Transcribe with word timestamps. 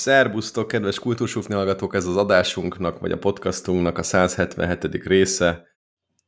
Szerbusztok, 0.00 0.68
kedves 0.68 0.98
kultúrsúfni 0.98 1.54
hallgatók, 1.54 1.94
ez 1.94 2.06
az 2.06 2.16
adásunknak, 2.16 3.00
vagy 3.00 3.12
a 3.12 3.18
podcastunknak 3.18 3.98
a 3.98 4.02
177. 4.02 5.04
része. 5.04 5.66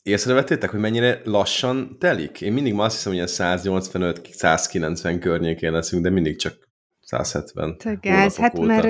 Észrevettétek, 0.02 0.70
hogy 0.70 0.80
mennyire 0.80 1.20
lassan 1.24 1.96
telik? 1.98 2.40
Én 2.40 2.52
mindig 2.52 2.74
ma 2.74 2.84
azt 2.84 2.94
hiszem, 2.94 3.12
hogy 3.12 3.30
ilyen 3.36 3.58
185-190 3.60 5.16
környékén 5.20 5.72
leszünk, 5.72 6.02
de 6.02 6.10
mindig 6.10 6.38
csak 6.38 6.54
170. 7.02 7.76
Te 7.78 7.98
gáz, 8.00 8.36
hát 8.36 8.58
óta. 8.58 8.66
már 8.66 8.88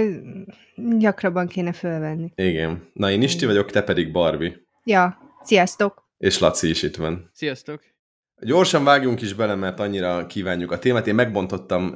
gyakrabban 0.99 1.47
kéne 1.47 1.73
fölvenni. 1.73 2.32
Igen. 2.35 2.91
Na, 2.93 3.11
én 3.11 3.23
Isti 3.23 3.46
vagyok, 3.46 3.71
te 3.71 3.82
pedig 3.82 4.13
Barbie. 4.13 4.61
Ja, 4.85 5.19
sziasztok! 5.43 6.11
És 6.19 6.39
Laci 6.39 6.69
is 6.69 6.83
itt 6.83 6.96
van. 6.96 7.31
Sziasztok! 7.33 7.81
Gyorsan 8.41 8.85
vágjunk 8.85 9.21
is 9.21 9.35
bele, 9.35 9.55
mert 9.55 9.81
annyira 9.81 10.27
kívánjuk 10.27 10.71
a 10.71 10.79
témát. 10.79 11.07
Én 11.07 11.14
megbontottam 11.14 11.95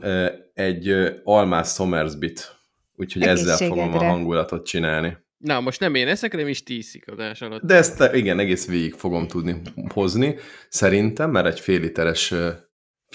egy 0.54 0.94
almás 1.24 1.68
Somersbit 1.68 2.56
úgyhogy 2.96 3.22
ezzel 3.22 3.56
fogom 3.56 3.94
a 3.94 4.04
hangulatot 4.04 4.66
csinálni. 4.66 5.16
Na, 5.36 5.60
most 5.60 5.80
nem 5.80 5.94
én 5.94 6.08
eszek, 6.08 6.30
hanem 6.30 6.48
is 6.48 6.62
tízszik 6.62 7.08
adás 7.08 7.40
alatt. 7.40 7.62
De 7.62 7.74
ezt 7.74 8.10
igen, 8.12 8.38
egész 8.38 8.66
végig 8.66 8.94
fogom 8.94 9.26
tudni 9.26 9.60
hozni, 9.88 10.36
szerintem, 10.68 11.30
mert 11.30 11.46
egy 11.46 11.60
fél 11.60 11.80
literes 11.80 12.34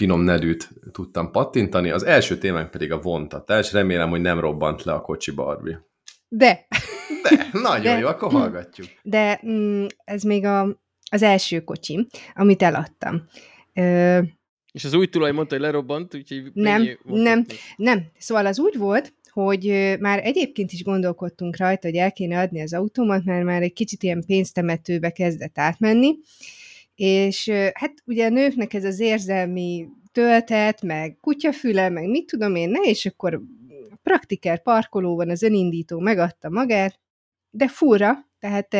finom 0.01 0.21
nedűt 0.21 0.69
tudtam 0.91 1.31
pattintani. 1.31 1.89
Az 1.89 2.03
első 2.03 2.37
témánk 2.37 2.71
pedig 2.71 2.91
a 2.91 2.99
vontatás. 2.99 3.71
Remélem, 3.71 4.09
hogy 4.09 4.21
nem 4.21 4.39
robbant 4.39 4.83
le 4.83 4.93
a 4.93 5.01
kocsi 5.01 5.31
Barbie. 5.31 5.85
De. 6.27 6.67
De, 7.29 7.49
nagyon 7.51 7.93
De. 7.93 7.99
jó, 7.99 8.07
akkor 8.07 8.31
hallgatjuk. 8.31 8.87
De 9.03 9.41
mm, 9.47 9.85
ez 10.03 10.23
még 10.23 10.45
a, 10.45 10.81
az 11.11 11.21
első 11.21 11.63
kocsi, 11.63 12.07
amit 12.33 12.61
eladtam. 12.61 13.27
Ö, 13.73 14.19
és 14.71 14.85
az 14.85 14.93
új 14.93 15.07
tulaj 15.07 15.31
mondta, 15.31 15.55
hogy 15.55 15.63
lerobbant, 15.63 16.15
úgyhogy 16.15 16.51
nem, 16.53 16.99
nem, 17.03 17.45
nem. 17.75 18.03
Szóval 18.17 18.45
az 18.45 18.59
úgy 18.59 18.77
volt, 18.77 19.13
hogy 19.31 19.95
már 19.99 20.19
egyébként 20.25 20.71
is 20.71 20.83
gondolkodtunk 20.83 21.57
rajta, 21.57 21.87
hogy 21.87 21.97
el 21.97 22.11
kéne 22.11 22.39
adni 22.39 22.61
az 22.61 22.73
autómat, 22.73 23.23
mert 23.23 23.45
már 23.45 23.61
egy 23.61 23.73
kicsit 23.73 24.03
ilyen 24.03 24.23
pénztemetőbe 24.25 25.09
kezdett 25.09 25.57
átmenni, 25.57 26.15
és 27.03 27.49
hát 27.73 27.93
ugye 28.05 28.25
a 28.25 28.29
nőknek 28.29 28.73
ez 28.73 28.83
az 28.83 28.99
érzelmi 28.99 29.87
töltet, 30.11 30.81
meg 30.81 31.17
kutyafüle, 31.21 31.89
meg 31.89 32.09
mit 32.09 32.25
tudom 32.25 32.55
én, 32.55 32.69
ne, 32.69 32.79
és 32.79 33.05
akkor 33.05 33.41
praktiker 34.03 34.61
parkolóban 34.61 35.29
az 35.29 35.43
önindító 35.43 35.99
megadta 35.99 36.49
magát, 36.49 36.99
de 37.49 37.67
fura, 37.67 38.27
tehát 38.39 38.75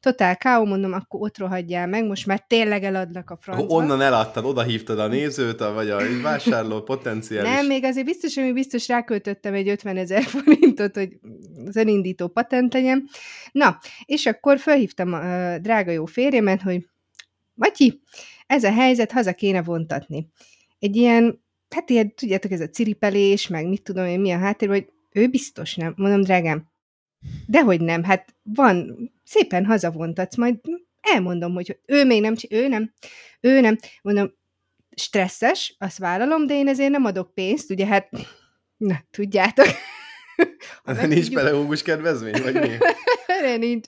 totál 0.00 0.36
káó, 0.36 0.64
mondom, 0.64 0.92
akkor 0.92 1.20
ott 1.20 1.38
rohadjál 1.38 1.86
meg, 1.86 2.06
most 2.06 2.26
már 2.26 2.44
tényleg 2.46 2.84
eladnak 2.84 3.30
a 3.30 3.36
francba. 3.40 3.74
Onnan 3.74 4.00
eladtad, 4.00 4.44
oda 4.44 4.62
hívtad 4.62 4.98
a 4.98 5.06
nézőt, 5.06 5.58
vagy 5.58 5.90
a 5.90 6.00
vásárló 6.22 6.82
potenciális. 6.82 7.50
Nem, 7.50 7.66
még 7.66 7.84
azért 7.84 8.06
biztos, 8.06 8.34
hogy 8.34 8.52
biztos 8.52 8.88
ráköltöttem 8.88 9.54
egy 9.54 9.68
50 9.68 9.96
ezer 9.96 10.22
forintot, 10.22 10.96
hogy 10.96 11.18
az 11.66 11.76
elindító 11.76 12.28
patent 12.28 12.72
legyen. 12.72 13.08
Na, 13.52 13.78
és 14.04 14.26
akkor 14.26 14.58
felhívtam 14.58 15.12
a 15.12 15.58
drága 15.58 15.90
jó 15.90 16.04
férjemet, 16.04 16.62
hogy 16.62 16.88
Matyi, 17.54 18.00
ez 18.46 18.64
a 18.64 18.72
helyzet, 18.72 19.12
haza 19.12 19.32
kéne 19.32 19.62
vontatni. 19.62 20.28
Egy 20.78 20.96
ilyen, 20.96 21.44
hát 21.68 21.90
ilyen, 21.90 22.14
tudjátok, 22.14 22.50
ez 22.50 22.60
a 22.60 22.68
ciripelés, 22.68 23.48
meg 23.48 23.68
mit 23.68 23.82
tudom 23.82 24.06
én, 24.06 24.20
mi 24.20 24.30
a 24.30 24.38
háttér, 24.38 24.68
hogy 24.68 24.88
ő 25.12 25.28
biztos 25.28 25.74
nem. 25.74 25.94
Mondom, 25.96 26.20
drágám, 26.20 26.72
Dehogy 27.46 27.80
nem, 27.80 28.02
hát 28.02 28.34
van, 28.42 28.96
szépen 29.24 29.64
hazavontatsz, 29.64 30.36
majd 30.36 30.56
elmondom, 31.00 31.54
hogy 31.54 31.78
ő 31.86 32.04
még 32.04 32.20
nem, 32.20 32.34
ő 32.50 32.68
nem, 32.68 32.92
ő 33.40 33.60
nem. 33.60 33.78
Mondom, 34.02 34.32
stresszes, 34.96 35.74
azt 35.78 35.98
vállalom, 35.98 36.46
de 36.46 36.54
én 36.54 36.68
ezért 36.68 36.90
nem 36.90 37.04
adok 37.04 37.34
pénzt, 37.34 37.70
ugye 37.70 37.86
hát, 37.86 38.08
na, 38.76 39.04
tudjátok. 39.10 39.66
nincs 41.08 41.32
pedagógus 41.32 41.82
kedvezmény, 41.82 42.42
vagy 42.42 42.54
mi? 42.54 42.76
nincs. 43.66 43.86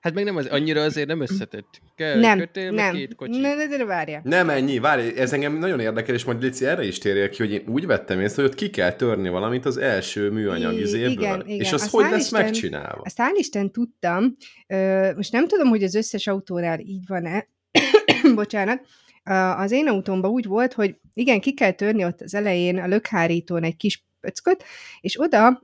Hát 0.00 0.14
meg 0.14 0.24
nem 0.24 0.36
az, 0.36 0.46
annyira 0.46 0.82
azért 0.82 1.06
nem 1.06 1.20
összetett. 1.20 1.80
Kell 1.96 2.20
nem, 2.20 2.38
kötél, 2.38 2.70
nem. 2.70 2.94
két 2.94 3.14
kocsi. 3.14 3.40
Ne, 3.40 3.54
ne, 3.54 3.76
ne, 3.76 3.84
várjál. 3.84 4.20
Nem 4.24 4.50
ennyi, 4.50 4.78
várj, 4.78 5.18
ez 5.18 5.32
engem 5.32 5.58
nagyon 5.58 5.80
érdekel, 5.80 6.14
és 6.14 6.24
majd 6.24 6.42
Lici 6.42 6.66
erre 6.66 6.84
is 6.84 6.98
térjél 6.98 7.28
ki, 7.28 7.36
hogy 7.42 7.52
én 7.52 7.62
úgy 7.66 7.86
vettem 7.86 8.20
észre, 8.20 8.42
hogy 8.42 8.50
ott 8.50 8.56
ki 8.56 8.70
kell 8.70 8.92
törni 8.92 9.28
valamit 9.28 9.64
az 9.64 9.76
első 9.76 10.30
műanyag 10.30 10.78
izéből. 10.78 11.10
Igen, 11.10 11.42
igen. 11.46 11.60
És 11.60 11.72
az 11.72 11.82
azt 11.82 11.90
hogy 11.90 12.10
lesz 12.10 12.24
Isten, 12.24 12.42
megcsinálva? 12.42 13.02
Azt 13.04 13.18
hál' 13.18 13.38
Isten 13.38 13.72
tudtam. 13.72 14.34
Most 15.16 15.32
nem 15.32 15.46
tudom, 15.46 15.68
hogy 15.68 15.82
az 15.82 15.94
összes 15.94 16.26
autónál 16.26 16.78
így 16.80 17.04
van-e. 17.06 17.48
Bocsánat. 18.34 18.80
Az 19.56 19.70
én 19.70 19.88
autómban 19.88 20.30
úgy 20.30 20.46
volt, 20.46 20.72
hogy 20.72 20.94
igen, 21.14 21.40
ki 21.40 21.54
kell 21.54 21.72
törni 21.72 22.04
ott 22.04 22.20
az 22.20 22.34
elején 22.34 22.78
a 22.78 22.86
lökhárítón 22.86 23.62
egy 23.62 23.76
kis 23.76 24.04
pöcköt, 24.20 24.64
és 25.00 25.20
oda, 25.20 25.62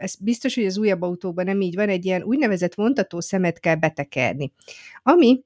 ez 0.00 0.14
biztos, 0.14 0.54
hogy 0.54 0.66
az 0.66 0.78
újabb 0.78 1.02
autóban 1.02 1.44
nem 1.44 1.60
így 1.60 1.74
van, 1.74 1.88
egy 1.88 2.04
ilyen 2.04 2.22
úgynevezett 2.22 2.74
vontató 2.74 3.20
szemet 3.20 3.60
kell 3.60 3.74
betekerni. 3.74 4.52
Ami 5.02 5.42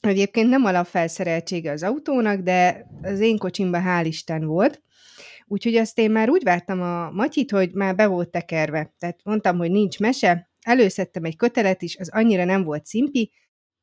egyébként 0.00 0.48
nem 0.48 0.64
alapfelszereltsége 0.64 1.70
az 1.70 1.82
autónak, 1.82 2.40
de 2.40 2.86
az 3.02 3.20
én 3.20 3.38
kocsimban 3.38 3.82
hál' 3.86 4.06
Isten 4.06 4.44
volt, 4.44 4.82
úgyhogy 5.46 5.76
azt 5.76 5.98
én 5.98 6.10
már 6.10 6.30
úgy 6.30 6.42
vártam 6.42 6.82
a 6.82 7.10
Matyit, 7.10 7.50
hogy 7.50 7.72
már 7.72 7.94
be 7.94 8.06
volt 8.06 8.28
tekerve. 8.28 8.94
Tehát 8.98 9.20
mondtam, 9.24 9.56
hogy 9.56 9.70
nincs 9.70 9.98
mese, 9.98 10.50
előszedtem 10.60 11.24
egy 11.24 11.36
kötelet 11.36 11.82
is, 11.82 11.96
az 11.96 12.08
annyira 12.08 12.44
nem 12.44 12.62
volt 12.62 12.86
szimpi, 12.86 13.32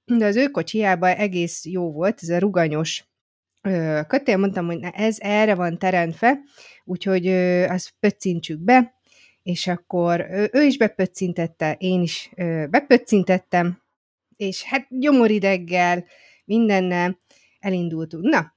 de 0.06 0.25
az 0.25 0.35
ő 0.35 0.47
kocsiában 0.47 1.09
egész 1.09 1.66
jó 1.66 1.91
volt, 1.91 2.19
ez 2.22 2.29
a 2.29 2.40
ruganyos 2.40 3.06
kötél, 4.07 4.38
mondtam, 4.38 4.66
hogy 4.66 4.79
ez 4.91 5.18
erre 5.19 5.56
van 5.56 5.78
teremtve, 5.78 6.40
úgyhogy 6.85 7.28
azt 7.68 7.94
pöccintsük 8.00 8.59
be, 8.59 8.94
és 9.44 9.68
akkor 9.68 10.25
ő 10.51 10.62
is 10.63 10.78
bepöccintette, 10.78 11.75
én 11.79 12.02
is 12.02 12.29
bepöccintettem, 12.69 13.81
és 14.35 14.63
hát 14.63 14.88
gyomorideggel, 14.90 16.06
mindennel 16.46 17.18
elindultunk. 17.59 18.23
Na, 18.23 18.53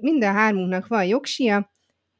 minden 0.00 0.32
hármunknak 0.32 0.86
van 0.86 1.04
jogsia, 1.04 1.70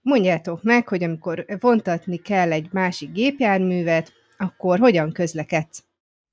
mondjátok 0.00 0.62
meg, 0.62 0.88
hogy 0.88 1.04
amikor 1.04 1.44
vontatni 1.60 2.16
kell 2.16 2.52
egy 2.52 2.68
másik 2.72 3.12
gépjárművet, 3.12 4.12
akkor 4.38 4.78
hogyan 4.78 5.12
közlekedsz? 5.12 5.84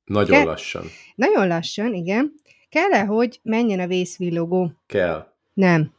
Nagyon 0.05 0.37
Ke- 0.37 0.45
lassan. 0.45 0.85
Nagyon 1.15 1.47
lassan, 1.47 1.93
igen. 1.93 2.33
Kell-e, 2.69 3.03
hogy 3.03 3.39
menjen 3.43 3.79
a 3.79 3.87
vészvillogó? 3.87 4.71
Kell. 4.85 5.32
Nem. 5.53 5.91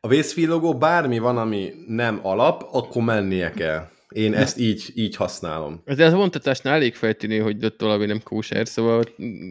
A 0.00 0.08
vészvillogó 0.08 0.78
bármi 0.78 1.18
van, 1.18 1.38
ami 1.38 1.72
nem 1.86 2.20
alap, 2.22 2.68
akkor 2.72 3.02
mennie 3.02 3.50
kell. 3.50 3.88
Én 4.08 4.34
ezt 4.34 4.58
így, 4.58 4.90
így 4.94 5.16
használom. 5.16 5.82
De 5.84 6.04
az 6.04 6.12
vontatásnál 6.12 6.74
elég 6.74 6.94
feltűnő, 6.94 7.38
hogy 7.38 7.64
ott 7.64 7.80
valami 7.80 8.06
nem 8.06 8.20
kóser, 8.22 8.68
szóval 8.68 9.04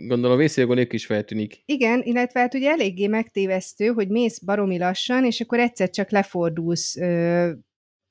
gondolom 0.07 0.31
a 0.31 0.35
vészvillogó 0.35 0.81
is 0.89 1.05
feltűnik. 1.05 1.61
Igen, 1.65 2.01
illetve 2.03 2.39
hát 2.39 2.53
ugye 2.53 2.69
eléggé 2.69 3.07
megtévesztő, 3.07 3.87
hogy 3.87 4.07
mész 4.07 4.39
baromi 4.39 4.77
lassan, 4.77 5.25
és 5.25 5.41
akkor 5.41 5.59
egyszer 5.59 5.89
csak 5.89 6.09
lefordulsz 6.09 6.97
ö, 6.97 7.49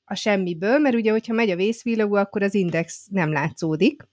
a 0.03 0.15
semmiből, 0.15 0.77
mert 0.77 0.95
ugye, 0.95 1.11
hogyha 1.11 1.33
megy 1.33 1.49
a 1.49 1.55
vészvillogó, 1.55 2.15
akkor 2.15 2.43
az 2.43 2.53
index 2.53 3.07
nem 3.11 3.31
látszódik. 3.31 4.07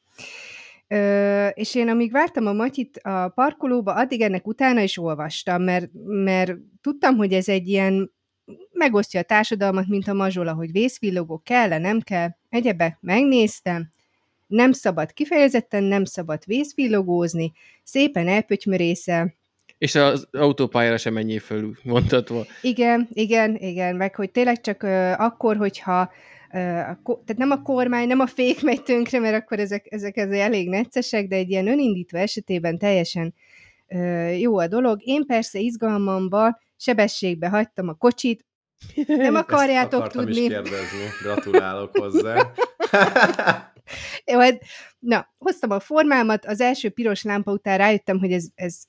Ö, 0.88 1.46
és 1.46 1.74
én 1.74 1.88
amíg 1.88 2.12
vártam 2.12 2.46
a 2.46 2.52
Matyit 2.52 2.96
a 2.96 3.28
parkolóba, 3.28 3.92
addig 3.92 4.20
ennek 4.20 4.46
utána 4.46 4.80
is 4.80 4.98
olvastam, 4.98 5.62
mert, 5.62 5.90
mert 6.06 6.52
tudtam, 6.80 7.16
hogy 7.16 7.32
ez 7.32 7.48
egy 7.48 7.68
ilyen 7.68 8.12
megosztja 8.72 9.20
a 9.20 9.22
társadalmat, 9.22 9.88
mint 9.88 10.08
a 10.08 10.12
mazsola, 10.12 10.52
hogy 10.52 10.72
vészvillogó 10.72 11.40
kell-e, 11.44 11.78
nem 11.78 12.00
kell, 12.00 12.28
egyebek, 12.48 12.98
megnéztem, 13.00 13.88
nem 14.46 14.72
szabad, 14.72 15.12
kifejezetten 15.12 15.82
nem 15.84 16.04
szabad 16.04 16.42
vészvillogózni, 16.46 17.52
szépen 17.82 18.28
elpötymörészel, 18.28 19.34
és 19.78 19.94
az 19.94 20.28
autópályára 20.32 20.96
sem 20.96 21.12
menjél 21.12 21.40
föl, 21.40 21.76
mondhatva. 21.82 22.44
Igen, 22.62 23.08
igen, 23.12 23.56
igen, 23.56 23.96
meg 23.96 24.14
hogy 24.14 24.30
tényleg 24.30 24.60
csak 24.60 24.82
uh, 24.82 25.20
akkor, 25.20 25.56
hogyha 25.56 26.10
a, 26.50 26.98
tehát 27.02 27.36
nem 27.36 27.50
a 27.50 27.62
kormány, 27.62 28.06
nem 28.06 28.20
a 28.20 28.26
fék 28.26 28.62
megy 28.62 28.82
tönkre, 28.82 29.18
mert 29.18 29.42
akkor 29.42 29.58
ezek, 29.58 29.86
ezek 29.90 30.16
ezek 30.16 30.40
elég 30.40 30.68
neccesek, 30.68 31.28
de 31.28 31.36
egy 31.36 31.50
ilyen 31.50 31.68
önindítva 31.68 32.18
esetében 32.18 32.78
teljesen 32.78 33.34
jó 34.38 34.58
a 34.58 34.66
dolog. 34.66 35.00
Én 35.02 35.26
persze 35.26 35.58
izgalmamban 35.58 36.58
sebességbe 36.76 37.48
hagytam 37.48 37.88
a 37.88 37.94
kocsit, 37.94 38.44
nem 39.06 39.34
akarjátok 39.34 40.02
Ezt 40.02 40.12
tudni. 40.12 40.40
is 40.40 40.48
kérdezni, 40.48 41.06
gratulálok 41.22 41.98
hozzá. 41.98 42.34
Jó, 44.24 44.38
hát, 44.38 44.62
na, 44.98 45.28
hoztam 45.38 45.70
a 45.70 45.80
formámat, 45.80 46.44
az 46.44 46.60
első 46.60 46.90
piros 46.90 47.22
lámpa 47.22 47.52
után 47.52 47.78
rájöttem, 47.78 48.18
hogy 48.18 48.32
ez, 48.32 48.46
ez, 48.54 48.82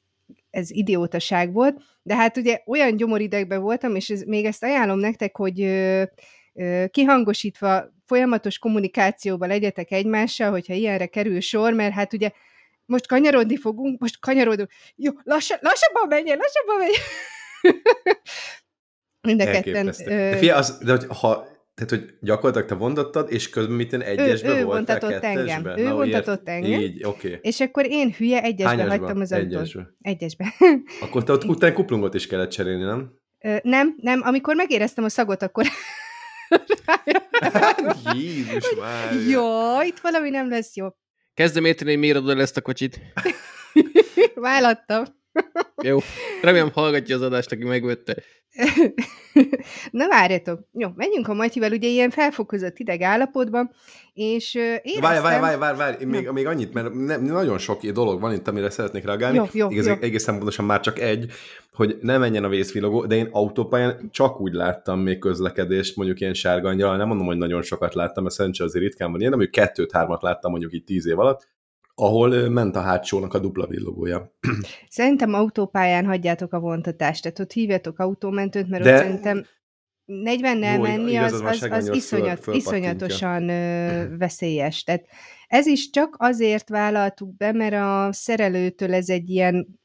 ez 0.50 0.72
idiótaság 0.72 1.54
volt, 1.54 1.82
de 2.02 2.16
hát 2.16 2.38
ugye 2.38 2.62
olyan 2.66 2.96
gyomoridegben 2.96 3.62
voltam, 3.62 3.96
és 3.96 4.10
ez, 4.10 4.22
még 4.22 4.46
ezt 4.46 4.64
ajánlom 4.64 5.00
nektek, 5.00 5.36
hogy 5.36 5.60
kihangosítva 6.92 7.94
folyamatos 8.06 8.60
kommunikációban 8.60 9.48
legyetek 9.48 9.92
egymással, 9.92 10.52
hogyha 10.52 10.74
ilyenre 10.74 11.06
kerül 11.06 11.40
sor, 11.40 11.74
mert 11.74 11.94
hát 11.94 12.14
ugye 12.14 12.32
most 12.86 13.08
kanyarodni 13.08 13.58
fogunk, 13.58 14.00
most 14.00 14.20
kanyarodunk. 14.20 14.70
Jó, 14.96 15.12
lassan, 15.24 15.58
lassabban 15.62 16.08
menjen, 16.08 16.38
lassabban 16.38 16.78
menjen. 16.78 17.02
Mind 19.28 19.42
a 19.42 19.46
ketten. 19.46 19.86
De, 19.86 20.38
figyelj, 20.38 20.60
az, 20.60 20.78
de 20.78 20.92
hogy 20.92 21.06
ha, 21.08 21.48
tehát, 21.74 21.90
hogy 21.90 22.18
gyakorlatilag 22.22 22.68
te 22.68 22.76
vontattad, 22.76 23.32
és 23.32 23.50
közben 23.50 23.76
mit 23.76 23.94
én 23.94 24.02
egyesbe 24.02 24.48
ő 24.48 24.64
voltál, 24.64 24.66
vontatott 24.66 25.10
kettesbe? 25.10 25.54
engem. 25.54 25.78
Ő 25.78 25.84
Na, 25.84 25.94
vontatott 25.94 26.50
engem. 26.50 26.80
Így, 26.80 27.04
oké. 27.04 27.28
Okay. 27.28 27.40
És 27.42 27.60
akkor 27.60 27.86
én 27.86 28.14
hülye 28.18 28.42
egyesbe 28.42 28.70
Hányasba? 28.70 28.98
hagytam 28.98 29.22
az 29.22 29.32
autót. 29.32 29.52
Egyesbe. 29.52 29.96
Egyesbe. 30.02 30.54
Akkor 31.02 31.24
te 31.24 31.32
ott 31.32 31.46
utána 31.54 31.74
kuplungot 31.74 32.14
is 32.14 32.28
kellett 32.28 32.50
cserélni, 32.50 32.84
nem? 32.84 33.12
Ö, 33.44 33.56
nem, 33.64 33.96
nem, 33.98 34.22
amikor 34.24 34.56
megéreztem 34.56 35.04
a 35.04 35.10
szagot, 35.10 35.42
akkor 35.42 35.66
Jézus 38.14 38.76
már. 38.80 39.14
jó, 39.28 39.82
itt 39.82 40.00
valami 40.00 40.30
nem 40.30 40.50
lesz 40.50 40.76
jó. 40.76 40.88
Kezdem 41.34 41.66
érteni, 41.66 41.90
hogy 41.90 42.00
miért 42.00 42.18
adod 42.18 42.30
el 42.30 42.42
ezt 42.42 42.58
a 42.58 42.62
kocsit. 42.62 43.00
Vállattam. 44.36 45.04
Jó. 45.84 45.98
Remélem 46.42 46.72
hallgatja 46.74 47.16
az 47.16 47.22
adást, 47.22 47.52
aki 47.52 47.64
megvette. 47.64 48.16
Na 49.92 50.08
várjatok. 50.08 50.60
Jó, 50.74 50.90
menjünk 50.96 51.28
a 51.28 51.34
Matyival, 51.34 51.72
ugye 51.72 51.88
ilyen 51.88 52.10
felfokozott 52.10 52.78
ideg 52.78 53.02
állapotban, 53.02 53.72
és 54.14 54.54
éreztem... 54.56 55.02
Várj, 55.02 55.22
várj, 55.22 55.42
várj, 55.42 55.58
várj, 55.58 55.78
várj. 55.78 56.06
Még, 56.06 56.30
még 56.30 56.48
annyit, 56.48 56.74
mert 56.74 56.94
ne, 56.94 57.18
nagyon 57.18 57.58
sok 57.58 57.86
dolog 57.86 58.22
van 58.22 58.34
itt, 58.34 58.48
amire 58.48 58.70
szeretnék 58.70 59.06
reagálni. 59.06 59.38
Jó, 59.38 59.46
jó, 59.52 59.70
Igaz, 59.70 59.86
jó. 59.86 59.94
Egészen 60.00 60.36
pontosan 60.36 60.66
már 60.66 60.80
csak 60.80 61.00
egy, 61.00 61.32
hogy 61.74 61.98
ne 62.02 62.18
menjen 62.18 62.44
a 62.44 62.50
vészvillogó, 62.50 63.06
de 63.06 63.16
én 63.16 63.28
autópályán 63.32 64.10
csak 64.12 64.42
úgy 64.42 64.54
láttam 64.54 65.00
még 65.00 65.20
közlekedést, 65.20 65.96
mondjuk 65.96 66.20
ilyen 66.20 66.34
sárgangyal, 66.34 66.98
nem 66.98 67.08
mondom, 67.08 67.26
hogy 67.26 67.38
nagyon 67.38 67.62
sokat 67.62 67.94
láttam, 67.94 68.24
mert 68.24 68.36
szerencsére 68.36 68.70
azért 68.70 68.84
ritkán 68.84 69.12
van 69.12 69.20
ilyen, 69.20 69.32
de 69.32 69.38
mondjuk 69.38 69.64
kettőt-hármat 69.64 70.22
láttam 70.22 70.52
mondjuk 70.52 70.74
így 70.74 70.84
tíz 70.84 71.08
év 71.08 71.20
alatt, 71.20 71.48
ahol 72.00 72.50
ment 72.50 72.76
a 72.76 72.82
hátsónak 72.82 73.34
a 73.34 73.40
dupla 73.40 73.68
villogója. 73.68 74.34
Szerintem 74.90 75.34
autópályán 75.34 76.06
hagyjátok 76.06 76.54
a 76.54 76.60
vontatást, 76.60 77.24
tehát 77.24 77.40
ott 77.40 77.52
hívjatok 77.52 78.00
autómentőt, 78.00 78.68
mert 78.68 78.84
De- 78.84 78.94
ott 78.94 79.02
szerintem 79.02 79.46
40-nel 80.08 80.76
Jó, 80.76 80.82
menni 80.82 81.12
igaz, 81.12 81.34
az, 81.34 81.42
az 81.42 81.68
az, 81.72 81.96
iszonyat, 81.96 82.40
föl- 82.40 82.58
iszonyatosan 82.58 83.50
ö, 83.50 84.18
veszélyes. 84.18 84.84
Tehát 84.84 85.06
ez 85.48 85.66
is 85.66 85.90
csak 85.90 86.16
azért 86.18 86.70
vállaltuk 86.70 87.36
be, 87.38 87.52
mert 87.52 87.74
a 87.74 88.14
szerelőtől 88.14 88.94
ez 88.94 89.10
egy 89.10 89.30
ilyen 89.30 89.80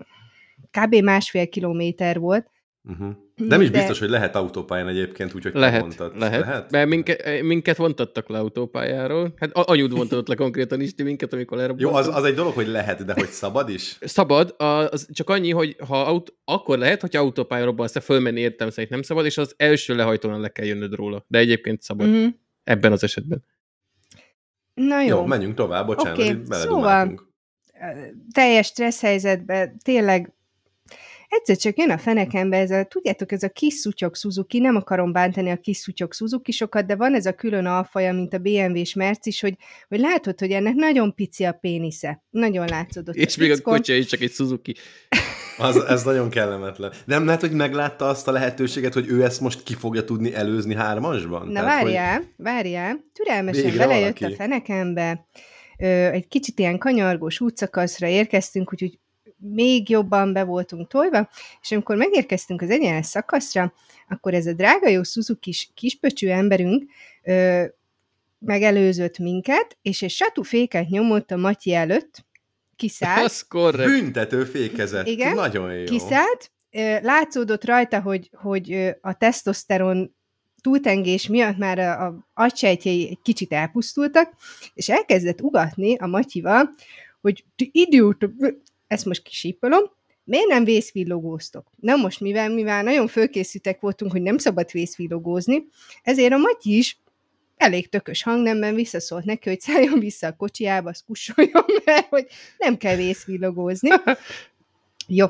kb. 0.70 0.94
másfél 0.94 1.48
kilométer 1.48 2.18
volt. 2.18 2.50
Uh-huh. 2.84 3.16
Nem 3.48 3.60
is 3.60 3.70
De- 3.70 3.78
biztos, 3.78 3.98
hogy 3.98 4.08
lehet 4.08 4.36
autópályán 4.36 4.88
egyébként, 4.88 5.34
úgyhogy 5.34 5.54
Lehet, 5.54 5.80
mondtad. 5.80 6.18
lehet. 6.18 6.40
lehet. 6.40 6.70
Mert 6.70 6.88
minket, 6.88 7.42
minket 7.42 7.76
vontattak 7.76 8.28
le 8.28 8.38
autópályáról. 8.38 9.32
Hát 9.36 9.50
anyud 9.52 9.92
vontatott 9.92 10.28
le 10.28 10.34
konkrétan 10.34 10.80
is, 10.80 10.94
ti 10.94 11.02
minket, 11.02 11.32
amikor 11.32 11.56
Jó, 11.56 11.62
lerobbantunk. 11.62 11.96
az, 11.96 12.16
az 12.16 12.24
egy 12.24 12.34
dolog, 12.34 12.52
hogy 12.52 12.66
lehet, 12.66 13.04
de 13.04 13.12
hogy 13.12 13.28
szabad 13.28 13.68
is? 13.68 13.98
Szabad, 14.00 14.54
az 14.58 15.08
csak 15.12 15.30
annyi, 15.30 15.50
hogy 15.50 15.76
ha 15.88 16.02
aut- 16.02 16.34
akkor 16.44 16.78
lehet, 16.78 17.00
hogy 17.00 17.16
autópálya 17.16 17.64
robbansz, 17.64 18.04
fölmenni 18.04 18.40
értem 18.40 18.70
szerint 18.70 18.90
nem 18.90 19.02
szabad, 19.02 19.24
és 19.24 19.38
az 19.38 19.54
első 19.56 19.94
lehajtónál 19.94 20.40
le 20.40 20.48
kell 20.48 20.66
jönnöd 20.66 20.94
róla. 20.94 21.24
De 21.28 21.38
egyébként 21.38 21.82
szabad. 21.82 22.06
Mm. 22.06 22.14
Uh-huh. 22.14 22.32
Ebben 22.64 22.92
az 22.92 23.02
esetben. 23.02 23.44
Na 24.74 25.00
jó. 25.02 25.08
Jó, 25.08 25.16
jó 25.16 25.24
menjünk 25.24 25.54
tovább, 25.54 25.86
bocsánat, 25.86 26.18
Oké, 26.18 26.30
okay, 26.30 26.44
szóval- 26.60 27.30
teljes 28.32 28.66
stressz 28.66 29.00
helyzetben 29.00 29.78
tényleg 29.84 30.32
egyszer 31.32 31.56
csak 31.56 31.78
jön 31.78 31.90
a 31.90 31.98
fenekembe 31.98 32.56
ez 32.56 32.70
a, 32.70 32.84
tudjátok, 32.84 33.32
ez 33.32 33.42
a 33.42 33.48
kis 33.48 33.74
szutyok 33.74 34.16
Suzuki, 34.16 34.58
nem 34.58 34.76
akarom 34.76 35.12
bántani 35.12 35.50
a 35.50 35.56
kis 35.56 35.76
szutyok 35.76 36.14
Suzuki 36.14 36.52
sokat, 36.52 36.86
de 36.86 36.96
van 36.96 37.14
ez 37.14 37.26
a 37.26 37.32
külön 37.32 37.66
alfaja, 37.66 38.12
mint 38.12 38.34
a 38.34 38.38
BMW-s 38.38 38.94
Mercis, 38.94 39.40
hogy, 39.40 39.54
hogy 39.88 40.00
látod, 40.00 40.38
hogy 40.38 40.50
ennek 40.50 40.74
nagyon 40.74 41.14
pici 41.14 41.44
a 41.44 41.52
pénisze. 41.52 42.22
Nagyon 42.30 42.68
látszódott 42.68 43.14
És 43.14 43.36
még 43.36 43.50
a 43.50 43.54
fickon. 43.54 43.76
kocsi 43.76 43.96
is 43.96 44.06
csak 44.06 44.20
egy 44.20 44.32
Suzuki. 44.32 44.74
Az, 45.58 45.76
ez 45.76 46.02
nagyon 46.02 46.30
kellemetlen. 46.30 46.92
Nem 47.04 47.24
lehet, 47.24 47.40
hogy 47.40 47.52
meglátta 47.52 48.08
azt 48.08 48.28
a 48.28 48.32
lehetőséget, 48.32 48.92
hogy 48.92 49.08
ő 49.08 49.24
ezt 49.24 49.40
most 49.40 49.62
ki 49.62 49.74
fogja 49.74 50.04
tudni 50.04 50.34
előzni 50.34 50.74
hármasban? 50.74 51.46
Na 51.46 51.52
Tehát, 51.60 51.82
várjál, 51.82 52.16
hogy... 52.16 52.26
várjál, 52.36 53.00
türelmesen 53.12 53.62
Végre 53.62 53.86
belejött 53.86 54.18
valaki. 54.18 54.40
a 54.40 54.42
fenekembe, 54.42 55.26
ö, 55.78 55.86
egy 55.86 56.28
kicsit 56.28 56.58
ilyen 56.58 56.78
kanyargós 56.78 57.40
útszakaszra 57.40 58.06
érkeztünk, 58.06 58.72
úgyhogy 58.72 58.98
még 59.42 59.88
jobban 59.88 60.32
be 60.32 60.44
voltunk 60.44 60.88
tolva, 60.88 61.28
és 61.62 61.72
amikor 61.72 61.96
megérkeztünk 61.96 62.62
az 62.62 62.70
egyenes 62.70 63.06
szakaszra, 63.06 63.72
akkor 64.08 64.34
ez 64.34 64.46
a 64.46 64.52
drága 64.52 64.88
jó 64.88 65.02
Suzuki 65.02 65.54
kispöcsű 65.74 66.28
emberünk 66.28 66.90
ö, 67.22 67.64
megelőzött 68.38 69.18
minket, 69.18 69.76
és 69.82 70.02
egy 70.02 70.10
satuféket 70.10 70.88
nyomott 70.88 71.30
a 71.30 71.36
Matyi 71.36 71.74
előtt, 71.74 72.24
kiszállt, 72.76 73.24
Az 73.24 73.42
korrekt. 73.42 73.90
Büntető 73.90 74.44
fékezett. 74.44 75.06
Igen, 75.06 75.34
Nagyon 75.34 75.74
jó. 75.74 75.84
kiszállt, 75.84 76.50
ö, 76.70 76.96
látszódott 77.00 77.64
rajta, 77.64 78.00
hogy, 78.00 78.30
hogy 78.32 78.94
a 79.00 79.12
tesztoszteron 79.12 80.14
túltengés 80.60 81.26
miatt 81.26 81.56
már 81.56 81.78
a, 81.78 82.06
a 82.06 82.28
agysejtjei 82.34 83.08
egy 83.08 83.18
kicsit 83.22 83.52
elpusztultak, 83.52 84.32
és 84.74 84.88
elkezdett 84.88 85.40
ugatni 85.40 85.96
a 85.96 86.06
Matyival, 86.06 86.70
hogy 87.20 87.44
ti 87.56 87.70
idióta, 87.72 88.30
ezt 88.92 89.04
most 89.04 89.22
kisípolom, 89.22 89.82
miért 90.24 90.46
nem 90.46 90.64
vészvillogóztok? 90.64 91.70
Na 91.76 91.96
most, 91.96 92.20
mivel, 92.20 92.48
mivel 92.48 92.82
nagyon 92.82 93.06
fölkészítek 93.06 93.80
voltunk, 93.80 94.12
hogy 94.12 94.22
nem 94.22 94.38
szabad 94.38 94.70
vészvillogózni, 94.72 95.64
ezért 96.02 96.32
a 96.32 96.36
Matyi 96.36 96.76
is 96.76 97.00
elég 97.56 97.88
tökös 97.88 98.22
hangnemben 98.22 98.74
visszaszólt 98.74 99.24
neki, 99.24 99.48
hogy 99.48 99.60
szálljon 99.60 99.98
vissza 99.98 100.26
a 100.26 100.36
kocsiába, 100.36 100.88
az 100.88 101.02
kussoljon, 101.06 101.64
mert 101.84 102.08
hogy 102.08 102.26
nem 102.58 102.76
kell 102.76 102.96
vészvillogózni. 102.96 103.90
Jó, 105.06 105.26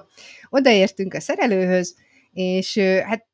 odaértünk 0.50 1.14
a 1.14 1.20
szerelőhöz, 1.20 1.96
és 2.32 2.78
hát 2.78 3.26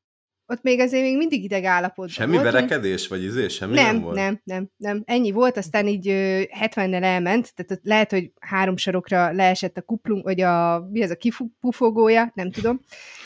ott 0.51 0.63
még 0.63 0.81
azért 0.81 1.03
még 1.03 1.17
mindig 1.17 1.45
ideg 1.45 1.65
állapotban 1.65 2.09
Semmi 2.09 2.37
voltunk. 2.37 2.53
verekedés, 2.53 3.09
vagy 3.09 3.23
izé? 3.25 3.49
Semmi 3.49 3.75
nem, 3.75 3.85
Nem, 3.95 4.03
volt? 4.03 4.17
nem, 4.17 4.41
nem, 4.45 4.71
nem. 4.77 5.03
Ennyi 5.07 5.31
volt, 5.31 5.57
aztán 5.57 5.87
így 5.87 6.09
ö, 6.09 6.41
70-nel 6.61 7.03
elment, 7.03 7.55
tehát 7.55 7.81
lehet, 7.85 8.11
hogy 8.11 8.33
három 8.41 8.77
sarokra 8.77 9.33
leesett 9.33 9.77
a 9.77 9.83
kuplung, 9.83 10.23
vagy 10.23 10.41
a, 10.41 10.87
mi 10.91 11.03
az 11.03 11.11
a 11.11 11.15
kipufogója, 11.17 12.33
nem 12.35 12.51
tudom. 12.51 12.81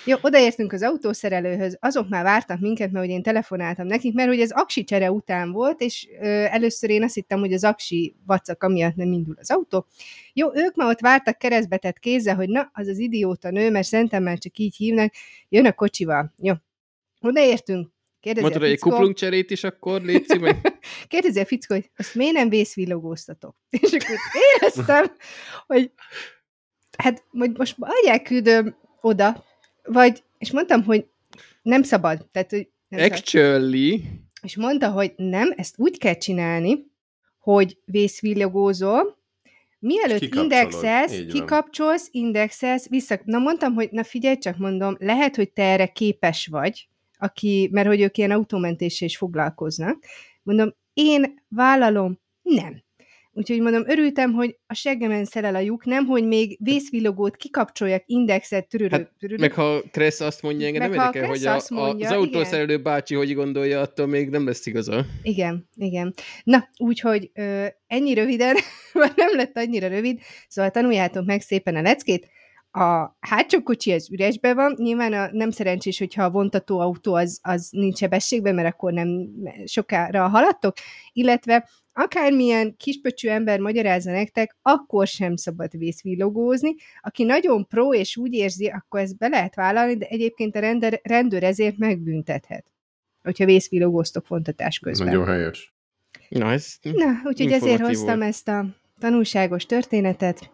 Jó, 0.04 0.16
odaértünk 0.20 0.72
az 0.72 0.82
autószerelőhöz, 0.82 1.76
azok 1.80 2.08
már 2.08 2.22
vártak 2.24 2.60
minket, 2.60 2.90
mert 2.90 3.04
hogy 3.04 3.14
én 3.14 3.22
telefonáltam 3.22 3.86
nekik, 3.86 4.14
mert 4.14 4.28
hogy 4.28 4.40
ez 4.40 4.50
aksi 4.50 4.84
csere 4.84 5.10
után 5.10 5.52
volt, 5.52 5.80
és 5.80 6.08
ö, 6.20 6.26
először 6.28 6.90
én 6.90 7.02
azt 7.02 7.14
hittem, 7.14 7.38
hogy 7.38 7.52
az 7.52 7.64
aksi 7.64 8.16
vacak 8.26 8.68
miatt 8.68 8.94
nem 8.94 9.12
indul 9.12 9.34
az 9.38 9.50
autó. 9.50 9.86
Jó, 10.32 10.54
ők 10.54 10.74
már 10.74 10.88
ott 10.88 11.00
vártak 11.00 11.38
keresztbetett 11.38 11.98
kézzel, 11.98 12.34
hogy 12.34 12.48
na, 12.48 12.70
az 12.72 12.88
az 12.88 12.98
idióta 12.98 13.50
nő, 13.50 13.70
mert 13.70 13.86
szerintem 13.86 14.22
már 14.22 14.38
csak 14.38 14.56
így 14.58 14.76
hívnak, 14.76 15.12
jön 15.48 15.66
a 15.66 15.72
kocsival. 15.72 16.32
Jó, 16.38 16.52
odaértünk, 17.24 17.90
kérdezi 18.20 18.46
Mondtad, 18.46 18.62
hogy 18.62 18.72
egy 18.72 18.78
kuplungcserét 18.78 19.50
is 19.50 19.64
akkor 19.64 20.02
létszik 20.02 20.40
meg. 20.46 20.78
kérdezi 21.08 21.40
a 21.40 21.44
fickó, 21.44 21.74
hogy 21.74 21.90
azt 21.96 22.14
miért 22.14 22.34
nem 22.34 22.48
vészvillogóztatok? 22.48 23.56
És 23.80 23.92
akkor 23.92 24.16
éreztem, 24.60 25.16
hogy 25.66 25.90
hát 26.98 27.24
hogy 27.30 27.56
most 27.56 27.76
adják 27.78 28.22
küldöm 28.22 28.76
oda, 29.00 29.44
vagy, 29.82 30.22
és 30.38 30.50
mondtam, 30.50 30.84
hogy 30.84 31.06
nem 31.62 31.82
szabad. 31.82 32.28
Tehát, 32.32 32.50
hogy 32.50 32.68
nem 32.88 33.00
szabad. 33.00 33.18
Actually, 33.18 34.02
És 34.42 34.56
mondta, 34.56 34.90
hogy 34.90 35.12
nem, 35.16 35.52
ezt 35.56 35.74
úgy 35.78 35.98
kell 35.98 36.16
csinálni, 36.16 36.90
hogy 37.38 37.78
vészvillogózol, 37.84 39.20
mielőtt 39.78 40.34
indexelsz, 40.34 41.20
kikapcsolsz, 41.28 42.08
indexelsz, 42.10 42.88
vissza. 42.88 43.20
Na 43.24 43.38
mondtam, 43.38 43.74
hogy 43.74 43.88
na 43.90 44.04
figyelj 44.04 44.38
csak, 44.38 44.58
mondom, 44.58 44.96
lehet, 44.98 45.36
hogy 45.36 45.50
te 45.50 45.62
erre 45.62 45.86
képes 45.86 46.46
vagy, 46.46 46.88
aki, 47.22 47.68
mert 47.72 47.86
hogy 47.86 48.00
ők 48.00 48.18
ilyen 48.18 48.30
autómentéssel 48.30 49.08
is 49.08 49.16
foglalkoznak. 49.16 50.04
Mondom, 50.42 50.74
én 50.92 51.44
vállalom, 51.48 52.20
nem. 52.42 52.82
Úgyhogy 53.34 53.60
mondom, 53.60 53.82
örültem, 53.86 54.32
hogy 54.32 54.58
a 54.66 54.74
seggemen 54.74 55.24
szelel 55.24 55.54
a 55.54 55.58
lyuk, 55.58 55.84
nem, 55.84 56.06
hogy 56.06 56.26
még 56.26 56.56
vészvillogót 56.60 57.36
kikapcsoljak, 57.36 58.02
indexet, 58.06 58.68
türülő, 58.68 58.88
Hát, 58.90 59.38
meg 59.38 59.52
ha 59.52 59.82
Kressz 59.90 60.20
azt 60.20 60.42
mondja, 60.42 60.66
engem 60.66 60.82
nem 60.82 60.90
Meg 60.90 60.98
érdekel, 60.98 61.28
hogy 61.28 61.46
a, 61.46 61.60
mondja, 61.68 62.06
az 62.08 62.14
autószerelő 62.14 62.82
bácsi 62.82 63.14
hogy 63.14 63.34
gondolja, 63.34 63.80
attól 63.80 64.06
még 64.06 64.28
nem 64.28 64.46
lesz 64.46 64.66
igaza. 64.66 65.06
Igen, 65.22 65.68
igen. 65.74 66.14
Na, 66.44 66.68
úgyhogy 66.78 67.30
ö, 67.34 67.66
ennyi 67.86 68.14
röviden, 68.14 68.56
vagy 68.92 69.12
nem 69.16 69.36
lett 69.36 69.56
annyira 69.56 69.88
rövid, 69.88 70.20
szóval 70.48 70.70
tanuljátok 70.70 71.26
meg 71.26 71.40
szépen 71.40 71.76
a 71.76 71.82
leckét. 71.82 72.28
A 72.74 73.16
hátsó 73.20 73.62
kocsi 73.62 73.92
az 73.92 74.10
üresbe 74.10 74.54
van, 74.54 74.74
nyilván 74.78 75.12
a, 75.12 75.28
nem 75.32 75.50
szerencsés, 75.50 75.98
hogyha 75.98 76.24
a 76.24 76.30
vontató 76.30 76.78
autó 76.78 77.14
az, 77.14 77.38
az 77.42 77.68
nincs 77.70 77.98
sebességben, 77.98 78.54
mert 78.54 78.68
akkor 78.68 78.92
nem 78.92 79.28
sokára 79.64 80.28
haladtok, 80.28 80.74
illetve 81.12 81.68
akármilyen 81.92 82.76
kispöcsű 82.76 83.28
ember 83.28 83.60
magyarázza 83.60 84.10
nektek, 84.10 84.56
akkor 84.62 85.06
sem 85.06 85.36
szabad 85.36 85.78
vészvillogózni. 85.78 86.74
Aki 87.00 87.24
nagyon 87.24 87.66
pro 87.66 87.94
és 87.94 88.16
úgy 88.16 88.32
érzi, 88.32 88.66
akkor 88.66 89.00
ezt 89.00 89.16
be 89.16 89.28
lehet 89.28 89.54
vállalni, 89.54 89.96
de 89.96 90.06
egyébként 90.06 90.56
a 90.56 90.60
rendőr, 90.60 91.00
rendőr 91.02 91.42
ezért 91.42 91.78
megbüntethet, 91.78 92.66
hogyha 93.22 93.44
vészvillogóztok 93.44 94.28
vontatás 94.28 94.78
közben. 94.78 95.06
Nagyon 95.06 95.26
helyes. 95.26 95.74
Na, 96.28 96.50
ez 96.50 96.76
Na, 96.82 97.20
úgyhogy 97.24 97.52
ezért 97.52 97.80
hoztam 97.80 98.18
volt. 98.18 98.28
ezt 98.28 98.48
a 98.48 98.66
tanulságos 98.98 99.66
történetet. 99.66 100.50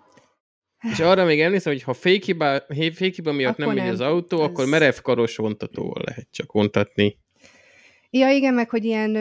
És 0.82 1.00
arra 1.00 1.24
még 1.24 1.40
emlékszem, 1.40 1.72
hogy 1.72 1.82
ha 1.82 1.92
fékhiba, 1.92 2.60
fékhiba 2.94 3.32
miatt 3.32 3.52
Akkor 3.52 3.64
nem 3.66 3.74
megy 3.74 3.84
nem. 3.84 3.92
az 3.92 4.00
autó, 4.00 4.40
akkor 4.40 4.64
Az- 4.64 4.70
merev 4.70 4.94
karos 5.02 5.36
vontatóval 5.36 6.02
lehet 6.06 6.26
csak 6.30 6.52
vontatni. 6.52 7.16
Ja, 8.10 8.30
igen, 8.30 8.54
meg 8.54 8.70
hogy 8.70 8.84
ilyen, 8.84 9.12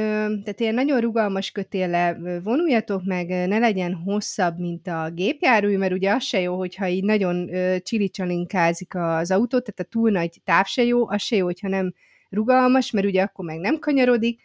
tehát 0.43 0.59
ilyen 0.59 0.73
nagyon 0.73 0.99
rugalmas 0.99 1.51
kötélle 1.51 2.17
ö, 2.23 2.37
vonuljatok, 2.43 3.03
meg 3.05 3.27
ne 3.27 3.57
legyen 3.57 3.93
hosszabb, 3.93 4.59
mint 4.59 4.87
a 4.87 5.11
gépjármű, 5.13 5.77
mert 5.77 5.91
ugye 5.93 6.11
az 6.11 6.23
se 6.23 6.39
jó, 6.39 6.57
hogyha 6.57 6.87
így 6.87 7.03
nagyon 7.03 7.53
ö, 7.53 7.75
csilicsalinkázik 7.79 8.95
az 8.95 9.31
autó, 9.31 9.59
tehát 9.59 9.79
a 9.79 9.83
túl 9.83 10.11
nagy 10.11 10.41
táv 10.43 10.65
se 10.65 10.83
jó, 10.83 11.09
az 11.09 11.21
se 11.21 11.35
jó, 11.35 11.45
hogyha 11.45 11.67
nem 11.67 11.93
rugalmas, 12.29 12.91
mert 12.91 13.05
ugye 13.07 13.21
akkor 13.21 13.45
meg 13.45 13.59
nem 13.59 13.79
kanyarodik, 13.79 14.41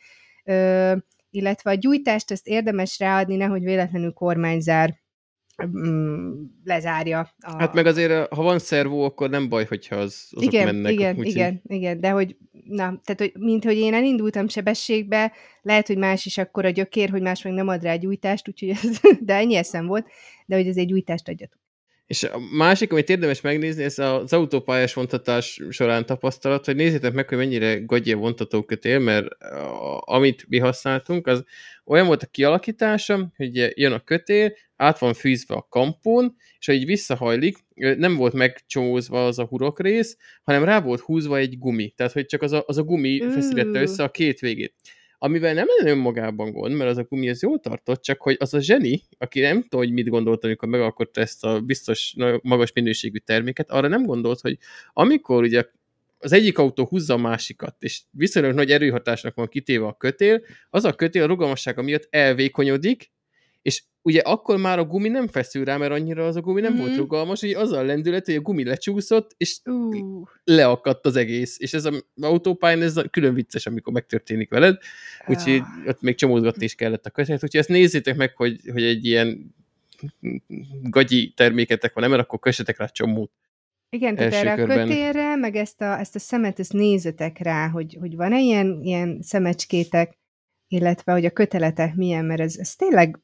illetve 1.31 1.71
a 1.71 1.75
gyújtást 1.75 2.31
ezt 2.31 2.49
érdemes 2.49 2.99
ráadni, 2.99 3.37
nehogy 3.37 3.63
véletlenül 3.63 4.13
kormányzár 4.13 4.95
lezárja. 6.65 7.19
A... 7.41 7.59
Hát 7.59 7.75
meg 7.75 7.87
azért, 7.87 8.35
ha 8.35 8.43
van 8.43 8.59
szervó, 8.59 9.05
akkor 9.05 9.31
nem 9.31 9.49
baj, 9.49 9.65
hogyha 9.65 9.97
az, 9.97 10.27
azok 10.31 10.53
igen, 10.53 10.65
mennek. 10.65 10.93
igen, 10.93 11.11
úgyhogy- 11.17 11.35
igen, 11.35 11.63
igen, 11.67 12.01
de 12.01 12.11
hogy, 12.11 12.37
na, 12.65 13.01
tehát, 13.05 13.17
hogy 13.17 13.33
mint 13.39 13.65
hogy 13.65 13.77
én 13.77 13.95
elindultam 13.95 14.49
sebességbe, 14.49 15.33
lehet, 15.63 15.87
hogy 15.87 15.99
más 15.99 16.27
is 16.27 16.39
akkor 16.39 16.65
a 16.65 16.71
gyökér, 16.71 17.11
hogy 17.11 17.23
más 17.23 17.43
meg 17.43 17.53
nem 17.53 17.69
ad 17.69 17.83
rá 17.83 17.97
gyújtást, 17.97 18.49
úgyhogy 18.49 18.69
ez, 18.69 19.01
de 19.27 19.35
ennyi 19.35 19.55
eszem 19.55 19.87
volt, 19.87 20.07
de 20.47 20.57
hogy 20.57 20.67
ezért 20.67 20.89
gyújtást 20.89 21.29
adjatok. 21.29 21.61
És 22.13 22.23
a 22.23 22.39
másik, 22.57 22.93
amit 22.93 23.09
érdemes 23.09 23.41
megnézni, 23.41 23.83
ez 23.83 23.99
az 23.99 24.33
autópályás 24.33 24.95
vontatás 24.95 25.61
során 25.71 26.07
tapasztalat, 26.07 26.65
hogy 26.65 26.77
nézzétek 26.77 27.13
meg, 27.13 27.29
hogy 27.29 27.39
mennyire 27.39 27.79
gagyi 27.79 28.13
a 28.13 28.17
vontatókötél, 28.17 28.99
mert 28.99 29.27
a, 29.43 30.03
amit 30.05 30.45
mi 30.49 30.59
használtunk, 30.59 31.27
az 31.27 31.45
olyan 31.85 32.07
volt 32.07 32.23
a 32.23 32.27
kialakítása, 32.27 33.33
hogy 33.37 33.73
jön 33.79 33.93
a 33.93 34.05
kötél, 34.05 34.53
át 34.83 34.99
van 34.99 35.15
fűzve 35.15 35.55
a 35.55 35.67
kampón, 35.71 36.37
és 36.59 36.67
ha 36.67 36.73
így 36.73 36.85
visszahajlik, 36.85 37.59
nem 37.75 38.17
volt 38.17 38.33
megcsomózva 38.33 39.27
az 39.27 39.39
a 39.39 39.45
hurok 39.45 39.81
rész, 39.81 40.17
hanem 40.43 40.65
rá 40.65 40.81
volt 40.81 41.01
húzva 41.01 41.37
egy 41.37 41.59
gumi. 41.59 41.91
Tehát, 41.91 42.13
hogy 42.13 42.27
csak 42.27 42.43
az 42.43 42.53
a, 42.53 42.65
az 42.67 42.79
a 42.79 42.83
gumi 42.83 43.21
Ú. 43.21 43.31
feszítette 43.31 43.81
össze 43.81 44.03
a 44.03 44.11
két 44.11 44.41
végét. 44.41 44.75
Amivel 45.19 45.55
nem 45.55 45.67
lenne 45.77 45.91
önmagában 45.91 46.53
gond, 46.53 46.75
mert 46.75 46.91
az 46.91 46.97
a 46.97 47.03
gumi 47.03 47.29
az 47.29 47.43
jól 47.43 47.59
tartott, 47.59 48.03
csak 48.03 48.21
hogy 48.21 48.37
az 48.39 48.55
a 48.55 48.61
zseni, 48.61 49.03
aki 49.19 49.41
nem 49.41 49.63
tudom, 49.63 49.81
hogy 49.81 49.93
mit 49.93 50.09
gondolt, 50.09 50.45
amikor 50.45 50.69
megalkotta 50.69 51.21
ezt 51.21 51.45
a 51.45 51.61
biztos 51.61 52.15
magas 52.43 52.73
minőségű 52.73 53.19
terméket, 53.19 53.71
arra 53.71 53.89
nem 53.89 54.05
gondolt, 54.05 54.41
hogy 54.41 54.59
amikor 54.93 55.43
ugye 55.43 55.65
az 56.19 56.33
egyik 56.33 56.59
autó 56.59 56.85
húzza 56.85 57.15
a 57.15 57.17
másikat, 57.17 57.77
és 57.79 58.01
viszonylag 58.11 58.55
nagy 58.55 58.71
erőhatásnak 58.71 59.35
van 59.35 59.49
kitéve 59.49 59.87
a 59.87 59.97
kötél, 59.97 60.43
az 60.71 60.85
a 60.85 60.93
kötél 60.93 61.23
a 61.23 61.27
rugalmassága 61.27 61.83
miatt 61.83 62.07
elvékonyodik, 62.11 63.11
és 63.63 63.83
ugye 64.03 64.21
akkor 64.21 64.57
már 64.59 64.79
a 64.79 64.85
gumi 64.85 65.09
nem 65.09 65.29
feszül 65.29 65.65
rá, 65.65 65.77
mert 65.77 65.93
annyira 65.93 66.27
az 66.27 66.37
a 66.37 66.41
gumi 66.41 66.61
nem 66.61 66.73
Mhm. 66.73 66.81
volt 66.81 66.97
rugalmas, 66.97 67.41
hogy 67.41 67.53
az 67.53 67.73
a 67.73 67.83
lendület, 67.83 68.25
hogy 68.27 68.35
a 68.35 68.41
gumi 68.41 68.65
lecsúszott, 68.65 69.35
és 69.37 69.59
Uh, 69.65 70.27
leakadt 70.45 71.07
az 71.07 71.17
egész, 71.17 71.57
és 71.61 71.73
ez 71.73 71.85
az 71.85 72.05
autópályán 72.21 72.83
ez 72.83 72.95
külön 73.11 73.35
vicces, 73.35 73.67
amikor 73.67 73.93
megtörténik 73.93 74.51
veled, 74.51 74.79
úgyhogy 75.27 75.53
Ah. 75.53 75.87
ott 75.87 76.01
még 76.03 76.15
csomózgatni 76.15 76.65
is 76.65 76.75
kellett 76.75 77.07
a 77.07 77.11
kötelet, 77.11 77.43
úgyhogy 77.45 77.61
ezt 77.61 77.69
nézzétek 77.69 78.17
meg, 78.17 78.37
hogy, 78.37 78.61
hogy 78.73 78.83
egy 78.83 79.05
ilyen 79.07 79.55
gagyi 80.83 81.33
terméketek 81.37 81.93
van, 81.95 82.11
mert 82.11 82.23
akkor 82.23 82.39
kössetek 82.39 82.79
rá 82.79 82.87
csomót. 82.87 83.31
igen, 83.91 84.15
tehát 84.17 84.33
erre 84.33 84.53
a 84.53 84.57
körben. 84.57 84.87
kötélre, 84.87 85.37
meg 85.37 85.57
ezt 85.57 85.81
a, 85.81 85.99
ezt 85.99 86.15
a 86.15 86.19
szemet, 86.19 86.59
ezt 86.59 86.73
nézzetek 86.73 87.39
rá, 87.39 87.69
hogy, 87.69 87.97
hogy 88.01 88.17
van-e 88.17 88.41
ilyen, 88.41 88.81
ilyen 88.83 89.19
szemecskétek, 89.23 90.19
illetve 90.69 91.13
hogy 91.13 91.25
a 91.25 91.31
köteletek 91.31 91.95
milyen, 91.95 92.25
mert 92.25 92.41
ez, 92.41 92.57
ez 92.57 92.75
tényleg 92.77 93.19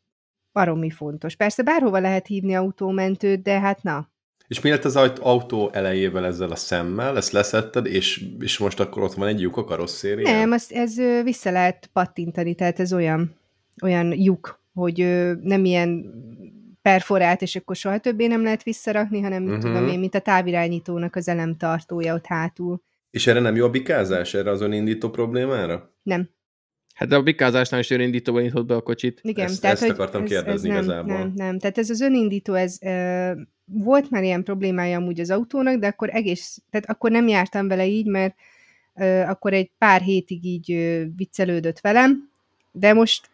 baromi 0.52 0.90
fontos. 0.90 1.36
Persze 1.36 1.62
bárhova 1.62 1.98
lehet 1.98 2.26
hívni 2.26 2.54
autómentőt, 2.54 3.42
de 3.42 3.60
hát 3.60 3.82
na, 3.82 4.10
És 4.48 4.60
mi 4.60 4.70
lett 4.70 4.84
az 4.84 4.96
aut- 4.96 5.18
autó 5.18 5.70
elejével 5.72 6.24
ezzel 6.26 6.50
a 6.50 6.56
szemmel? 6.56 7.16
Ezt 7.16 7.32
leszetted, 7.32 7.86
és, 7.86 8.24
és 8.40 8.58
most 8.58 8.80
akkor 8.80 9.02
ott 9.02 9.14
van 9.14 9.28
egy 9.28 9.40
lyuk 9.40 9.56
a 9.56 9.64
karosszérián? 9.64 10.34
Nem, 10.38 10.52
azt, 10.52 10.72
ez 10.72 10.94
vissza 11.22 11.50
lehet 11.50 11.90
pattintani, 11.92 12.54
tehát 12.54 12.80
ez 12.80 12.92
olyan, 12.92 13.36
olyan 13.82 14.12
lyuk, 14.12 14.62
hogy 14.74 14.98
nem 15.42 15.64
ilyen 15.64 16.04
perforát, 16.82 17.42
és 17.42 17.56
akkor 17.56 17.76
soha 17.76 17.98
többé 17.98 18.26
nem 18.26 18.42
lehet 18.42 18.62
visszarakni, 18.62 19.20
hanem 19.20 19.42
Mhm. 19.42 19.60
tudom 19.60 19.88
én, 19.88 19.98
mint 19.98 20.14
a 20.14 20.20
távirányítónak 20.20 21.16
az 21.16 21.28
elemtartója 21.28 22.14
ott 22.14 22.26
hátul. 22.26 22.82
És 23.10 23.26
erre 23.26 23.40
nem 23.40 23.56
jó 23.56 23.64
a 23.64 23.70
bikázás? 23.70 24.34
Erre 24.34 24.50
az 24.50 24.60
önindító 24.60 25.10
problémára? 25.10 25.94
Nem. 26.02 26.30
Hát 26.98 27.08
de 27.08 27.16
a 27.16 27.22
bikázásnál 27.22 27.80
is 27.80 27.90
önindítóban 27.90 28.42
nyitott 28.42 28.66
be 28.66 28.74
a 28.74 28.80
kocsit. 28.80 29.20
Igen, 29.22 29.46
Ezt- 29.46 29.60
tehát, 29.60 29.76
ezt 29.76 29.84
hogy 29.86 29.94
akartam 29.94 30.22
ez, 30.22 30.28
kérdezni 30.28 30.70
ez 30.70 30.74
nem, 30.74 30.84
igazából. 30.84 31.16
Nem, 31.16 31.32
nem, 31.34 31.58
tehát 31.58 31.78
ez 31.78 31.90
az 31.90 32.00
önindító, 32.00 32.54
ez 32.54 32.78
ö, 32.80 33.30
volt 33.64 34.10
már 34.10 34.22
ilyen 34.22 34.42
problémája 34.42 34.96
amúgy 34.96 35.20
az 35.20 35.30
autónak, 35.30 35.78
de 35.78 35.86
akkor 35.86 36.08
egész, 36.12 36.62
tehát 36.70 36.90
akkor 36.90 37.10
nem 37.10 37.28
jártam 37.28 37.68
vele 37.68 37.86
így, 37.86 38.06
mert 38.06 38.34
ö, 38.94 39.20
akkor 39.20 39.52
egy 39.52 39.70
pár 39.78 40.00
hétig 40.00 40.44
így 40.44 40.72
ö, 40.72 41.04
viccelődött 41.16 41.80
velem, 41.80 42.30
de 42.72 42.92
most 42.92 43.30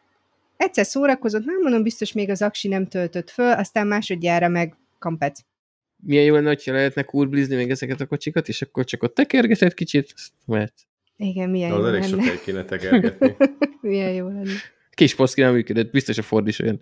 egyszer 0.57 0.87
szórakozott, 0.87 1.45
nem 1.45 1.61
mondom, 1.63 1.83
biztos 1.83 2.13
még 2.13 2.31
az 2.31 2.43
aksi 2.43 2.69
nem 2.69 2.87
töltött 2.87 3.31
föl, 3.31 3.53
aztán 3.53 3.87
másodjára 3.87 4.49
meg 4.49 4.77
kampec. 4.99 5.41
Milyen 5.97 6.25
jó 6.25 6.35
lenne, 6.35 6.57
ha 6.65 6.73
lehetne 6.73 7.03
kurblizni 7.03 7.57
még 7.57 7.71
ezeket 7.71 8.01
a 8.01 8.07
kocsikat, 8.07 8.49
és 8.49 8.63
akkor 8.63 8.85
csak 8.85 9.03
ott 9.03 9.15
tekergeted 9.15 9.75
kicsit, 9.75 10.15
mehet. 10.47 10.73
Igen, 11.17 11.51
milyen 11.51 11.71
Az 11.71 11.79
jó 11.79 11.85
elég 11.85 12.01
lenne. 12.01 12.23
sokáig 12.23 12.41
kéne 12.41 12.65
tekergetni. 12.65 13.37
milyen 13.81 14.13
jó 14.13 14.27
lenne. 14.27 14.53
Kis 14.91 15.15
poszki 15.15 15.41
nem 15.41 15.53
működött, 15.53 15.91
biztos 15.91 16.19
a 16.19 16.23
Ford 16.23 16.49
is 16.49 16.59
olyan. 16.59 16.81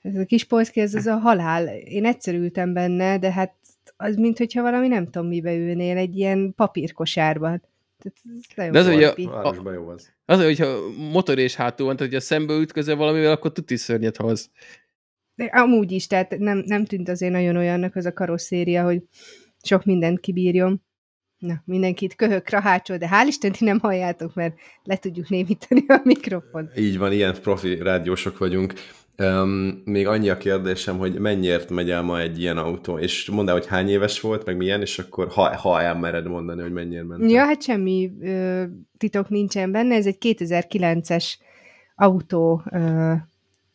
Ez 0.00 0.16
a 0.16 0.24
kis 0.24 0.44
polszki, 0.44 0.80
ez 0.80 0.94
az 0.94 1.06
a 1.06 1.16
halál. 1.16 1.66
Én 1.68 2.04
egyszer 2.04 2.34
ültem 2.34 2.72
benne, 2.72 3.18
de 3.18 3.32
hát 3.32 3.54
az, 3.96 4.16
mint 4.16 4.38
hogyha 4.38 4.62
valami 4.62 4.88
nem 4.88 5.04
tudom 5.04 5.28
mibe 5.28 5.54
ülnél, 5.54 5.96
egy 5.96 6.16
ilyen 6.16 6.52
papírkosárban. 6.56 7.62
Tehát 7.98 8.18
ez 8.24 8.56
nagyon 8.56 8.72
De 8.72 8.78
az, 8.78 8.86
hogy 8.86 9.02
a-. 9.02 9.30
Városban 9.30 9.74
jó 9.74 9.88
az. 9.88 10.12
Az, 10.24 10.44
hogyha 10.44 10.78
motor 11.12 11.38
és 11.38 11.54
hátul 11.54 11.86
van, 11.86 11.96
tehát 11.96 12.12
hogyha 12.12 12.26
szembe 12.26 12.54
ütközel 12.54 12.96
valamivel, 12.96 13.32
akkor 13.32 13.52
tuti 13.52 13.76
szörnyet 13.76 14.16
hoz. 14.16 14.50
De 15.34 15.44
amúgy 15.44 15.92
is, 15.92 16.06
tehát 16.06 16.38
nem, 16.38 16.62
nem 16.66 16.84
tűnt 16.84 17.08
azért 17.08 17.32
nagyon 17.32 17.56
olyannak 17.56 17.96
az 17.96 18.04
a 18.04 18.12
karosszéria, 18.12 18.84
hogy 18.84 19.02
sok 19.62 19.84
mindent 19.84 20.20
kibírjon. 20.20 20.82
Na, 21.44 21.62
mindenkit 21.64 22.14
köhög, 22.14 22.42
rahácsol, 22.48 22.96
de 22.96 23.08
hál' 23.12 23.26
Isten, 23.26 23.52
ti 23.52 23.64
nem 23.64 23.78
halljátok, 23.78 24.34
mert 24.34 24.54
le 24.84 24.96
tudjuk 24.96 25.28
némítani 25.28 25.84
a 25.88 26.00
mikrofont. 26.04 26.78
Így 26.78 26.98
van, 26.98 27.12
ilyen 27.12 27.34
profi 27.42 27.74
rádiósok 27.74 28.38
vagyunk. 28.38 28.74
Um, 29.18 29.82
még 29.84 30.06
annyi 30.06 30.28
a 30.28 30.36
kérdésem, 30.36 30.98
hogy 30.98 31.18
mennyiért 31.18 31.70
megy 31.70 31.90
el 31.90 32.02
ma 32.02 32.20
egy 32.20 32.40
ilyen 32.40 32.58
autó, 32.58 32.98
és 32.98 33.28
mondd 33.30 33.48
el, 33.48 33.54
hogy 33.54 33.66
hány 33.66 33.88
éves 33.88 34.20
volt, 34.20 34.44
meg 34.44 34.56
milyen, 34.56 34.80
és 34.80 34.98
akkor 34.98 35.28
ha, 35.28 35.56
ha 35.56 35.80
elmered 35.80 36.26
mondani, 36.26 36.62
hogy 36.62 36.72
mennyiért 36.72 37.06
ment. 37.06 37.30
Ja, 37.30 37.44
hát 37.44 37.62
semmi 37.62 38.12
ö, 38.20 38.64
titok 38.98 39.28
nincsen 39.28 39.70
benne, 39.70 39.94
ez 39.94 40.06
egy 40.06 40.18
2009-es 40.20 41.32
autó 41.94 42.62
ö, 42.70 43.12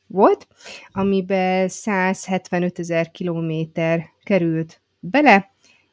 volt, 0.08 0.48
amiben 0.92 1.68
175 1.68 2.80
ezer 2.80 3.12
kilométer 3.12 4.06
került 4.24 4.82
bele, 5.00 5.50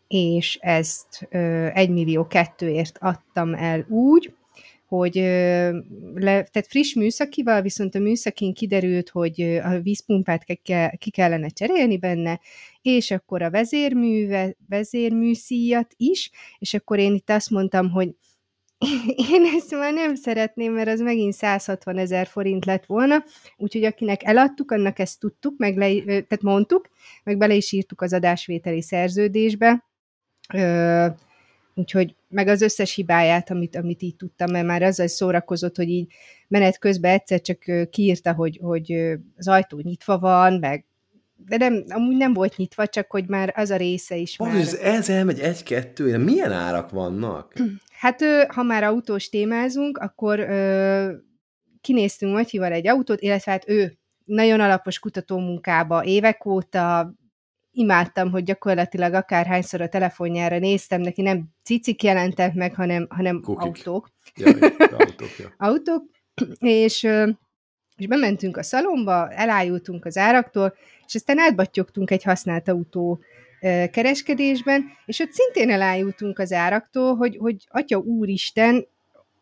és 0.08 0.58
ezt 0.60 1.28
ö, 1.30 1.66
1 1.72 1.90
millió 1.90 2.26
kettőért 2.26 2.98
adtam 3.00 3.54
el 3.54 3.86
úgy, 3.88 4.34
hogy 4.86 5.14
le, 6.14 6.42
tehát 6.42 6.66
friss 6.68 6.94
műszakival, 6.94 7.62
viszont 7.62 7.94
a 7.94 7.98
műszakin 7.98 8.54
kiderült, 8.54 9.08
hogy 9.08 9.40
a 9.42 9.80
vízpumpát 9.80 10.44
ke, 10.62 10.96
ki 10.98 11.10
kellene 11.10 11.48
cserélni 11.48 11.98
benne, 11.98 12.40
és 12.82 13.10
akkor 13.10 13.42
a 13.42 13.50
vezérműve, 13.50 14.56
vezérműszíjat 14.68 15.94
is, 15.96 16.30
és 16.58 16.74
akkor 16.74 16.98
én 16.98 17.14
itt 17.14 17.30
azt 17.30 17.50
mondtam, 17.50 17.90
hogy 17.90 18.08
én 19.32 19.44
ezt 19.56 19.70
már 19.70 19.92
nem 19.92 20.14
szeretném, 20.14 20.72
mert 20.72 20.88
az 20.88 21.00
megint 21.00 21.32
160 21.32 21.98
ezer 21.98 22.26
forint 22.26 22.64
lett 22.64 22.86
volna, 22.86 23.24
úgyhogy 23.56 23.84
akinek 23.84 24.22
eladtuk, 24.24 24.70
annak 24.70 24.98
ezt 24.98 25.20
tudtuk, 25.20 25.58
meg 25.58 25.76
le, 25.76 26.02
tehát 26.04 26.42
mondtuk, 26.42 26.88
meg 27.24 27.38
bele 27.38 27.54
is 27.54 27.72
írtuk 27.72 28.00
az 28.00 28.12
adásvételi 28.12 28.82
szerződésbe, 28.82 29.84
Ö, 30.54 31.06
úgyhogy 31.74 32.14
meg 32.28 32.48
az 32.48 32.62
összes 32.62 32.94
hibáját, 32.94 33.50
amit, 33.50 33.76
amit 33.76 34.02
így 34.02 34.16
tudtam, 34.16 34.50
mert 34.50 34.66
már 34.66 34.82
azzal 34.82 35.06
szórakozott, 35.06 35.76
hogy 35.76 35.88
így 35.88 36.12
menet 36.48 36.78
közben 36.78 37.12
egyszer 37.12 37.40
csak 37.40 37.90
kiírta, 37.90 38.32
hogy, 38.32 38.58
hogy 38.62 38.92
az 39.36 39.48
ajtó 39.48 39.78
nyitva 39.78 40.18
van, 40.18 40.58
meg 40.58 40.84
de 41.48 41.56
nem, 41.56 41.84
amúgy 41.88 42.16
nem 42.16 42.32
volt 42.32 42.56
nyitva, 42.56 42.86
csak 42.86 43.10
hogy 43.10 43.28
már 43.28 43.52
az 43.56 43.70
a 43.70 43.76
része 43.76 44.16
is 44.16 44.36
már... 44.36 44.54
ez, 44.54 44.74
ez 44.74 45.08
elmegy 45.08 45.40
egy-kettő, 45.40 46.10
de 46.10 46.18
milyen 46.18 46.52
árak 46.52 46.90
vannak? 46.90 47.52
Hát, 47.98 48.22
ha 48.48 48.62
már 48.62 48.82
autós 48.82 49.28
témázunk, 49.28 49.98
akkor 49.98 50.38
ö, 50.38 51.12
kinéztünk 51.80 52.32
Matyival 52.32 52.72
egy 52.72 52.88
autót, 52.88 53.20
illetve 53.20 53.50
hát 53.50 53.68
ő 53.68 53.98
nagyon 54.24 54.60
alapos 54.60 54.98
kutatómunkába 54.98 56.04
évek 56.04 56.46
óta 56.46 57.14
imádtam, 57.76 58.30
hogy 58.30 58.42
gyakorlatilag 58.42 59.14
akárhányszor 59.14 59.80
a 59.80 59.88
telefonjára 59.88 60.58
néztem, 60.58 61.00
neki 61.00 61.22
nem 61.22 61.44
cicik 61.62 62.02
jelentek 62.02 62.54
meg, 62.54 62.74
hanem, 62.74 63.06
hanem 63.10 63.40
Kukik. 63.40 63.66
autók. 63.66 64.10
Jaj, 64.34 64.52
autók, 64.98 65.36
ja. 65.38 65.54
autók, 65.56 66.04
és 66.58 67.02
És 67.96 68.06
bementünk 68.06 68.56
a 68.56 68.62
szalomba, 68.62 69.30
elájultunk 69.30 70.04
az 70.04 70.16
áraktól, 70.16 70.74
és 71.06 71.14
aztán 71.14 71.38
átbattyogtunk 71.38 72.10
egy 72.10 72.22
használt 72.22 72.68
autó 72.68 73.20
kereskedésben, 73.90 74.84
és 75.06 75.20
ott 75.20 75.32
szintén 75.32 75.70
elájultunk 75.70 76.38
az 76.38 76.52
áraktól, 76.52 77.16
hogy, 77.16 77.36
hogy 77.36 77.66
atya 77.68 77.98
úristen, 77.98 78.86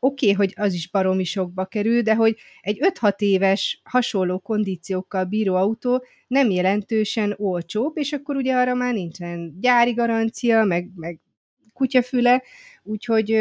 oké, 0.04 0.30
okay, 0.30 0.32
hogy 0.32 0.52
az 0.56 0.74
is 0.74 0.90
baromi 0.90 1.24
sokba 1.24 1.64
kerül, 1.64 2.02
de 2.02 2.14
hogy 2.14 2.36
egy 2.60 2.78
5-6 3.00 3.18
éves 3.18 3.80
hasonló 3.84 4.38
kondíciókkal 4.38 5.24
bíró 5.24 5.54
autó 5.54 6.04
nem 6.26 6.50
jelentősen 6.50 7.34
olcsóbb, 7.36 7.98
és 7.98 8.12
akkor 8.12 8.36
ugye 8.36 8.54
arra 8.54 8.74
már 8.74 8.94
nincsen 8.94 9.60
gyári 9.60 9.92
garancia, 9.92 10.64
meg, 10.64 10.90
meg 10.94 11.20
kutyafüle, 11.72 12.42
úgyhogy 12.82 13.32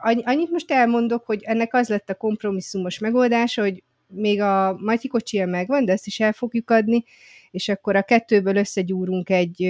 annyit 0.00 0.50
most 0.50 0.70
elmondok, 0.70 1.24
hogy 1.24 1.42
ennek 1.42 1.74
az 1.74 1.88
lett 1.88 2.10
a 2.10 2.14
kompromisszumos 2.14 2.98
megoldása, 2.98 3.62
hogy 3.62 3.82
még 4.06 4.40
a 4.40 4.76
Matyi 4.80 5.08
kocsia 5.08 5.46
megvan, 5.46 5.84
de 5.84 5.92
ezt 5.92 6.06
is 6.06 6.20
el 6.20 6.32
fogjuk 6.32 6.70
adni, 6.70 7.04
és 7.50 7.68
akkor 7.68 7.96
a 7.96 8.02
kettőből 8.02 8.56
összegyúrunk 8.56 9.30
egy, 9.30 9.62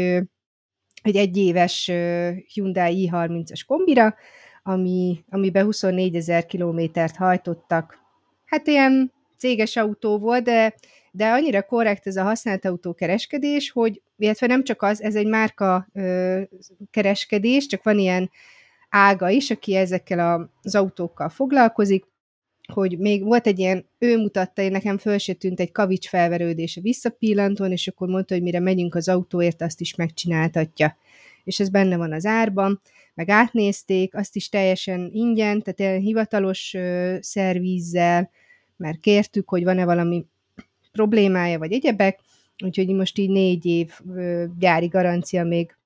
egy 1.02 1.16
egyéves 1.16 1.90
Hyundai 2.52 3.10
i30-as 3.12 3.60
kombira, 3.66 4.14
ami, 4.66 5.24
amiben 5.28 5.64
24 5.64 6.16
ezer 6.16 6.46
kilométert 6.46 7.16
hajtottak. 7.16 7.98
Hát 8.44 8.66
ilyen 8.66 9.12
céges 9.36 9.76
autó 9.76 10.18
volt, 10.18 10.44
de, 10.44 10.74
de 11.10 11.28
annyira 11.28 11.62
korrekt 11.62 12.06
ez 12.06 12.16
a 12.16 12.22
használt 12.22 12.64
autó 12.64 12.94
kereskedés, 12.94 13.70
hogy, 13.70 14.02
illetve 14.16 14.46
nem 14.46 14.64
csak 14.64 14.82
az, 14.82 15.02
ez 15.02 15.14
egy 15.14 15.26
márka 15.26 15.88
ö, 15.92 16.40
kereskedés, 16.90 17.66
csak 17.66 17.82
van 17.82 17.98
ilyen 17.98 18.30
ága 18.88 19.28
is, 19.28 19.50
aki 19.50 19.74
ezekkel 19.74 20.50
az 20.62 20.74
autókkal 20.74 21.28
foglalkozik, 21.28 22.04
hogy 22.72 22.98
még 22.98 23.24
volt 23.24 23.46
egy 23.46 23.58
ilyen, 23.58 23.86
ő 23.98 24.18
mutatta, 24.18 24.62
én 24.62 24.70
nekem 24.70 24.98
föl 24.98 25.18
se 25.18 25.32
tűnt 25.32 25.60
egy 25.60 25.72
kavics 25.72 26.08
felverődése 26.08 26.80
visszapillantón, 26.80 27.72
és 27.72 27.88
akkor 27.88 28.08
mondta, 28.08 28.34
hogy 28.34 28.42
mire 28.42 28.60
megyünk 28.60 28.94
az 28.94 29.08
autóért, 29.08 29.62
azt 29.62 29.80
is 29.80 29.94
megcsináltatja. 29.94 30.96
És 31.44 31.60
ez 31.60 31.68
benne 31.68 31.96
van 31.96 32.12
az 32.12 32.26
árban, 32.26 32.80
meg 33.14 33.28
átnézték, 33.28 34.14
azt 34.14 34.36
is 34.36 34.48
teljesen 34.48 35.10
ingyen, 35.12 35.62
tehát 35.62 35.80
ilyen 35.80 36.00
hivatalos 36.00 36.74
ö, 36.74 37.16
szervízzel, 37.20 38.30
mert 38.76 39.00
kértük, 39.00 39.48
hogy 39.48 39.64
van-e 39.64 39.84
valami 39.84 40.26
problémája, 40.92 41.58
vagy 41.58 41.72
egyebek, 41.72 42.20
úgyhogy 42.64 42.88
most 42.88 43.18
így 43.18 43.30
négy 43.30 43.66
év 43.66 43.92
ö, 44.14 44.44
gyári 44.58 44.86
garancia 44.86 45.44
még 45.44 45.76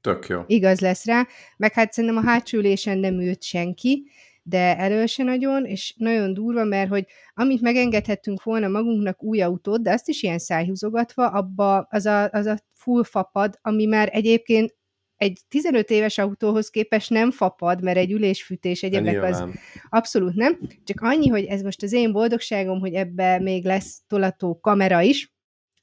Tök 0.00 0.26
jó. 0.26 0.42
igaz 0.46 0.80
lesz 0.80 1.04
rá, 1.04 1.26
meg 1.56 1.72
hát 1.72 1.92
szerintem 1.92 2.18
a 2.24 2.28
hátsó 2.28 2.60
nem 2.82 3.20
ült 3.20 3.42
senki, 3.42 4.04
de 4.42 4.78
elő 4.78 5.06
se 5.06 5.22
nagyon, 5.22 5.64
és 5.64 5.94
nagyon 5.96 6.34
durva, 6.34 6.64
mert 6.64 6.88
hogy 6.88 7.06
amit 7.34 7.60
megengedhettünk 7.60 8.42
volna 8.42 8.68
magunknak 8.68 9.22
új 9.22 9.40
autót, 9.40 9.82
de 9.82 9.92
azt 9.92 10.08
is 10.08 10.22
ilyen 10.22 10.38
szájhúzogatva, 10.38 11.26
abba 11.26 11.86
az 11.90 12.06
a, 12.06 12.28
az 12.30 12.46
a 12.46 12.58
full 12.72 13.04
fapad, 13.04 13.58
ami 13.62 13.84
már 13.84 14.08
egyébként 14.12 14.76
egy 15.18 15.40
15 15.48 15.90
éves 15.90 16.18
autóhoz 16.18 16.70
képest 16.70 17.10
nem 17.10 17.30
fapad, 17.30 17.82
mert 17.82 17.96
egy 17.96 18.12
ülésfűtés 18.12 18.82
egyebek 18.82 19.22
az 19.22 19.44
abszolút 19.88 20.34
nem. 20.34 20.58
Csak 20.84 21.00
annyi, 21.00 21.28
hogy 21.28 21.44
ez 21.44 21.62
most 21.62 21.82
az 21.82 21.92
én 21.92 22.12
boldogságom, 22.12 22.80
hogy 22.80 22.94
ebbe 22.94 23.38
még 23.38 23.64
lesz 23.64 24.02
tolató 24.06 24.60
kamera 24.60 25.00
is, 25.00 25.32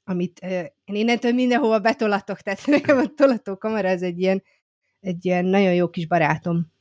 amit 0.04 0.40
uh, 0.42 0.50
én 0.84 0.94
innentől 0.94 1.32
mindenhova 1.32 1.78
betolatok, 1.78 2.40
tehát 2.40 2.66
nekem 2.76 2.98
a 2.98 3.14
tolató 3.14 3.56
kamera 3.56 3.88
ez 3.88 4.02
egy 4.02 4.20
ilyen, 4.20 4.42
egy 5.00 5.24
ilyen 5.24 5.44
nagyon 5.44 5.74
jó 5.74 5.88
kis 5.88 6.06
barátom 6.06 6.74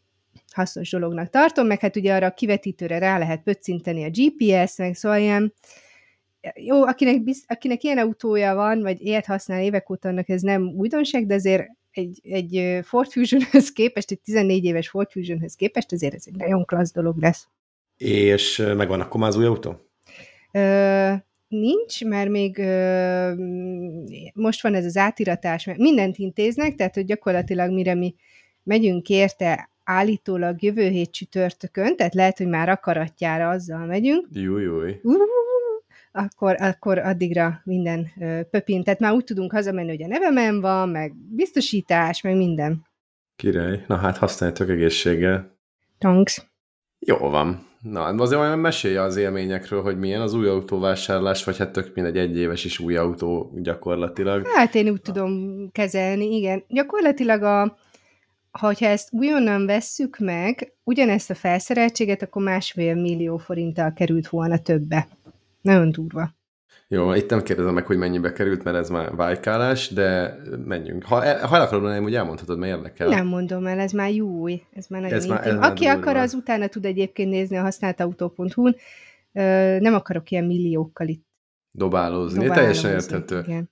hasznos 0.52 0.90
dolognak 0.90 1.30
tartom, 1.30 1.68
meg 1.68 1.80
hát 1.80 1.96
ugye 1.96 2.14
arra 2.14 2.26
a 2.26 2.34
kivetítőre 2.34 2.98
rá 2.98 3.18
lehet 3.18 3.44
pöccinteni 3.44 4.04
a 4.04 4.10
GPS, 4.10 4.78
meg 4.78 4.96
szóval 4.96 5.20
ilyen, 5.20 5.54
jó, 6.54 6.84
akinek, 6.84 7.22
akinek 7.48 7.84
ilyen 7.84 7.98
autója 7.98 8.56
van, 8.56 8.82
vagy 8.82 9.02
ilyet 9.02 9.26
használ 9.26 9.62
évek 9.62 9.90
óta, 9.90 10.10
annak 10.10 10.30
ez 10.30 10.42
nem 10.42 10.62
újdonság, 10.62 11.26
de 11.26 11.34
azért 11.34 11.68
egy, 11.98 12.20
egy 12.24 12.80
Ford 12.84 13.12
Fusionhöz 13.12 13.72
képest, 13.72 14.12
egy 14.12 14.20
14 14.20 14.64
éves 14.64 14.90
Ford 14.90 15.12
Fusionhöz 15.12 15.56
képest, 15.56 15.92
azért 15.92 16.14
ez 16.14 16.24
egy 16.26 16.36
nagyon 16.36 16.66
klassz 16.66 16.92
dolog 16.94 17.18
lesz. 17.22 17.48
És 17.98 18.64
megvan 18.76 19.02
akkor 19.02 19.20
már 19.20 19.30
az 19.30 19.36
új 19.36 19.46
autó? 19.46 19.76
Ö, 20.52 21.14
nincs, 21.48 22.04
mert 22.04 22.30
még 22.30 22.58
ö, 22.58 23.34
most 24.34 24.62
van 24.62 24.76
ez 24.76 24.86
az 24.86 24.98
átiratás, 24.98 25.66
mert 25.66 25.80
mindent 25.80 26.18
intéznek, 26.18 26.76
tehát 26.76 26.96
hogy 26.96 27.06
gyakorlatilag 27.06 27.72
mire 27.72 27.94
mi 27.94 28.16
megyünk 28.64 29.10
érte 29.10 29.70
állítólag 29.84 30.64
jövő 30.64 30.88
hét 30.88 31.12
csütörtökön, 31.12 31.96
tehát 31.96 32.14
lehet, 32.14 32.38
hogy 32.38 32.48
már 32.48 32.70
akaratjára 32.70 33.50
azzal 33.50 33.86
megyünk. 33.86 34.28
Jó. 34.32 34.56
Uh, 34.56 35.55
akkor, 36.16 36.56
akkor 36.62 36.98
addigra 36.98 37.62
minden 37.64 38.08
pöpin. 38.50 38.84
Tehát 38.84 39.00
már 39.00 39.14
úgy 39.14 39.24
tudunk 39.24 39.52
hazamenni, 39.52 39.90
hogy 39.90 40.04
a 40.04 40.08
nevemen 40.08 40.62
van, 40.62 40.90
meg 40.90 41.14
biztosítás, 41.16 42.22
meg 42.22 42.36
minden. 42.36 42.86
Király. 43.36 43.84
Na 43.88 43.96
hát 43.96 44.18
használjátok 44.18 44.70
egészséggel. 44.70 45.58
Thanks. 45.98 46.46
Jó 47.00 47.18
van. 47.18 47.68
Na, 47.82 48.04
azért 48.04 48.42
majd 48.42 48.60
mesélje 48.60 49.02
az 49.02 49.16
élményekről, 49.16 49.82
hogy 49.82 50.00
milyen 50.00 50.22
az 50.22 50.34
új 50.34 50.48
autóvásárlás, 50.48 51.44
vagy 51.44 51.58
hát 51.58 51.72
tök 51.72 51.92
mindegy 51.96 52.18
egy 52.18 52.38
éves 52.38 52.66
is 52.66 52.80
új 52.80 52.96
autó 52.96 53.52
gyakorlatilag. 53.56 54.48
Hát 54.56 54.76
én 54.76 54.90
úgy 54.90 55.02
tudom 55.02 55.70
kezelni, 55.72 56.36
igen. 56.36 56.64
Gyakorlatilag 56.68 57.44
a, 57.44 57.78
ha 58.52 58.72
ezt 58.80 59.14
újonnan 59.14 59.66
vesszük 59.66 60.18
meg, 60.20 60.74
ugyanezt 60.84 61.30
a 61.30 61.36
felszereltséget, 61.36 62.22
akkor 62.22 62.44
másfél 62.44 62.96
millió 62.96 63.38
forinttal 63.38 63.94
került 63.94 64.28
volna 64.28 64.58
többe. 64.58 65.08
Nagyon 65.66 65.92
durva. 65.92 66.36
Jó, 66.88 67.14
itt 67.14 67.30
nem 67.30 67.44
kérdezem 67.44 67.74
meg, 67.74 67.86
hogy 67.86 67.98
mennyibe 67.98 68.32
került, 68.34 68.64
mert 68.64 68.78
ez 68.78 68.90
már 68.90 69.16
vájkálás, 69.16 69.90
de 69.90 70.38
menjünk. 70.66 71.04
Ha, 71.04 71.16
ha 71.48 71.56
el 71.56 71.62
akarod 71.62 71.82
mondani, 71.82 72.04
hogy 72.04 72.16
elmondhatod, 72.16 72.58
mert 72.58 72.76
érdekel. 72.76 73.08
Nem 73.08 73.28
mondom 73.28 73.66
el, 73.66 73.80
ez 73.80 73.92
már 73.92 74.14
jó, 74.14 74.48
ez 74.48 74.88
már 74.88 75.02
nagyon 75.02 75.18
ez 75.18 75.26
már, 75.26 75.48
ez 75.48 75.58
Aki 75.58 75.86
akar, 75.86 76.16
az 76.16 76.34
utána 76.34 76.68
tud 76.68 76.86
egyébként 76.86 77.30
nézni 77.30 77.58
a 77.58 77.62
használtautó.hu-n. 77.62 78.76
Nem 79.82 79.94
akarok 79.94 80.32
ilyen 80.32 80.46
milliókkal 80.46 81.08
itt 81.08 81.28
dobálózni. 81.72 82.40
dobálózni. 82.40 82.62
Teljesen 82.62 82.92
érthető. 82.92 83.44
Igen. 83.48 83.70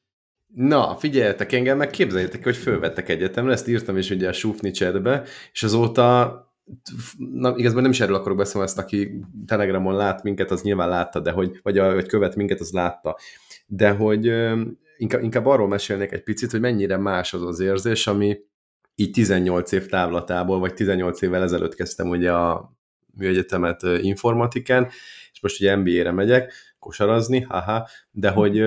Na, 0.56 0.96
figyeljetek 0.96 1.52
engem, 1.52 1.78
meg 1.78 1.90
képzeljétek, 1.90 2.44
hogy 2.44 2.56
fölvettek 2.56 3.10
egyetemre, 3.10 3.52
ezt 3.52 3.68
írtam 3.68 3.98
is 3.98 4.10
ugye 4.10 4.28
a 4.28 4.34
Sufni 4.34 4.72
chatbe, 4.72 5.24
és 5.52 5.64
azóta 5.64 6.53
na, 7.18 7.54
igazából 7.56 7.82
nem 7.82 7.92
is 7.92 8.00
erről 8.00 8.16
akarok 8.16 8.38
beszélni, 8.38 8.68
ezt 8.68 8.78
aki 8.78 9.20
Telegramon 9.46 9.96
lát 9.96 10.24
minket, 10.24 10.52
az 10.52 10.62
nyilván 10.62 10.90
látta, 10.90 11.20
de 11.20 11.32
hogy, 11.32 11.60
vagy, 11.64 11.78
vagy 11.78 12.08
követ 12.08 12.36
minket, 12.36 12.60
az 12.60 12.72
látta. 12.72 13.18
De 13.68 13.92
hogy 13.92 14.26
inkább, 14.98 15.24
inkább 15.24 15.46
arról 15.46 15.68
mesélnék 15.68 16.12
egy 16.12 16.24
picit, 16.24 16.52
hogy 16.52 16.60
mennyire 16.60 16.98
más 16.98 17.34
az 17.34 17.42
az 17.42 17.60
érzés, 17.60 18.08
ami 18.08 18.40
így 18.96 19.12
18 19.12 19.72
év 19.72 19.86
távlatából, 19.86 20.60
vagy 20.60 20.74
18 20.74 21.22
évvel 21.22 21.44
ezelőtt 21.44 21.76
kezdtem 21.76 22.10
ugye 22.10 22.34
a 22.34 22.74
műegyetemet 23.18 23.82
informatikán, 23.84 24.88
és 25.32 25.42
most 25.42 25.60
ugye 25.60 25.76
MBA-re 25.76 26.12
megyek, 26.12 26.54
kosarazni, 26.80 27.42
haha, 27.42 27.88
de 28.12 28.30
hogy 28.30 28.64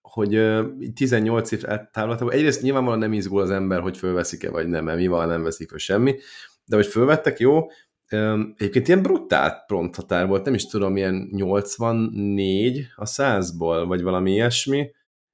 hogy 0.00 0.40
18 0.94 1.52
év 1.52 1.62
távlatában 1.92 2.32
egyrészt 2.32 2.62
nyilvánvalóan 2.62 2.98
nem 2.98 3.12
izgul 3.12 3.40
az 3.40 3.50
ember, 3.50 3.80
hogy 3.80 3.96
fölveszik-e 3.96 4.50
vagy 4.50 4.68
nem, 4.68 4.84
mert 4.84 4.98
mi 4.98 5.06
van, 5.06 5.28
nem 5.28 5.42
veszik 5.42 5.68
föl 5.68 5.78
semmi, 5.78 6.16
de 6.64 6.76
hogy 6.76 6.86
fölvettek, 6.86 7.38
jó, 7.38 7.66
Egyébként 8.56 8.88
ilyen 8.88 9.02
brutál 9.02 9.64
pronthatár 9.66 10.26
volt, 10.26 10.44
nem 10.44 10.54
is 10.54 10.66
tudom, 10.66 10.96
ilyen 10.96 11.28
84 11.32 12.86
a 12.96 13.04
100-ból, 13.04 13.84
vagy 13.86 14.02
valami 14.02 14.32
ilyesmi, 14.32 14.90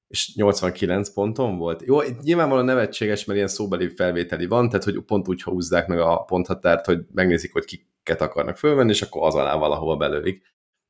és 0.08 0.34
89 0.34 1.12
ponton 1.12 1.56
volt. 1.56 1.82
Jó, 1.82 1.98
nyilvánvalóan 2.22 2.64
nevetséges, 2.64 3.24
mert 3.24 3.36
ilyen 3.36 3.50
szóbeli 3.50 3.88
felvételi 3.88 4.46
van, 4.46 4.68
tehát 4.68 4.84
hogy 4.84 5.00
pont 5.04 5.28
úgy 5.28 5.42
húzzák 5.42 5.86
meg 5.86 5.98
a 5.98 6.22
ponthatárt, 6.22 6.86
hogy 6.86 7.00
megnézik, 7.12 7.52
hogy 7.52 7.64
kiket 7.64 8.20
akarnak 8.20 8.56
fölvenni, 8.56 8.90
és 8.90 9.02
akkor 9.02 9.26
az 9.26 9.34
alá 9.34 9.56
valahova 9.56 9.96
belőlik. 9.96 10.42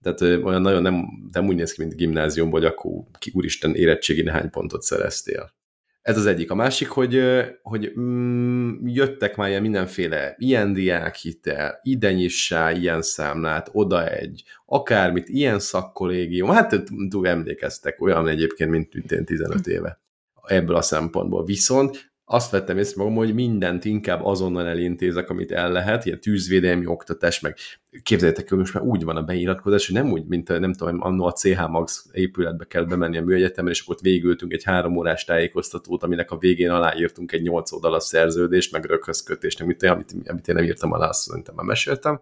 Tehát 0.03 0.21
olyan 0.21 0.63
nagyon 0.63 0.83
nem, 0.83 1.05
nem 1.33 1.47
úgy 1.47 1.57
néz 1.57 1.73
ki, 1.73 1.81
mint 1.81 1.97
gimnáziumból, 1.97 2.61
hogy 2.61 2.69
akkor 2.69 2.93
ki 3.19 3.31
úristen 3.35 3.75
érettségi 3.75 4.23
néhány 4.23 4.51
pontot 4.51 4.83
szereztél. 4.83 5.53
Ez 6.03 6.17
az 6.17 6.27
egyik. 6.27 6.51
A 6.51 6.55
másik, 6.55 6.89
hogy, 6.89 7.23
hogy 7.63 7.93
mm, 8.01 8.87
jöttek 8.87 9.37
már 9.37 9.49
ilyen 9.49 9.63
mindenféle 9.63 10.35
ilyen 10.39 10.73
diákhitel, 10.73 11.81
ide 11.83 12.13
nyissá 12.13 12.73
ilyen 12.73 13.03
számlát, 13.03 13.69
oda 13.73 14.09
egy, 14.09 14.43
akármit, 14.67 15.29
ilyen 15.29 15.59
szakkollégium, 15.59 16.49
hát 16.49 16.83
túl 17.09 17.29
emlékeztek, 17.29 18.01
olyan 18.01 18.29
egyébként, 18.29 18.71
mint 18.71 18.89
15 19.25 19.67
éve 19.67 20.01
ebből 20.43 20.77
a 20.77 20.83
szempontból. 20.83 21.45
Viszont 21.45 22.10
azt 22.33 22.51
vettem 22.51 22.79
észre 22.79 23.03
magam, 23.03 23.17
hogy 23.17 23.35
mindent 23.35 23.85
inkább 23.85 24.25
azonnal 24.25 24.67
elintézek, 24.67 25.31
amit 25.31 25.53
el 25.53 25.73
lehet, 25.73 26.05
ilyen 26.05 26.21
tűzvédelmi 26.21 26.87
oktatás, 26.87 27.41
meg 27.41 27.57
képzeljétek, 28.03 28.49
hogy 28.49 28.59
most 28.59 28.75
már 28.75 28.83
úgy 28.83 29.05
van 29.05 29.17
a 29.17 29.23
beiratkozás, 29.23 29.87
hogy 29.87 29.95
nem 29.95 30.11
úgy, 30.11 30.27
mint 30.27 30.59
nem 30.59 30.73
tudom, 30.73 31.01
annó 31.01 31.25
a 31.25 31.33
CH 31.33 31.69
Max 31.69 32.09
épületbe 32.13 32.65
kell 32.65 32.85
bemenni 32.85 33.17
a 33.17 33.23
műegyetemre, 33.23 33.71
és 33.71 33.81
akkor 33.81 33.95
ott 33.95 34.01
végültünk 34.01 34.53
egy 34.53 34.65
három 34.65 34.97
órás 34.97 35.25
tájékoztatót, 35.25 36.03
aminek 36.03 36.31
a 36.31 36.39
végén 36.39 36.71
aláírtunk 36.71 37.33
egy 37.33 37.43
nyolc 37.43 37.73
oldalas 37.73 38.05
szerződést, 38.05 38.73
meg 38.73 38.85
röghözkötést, 38.85 39.61
amit, 39.61 39.83
amit, 39.83 40.13
amit 40.27 40.49
én 40.49 40.55
nem 40.55 40.65
írtam 40.65 40.93
alá, 40.93 41.09
azt 41.09 41.21
szerintem 41.21 41.55
már 41.55 41.67
meséltem. 41.67 42.21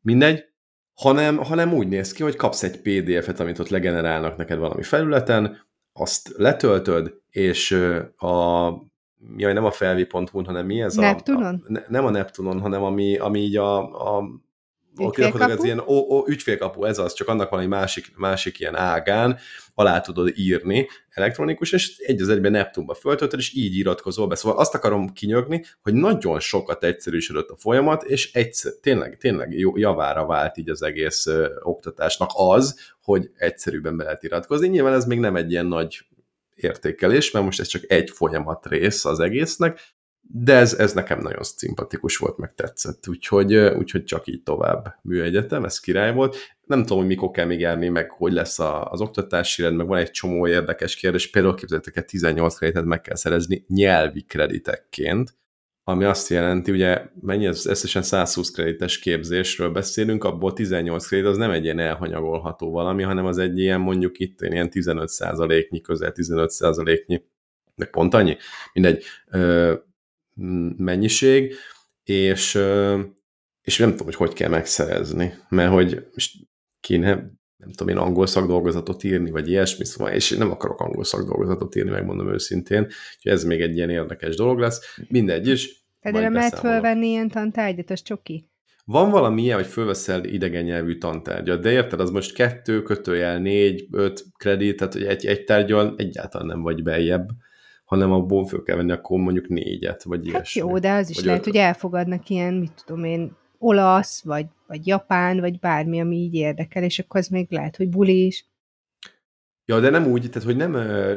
Mindegy, 0.00 0.44
hanem, 0.94 1.36
hanem 1.36 1.72
úgy 1.72 1.88
néz 1.88 2.12
ki, 2.12 2.22
hogy 2.22 2.36
kapsz 2.36 2.62
egy 2.62 2.80
PDF-et, 2.80 3.40
amit 3.40 3.58
ott 3.58 3.68
legenerálnak 3.68 4.36
neked 4.36 4.58
valami 4.58 4.82
felületen, 4.82 5.66
azt 5.92 6.32
letöltöd, 6.36 7.14
és 7.30 7.70
a 8.16 8.68
jaj, 9.36 9.52
nem 9.52 9.64
a 9.64 9.70
felvi.hu, 9.70 10.44
hanem 10.44 10.66
mi 10.66 10.80
ez 10.80 10.94
Neptunon? 10.94 11.42
a... 11.44 11.68
a 11.68 11.72
ne, 11.72 11.80
nem 11.88 12.04
a 12.04 12.10
Neptunon, 12.10 12.60
hanem 12.60 12.82
ami, 12.82 13.16
ami 13.16 13.40
így 13.40 13.56
a, 13.56 13.78
a 14.16 14.24
Ügyfélkapu? 15.00 15.50
ez 15.50 15.64
ilyen 15.64 15.78
ó, 15.78 16.16
ó, 16.16 16.24
ügyfélkapu, 16.26 16.84
ez 16.84 16.98
az, 16.98 17.12
csak 17.12 17.28
annak 17.28 17.50
valami 17.50 17.68
másik, 17.68 18.16
másik 18.16 18.60
ilyen 18.60 18.76
ágán 18.76 19.38
alá 19.74 20.00
tudod 20.00 20.32
írni 20.34 20.88
elektronikus, 21.10 21.72
és 21.72 21.98
egy 21.98 22.20
az 22.20 22.28
egyben 22.28 22.50
Neptunba 22.50 22.94
föltöltöd, 22.94 23.38
és 23.38 23.54
így 23.54 23.76
iratkozol 23.76 24.26
be. 24.26 24.34
Szóval 24.34 24.58
azt 24.58 24.74
akarom 24.74 25.12
kinyögni, 25.12 25.64
hogy 25.82 25.94
nagyon 25.94 26.40
sokat 26.40 26.84
egyszerűsödött 26.84 27.48
a 27.48 27.56
folyamat, 27.56 28.02
és 28.02 28.32
egyszer, 28.32 28.72
tényleg, 28.82 29.16
tényleg 29.16 29.58
jó, 29.58 29.76
javára 29.76 30.26
vált 30.26 30.56
így 30.56 30.70
az 30.70 30.82
egész 30.82 31.26
ö, 31.26 31.48
oktatásnak 31.62 32.30
az, 32.34 32.94
hogy 33.02 33.30
egyszerűbben 33.36 33.96
be 33.96 34.04
lehet 34.04 34.22
iratkozni. 34.22 34.68
Nyilván 34.68 34.94
ez 34.94 35.04
még 35.04 35.18
nem 35.18 35.36
egy 35.36 35.50
ilyen 35.50 35.66
nagy 35.66 36.06
értékelés, 36.62 37.30
mert 37.30 37.44
most 37.44 37.60
ez 37.60 37.66
csak 37.66 37.82
egy 37.86 38.10
folyamat 38.10 38.66
rész 38.66 39.04
az 39.04 39.20
egésznek, 39.20 39.80
de 40.30 40.54
ez, 40.54 40.74
ez 40.74 40.92
nekem 40.92 41.20
nagyon 41.20 41.42
szimpatikus 41.42 42.16
volt, 42.16 42.36
meg 42.36 42.54
tetszett, 42.54 43.08
úgyhogy, 43.08 43.56
úgyhogy 43.56 44.04
csak 44.04 44.26
így 44.26 44.42
tovább. 44.42 44.94
Műegyetem, 45.02 45.64
ez 45.64 45.80
király 45.80 46.12
volt. 46.12 46.36
Nem 46.66 46.80
tudom, 46.80 46.98
hogy 46.98 47.06
mikor 47.06 47.30
kell 47.30 47.46
még 47.46 47.60
járni, 47.60 47.88
meg 47.88 48.10
hogy 48.10 48.32
lesz 48.32 48.58
a, 48.58 48.90
az 48.90 49.00
oktatási 49.00 49.62
rend, 49.62 49.76
meg 49.76 49.86
van 49.86 49.98
egy 49.98 50.10
csomó 50.10 50.46
érdekes 50.46 50.96
kérdés, 50.96 51.30
például 51.30 51.54
képzeljétek 51.54 51.96
el, 51.96 52.04
18 52.04 52.56
kreditet 52.56 52.84
meg 52.84 53.00
kell 53.00 53.16
szerezni 53.16 53.64
nyelvi 53.68 54.22
kreditekként, 54.22 55.34
ami 55.88 56.04
azt 56.04 56.28
jelenti, 56.28 56.70
ugye 56.70 57.02
mennyi 57.20 57.46
ez 57.46 57.66
összesen 57.66 58.02
120 58.02 58.50
kredites 58.50 58.98
képzésről 58.98 59.70
beszélünk, 59.70 60.24
abból 60.24 60.52
18 60.52 61.06
kredit 61.06 61.26
az 61.26 61.36
nem 61.36 61.50
egy 61.50 61.64
ilyen 61.64 61.78
elhanyagolható 61.78 62.70
valami, 62.70 63.02
hanem 63.02 63.26
az 63.26 63.38
egy 63.38 63.58
ilyen 63.58 63.80
mondjuk 63.80 64.18
itt 64.18 64.40
ilyen 64.40 64.70
15 64.70 65.08
százaléknyi, 65.08 65.80
közel 65.80 66.12
15 66.12 66.50
százaléknyi, 66.50 67.22
meg 67.74 67.90
pont 67.90 68.14
annyi, 68.14 68.36
mindegy, 68.72 69.04
ö, 69.30 69.74
mennyiség, 70.76 71.54
és, 72.04 72.54
ö, 72.54 73.00
és 73.62 73.78
nem 73.78 73.90
tudom, 73.90 74.06
hogy 74.06 74.14
hogy 74.14 74.32
kell 74.32 74.50
megszerezni, 74.50 75.34
mert 75.48 75.72
hogy 75.72 76.06
kéne, 76.80 77.10
nem 77.56 77.70
tudom 77.70 77.88
én, 77.88 78.00
angol 78.00 78.26
szakdolgozatot 78.26 79.04
írni, 79.04 79.30
vagy 79.30 79.48
ilyesmi, 79.48 79.84
szóval, 79.84 80.12
és 80.12 80.30
nem 80.30 80.50
akarok 80.50 80.80
angol 80.80 81.04
szakdolgozatot 81.04 81.74
írni, 81.74 81.90
megmondom 81.90 82.32
őszintén, 82.32 82.82
úgyhogy 82.82 83.32
ez 83.32 83.44
még 83.44 83.60
egy 83.60 83.76
ilyen 83.76 83.90
érdekes 83.90 84.36
dolog 84.36 84.58
lesz. 84.58 84.96
Mindegy 85.08 85.48
is, 85.48 85.77
Nem 86.02 86.12
majd 86.12 86.32
lehet 86.32 86.58
fölvenni 86.58 87.06
ilyen 87.06 87.28
tantárgyat, 87.28 87.90
az 87.90 88.02
csoki. 88.02 88.50
Van 88.84 89.10
valami 89.10 89.42
ilyen, 89.42 89.56
hogy 89.56 89.66
fölveszel 89.66 90.24
idegen 90.24 90.64
nyelvű 90.64 90.98
tantárgyat, 90.98 91.60
de 91.60 91.70
érted, 91.70 92.00
az 92.00 92.10
most 92.10 92.34
kettő, 92.34 92.82
kötőjel 92.82 93.38
négy, 93.38 93.86
öt 93.90 94.24
kredit, 94.36 94.76
tehát 94.76 94.92
hogy 94.92 95.04
egy, 95.04 95.26
egy 95.26 95.44
tárgyal 95.44 95.94
egyáltalán 95.96 96.46
nem 96.46 96.62
vagy 96.62 96.82
beljebb, 96.82 97.28
hanem 97.84 98.12
abból 98.12 98.46
föl 98.46 98.62
kell 98.62 98.76
venni 98.76 98.92
akkor 98.92 99.18
mondjuk 99.18 99.48
négyet, 99.48 100.02
vagy 100.02 100.18
Hát 100.18 100.26
ilyesmi. 100.26 100.60
jó, 100.60 100.78
de 100.78 100.92
az 100.92 101.10
is 101.10 101.16
Vagy 101.16 101.24
lehet, 101.24 101.40
ötöt. 101.40 101.52
hogy 101.52 101.62
elfogadnak 101.62 102.28
ilyen, 102.28 102.54
mit 102.54 102.72
tudom 102.86 103.04
én, 103.04 103.36
olasz, 103.58 104.22
vagy, 104.24 104.46
vagy 104.66 104.86
japán, 104.86 105.40
vagy 105.40 105.58
bármi, 105.58 106.00
ami 106.00 106.16
így 106.16 106.34
érdekel, 106.34 106.82
és 106.82 106.98
akkor 106.98 107.20
az 107.20 107.28
még 107.28 107.46
lehet, 107.50 107.76
hogy 107.76 107.88
buli 107.88 108.26
is. 108.26 108.46
Ja, 109.64 109.80
de 109.80 109.90
nem 109.90 110.06
úgy, 110.06 110.30
tehát 110.30 110.42
hogy 110.48 110.56
nem, 110.56 110.70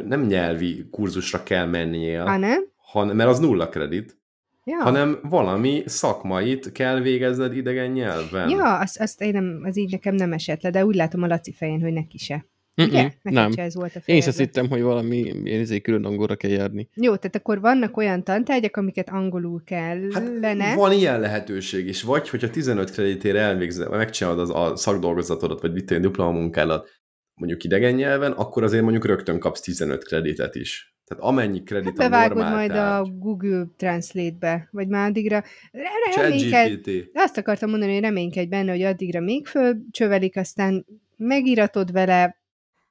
nem 0.07 0.25
nyelvi 0.25 0.87
kurzusra 0.91 1.43
kell 1.43 1.65
mennie, 1.65 2.21
Ha 2.21 2.37
nem? 2.37 2.63
han, 2.75 3.15
mert 3.15 3.29
az 3.29 3.39
nulla 3.39 3.69
kredit, 3.69 4.19
Ja. 4.63 4.77
hanem 4.77 5.19
valami 5.23 5.83
szakmait 5.85 6.71
kell 6.71 6.99
végezned 6.99 7.55
idegen 7.55 7.91
nyelven. 7.91 8.49
Ja, 8.49 8.79
azt, 8.79 8.99
azt 8.99 9.21
én 9.21 9.31
nem, 9.31 9.61
az 9.63 9.77
így 9.77 9.91
nekem 9.91 10.15
nem 10.15 10.33
esett 10.33 10.61
le, 10.61 10.69
de 10.69 10.85
úgy 10.85 10.95
látom 10.95 11.23
a 11.23 11.27
Laci 11.27 11.53
fején, 11.53 11.81
hogy 11.81 11.93
neki 11.93 12.17
se. 12.17 12.45
Mm-mm, 12.81 12.89
Ugye? 12.89 13.01
Neked 13.01 13.31
nem. 13.31 13.51
ez 13.55 13.75
volt 13.75 13.95
a 13.95 13.99
Én 14.05 14.17
is 14.17 14.27
azt 14.27 14.37
hittem, 14.37 14.69
hogy 14.69 14.81
valami 14.81 15.17
ilyen 15.17 15.59
izé 15.59 15.81
külön 15.81 16.05
angolra 16.05 16.35
kell 16.35 16.51
járni. 16.51 16.89
Jó, 16.95 17.15
tehát 17.15 17.35
akkor 17.35 17.59
vannak 17.59 17.97
olyan 17.97 18.23
tantárgyak, 18.23 18.77
amiket 18.77 19.09
angolul 19.09 19.63
kellene. 19.63 20.63
Hát 20.63 20.75
van 20.75 20.91
ilyen 20.91 21.19
lehetőség 21.19 21.87
is, 21.87 22.01
vagy 22.01 22.29
hogyha 22.29 22.49
15 22.49 22.91
kreditére 22.91 23.39
elvégzel, 23.39 23.89
vagy 23.89 23.97
megcsinálod 23.97 24.39
az, 24.39 24.49
a 24.49 24.75
szakdolgozatodat, 24.75 25.61
vagy 25.61 25.73
vittél 25.73 25.99
diplomamunkádat 25.99 26.89
mondjuk 27.33 27.63
idegen 27.63 27.93
nyelven, 27.93 28.31
akkor 28.31 28.63
azért 28.63 28.81
mondjuk 28.81 29.05
rögtön 29.05 29.39
kapsz 29.39 29.61
15 29.61 30.03
kreditet 30.03 30.55
is. 30.55 30.95
Tehát 31.11 31.23
amennyi 31.25 31.63
kredit 31.63 32.01
Hát 32.01 32.13
a 32.13 32.27
normál 32.27 32.55
majd 32.55 32.71
a 32.71 32.73
tárgy. 32.73 33.17
Google 33.17 33.65
Translate-be, 33.77 34.67
vagy 34.71 34.87
már 34.87 35.09
addigra. 35.09 35.43
Re- 35.71 36.21
Reménykedj, 36.21 36.49
ChatGPT. 36.49 37.09
azt 37.13 37.37
akartam 37.37 37.69
mondani, 37.69 37.93
hogy 37.93 38.01
reménykedj 38.01 38.47
benne, 38.49 38.71
hogy 38.71 38.81
addigra 38.81 39.19
még 39.19 39.47
fölcsövelik, 39.47 40.37
aztán 40.37 40.85
megiratod 41.17 41.91
vele, 41.91 42.39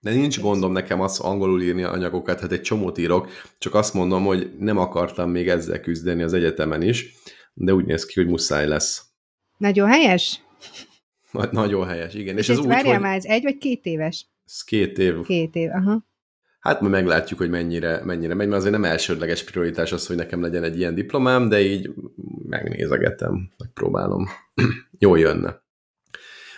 De 0.01 0.11
nincs 0.13 0.41
gondom 0.41 0.73
nekem 0.73 1.01
az 1.01 1.21
angolul 1.21 1.63
írni 1.63 1.83
anyagokat, 1.83 2.41
hát 2.41 2.53
egy 2.53 2.61
csomót 2.61 2.99
írok, 2.99 3.29
csak 3.59 3.75
azt 3.75 3.95
mondom, 3.95 4.25
hogy 4.25 4.51
nem 4.59 4.79
akartam 4.79 5.31
még 5.31 5.49
ezzel 5.49 5.81
küzdeni 5.81 6.23
az 6.23 6.33
egyetemen 6.33 6.83
is, 6.83 7.15
de 7.55 7.75
úgy 7.75 7.85
néz 7.85 8.05
ki, 8.07 8.21
hogy 8.21 8.29
muszáj 8.31 8.67
lesz. 8.67 9.05
nagyon 9.59 9.89
helyes. 9.89 10.41
Nagy- 11.31 11.51
Nagyon 11.53 11.87
helyes, 11.87 12.15
igen. 12.15 12.37
És, 12.37 12.49
És, 12.49 12.55
ez 12.55 12.59
úgy, 12.59 12.67
várjál 12.67 12.93
hogy 12.93 13.03
már, 13.03 13.17
ez 13.17 13.25
egy 13.25 13.43
vagy 13.43 13.59
két 13.59 13.85
éves? 13.87 14.27
ez 14.47 14.63
két 14.63 14.99
év. 14.99 15.21
Két 15.23 15.55
év, 15.55 15.71
aha. 15.71 16.09
Hát 16.61 16.81
majd 16.81 16.93
meglátjuk, 16.93 17.39
hogy 17.39 17.51
mennyire, 17.51 18.01
mennyire 18.05 18.35
megy, 18.35 18.49
mert 18.49 18.61
azért 18.61 18.75
nem 18.75 18.85
elsődleges 18.85 19.45
prioritás 19.45 19.93
az, 19.93 20.07
hogy 20.07 20.17
nekem 20.17 20.43
legyen 20.43 20.63
egy 20.63 20.79
ilyen 20.79 20.95
diplomám, 20.95 21.49
de 21.49 21.61
így 21.61 21.91
megnézegetem, 22.49 23.51
megpróbálom. 23.59 24.29
Jól 24.99 25.19
jönne. 25.19 25.63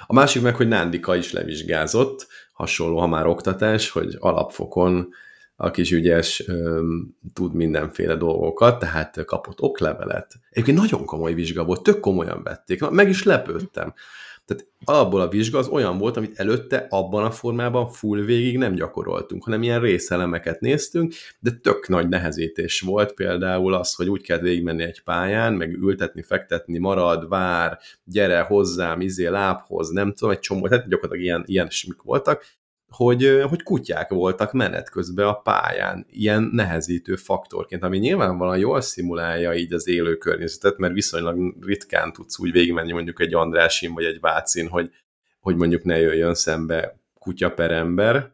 A 0.07 0.13
másik 0.13 0.43
meg, 0.43 0.57
hogy 0.57 0.69
Nándika 0.69 1.17
is 1.17 1.33
levizsgázott, 1.33 2.27
hasonló, 2.53 2.99
ha 2.99 3.07
már 3.07 3.27
oktatás, 3.27 3.91
hogy 3.91 4.17
alapfokon 4.19 5.09
a 5.57 5.71
kis 5.71 5.91
ügyes 5.91 6.45
tud 7.33 7.55
mindenféle 7.55 8.17
dolgokat, 8.17 8.79
tehát 8.79 9.25
kapott 9.25 9.61
oklevelet. 9.61 10.35
Egyébként 10.51 10.79
nagyon 10.79 11.05
komoly 11.05 11.35
vizsga 11.35 11.65
volt, 11.65 11.83
tök 11.83 12.01
komolyan 12.01 12.43
vették, 12.43 12.89
meg 12.89 13.09
is 13.09 13.23
lepődtem. 13.23 13.95
Tehát 14.53 14.71
alapból 14.85 15.21
a 15.21 15.29
vizsga 15.29 15.59
az 15.59 15.69
olyan 15.69 15.99
volt, 15.99 16.17
amit 16.17 16.39
előtte 16.39 16.87
abban 16.91 17.25
a 17.25 17.31
formában 17.31 17.89
full 17.89 18.21
végig 18.21 18.59
nem 18.59 18.75
gyakoroltunk, 18.75 19.45
hanem 19.45 19.63
ilyen 19.63 19.81
részelemeket 19.81 20.61
néztünk, 20.61 21.15
de 21.41 21.51
tök 21.51 21.89
nagy 21.89 22.09
nehezítés 22.09 22.81
volt 22.81 23.13
például 23.13 23.75
az, 23.75 23.95
hogy 23.95 24.09
úgy 24.09 24.23
kell 24.23 24.39
végigmenni 24.39 24.83
egy 24.83 25.03
pályán, 25.03 25.53
meg 25.53 25.73
ültetni, 25.73 26.23
fektetni, 26.23 26.79
marad, 26.79 27.29
vár, 27.29 27.79
gyere 28.05 28.41
hozzám, 28.41 29.01
izé, 29.01 29.27
lábhoz, 29.27 29.91
nem 29.91 30.13
tudom, 30.13 30.31
egy 30.31 30.41
csomó, 30.41 30.69
tehát 30.69 30.89
gyakorlatilag 30.89 31.25
ilyen, 31.25 31.43
ilyen 31.47 31.69
simik 31.71 32.03
voltak, 32.03 32.45
hogy, 32.93 33.43
hogy 33.49 33.63
kutyák 33.63 34.11
voltak 34.11 34.53
menet 34.53 34.91
közben 34.91 35.27
a 35.27 35.35
pályán, 35.35 36.07
ilyen 36.11 36.43
nehezítő 36.53 37.17
faktorként, 37.17 37.83
ami 37.83 37.99
nyilvánvalóan 37.99 38.59
jól 38.59 38.81
szimulálja 38.81 39.55
így 39.55 39.73
az 39.73 39.89
élő 39.89 40.17
környezetet, 40.17 40.79
mert 40.79 40.95
viszonylag 40.95 41.57
ritkán 41.61 42.13
tudsz 42.13 42.39
úgy 42.39 42.53
végigmenni 42.53 42.93
mondjuk 42.93 43.21
egy 43.21 43.35
Andrásin 43.35 43.95
vagy 43.95 44.05
egy 44.05 44.21
Vácin, 44.21 44.69
hogy, 44.69 44.91
hogy 45.41 45.57
mondjuk 45.57 45.85
ne 45.85 45.99
jöjjön 45.99 46.35
szembe 46.35 47.01
kutya 47.19 47.51
per 47.51 47.71
ember, 47.71 48.33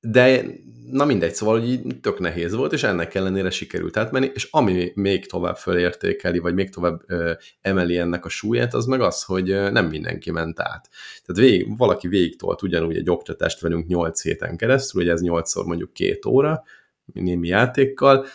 de 0.00 0.42
na 0.90 1.04
mindegy, 1.04 1.34
szóval 1.34 1.58
hogy 1.58 1.68
így 1.68 2.00
tök 2.00 2.18
nehéz 2.18 2.54
volt, 2.54 2.72
és 2.72 2.82
ennek 2.82 3.14
ellenére 3.14 3.50
sikerült 3.50 3.96
átmenni, 3.96 4.30
és 4.34 4.48
ami 4.50 4.92
még 4.94 5.26
tovább 5.26 5.56
fölértékeli, 5.56 6.38
vagy 6.38 6.54
még 6.54 6.70
tovább 6.70 7.02
ö, 7.06 7.32
emeli 7.60 7.96
ennek 7.98 8.24
a 8.24 8.28
súlyát, 8.28 8.74
az 8.74 8.86
meg 8.86 9.00
az, 9.00 9.22
hogy 9.22 9.50
ö, 9.50 9.70
nem 9.70 9.86
mindenki 9.86 10.30
ment 10.30 10.60
át. 10.60 10.88
Tehát 11.26 11.42
végig, 11.42 11.76
valaki 11.76 12.08
végigtolt 12.08 12.62
ugyanúgy 12.62 12.96
egy 12.96 13.10
oktatást 13.10 13.60
velünk 13.60 13.86
8 13.86 14.22
héten 14.22 14.56
keresztül, 14.56 15.02
ugye 15.02 15.12
ez 15.12 15.20
8-szor 15.22 15.66
mondjuk 15.66 15.92
két 15.92 16.26
óra, 16.26 16.62
némi 17.04 17.48
játékkal, 17.48 18.26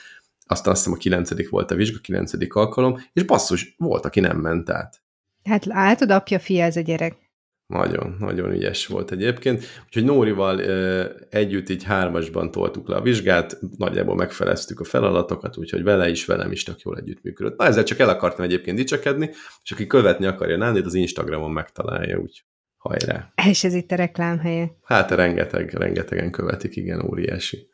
aztán 0.47 0.73
azt 0.73 0.83
hiszem 0.83 0.97
a 0.97 1.01
9. 1.01 1.49
volt 1.49 1.71
a 1.71 1.75
vizsga, 1.75 1.99
9. 2.01 2.31
alkalom, 2.49 3.03
és 3.13 3.23
basszus, 3.23 3.75
volt, 3.77 4.05
aki 4.05 4.19
nem 4.19 4.37
ment 4.37 4.69
át. 4.69 5.01
Hát 5.43 5.65
látod, 5.65 6.09
apja, 6.09 6.39
fia 6.39 6.63
ez 6.63 6.75
a 6.75 6.81
gyerek. 6.81 7.24
Nagyon, 7.67 8.15
nagyon 8.19 8.51
ügyes 8.51 8.87
volt 8.87 9.11
egyébként. 9.11 9.63
Úgyhogy 9.85 10.03
Nórival 10.03 10.59
ö, 10.59 11.05
együtt 11.29 11.69
így 11.69 11.83
hármasban 11.83 12.51
toltuk 12.51 12.87
le 12.87 12.95
a 12.95 13.01
vizsgát, 13.01 13.59
nagyjából 13.77 14.15
megfeleztük 14.15 14.79
a 14.79 14.83
feladatokat, 14.83 15.57
úgyhogy 15.57 15.83
vele 15.83 16.09
is, 16.09 16.25
velem 16.25 16.51
is 16.51 16.63
tök 16.63 16.81
jól 16.81 16.97
együttműködött. 16.97 17.57
Na 17.57 17.65
ezzel 17.65 17.83
csak 17.83 17.99
el 17.99 18.09
akartam 18.09 18.45
egyébként 18.45 18.77
dicsekedni, 18.77 19.29
és 19.63 19.71
aki 19.71 19.87
követni 19.87 20.25
akarja 20.25 20.57
Nándit, 20.57 20.85
az 20.85 20.93
Instagramon 20.93 21.51
megtalálja, 21.51 22.17
úgy 22.17 22.45
hajrá. 22.77 23.33
És 23.49 23.63
ez 23.63 23.73
itt 23.73 23.91
a 23.91 23.95
reklám 23.95 24.39
helye. 24.39 24.77
Hát 24.83 25.11
rengeteg, 25.11 25.73
rengetegen 25.73 26.31
követik, 26.31 26.75
igen, 26.75 27.05
óriási. 27.09 27.69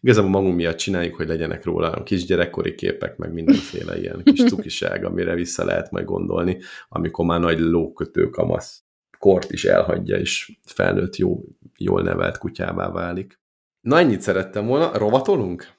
Igazából 0.00 0.30
magunk 0.30 0.56
miatt 0.56 0.76
csináljuk, 0.76 1.14
hogy 1.14 1.28
legyenek 1.28 1.64
róla 1.64 2.02
kisgyerekkori 2.02 2.74
képek, 2.74 3.16
meg 3.16 3.32
mindenféle 3.32 3.98
ilyen 3.98 4.22
kis 4.24 4.44
cukiság, 4.44 5.04
amire 5.04 5.34
vissza 5.34 5.64
lehet 5.64 5.90
majd 5.90 6.04
gondolni, 6.04 6.58
amikor 6.88 7.24
már 7.24 7.40
nagy 7.40 7.58
lókötő 7.58 8.30
kamasz 8.30 8.85
kort 9.18 9.50
is 9.50 9.64
elhagyja, 9.64 10.16
és 10.16 10.52
felnőtt 10.64 11.16
jó, 11.16 11.44
jól 11.78 12.02
nevelt 12.02 12.38
kutyává 12.38 12.90
válik. 12.90 13.38
Na, 13.80 13.98
ennyit 13.98 14.20
szerettem 14.20 14.66
volna. 14.66 14.98
Rovatolunk? 14.98 15.72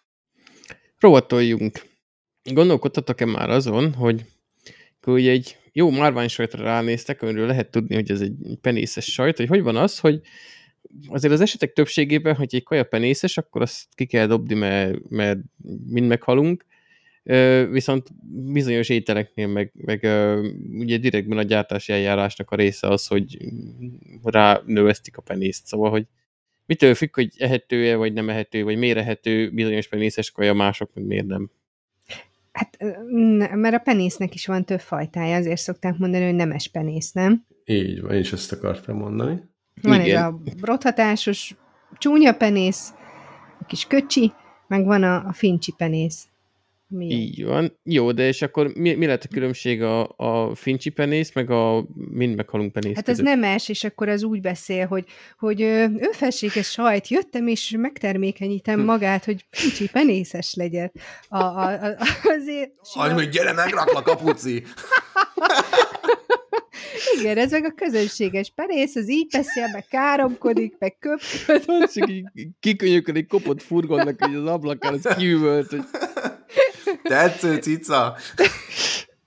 Rovatoljunk. 1.00 1.82
Gondolkodtatok-e 2.44 3.26
már 3.26 3.50
azon, 3.50 3.94
hogy 3.94 4.26
ugye 5.06 5.32
egy 5.32 5.58
jó 5.72 5.90
márvány 5.90 6.28
sajtra 6.28 6.64
ránéztek, 6.64 7.22
amiről 7.22 7.48
lehet 7.48 7.72
tudni, 7.72 7.96
hogy 7.96 8.12
ez 8.12 8.22
egy 8.22 8.34
penészes 8.62 9.06
sajt, 9.06 9.38
hogy 9.38 9.48
hogy 9.48 9.62
van 9.62 9.76
az, 9.76 10.00
hogy 10.00 10.22
azért 11.08 11.34
az 11.34 11.42
esetek 11.42 11.74
többségében, 11.74 12.36
hogy 12.36 12.56
egy 12.56 12.64
kaja 12.64 12.84
penészes, 12.84 13.38
akkor 13.38 13.62
azt 13.62 13.86
ki 13.96 14.06
kell 14.06 14.28
dobni, 14.28 14.56
mert, 14.56 15.10
mert 15.10 15.40
mind 15.88 16.08
meghalunk, 16.08 16.66
viszont 17.72 18.10
bizonyos 18.52 18.90
ételeknél 18.90 19.48
meg, 19.48 19.72
meg 19.74 20.08
ugye 20.72 20.98
direktben 20.98 21.38
a 21.38 21.44
gyártási 21.44 21.94
eljárásnak 21.94 22.52
a 22.52 22.56
része 22.56 22.88
az, 22.88 23.08
hogy 23.08 23.38
rá 24.24 24.62
növesztik 24.66 25.18
a 25.18 25.22
penészt, 25.22 25.66
szóval, 25.66 25.90
hogy 25.90 26.06
mitől 26.66 26.94
függ, 26.96 27.16
hogy 27.16 27.34
ehető-e, 27.38 27.96
vagy 27.96 28.14
nem 28.14 28.30
ehető, 28.30 28.64
vagy 28.64 28.78
miért 28.78 28.98
ehető 28.98 29.52
bizonyos 29.52 29.88
penészes 29.88 30.32
kaja, 30.32 30.54
mások 30.54 30.92
meg 30.94 31.06
miért 31.06 31.26
nem. 31.26 31.52
Hát, 32.52 32.78
mert 33.56 33.76
a 33.76 33.80
penésznek 33.80 34.34
is 34.34 34.46
van 34.46 34.66
több 34.66 34.80
fajtája, 34.80 35.36
azért 35.36 35.60
szokták 35.60 35.98
mondani, 35.98 36.26
hogy 36.26 36.36
nemes 36.36 36.68
penész, 36.68 37.12
nem? 37.12 37.46
Így 37.66 38.02
van, 38.02 38.14
én 38.14 38.20
is 38.20 38.34
ezt 38.34 38.52
akartam 38.52 38.98
mondani. 38.98 39.44
Van 39.82 40.02
Igen. 40.02 40.18
ez 40.18 40.24
a 40.24 40.40
rothatásos 40.62 41.56
csúnya 41.98 42.34
penész, 42.34 42.94
a 43.60 43.66
kis 43.66 43.86
köcsi, 43.86 44.34
meg 44.68 44.86
van 44.86 45.04
a, 45.04 45.26
a 45.26 45.34
fincsi 45.34 45.74
penész. 45.78 46.28
Mi? 46.90 47.06
Így 47.06 47.44
van. 47.44 47.80
Jó, 47.84 48.12
de 48.12 48.28
és 48.28 48.42
akkor 48.42 48.72
mi, 48.76 48.94
mi 48.94 49.06
lett 49.06 49.24
a 49.24 49.28
különbség 49.28 49.82
a, 49.82 50.14
a 50.16 50.56
fincsi 50.56 50.90
penész, 50.90 51.34
meg 51.34 51.50
a 51.50 51.86
mind 51.94 52.36
meghalunk 52.36 52.72
penész 52.72 52.96
Hát 52.96 53.06
között? 53.06 53.28
ez 53.28 53.40
es, 53.42 53.70
és 53.70 53.84
akkor 53.84 54.10
az 54.10 54.24
úgy 54.24 54.42
beszél, 54.42 54.86
hogy, 54.86 55.06
hogy 55.38 55.62
önfelséges 55.62 56.72
sajt, 56.72 57.08
jöttem 57.08 57.48
és 57.48 57.76
megtermékenyítem 57.78 58.80
hm. 58.80 58.86
magát, 58.86 59.26
hogy 59.26 59.46
fincsi 59.50 59.90
penészes 59.90 60.54
legyen. 60.54 60.92
A, 61.28 61.38
a, 61.38 61.72
a, 61.72 61.96
azért... 62.40 62.72
Annyi, 62.94 63.14
hogy 63.14 63.30
gyere, 63.30 63.54
megraklak 63.54 64.08
a 64.08 64.16
puci! 64.16 64.64
Igen, 67.20 67.38
ez 67.38 67.52
meg 67.52 67.66
a 67.66 67.72
közönséges 67.72 68.52
perész, 68.56 68.96
az 68.96 69.10
így 69.10 69.28
beszél, 69.32 69.68
meg 69.72 69.86
káromkodik, 69.90 70.76
meg 70.80 70.98
köpköd. 71.00 71.66
Csak 71.94 72.10
kikönyöködik, 72.60 73.28
kopott 73.28 73.62
furgonnak, 73.62 74.24
hogy 74.24 74.36
az 74.36 74.46
ablakán 74.46 74.94
az 74.94 75.16
kiüvölt, 75.18 75.70
hogy 75.70 75.84
Tetsző 77.08 77.56
cica. 77.56 78.18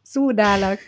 Szúrnálak. 0.03 0.81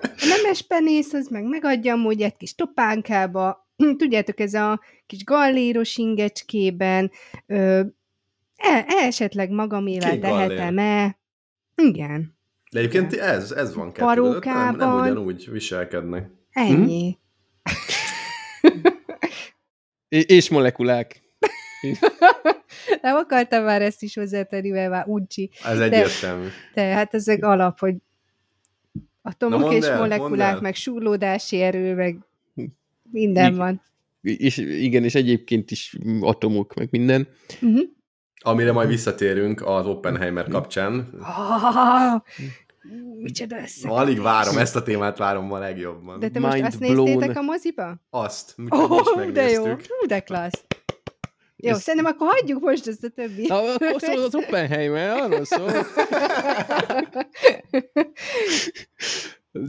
A 0.00 0.26
nemes 0.28 0.62
penész, 0.62 1.12
az 1.12 1.28
meg 1.28 1.44
megadja 1.44 1.92
amúgy 1.92 2.22
egy 2.22 2.36
kis 2.36 2.54
topánkába, 2.54 3.68
tudjátok, 3.96 4.40
ez 4.40 4.54
a 4.54 4.80
kis 5.06 5.24
galléros 5.24 5.96
ingecskében, 5.96 7.10
ö, 7.46 7.80
e, 8.56 8.84
esetleg 8.86 9.50
magamével 9.50 10.18
tehetem-e. 10.18 11.18
Igen. 11.74 12.36
De 12.70 12.78
egyébként 12.78 13.12
ez, 13.12 13.50
ez 13.50 13.74
van 13.74 13.92
kettő, 13.92 14.38
nem, 14.44 14.76
nem 14.76 14.94
ugyanúgy 14.94 15.50
viselkednek. 15.50 16.30
Ennyi. 16.50 17.16
Hm? 18.60 18.78
és 20.08 20.48
molekulák. 20.48 21.20
Nem 23.02 23.16
akartam 23.16 23.64
már 23.64 23.82
ezt 23.82 24.02
is 24.02 24.14
hozzátenni, 24.14 24.70
mert 24.70 24.90
már 24.90 25.04
uncsi. 25.06 25.50
Ez 25.64 25.80
egyértelmű. 25.80 26.46
De, 26.74 26.82
hát 26.82 27.14
ezek 27.14 27.44
alap, 27.44 27.78
hogy 27.78 27.94
atomok 29.22 29.72
és 29.72 29.84
el, 29.84 29.98
molekulák, 29.98 30.60
meg 30.60 30.74
súrlódási 30.74 31.60
erő, 31.60 31.94
meg 31.94 32.18
minden 33.10 33.52
I- 33.52 33.56
van. 33.56 33.82
És 34.20 34.56
igen, 34.56 35.04
és 35.04 35.14
egyébként 35.14 35.70
is 35.70 35.96
atomok, 36.20 36.74
meg 36.74 36.88
minden. 36.90 37.28
Uh-huh. 37.60 37.80
Amire 38.40 38.72
majd 38.72 38.88
visszatérünk 38.88 39.66
az 39.66 39.86
Oppenheimer 39.86 40.48
kapcsán. 40.48 41.08
Oh, 41.20 42.22
micsoda 43.18 43.60
össze. 43.62 43.88
Alig 43.88 44.20
várom, 44.20 44.58
ezt 44.58 44.76
a 44.76 44.82
témát 44.82 45.18
várom 45.18 45.46
ma 45.46 45.58
legjobban. 45.58 46.18
De 46.18 46.28
te 46.28 46.38
Mind 46.38 46.52
most 46.52 46.64
azt 46.64 46.78
blown. 46.78 47.04
néztétek 47.04 47.36
a 47.36 47.42
moziba? 47.42 48.00
Azt, 48.10 48.54
oh, 48.68 49.30
de 49.30 49.50
jó, 49.50 49.64
de 50.06 50.20
klassz. 50.20 50.64
Jó, 51.62 51.70
Ez... 51.70 51.82
szerintem 51.82 52.12
akkor 52.12 52.28
hagyjuk 52.28 52.60
most 52.60 52.86
ezt 52.86 53.04
a 53.04 53.08
többi. 53.08 53.46
Na, 53.46 53.62
szól 53.96 54.22
az 54.22 54.34
Oppenheimer, 54.34 55.10
arról 55.10 55.44
szól. 55.44 55.72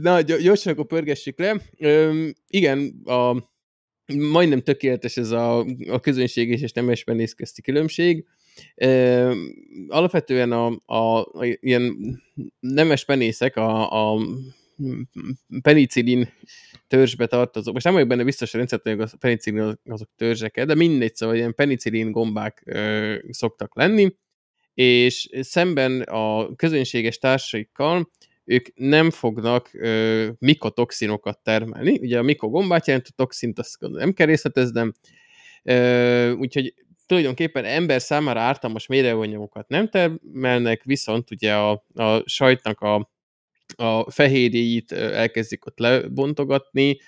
Na, 0.02 0.20
gyorsan 0.20 0.72
akkor 0.72 0.86
pörgessük 0.86 1.38
le. 1.38 1.60
Üm, 1.78 2.32
igen, 2.46 3.02
a, 3.04 3.36
majdnem 4.14 4.60
tökéletes 4.60 5.16
ez 5.16 5.30
a, 5.30 5.58
a 5.88 6.00
közönség 6.00 6.48
és 6.48 6.72
nemes 6.72 7.04
penész 7.04 7.32
közti 7.32 7.62
különbség. 7.62 8.24
Üm, 8.76 9.54
alapvetően 9.88 10.52
a, 10.52 10.66
a, 10.86 11.18
a 11.18 11.44
ilyen 11.60 11.96
nemes 12.60 13.04
penészek 13.04 13.56
a, 13.56 13.90
a 14.12 14.20
penicillin 15.62 16.32
törzsbe 16.88 17.26
tartozó, 17.26 17.72
most 17.72 17.84
nem 17.84 17.94
vagyok 17.94 18.08
benne 18.08 18.24
biztos, 18.24 18.50
hogy 18.50 18.60
rendszerűen 18.60 19.08
a 19.12 19.16
penicillin 19.18 19.78
azok 19.84 20.08
törzsek, 20.16 20.64
de 20.64 20.74
mindegy, 20.74 21.14
szóval 21.14 21.36
ilyen 21.36 21.54
penicillin 21.54 22.10
gombák 22.10 22.62
ö, 22.64 23.16
szoktak 23.30 23.76
lenni, 23.76 24.16
és 24.74 25.28
szemben 25.40 26.00
a 26.00 26.54
közönséges 26.56 27.18
társaikkal 27.18 28.10
ők 28.44 28.66
nem 28.74 29.10
fognak 29.10 29.70
ö, 29.72 30.28
mikotoxinokat 30.38 31.38
termelni. 31.42 31.98
Ugye 31.98 32.18
a 32.18 32.22
mikogombát 32.22 32.86
jelent 32.86 33.06
a 33.06 33.14
toxint, 33.16 33.58
azt 33.58 33.76
nem 33.80 34.12
kell 34.12 34.26
részleteznem, 34.26 34.92
ö, 35.62 36.30
úgyhogy 36.32 36.74
tulajdonképpen 37.06 37.64
ember 37.64 38.00
számára 38.00 38.40
ártalmas 38.40 38.86
mérőanyagokat 38.86 39.68
nem 39.68 39.88
termelnek, 39.88 40.82
viszont 40.84 41.30
ugye 41.30 41.54
a, 41.54 41.84
a 41.94 42.22
sajtnak 42.28 42.80
a 42.80 43.10
a 43.76 44.10
fehérjét 44.10 44.92
elkezdik 44.92 45.66
ott 45.66 45.78
lebontogatni, 45.78 46.98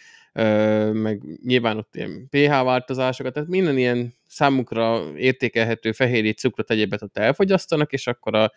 meg 0.93 1.23
nyilván 1.43 1.77
ott 1.77 1.97
ilyen 1.97 2.29
pH 2.31 2.49
változásokat, 2.49 3.33
tehát 3.33 3.49
minden 3.49 3.79
ilyen 3.79 4.15
számukra 4.27 5.17
értékelhető 5.17 5.93
fehérjét, 5.93 6.39
cukrot, 6.39 6.71
egyébet 6.71 7.03
ott 7.03 7.19
elfogyasztanak, 7.19 7.93
és 7.93 8.07
akkor 8.07 8.35
a, 8.35 8.53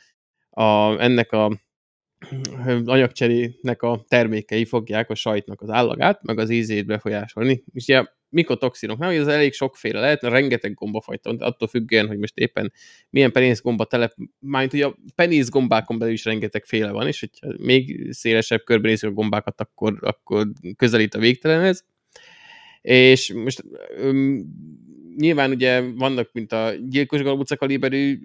a, 0.62 1.02
ennek 1.02 1.32
a 1.32 1.60
anyagcserének 2.86 3.82
a 3.82 4.06
termékei 4.08 4.66
fogják 4.66 5.10
a 5.10 5.16
sajtnak 5.16 5.62
az 5.62 5.70
állagát, 5.70 6.24
meg 6.24 6.40
az 6.40 6.50
ízét 6.50 6.86
befolyásolni. 6.86 7.64
És 7.74 7.84
ugye 7.84 8.06
mikotoxinok, 8.30 8.98
nem, 8.98 9.10
ez 9.10 9.28
elég 9.28 9.54
sokféle 9.54 10.00
lehet, 10.00 10.22
rengeteg 10.22 10.74
gombafajta, 10.74 11.30
attól 11.30 11.68
függően, 11.68 12.08
hogy 12.08 12.18
most 12.18 12.38
éppen 12.38 12.72
milyen 13.10 13.32
penészgomba 13.32 13.86
telep, 13.86 14.14
majd 14.40 14.74
ugye 14.74 14.86
a 14.86 14.96
penészgombákon 15.16 15.98
belül 15.98 16.14
is 16.14 16.26
rengeteg 16.26 16.66
féle 16.66 16.92
van, 16.92 17.08
és 17.08 17.20
hogyha 17.20 17.48
még 17.58 18.08
szélesebb 18.12 18.64
körben 18.64 18.90
nézzük 18.90 19.10
a 19.10 19.14
gombákat, 19.14 19.62
akkor, 19.62 19.98
akkor 20.02 20.48
közelít 20.76 21.16
a 21.16 21.20
végtelenhez. 21.20 21.86
És 22.82 23.34
most 23.34 23.64
nyilván 25.18 25.52
ugye 25.52 25.82
vannak, 25.82 26.30
mint 26.32 26.52
a 26.52 26.72
gyilkos 26.90 27.22
galbuca 27.22 27.58
kaliberű 27.58 28.20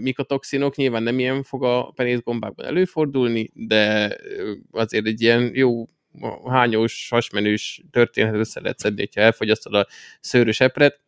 mikotoxinok, 0.00 0.76
nyilván 0.76 1.02
nem 1.02 1.18
ilyen 1.18 1.42
fog 1.42 1.64
a 1.64 1.92
penészgombákban 1.94 2.66
előfordulni, 2.66 3.50
de 3.54 4.16
azért 4.70 5.06
egy 5.06 5.20
ilyen 5.20 5.50
jó 5.54 5.86
hányós, 6.44 7.08
hasmenős 7.10 7.82
történetet 7.90 8.38
össze 8.38 8.60
lehet 8.60 8.78
szedni, 8.78 9.00
hogyha 9.00 9.20
elfogyasztod 9.20 9.74
a 9.74 9.86
szőrös 10.20 10.60
epret. 10.60 11.00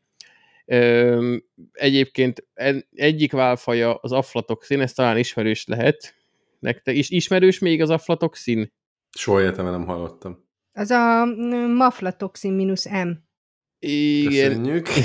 Egyébként 1.73 2.47
egyik 2.95 3.33
válfaja 3.33 3.95
az 3.95 4.13
aflatoxin, 4.13 4.81
ez 4.81 4.93
talán 4.93 5.19
ismerős 5.19 5.67
lehet. 5.67 6.15
Nektek 6.59 6.97
is 6.97 7.11
ismerős 7.11 7.59
még 7.59 7.81
az 7.81 7.91
aflatoxin? 7.91 8.73
Soha 9.19 9.41
életemben 9.41 9.73
nem 9.73 9.87
hallottam. 9.87 10.49
Az 10.73 10.91
a 10.91 11.25
maflatoxin 11.77 12.53
mínusz 12.53 12.89
M. 12.89 13.11
Igen. 13.81 14.49
Köszönjük. 14.49 14.89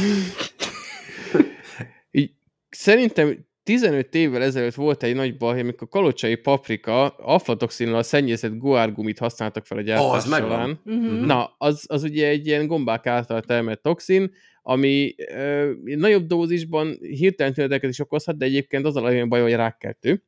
Szerintem 2.69 3.45
15 3.63 4.15
évvel 4.15 4.41
ezelőtt 4.41 4.73
volt 4.73 5.03
egy 5.03 5.15
nagy 5.15 5.37
baj, 5.37 5.59
amikor 5.59 5.87
kalocsai 5.87 6.35
paprika 6.35 7.07
aflatoxinnal 7.07 8.03
szennyezett 8.03 8.57
guárgumit 8.57 9.19
használtak 9.19 9.65
fel 9.65 9.77
a 9.77 9.81
gyártás 9.81 10.07
oh, 10.07 10.15
az 10.15 10.39
során. 10.39 10.79
Uh-huh. 10.85 11.25
Na, 11.25 11.55
az, 11.57 11.85
az 11.87 12.03
ugye 12.03 12.27
egy 12.27 12.47
ilyen 12.47 12.67
gombák 12.67 13.07
által 13.07 13.41
termelt 13.41 13.81
toxin, 13.81 14.33
ami 14.61 15.15
ö, 15.17 15.71
nagyobb 15.83 16.25
dózisban 16.25 16.97
hirtelen 16.99 17.53
tüneteket 17.53 17.89
is 17.89 17.99
okozhat, 17.99 18.37
de 18.37 18.45
egyébként 18.45 18.85
az 18.85 18.95
a 18.95 19.01
olyan 19.01 19.29
baj, 19.29 19.41
hogy 19.41 19.53
rákkeltő. 19.53 20.23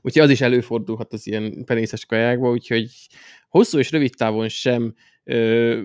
Úgyhogy 0.00 0.22
az 0.22 0.30
is 0.30 0.40
előfordulhat 0.40 1.12
az 1.12 1.26
ilyen 1.26 1.64
penészes 1.64 2.06
kajákba, 2.06 2.50
úgyhogy 2.50 2.90
hosszú 3.48 3.78
és 3.78 3.90
rövid 3.90 4.14
távon 4.16 4.48
sem 4.48 4.94
ö, 5.24 5.80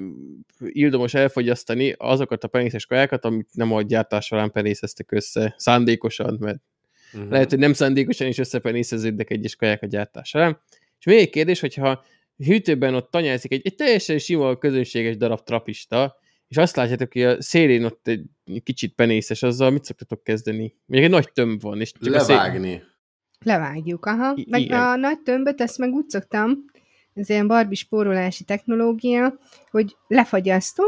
ildomos 0.60 1.13
elfogyasztani 1.13 1.93
azokat 1.97 2.43
a 2.43 2.47
penészes 2.47 2.86
kajákat, 2.86 3.25
amit 3.25 3.49
nem 3.54 3.73
a 3.73 3.82
gyártás 3.82 4.25
során 4.25 4.52
penészeztek 4.52 5.12
össze 5.12 5.54
szándékosan, 5.58 6.38
mert 6.39 6.62
uh-huh. 7.13 7.32
lehet, 7.32 7.49
hogy 7.49 7.60
nem 7.60 7.73
szándékosan 7.73 8.28
is 8.28 8.38
összepenészeződnek 8.38 9.30
egyes 9.30 9.56
kaják 9.56 9.84
a 9.84 9.86
gyártás 9.86 10.30
során. 10.30 10.62
És 10.99 11.06
még 11.06 11.17
egy 11.17 11.30
kérdés, 11.30 11.60
hogyha 11.60 12.04
hűtőben 12.38 12.95
ott 12.95 13.12
tanyázik 13.12 13.52
egy, 13.52 13.62
egy 13.63 13.75
teljesen 13.75 14.17
sima, 14.17 14.58
közönséges 14.58 15.17
darab 15.17 15.43
trapista, 15.43 16.17
és 16.47 16.58
azt 16.58 16.75
látjátok, 16.75 17.13
hogy 17.13 17.21
a 17.21 17.41
szélén 17.41 17.84
ott 17.84 18.08
egy 18.08 18.23
kicsit 18.63 18.93
penészes, 18.93 19.43
azzal 19.43 19.69
mit 19.69 19.84
szoktatok 19.84 20.23
kezdeni? 20.23 20.75
Még 20.86 21.04
egy 21.04 21.10
nagy 21.10 21.32
tömb 21.32 21.62
van. 21.62 21.82
És 21.82 21.91
csak 21.91 22.13
Levágni. 22.13 22.73
A 22.73 22.78
szél... 22.78 22.88
Levágjuk, 23.39 24.06
aha. 24.06 24.34
I- 24.36 24.45
Meg 24.49 24.62
igen. 24.62 24.80
a 24.80 24.95
nagy 24.95 25.19
tömböt, 25.19 25.62
ezt 25.62 25.78
meg 25.78 25.91
úgy 25.91 26.10
szoktam, 26.10 26.65
ez 27.20 27.30
ilyen 27.30 27.48
barbi 27.48 27.76
spórolási 27.76 28.44
technológia, 28.44 29.34
hogy 29.72 29.96
lefagyasztom, 30.08 30.88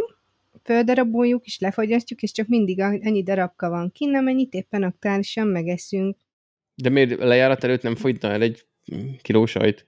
földaraboljuk, 0.64 1.46
és 1.46 1.60
lefagyasztjuk, 1.60 2.22
és 2.22 2.32
csak 2.32 2.48
mindig 2.48 2.82
a- 2.82 2.86
annyi 3.04 3.24
darabka 3.24 3.70
van 3.70 3.92
kinn, 3.92 4.16
amennyit 4.16 4.54
éppen 4.54 4.84
aktuálisan 4.84 5.48
megeszünk. 5.48 6.18
De 6.76 6.90
miért 6.90 7.18
lejárat 7.20 7.64
előtt 7.64 7.82
nem 7.82 7.96
fogyna 7.96 8.30
el 8.30 8.42
egy 8.42 8.66
kiló 9.22 9.46
sajt? 9.46 9.88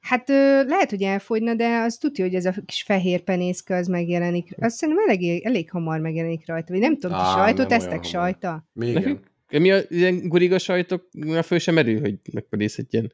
Hát 0.00 0.28
ö, 0.28 0.64
lehet, 0.64 0.90
hogy 0.90 1.02
elfogyna, 1.02 1.54
de 1.54 1.78
az 1.78 1.96
tudja, 1.96 2.24
hogy 2.24 2.34
ez 2.34 2.44
a 2.44 2.54
kis 2.66 2.82
fehér 2.82 3.20
penészke 3.20 3.76
az 3.76 3.86
megjelenik. 3.86 4.54
Azt 4.58 4.76
szerintem 4.76 5.08
elég, 5.08 5.44
elég 5.44 5.70
hamar 5.70 6.00
megjelenik 6.00 6.46
rajta. 6.46 6.72
Vagy 6.72 6.80
nem 6.80 6.98
tudom, 6.98 7.16
ti 7.16 7.22
Á, 7.24 7.34
sajtot 7.34 7.68
nem 7.68 7.78
esztek 7.78 8.04
sajta? 8.04 8.68
Még 8.72 8.94
Nekünk? 8.94 9.30
Mi 9.50 9.70
a 9.70 9.78
ilyen 9.88 10.28
guriga 10.28 10.58
sajtok, 10.58 11.08
már 11.12 11.44
föl 11.44 11.58
sem 11.58 11.74
merül, 11.74 12.00
hogy 12.00 12.14
megpenészedjen. 12.32 13.12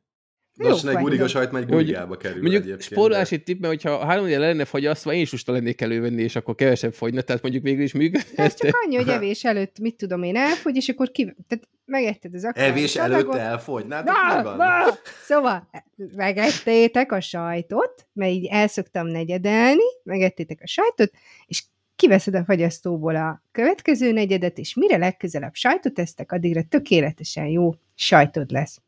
Lassan 0.59 0.97
egy 0.97 1.03
guriga 1.03 1.29
sajt 1.29 1.53
megy 1.53 1.67
gurigába 1.67 2.17
kerül 2.17 2.41
Mondjuk 2.41 2.63
egyébként. 2.63 2.91
spórolási 2.91 3.43
tipp, 3.43 3.61
mert 3.61 3.73
hogyha 3.83 4.07
három 4.07 4.27
éve 4.27 4.39
lenne 4.39 4.65
fagyasztva, 4.65 5.13
én 5.13 5.21
is 5.21 5.33
lusta 5.33 5.53
lennék 5.53 5.81
elővenni, 5.81 6.23
és 6.23 6.37
akkor 6.37 6.55
kevesebb 6.55 6.93
fogyna, 6.95 7.21
tehát 7.21 7.43
mondjuk 7.43 7.65
végül 7.65 7.83
is 7.83 7.93
De 7.93 7.99
ez 7.99 8.05
működhet. 8.05 8.57
csak 8.59 8.79
annyi, 8.85 8.97
hogy 8.97 9.09
evés 9.19 9.45
előtt, 9.45 9.79
mit 9.79 9.97
tudom 9.97 10.23
én, 10.23 10.37
elfogy, 10.37 10.77
és 10.77 10.89
akkor 10.89 11.11
ki... 11.11 11.35
Tehát 11.49 11.69
megetted 11.85 12.35
az 12.35 12.43
de 12.43 12.49
aktuális 12.49 12.73
Evés 12.73 12.97
adagot. 12.97 13.35
előtt 13.35 13.47
elfogynátok, 13.51 14.15
mi 14.15 14.35
Na, 14.35 14.43
van? 14.43 14.57
na! 14.57 14.85
Szóval 15.25 15.69
megettétek 16.17 17.13
a 17.13 17.21
sajtot, 17.21 18.07
mert 18.13 18.33
így 18.33 18.47
el 18.51 18.67
szoktam 18.69 19.07
negyedelni, 19.07 19.83
megettétek 20.03 20.59
a 20.63 20.67
sajtot, 20.67 21.11
és 21.47 21.63
kiveszed 21.97 22.35
a 22.35 22.45
fagyasztóból 22.45 23.17
a 23.17 23.43
következő 23.53 24.13
negyedet, 24.13 24.59
és 24.59 24.75
mire 24.75 24.97
legközelebb 24.97 25.55
sajtot 25.55 25.99
esztek, 25.99 26.33
addigra 26.33 26.63
tökéletesen 26.69 27.47
jó 27.47 27.75
sajtod 27.95 28.51
lesz. 28.51 28.79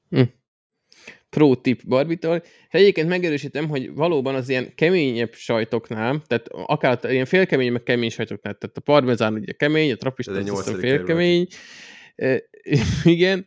Pro 1.30 1.54
tip 1.54 1.86
Barbitól. 1.86 2.42
Egyébként 2.70 3.08
megerősítem, 3.08 3.68
hogy 3.68 3.94
valóban 3.94 4.34
az 4.34 4.48
ilyen 4.48 4.74
keményebb 4.74 5.32
sajtoknál, 5.34 6.22
tehát 6.26 6.48
akár 6.48 6.98
a 7.02 7.08
ilyen 7.08 7.24
félkemény, 7.24 7.72
meg 7.72 7.82
kemény 7.82 8.10
sajtoknál, 8.10 8.54
tehát 8.54 8.76
a 8.76 8.80
parmezán 8.80 9.34
ugye 9.34 9.52
kemény, 9.52 9.92
a 9.92 9.96
trapista 9.96 10.40
nyolcadik 10.40 10.80
félkemény, 10.80 11.46
igen, 13.04 13.44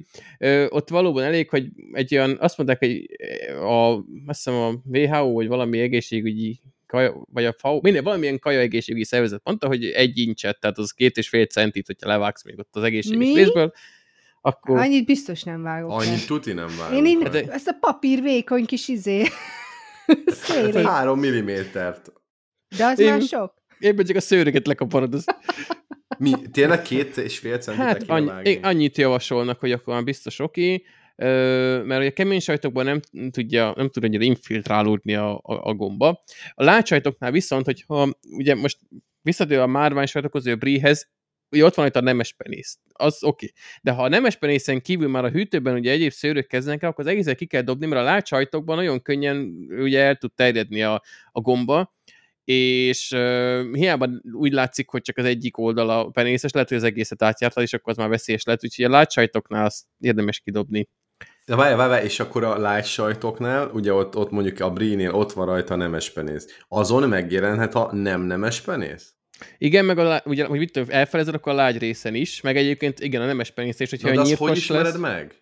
ott 0.69 0.89
valóban 0.89 1.23
elég, 1.23 1.49
hogy 1.49 1.67
egy 1.91 2.15
olyan, 2.15 2.37
azt 2.39 2.57
mondták, 2.57 2.79
hogy 2.79 3.09
a, 3.47 3.95
azt 4.25 4.43
hiszem 4.43 4.53
a 4.53 4.73
WHO, 4.83 5.33
vagy 5.33 5.47
valami 5.47 5.79
egészségügyi 5.79 6.61
kaja, 6.87 7.25
vagy 7.31 7.45
a 7.45 7.55
FAO, 7.57 7.79
minden, 7.81 8.03
valamilyen 8.03 8.39
kaja 8.39 8.59
egészségügyi 8.59 9.05
szervezet 9.05 9.41
mondta, 9.43 9.67
hogy 9.67 9.85
egy 9.85 10.17
incset, 10.17 10.59
tehát 10.59 10.77
az 10.77 10.91
két 10.91 11.17
és 11.17 11.29
fél 11.29 11.45
centit, 11.45 11.85
hogyha 11.85 12.09
levágsz 12.09 12.43
még 12.43 12.59
ott 12.59 12.75
az 12.75 12.83
egészséges 12.83 13.27
Mi? 13.27 13.35
részből, 13.35 13.73
akkor... 14.45 14.77
Annyit 14.77 15.05
biztos 15.05 15.43
nem 15.43 15.61
vágok. 15.61 15.91
Annyit 15.91 16.25
tuti 16.27 16.53
nem 16.53 16.67
vágok. 16.77 16.97
Én 16.97 17.05
így, 17.05 17.19
Hát 17.23 17.31
de- 17.31 17.51
ezt 17.51 17.67
a 17.67 17.77
papír 17.79 18.21
vékony 18.21 18.65
kis 18.65 18.87
izé. 18.87 19.23
Szélét. 20.25 20.85
Három 20.85 21.19
millimétert. 21.19 22.11
De 22.77 22.85
az 22.85 22.99
Én- 22.99 23.09
már 23.09 23.21
sok. 23.21 23.53
Éppen 23.79 24.05
csak 24.05 24.15
a 24.15 24.21
szőröket 24.21 24.67
lekaparod, 24.67 25.13
az 25.13 25.25
Mi, 26.17 26.31
tényleg 26.51 26.81
két 26.81 27.17
és 27.17 27.39
fél 27.39 27.57
centit 27.57 27.83
Hát 27.83 28.03
annyi, 28.09 28.59
annyit 28.61 28.97
javasolnak, 28.97 29.59
hogy 29.59 29.71
akkor 29.71 29.93
már 29.93 30.03
biztos 30.03 30.39
oké, 30.39 30.83
ö, 31.15 31.81
mert 31.85 32.07
a 32.07 32.13
kemény 32.13 32.39
sajtokban 32.39 32.85
nem 32.85 32.99
tudja, 33.31 33.73
nem 33.75 33.89
tud 33.89 34.03
annyira 34.03 34.23
infiltrálódni 34.23 35.15
a, 35.15 35.33
a, 35.33 35.41
a 35.43 35.73
gomba. 35.73 36.23
A 36.53 36.63
látsajtoknál 36.63 37.31
viszont, 37.31 37.65
hogyha 37.65 38.09
ugye 38.29 38.55
most 38.55 38.77
visszatérve 39.21 39.63
a 39.63 39.67
márvány 39.67 40.05
sajtokhoz, 40.05 40.45
a 40.45 40.55
bríhez, 40.55 41.09
ugye 41.53 41.65
ott 41.65 41.75
van 41.75 41.85
itt 41.85 41.95
a 41.95 42.01
nemes 42.01 42.33
penész, 42.33 42.77
az 42.93 43.23
oké. 43.23 43.51
De 43.81 43.91
ha 43.91 44.03
a 44.03 44.09
nemes 44.09 44.35
penészen 44.35 44.81
kívül 44.81 45.07
már 45.07 45.25
a 45.25 45.29
hűtőben 45.29 45.75
ugye 45.75 45.91
egyéb 45.91 46.11
szőrök 46.11 46.47
kezdenek 46.47 46.83
el, 46.83 46.89
akkor 46.89 47.05
az 47.05 47.11
egészet 47.11 47.37
ki 47.37 47.45
kell 47.45 47.61
dobni, 47.61 47.85
mert 47.85 48.01
a 48.01 48.05
látsajtokban 48.05 48.75
nagyon 48.75 49.01
könnyen 49.01 49.67
ugye 49.69 49.99
el 49.99 50.15
tud 50.15 50.33
terjedni 50.33 50.83
a, 50.83 51.01
a 51.31 51.41
gomba, 51.41 51.93
és 52.43 53.11
uh, 53.11 53.73
hiába 53.73 54.09
úgy 54.31 54.51
látszik, 54.51 54.89
hogy 54.89 55.01
csak 55.01 55.17
az 55.17 55.25
egyik 55.25 55.57
oldal 55.57 55.89
a 55.89 56.05
penészes, 56.05 56.51
lehet, 56.51 56.69
hogy 56.69 56.77
az 56.77 56.83
egészet 56.83 57.23
átjárta, 57.23 57.61
és 57.61 57.73
akkor 57.73 57.91
az 57.91 57.97
már 57.97 58.09
veszélyes 58.09 58.43
lehet, 58.43 58.63
úgyhogy 58.63 58.85
a 58.85 58.89
látsajtoknál 58.89 59.65
azt 59.65 59.83
érdemes 59.99 60.39
kidobni. 60.39 60.89
De 61.45 61.55
várj, 61.55 61.75
várj, 61.75 62.05
és 62.05 62.19
akkor 62.19 62.43
a 62.43 62.81
sajtoknál, 62.81 63.69
ugye 63.73 63.93
ott, 63.93 64.15
ott 64.15 64.31
mondjuk 64.31 64.59
a 64.59 64.71
brínél 64.71 65.13
ott 65.13 65.31
van 65.31 65.45
rajta 65.45 65.73
a 65.73 65.77
nemes 65.77 66.09
penész. 66.09 66.59
Azon 66.67 67.09
megjelenhet 67.09 67.75
a 67.75 67.89
nem 67.93 68.21
nemes 68.21 68.61
penész? 68.61 69.15
Igen, 69.57 69.85
meg 69.85 69.97
a, 69.97 70.03
lá- 70.03 70.25
ugye, 70.25 70.45
hogy 70.45 70.59
mit 70.59 70.71
tudom, 70.71 70.89
elfelezed, 70.91 71.33
akkor 71.33 71.51
a 71.51 71.55
lágy 71.55 71.77
részen 71.77 72.15
is, 72.15 72.41
meg 72.41 72.57
egyébként 72.57 72.99
igen, 72.99 73.21
a 73.21 73.25
nemes 73.25 73.51
penész 73.51 73.79
is, 73.79 73.89
hogyha 73.89 74.07
Na, 74.09 74.15
de 74.15 74.21
azt 74.21 74.33
hogy 74.35 74.57
ismered 74.57 74.85
lesz. 74.85 74.97
meg? 74.97 75.35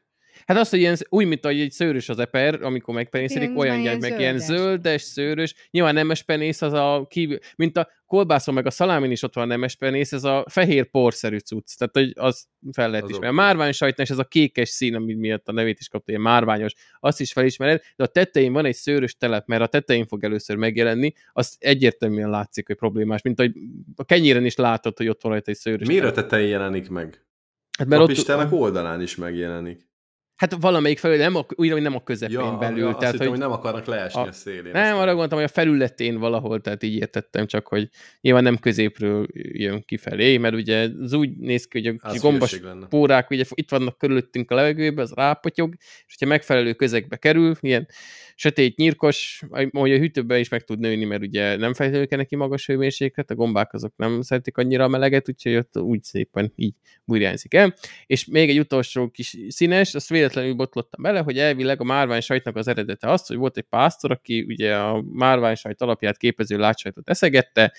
Hát 0.45 0.57
azt, 0.57 0.69
hogy 0.69 0.79
ilyen, 0.79 0.95
úgy, 1.09 1.25
mint 1.25 1.45
ahogy 1.45 1.59
egy 1.59 1.71
szőrös 1.71 2.09
az 2.09 2.19
eper, 2.19 2.61
amikor 2.63 2.93
megpenészedik, 2.93 3.43
Igen, 3.49 3.57
olyan 3.57 3.81
gyert 3.81 3.97
ilyen 3.97 4.11
meg, 4.11 4.19
ilyen 4.19 4.39
zöldes. 4.39 5.01
szőrös. 5.01 5.55
Nyilván 5.71 5.93
nemes 5.93 6.23
penész 6.23 6.61
az 6.61 6.73
a 6.73 7.05
kívül, 7.09 7.37
mint 7.55 7.77
a 7.77 7.89
kolbászon 8.05 8.53
meg 8.53 8.65
a 8.65 8.71
szalámin 8.71 9.11
is 9.11 9.23
ott 9.23 9.33
van 9.33 9.43
a 9.43 9.47
nemes 9.47 9.75
penész, 9.75 10.11
ez 10.11 10.23
a 10.23 10.45
fehér 10.49 10.89
porszerű 10.89 11.37
cucc. 11.37 11.77
Tehát, 11.77 11.93
hogy 11.93 12.25
az 12.25 12.47
fel 12.71 12.89
lehet 12.89 13.03
Az 13.03 13.09
ismerni. 13.09 13.37
A 13.37 13.41
márvány 13.41 13.71
sajtnál 13.71 14.05
is 14.05 14.11
ez 14.11 14.17
a 14.19 14.23
kékes 14.23 14.69
szín, 14.69 14.95
ami 14.95 15.13
miatt 15.13 15.47
a 15.47 15.51
nevét 15.51 15.79
is 15.79 15.87
kapta, 15.87 16.11
ilyen 16.11 16.23
márványos, 16.23 16.73
azt 16.99 17.19
is 17.19 17.31
felismered, 17.31 17.81
de 17.95 18.03
a 18.03 18.07
tetején 18.07 18.53
van 18.53 18.65
egy 18.65 18.75
szőrös 18.75 19.15
telep, 19.17 19.47
mert 19.47 19.61
a 19.61 19.67
tetején 19.67 20.05
fog 20.07 20.23
először 20.23 20.55
megjelenni, 20.55 21.13
az 21.33 21.55
egyértelműen 21.59 22.29
látszik, 22.29 22.67
hogy 22.67 22.75
problémás, 22.75 23.21
mint 23.21 23.39
hogy 23.39 23.53
a 23.95 24.03
kenyéren 24.03 24.45
is 24.45 24.55
látod, 24.55 24.97
hogy 24.97 25.07
ott 25.07 25.21
van 25.21 25.31
rajta 25.31 25.51
egy 25.51 25.57
szőrös 25.57 25.87
Miért 25.87 26.05
a 26.05 26.11
telep. 26.11 26.29
tetején 26.29 26.49
jelenik 26.49 26.89
meg? 26.89 27.25
Hát, 27.77 27.87
Mert 27.87 28.01
a 28.01 28.33
ott, 28.33 28.51
oldalán 28.51 29.01
is 29.01 29.15
megjelenik. 29.15 29.89
Hát 30.41 30.55
valamelyik 30.59 30.97
felül, 30.99 31.17
nem 31.17 31.35
a, 31.35 31.45
úgy, 31.55 31.71
hogy 31.71 31.81
nem 31.81 31.95
a 31.95 32.03
közepén 32.03 32.39
Ja, 32.39 32.57
belül. 32.59 32.87
azt 32.87 32.97
tehát, 32.97 33.11
hittem, 33.13 33.27
hogy, 33.27 33.37
hogy 33.37 33.47
nem 33.47 33.57
akarnak 33.57 33.85
leesni 33.85 34.21
a, 34.21 34.25
a- 34.25 34.31
szélén. 34.31 34.71
Nem, 34.71 34.97
arra 34.97 35.09
gondoltam, 35.09 35.37
hogy 35.37 35.47
a 35.47 35.51
felületén 35.53 36.17
valahol, 36.19 36.61
tehát 36.61 36.83
így 36.83 36.95
értettem 36.95 37.45
csak, 37.47 37.67
hogy 37.67 37.89
nyilván 38.21 38.43
nem 38.43 38.57
középről 38.57 39.27
jön 39.33 39.83
kifelé, 39.85 40.37
mert 40.37 40.53
ugye 40.55 40.89
az 41.01 41.13
úgy 41.13 41.37
néz 41.37 41.67
ki, 41.67 41.81
hogy 41.81 41.95
a 42.01 42.07
Az 42.07 42.11
kis 42.11 42.21
gombas 42.21 42.59
pórák 42.89 43.29
ugye 43.29 43.43
itt 43.53 43.69
vannak 43.69 43.97
körülöttünk 43.97 44.51
a 44.51 44.55
levegőben, 44.55 45.03
az 45.03 45.11
rápotyog, 45.15 45.73
és 45.79 46.15
hogyha 46.17 46.33
megfelelő 46.33 46.73
közegbe 46.73 47.15
kerül, 47.15 47.55
ilyen 47.59 47.87
sötét, 48.35 48.77
nyírkos, 48.77 49.41
ahogy 49.71 49.91
a 49.91 49.97
hűtőben 49.97 50.39
is 50.39 50.49
meg 50.49 50.63
tud 50.63 50.79
nőni, 50.79 51.05
mert 51.05 51.21
ugye 51.21 51.55
nem 51.55 51.73
feltétlenül 51.73 52.07
kell 52.07 52.17
neki 52.17 52.35
magas 52.35 52.65
hőmérséklet, 52.65 53.31
a 53.31 53.35
gombák 53.35 53.73
azok 53.73 53.93
nem 53.95 54.21
szeretik 54.21 54.57
annyira 54.57 54.83
a 54.83 54.87
meleget, 54.87 55.29
úgyhogy 55.29 55.55
ott 55.55 55.77
úgy 55.77 56.03
szépen 56.03 56.51
így 56.55 56.73
burjánzik 57.03 57.53
el. 57.53 57.73
És 58.05 58.25
még 58.25 58.49
egy 58.49 58.59
utolsó 58.59 59.09
kis 59.09 59.37
színes, 59.47 59.95
azt 59.95 60.09
véletlenül 60.09 60.30
botlottam 60.55 61.01
bele, 61.01 61.19
hogy 61.19 61.37
elvileg 61.37 61.81
a 61.81 61.83
márvány 61.83 62.21
sajtnak 62.21 62.55
az 62.55 62.67
eredete 62.67 63.11
az, 63.11 63.27
hogy 63.27 63.37
volt 63.37 63.57
egy 63.57 63.65
pásztor, 63.69 64.11
aki 64.11 64.41
ugye 64.41 64.75
a 64.75 65.01
márvány 65.01 65.55
sajt 65.55 65.81
alapját 65.81 66.17
képező 66.17 66.57
látsajtot 66.57 67.09
eszegette, 67.09 67.73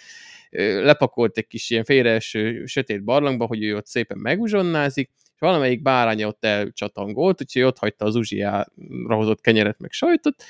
lepakolt 0.83 1.38
egy 1.38 1.47
kis 1.47 1.71
ilyen 1.71 1.85
félreeső 1.85 2.67
sötét 2.67 3.05
barlangba, 3.05 3.47
hogy 3.47 3.62
ő 3.65 3.77
ott 3.77 3.87
szépen 3.87 4.19
meguzsonnázik, 4.19 5.11
és 5.17 5.38
valamelyik 5.38 5.83
báránya 5.83 6.27
ott 6.27 6.45
elcsatangolt, 6.45 7.41
úgyhogy 7.41 7.62
ott 7.62 7.79
hagyta 7.79 8.05
az 8.05 8.15
uzsijára 8.15 9.15
hozott 9.15 9.41
kenyeret 9.41 9.81
meg 9.81 9.93
sajtot, 9.93 10.45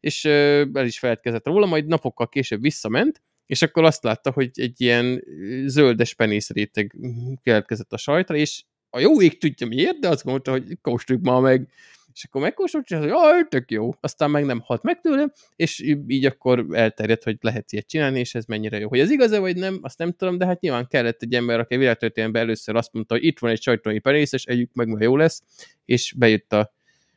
és 0.00 0.24
el 0.24 0.84
is 0.84 0.98
feledkezett 0.98 1.46
róla, 1.46 1.66
majd 1.66 1.86
napokkal 1.86 2.28
később 2.28 2.60
visszament, 2.60 3.22
és 3.46 3.62
akkor 3.62 3.84
azt 3.84 4.02
látta, 4.02 4.30
hogy 4.30 4.50
egy 4.54 4.80
ilyen 4.80 5.24
zöldes 5.66 6.14
penészréteg 6.14 6.96
keletkezett 7.42 7.92
a 7.92 7.96
sajtra, 7.96 8.36
és 8.36 8.62
a 8.94 9.00
jó 9.00 9.20
ég 9.20 9.38
tudja 9.38 9.66
miért, 9.66 9.98
de 9.98 10.08
azt 10.08 10.24
mondta, 10.24 10.50
hogy 10.50 10.78
kóstoljuk 10.82 11.24
már 11.24 11.40
meg. 11.40 11.68
És 12.14 12.24
akkor 12.24 12.40
megkóstolt, 12.40 12.84
és 12.84 12.90
azt 12.90 13.04
mondja, 13.04 13.18
jaj, 13.18 13.48
tök 13.48 13.70
jó. 13.70 13.94
Aztán 14.00 14.30
meg 14.30 14.44
nem 14.44 14.60
halt 14.60 14.82
meg 14.82 15.00
tőle, 15.00 15.32
és 15.56 15.80
így 16.06 16.24
akkor 16.24 16.66
elterjedt, 16.70 17.22
hogy 17.22 17.36
lehet 17.40 17.72
ilyet 17.72 17.86
csinálni, 17.86 18.18
és 18.18 18.34
ez 18.34 18.44
mennyire 18.44 18.78
jó. 18.78 18.88
Hogy 18.88 18.98
ez 18.98 19.10
igaz-e, 19.10 19.38
vagy 19.38 19.56
nem, 19.56 19.78
azt 19.82 19.98
nem 19.98 20.12
tudom, 20.12 20.38
de 20.38 20.46
hát 20.46 20.60
nyilván 20.60 20.86
kellett 20.86 21.22
egy 21.22 21.34
ember, 21.34 21.60
aki 21.60 21.74
a 21.74 21.78
világtörténelemben 21.78 22.42
először 22.42 22.76
azt 22.76 22.92
mondta, 22.92 23.14
hogy 23.14 23.24
itt 23.24 23.38
van 23.38 23.50
egy 23.50 23.62
sajtói 23.62 23.98
penész, 23.98 24.32
együk 24.44 24.70
meg, 24.72 24.88
mert 24.88 25.02
jó 25.02 25.16
lesz, 25.16 25.42
és 25.84 26.14
bejött 26.16 26.52
a, 26.52 26.72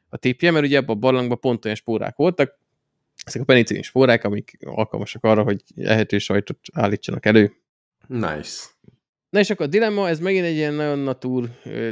a 0.09 0.17
tipje, 0.17 0.51
mert 0.51 0.65
ugye 0.65 0.77
abban 0.77 0.95
a 0.95 0.99
barlangban 0.99 1.39
pont 1.39 1.65
olyan 1.65 1.77
spórák 1.77 2.15
voltak, 2.15 2.59
ezek 3.23 3.41
a 3.41 3.45
penicillin 3.45 3.83
spórák, 3.83 4.23
amik 4.23 4.57
alkalmasak 4.65 5.23
arra, 5.23 5.43
hogy 5.43 5.61
ehető 5.75 6.17
sajtot 6.17 6.57
állítsanak 6.73 7.25
elő. 7.25 7.53
Nice. 8.07 8.74
Na 9.35 9.41
és 9.41 9.49
akkor 9.49 9.65
a 9.65 9.69
dilemma, 9.69 10.07
ez 10.07 10.19
megint 10.19 10.45
egy 10.45 10.55
ilyen 10.55 10.73
nagyon 10.73 10.99
natúr 10.99 11.49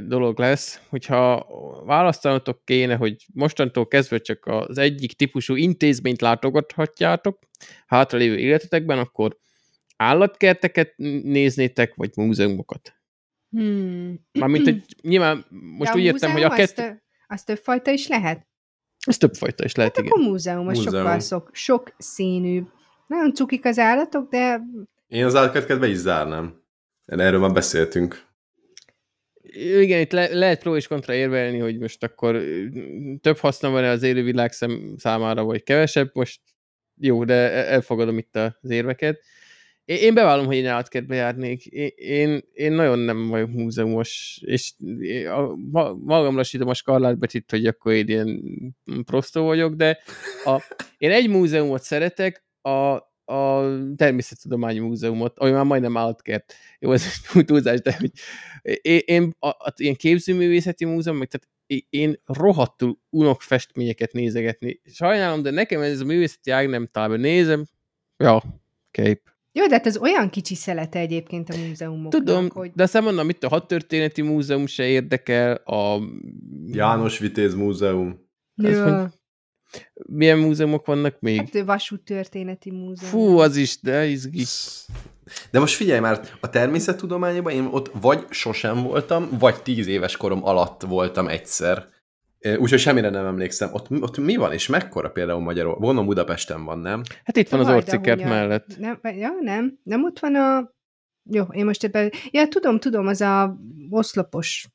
dolog 0.08 0.40
lesz, 0.40 0.82
hogyha 0.90 1.48
választanatok 1.86 2.66
kéne, 2.66 2.96
hogy 2.96 3.26
mostantól 3.34 3.88
kezdve 3.88 4.18
csak 4.18 4.46
az 4.46 4.78
egyik 4.78 5.14
típusú 5.14 5.56
intézményt 5.56 6.22
látogathatjátok 6.22 7.40
hátra 7.88 8.18
lévő 8.18 8.38
életetekben, 8.38 9.00
akkor 9.00 9.38
állatkerteket 9.98 10.94
néznétek, 11.24 11.96
vagy 11.96 12.10
múzeumokat. 12.16 12.94
Hmm. 13.50 14.20
Mármint, 14.32 14.64
hogy 14.64 14.84
nyilván 15.02 15.46
most 15.50 15.92
De 15.92 15.98
úgy 15.98 16.04
értem, 16.04 16.32
hogy 16.32 16.44
a 16.44 16.50
kettő... 16.50 16.84
Az, 16.84 16.96
az 17.28 17.44
többfajta 17.44 17.92
is 17.92 18.08
lehet? 18.08 18.48
Ez 19.08 19.18
többfajta 19.18 19.64
is 19.64 19.76
lehet, 19.76 19.96
Hát 19.96 20.06
igen. 20.06 20.18
akkor 20.18 20.32
múzeum, 20.32 20.68
az 20.68 20.78
Múzeum. 20.78 21.04
sokkal 21.04 21.20
sok, 21.20 21.50
sok 21.54 21.96
színűbb. 21.98 22.68
Nagyon 23.08 23.34
cukik 23.34 23.66
az 23.66 23.80
állatok, 23.80 24.30
de 24.30 24.62
Én 25.08 25.26
az 25.26 25.36
állatkerteket 25.36 25.80
be 25.80 25.88
is 25.88 25.98
zárnám. 25.98 26.62
Erről 27.06 27.40
már 27.40 27.52
beszéltünk. 27.52 28.32
Igen, 29.54 30.00
itt 30.00 30.12
le, 30.12 30.28
lehet 30.34 30.60
pro 30.60 30.76
és 30.76 30.88
kontra 30.88 31.14
érvelni, 31.14 31.58
hogy 31.58 31.80
most 31.80 32.04
akkor 32.04 32.44
több 33.22 33.38
haszna 33.38 33.70
van-e 33.70 33.90
az 33.90 34.04
élővilág 34.04 34.52
szem 34.52 34.94
számára, 34.98 35.44
vagy 35.44 35.64
kevesebb. 35.64 36.10
Most 36.14 36.42
jó, 37.00 37.24
de 37.24 37.34
e, 37.34 37.74
elfogadom 37.74 38.18
itt 38.18 38.36
az 38.36 38.70
érveket. 38.70 39.22
Én 39.86 40.14
bevallom, 40.14 40.46
hogy 40.46 40.56
én 40.56 40.68
állatkertbe 40.68 41.16
járnék. 41.16 41.66
Én, 41.96 42.42
én 42.54 42.72
nagyon 42.72 43.00
nem 43.00 43.28
vagyok 43.28 43.52
múzeumos, 43.52 44.42
és 44.46 44.74
magamra 46.04 46.44
sírom 46.44 46.68
a 46.68 46.74
skarlátbecsit, 46.74 47.52
hogy 47.52 47.66
akkor 47.66 47.94
én 47.94 48.08
ilyen 48.08 48.42
prostó 49.06 49.44
vagyok, 49.44 49.74
de 49.74 50.00
a, 50.44 50.76
én 50.98 51.12
egy 51.12 51.30
múzeumot 51.30 51.82
szeretek, 51.82 52.46
a, 52.62 53.00
a 53.26 53.64
Természettudományi 53.96 54.80
Múzeumot, 54.80 55.40
ami 55.40 55.52
már 55.52 55.66
majdnem 55.66 55.98
állatkert. 55.98 56.54
Jó, 56.80 56.92
ez 56.92 57.06
egy 57.34 57.46
túlzás, 57.46 57.82
de 57.82 57.96
hogy 58.00 58.12
én, 58.82 59.02
én 59.06 59.34
a, 59.40 59.48
a, 59.48 59.74
ilyen 59.76 59.96
képzőművészeti 59.96 60.86
múzeum, 60.86 61.18
meg 61.18 61.28
tehát 61.28 61.48
én 61.90 62.16
rohadtul 62.26 63.00
unok 63.10 63.42
festményeket 63.42 64.12
nézegetni. 64.12 64.82
Sajnálom, 64.86 65.42
de 65.42 65.52
nekem 65.52 65.82
ez 65.82 66.00
a 66.00 66.06
művészeti 66.06 66.52
ág 66.52 66.70
nem 66.70 66.88
talán 66.92 67.20
nézem. 67.20 67.66
Ja, 68.18 68.44
kép. 68.92 69.32
Jó, 69.52 69.68
de 69.68 69.74
hát 69.74 69.86
ez 69.86 69.98
olyan 69.98 70.30
kicsi 70.30 70.56
szelete 70.56 71.00
egyébként 71.00 71.50
a 71.50 71.58
múzeumoknak, 71.58 72.24
Tudom, 72.24 72.50
hogy... 72.50 72.72
de 72.76 72.84
aztán 72.84 73.04
mondom, 73.04 73.30
itt 73.30 73.44
a 73.44 73.48
hadtörténeti 73.48 74.22
múzeum 74.22 74.66
se 74.66 74.88
érdekel, 74.88 75.54
a... 75.56 76.00
János 76.66 77.20
Vitéz 77.20 77.54
Múzeum. 77.54 78.20
Ja. 78.56 79.12
Milyen 79.94 80.38
múzeumok 80.38 80.86
vannak 80.86 81.20
még? 81.20 81.38
Hát 81.38 81.66
vasúttörténeti 81.66 82.72
múzeum. 82.72 83.12
Fú, 83.12 83.38
az 83.38 83.56
is, 83.56 83.80
de 83.82 84.06
izgi. 84.06 84.44
De 85.52 85.60
most 85.60 85.76
figyelj 85.76 86.00
már, 86.00 86.22
a 86.40 86.50
természettudományban 86.50 87.54
én 87.54 87.66
ott 87.66 87.92
vagy 88.02 88.26
sosem 88.30 88.84
voltam, 88.84 89.30
vagy 89.40 89.62
tíz 89.62 89.88
éves 89.88 90.18
korom 90.18 90.46
alatt 90.46 90.82
voltam 90.82 91.28
egyszer. 91.28 91.92
Úgyhogy 92.58 92.80
semmire 92.80 93.10
nem 93.10 93.26
emlékszem. 93.26 93.70
Ott, 93.74 93.92
ott 93.92 94.18
mi 94.18 94.36
van, 94.36 94.54
és 94.54 94.68
mekkora 94.68 95.10
például 95.10 95.40
Magyarul? 95.42 95.74
Gondolom 95.74 96.06
Budapesten 96.06 96.64
van, 96.64 96.80
nem? 96.80 97.02
Hát 97.24 97.38
itt 97.38 97.50
van 97.50 97.60
az 97.60 97.68
orcikert 97.68 98.24
mellett. 98.24 98.78
Nem, 98.78 99.00
ja, 99.02 99.32
nem. 99.42 99.80
Nem 99.84 100.04
ott 100.04 100.20
van 100.20 100.36
a... 100.36 100.72
Jó, 101.30 101.44
én 101.52 101.66
most 101.66 101.84
ebben... 101.84 102.12
Ja, 102.32 102.48
tudom, 102.48 102.80
tudom, 102.80 103.08
az 103.08 103.22
a 103.22 103.58
oszlopos. 103.90 104.68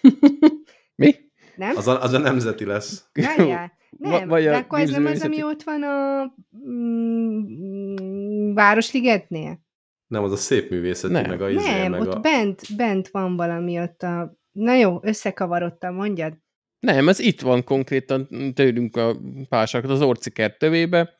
mi? 1.02 1.14
Nem? 1.56 1.76
Az 1.76 1.88
a, 1.88 2.02
az 2.02 2.12
a 2.12 2.18
nemzeti 2.18 2.64
lesz. 2.64 3.04
Várjál. 3.12 3.72
Nem, 3.98 4.28
vagy 4.28 4.44
de 4.44 4.56
akkor 4.56 4.78
ez 4.78 4.90
nem 4.90 5.06
az, 5.06 5.22
ami 5.22 5.42
ott 5.42 5.62
van 5.62 5.82
a 5.82 6.24
mm, 6.68 8.54
Városligetnél? 8.54 9.64
Nem, 10.06 10.22
az 10.22 10.32
a 10.32 10.36
szép 10.36 10.70
művészeti, 10.70 11.12
nem. 11.12 11.28
meg 11.28 11.40
a 11.40 11.50
izé, 11.50 11.70
Nem, 11.70 11.90
meg 11.90 12.00
ott 12.00 12.12
a... 12.12 12.20
bent, 12.20 12.62
bent 12.76 13.08
van 13.08 13.36
valami 13.36 13.78
ott 13.78 14.02
a... 14.02 14.38
Na 14.52 14.74
jó, 14.74 14.98
összekavarodtam, 15.02 15.94
mondjad. 15.94 16.32
Nem, 16.78 17.08
ez 17.08 17.18
itt 17.18 17.40
van 17.40 17.64
konkrétan 17.64 18.28
tőlünk 18.54 18.96
a 18.96 19.16
pársakat 19.48 19.90
az 19.90 20.02
Orcikert 20.02 20.58
tövébe, 20.58 21.18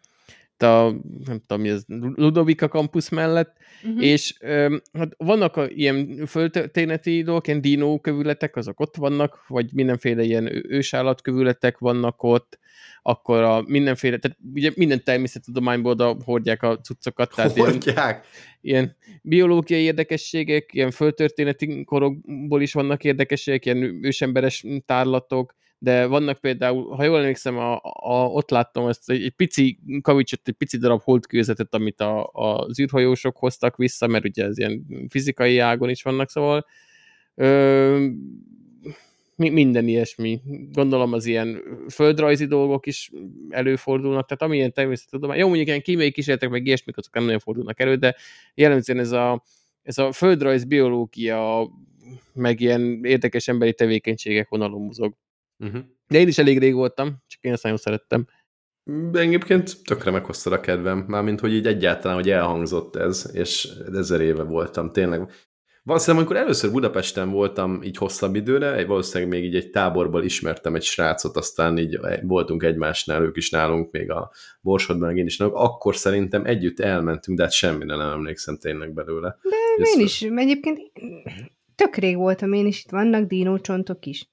a, 0.62 0.94
nem 1.24 1.40
tudom, 1.46 1.60
mi 1.62 1.68
ez, 1.68 1.84
Ludovika 2.14 2.68
campus 2.68 3.08
mellett, 3.08 3.56
uh-huh. 3.84 4.04
és 4.04 4.34
ö, 4.40 4.76
hát 4.92 5.12
vannak 5.16 5.56
a, 5.56 5.66
ilyen 5.68 6.26
földtörténeti 6.26 7.22
dolgok, 7.22 7.46
ilyen 7.46 7.60
dinókövületek, 7.60 8.56
azok 8.56 8.80
ott 8.80 8.96
vannak, 8.96 9.44
vagy 9.48 9.70
mindenféle 9.72 10.22
ilyen 10.22 10.72
ősállatkövületek 10.72 11.78
vannak 11.78 12.22
ott, 12.22 12.58
akkor 13.02 13.42
a 13.42 13.62
mindenféle, 13.66 14.16
tehát 14.16 14.38
ugye 14.54 14.70
minden 14.74 15.04
természettudományból 15.04 15.92
oda 15.92 16.16
hordják 16.24 16.62
a 16.62 16.78
cuccokat. 16.80 17.34
Tehát 17.34 17.58
hordják? 17.58 18.26
Ilyen, 18.60 18.84
ilyen 18.84 18.96
biológiai 19.22 19.82
érdekességek, 19.82 20.74
ilyen 20.74 20.90
földtörténeti 20.90 21.84
korokból 21.84 22.62
is 22.62 22.72
vannak 22.72 23.04
érdekességek, 23.04 23.64
ilyen 23.64 24.04
ősemberes 24.04 24.64
tárlatok, 24.86 25.54
de 25.86 26.06
vannak 26.06 26.38
például, 26.38 26.94
ha 26.94 27.04
jól 27.04 27.18
emlékszem, 27.18 27.56
a, 27.58 27.74
a, 27.82 28.26
ott 28.26 28.50
láttam 28.50 28.88
ezt 28.88 29.10
egy, 29.10 29.22
egy 29.22 29.30
pici 29.30 29.78
kavicsot, 30.02 30.40
egy 30.44 30.54
pici 30.54 30.78
darab 30.78 31.02
holdkőzetet, 31.02 31.74
amit 31.74 32.00
a, 32.00 32.30
az 32.32 32.80
űrhajósok 32.80 33.36
hoztak 33.36 33.76
vissza, 33.76 34.06
mert 34.06 34.24
ugye 34.24 34.44
ez 34.44 34.58
ilyen 34.58 34.86
fizikai 35.08 35.58
ágon 35.58 35.88
is 35.88 36.02
vannak, 36.02 36.30
szóval 36.30 36.66
ö, 37.34 38.06
minden 39.36 39.88
ilyesmi. 39.88 40.40
Gondolom 40.72 41.12
az 41.12 41.26
ilyen 41.26 41.62
földrajzi 41.90 42.46
dolgok 42.46 42.86
is 42.86 43.10
előfordulnak, 43.48 44.26
tehát 44.26 44.42
amilyen 44.42 44.72
természettudomány. 44.72 45.38
Jó, 45.38 45.46
mondjuk 45.46 45.68
ilyen 45.68 45.82
kémiai 45.82 46.10
kísérletek, 46.10 46.50
meg 46.50 46.66
ilyesmik, 46.66 46.96
azok 46.96 47.14
nem 47.14 47.24
nagyon 47.24 47.38
fordulnak 47.38 47.80
elő, 47.80 47.94
de 47.96 48.16
jellemzően 48.54 48.98
ez 48.98 49.12
a, 49.12 49.42
ez 49.82 49.98
a 49.98 50.12
földrajz, 50.12 50.64
biológia, 50.64 51.70
meg 52.32 52.60
ilyen 52.60 53.00
érdekes 53.04 53.48
emberi 53.48 53.74
tevékenységek 53.74 54.48
vonalon 54.48 54.82
mozog. 54.82 55.14
Uh-huh. 55.58 55.82
De 56.08 56.18
én 56.18 56.28
is 56.28 56.38
elég 56.38 56.58
rég 56.58 56.74
voltam, 56.74 57.16
csak 57.26 57.42
én 57.42 57.52
ezt 57.52 57.62
nagyon 57.62 57.78
szerettem. 57.78 58.26
De 59.10 59.20
egyébként 59.20 59.84
tökre 59.84 60.10
meghozta 60.10 60.50
a 60.50 60.60
kedvem, 60.60 61.04
mármint, 61.08 61.40
hogy 61.40 61.52
így 61.52 61.66
egyáltalán, 61.66 62.16
hogy 62.16 62.30
elhangzott 62.30 62.96
ez, 62.96 63.30
és 63.32 63.68
ezer 63.92 64.20
éve 64.20 64.42
voltam, 64.42 64.92
tényleg. 64.92 65.30
Valószínűleg, 65.82 66.24
amikor 66.24 66.42
először 66.42 66.72
Budapesten 66.72 67.30
voltam 67.30 67.82
így 67.82 67.96
hosszabb 67.96 68.34
időre, 68.34 68.74
egy 68.74 68.86
valószínűleg 68.86 69.32
még 69.32 69.44
így 69.44 69.54
egy 69.54 69.70
táborból 69.70 70.24
ismertem 70.24 70.74
egy 70.74 70.82
srácot, 70.82 71.36
aztán 71.36 71.78
így 71.78 71.98
voltunk 72.22 72.62
egymásnál, 72.62 73.22
ők 73.22 73.36
is 73.36 73.50
nálunk, 73.50 73.90
még 73.90 74.10
a 74.10 74.30
Borsodban, 74.60 75.06
meg 75.06 75.16
én 75.16 75.26
is 75.26 75.36
nálunk, 75.36 75.56
akkor 75.56 75.96
szerintem 75.96 76.44
együtt 76.44 76.80
elmentünk, 76.80 77.36
de 77.36 77.42
hát 77.42 77.52
semmire 77.52 77.96
nem 77.96 78.10
emlékszem 78.10 78.56
tényleg 78.56 78.92
belőle. 78.92 79.38
De 79.78 79.86
én 79.94 80.00
is, 80.00 80.22
egyébként 80.22 80.80
tök 81.74 81.96
rég 81.96 82.16
voltam 82.16 82.52
én 82.52 82.66
is, 82.66 82.84
itt 82.84 82.90
vannak 82.90 83.26
dinócsontok 83.26 84.06
is. 84.06 84.30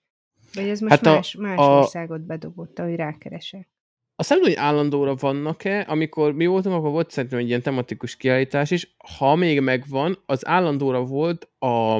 Vagy 0.53 0.67
ez 0.67 0.79
most 0.79 0.91
hát 0.91 1.05
a, 1.05 1.13
más, 1.13 1.35
más 1.35 1.57
a, 1.57 1.79
országot 1.79 2.21
bedobott, 2.21 2.79
ahogy 2.79 2.95
rákeresek. 2.95 3.69
Azt 4.15 4.29
nem 4.29 4.41
hogy 4.41 4.53
állandóra 4.53 5.15
vannak-e, 5.15 5.85
amikor 5.87 6.33
mi 6.33 6.45
voltunk, 6.45 6.75
akkor 6.75 6.91
volt 6.91 7.11
szerintem 7.11 7.39
egy 7.39 7.47
ilyen 7.47 7.61
tematikus 7.61 8.15
kiállítás 8.17 8.71
is. 8.71 8.95
Ha 9.17 9.35
még 9.35 9.59
megvan, 9.59 10.17
az 10.25 10.47
állandóra 10.47 11.03
volt 11.03 11.49
a, 11.59 11.97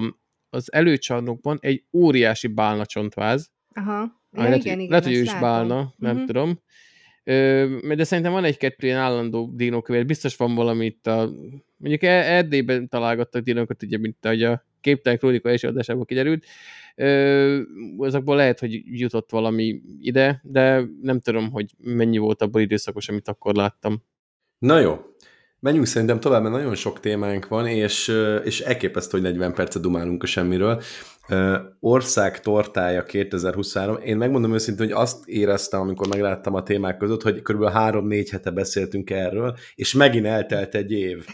az 0.49 0.73
előcsarnokban 0.73 1.57
egy 1.61 1.83
óriási 1.91 2.47
bálna 2.47 2.85
csontváz. 2.85 3.51
Aha. 3.73 4.21
Ja, 4.31 4.43
lehet, 4.43 4.57
igen, 4.57 4.79
igen, 4.79 4.89
lehet, 4.89 5.05
hogy 5.05 5.15
ő 5.15 5.21
is 5.21 5.39
bálna, 5.39 5.93
nem 5.97 6.11
uh-huh. 6.11 6.25
tudom. 6.25 6.59
Ö, 7.23 7.77
de 7.95 8.03
szerintem 8.03 8.33
van 8.33 8.43
egy-kettő 8.43 8.87
ilyen 8.87 8.99
állandó 8.99 9.51
dinókövér. 9.53 10.05
Biztos 10.05 10.35
van 10.35 10.55
valami 10.55 10.85
itt 10.85 11.07
a... 11.07 11.29
Mondjuk 11.77 12.03
e- 12.03 12.33
Erdélyben 12.33 12.89
találgattak 12.89 13.43
dinókat, 13.43 13.83
ugye, 13.83 13.97
mint 13.97 14.25
ahogy 14.25 14.43
a 14.43 14.65
képtelen 14.83 15.17
krónika 15.17 15.49
első 15.49 15.67
adásában 15.67 16.05
kiderült. 16.05 16.45
Ö, 16.95 17.61
azokból 17.97 18.35
lehet, 18.35 18.59
hogy 18.59 18.81
jutott 18.85 19.31
valami 19.31 19.81
ide, 19.99 20.41
de 20.43 20.83
nem 21.01 21.19
tudom, 21.19 21.51
hogy 21.51 21.71
mennyi 21.77 22.17
volt 22.17 22.41
abból 22.41 22.61
időszakos, 22.61 23.09
amit 23.09 23.27
akkor 23.27 23.55
láttam. 23.55 24.03
Na 24.57 24.79
jó, 24.79 24.99
Menjünk 25.63 25.85
szerintem 25.85 26.19
tovább, 26.19 26.41
mert 26.41 26.53
nagyon 26.53 26.75
sok 26.75 26.99
témánk 26.99 27.47
van, 27.47 27.67
és, 27.67 28.11
és 28.43 28.59
elképesztő, 28.59 29.17
hogy 29.17 29.31
40 29.31 29.53
percet 29.53 29.81
dumálunk 29.81 30.23
a 30.23 30.25
semmiről. 30.25 30.81
Ország 31.79 32.39
tortája 32.39 33.03
2023. 33.03 33.97
Én 33.97 34.17
megmondom 34.17 34.53
őszintén, 34.53 34.85
hogy 34.85 34.95
azt 34.95 35.27
éreztem, 35.27 35.81
amikor 35.81 36.07
megláttam 36.07 36.53
a 36.53 36.63
témák 36.63 36.97
között, 36.97 37.21
hogy 37.21 37.41
kb. 37.41 37.63
3-4 37.63 38.27
hete 38.31 38.51
beszéltünk 38.51 39.09
erről, 39.09 39.57
és 39.75 39.93
megint 39.93 40.25
eltelt 40.25 40.75
egy 40.75 40.91
év. 40.91 41.25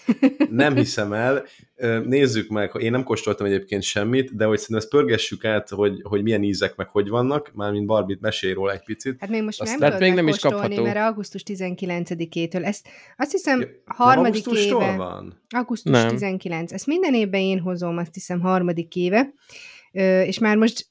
Nem 0.50 0.76
hiszem 0.76 1.14
el. 1.14 1.46
Nézzük 2.04 2.50
meg, 2.50 2.72
én 2.80 2.92
nem 2.92 3.04
kóstoltam 3.04 3.46
egyébként 3.46 3.84
semmit, 3.84 4.36
de 4.36 4.46
hogy 4.46 4.58
szerintem 4.58 4.78
ezt 4.78 4.90
pörgessük 4.90 5.46
át, 5.46 5.70
hogy, 5.70 6.02
hogy 6.04 6.24
milyen 6.24 6.44
ízek 6.44 6.76
meg 6.76 6.88
hogy 6.88 7.10
vannak, 7.10 7.52
mármint 7.54 7.86
Barbit 7.86 8.22
mesél 8.22 8.54
róla 8.54 8.72
egy 8.72 8.84
picit. 8.84 9.18
Hát 9.20 9.30
még 9.30 9.44
most 9.44 9.62
azt 9.62 9.78
nem 9.78 9.90
tudod 9.90 10.02
még 10.02 10.14
nem 10.14 10.28
is 10.28 10.40
kapható. 10.40 10.84
mert 10.84 10.98
augusztus 10.98 11.44
19-től. 11.46 12.66
Ezt 12.66 12.88
azt 13.18 13.32
hiszem 13.32 13.60
ja, 13.60 13.68
harmadik 13.86 14.46
éve. 14.46 14.96
van? 14.96 15.42
Augusztus 15.50 15.92
nem. 15.92 16.08
19. 16.08 16.72
Ezt 16.72 16.88
minden 16.88 17.14
évben 17.14 17.42
én 17.42 17.60
hozom, 17.60 17.98
azt 17.98 18.14
hiszem 18.14 18.40
harmadik 18.40 18.96
éve 18.96 19.34
és 19.92 20.40
már 20.40 20.58
most 20.58 20.88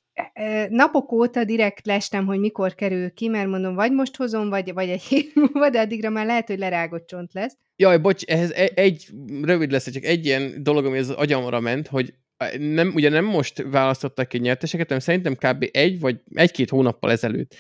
napok 0.69 1.13
óta 1.13 1.45
direkt 1.45 1.87
lestem, 1.87 2.27
hogy 2.27 2.39
mikor 2.39 2.75
kerül 2.75 3.13
ki, 3.13 3.29
mert 3.29 3.49
mondom, 3.49 3.75
vagy 3.75 3.93
most 3.93 4.17
hozom, 4.17 4.49
vagy, 4.49 4.73
vagy 4.73 4.89
egy 4.89 5.03
hét 5.03 5.35
múlva, 5.35 5.71
de 5.71 5.81
addigra 5.81 6.11
már 6.11 6.27
lehet, 6.27 6.47
hogy 6.47 6.59
lerágott 6.59 7.07
csont 7.07 7.33
lesz. 7.33 7.57
Jaj, 7.77 7.99
bocs, 7.99 8.25
ehhez 8.25 8.51
e, 8.51 8.71
egy, 8.75 9.09
rövid 9.43 9.71
lesz, 9.71 9.91
csak 9.91 10.05
egy 10.05 10.27
ilyen 10.27 10.63
dolog, 10.63 10.85
ami 10.85 10.99
az 10.99 11.11
agyamra 11.11 11.61
ment, 11.61 11.87
hogy 11.87 12.15
nem, 12.59 12.93
ugye 12.95 13.09
nem 13.09 13.25
most 13.25 13.65
választottak 13.71 14.29
ki 14.29 14.39
nyerteseket, 14.39 14.87
hanem 14.87 15.03
szerintem 15.03 15.35
kb. 15.35 15.69
egy 15.73 16.01
vagy 16.01 16.21
egy-két 16.35 16.71
hónappal 16.71 17.11
ezelőtt 17.11 17.55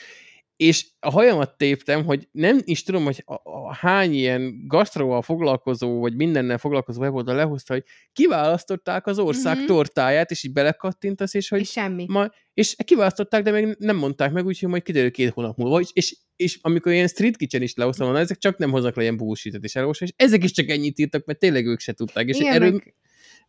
és 0.58 0.86
a 1.00 1.10
hajamat 1.10 1.56
téptem, 1.56 2.04
hogy 2.04 2.28
nem 2.30 2.60
is 2.64 2.82
tudom, 2.82 3.04
hogy 3.04 3.22
a, 3.26 3.34
a 3.44 3.74
hány 3.74 4.12
ilyen 4.12 4.64
gasztroval 4.66 5.22
foglalkozó, 5.22 6.00
vagy 6.00 6.16
mindennel 6.16 6.58
foglalkozó 6.58 7.00
weboldal 7.00 7.34
lehozta, 7.34 7.72
hogy 7.72 7.84
kiválasztották 8.12 9.06
az 9.06 9.18
ország 9.18 9.56
mm-hmm. 9.56 9.66
tortáját, 9.66 10.30
és 10.30 10.44
így 10.44 10.52
belekattintasz, 10.52 11.34
és 11.34 11.48
hogy... 11.48 11.60
És 11.60 11.70
semmi. 11.70 12.06
Ma, 12.08 12.30
és 12.54 12.76
kiválasztották, 12.84 13.42
de 13.42 13.50
még 13.50 13.76
nem 13.78 13.96
mondták 13.96 14.32
meg, 14.32 14.46
úgyhogy 14.46 14.68
majd 14.68 14.82
kiderül 14.82 15.10
két 15.10 15.32
hónap 15.32 15.56
múlva. 15.56 15.80
És, 15.80 15.90
és, 15.92 16.16
és 16.36 16.58
amikor 16.60 16.92
ilyen 16.92 17.08
street 17.08 17.36
kitchen 17.36 17.62
is 17.62 17.74
lehoztam, 17.74 18.16
ezek 18.16 18.38
csak 18.38 18.58
nem 18.58 18.70
hoznak 18.70 18.96
le 18.96 19.02
ilyen 19.02 19.16
bullshit 19.16 19.58
és 19.60 19.74
elolvasni, 19.74 20.06
és 20.06 20.12
ezek 20.16 20.44
is 20.44 20.50
csak 20.50 20.68
ennyit 20.68 20.98
írtak, 20.98 21.24
mert 21.24 21.38
tényleg 21.38 21.66
ők 21.66 21.80
se 21.80 21.92
tudták. 21.92 22.28
És 22.28 22.38
Igen, 22.38 22.52
erről, 22.52 22.70
meg 22.70 22.94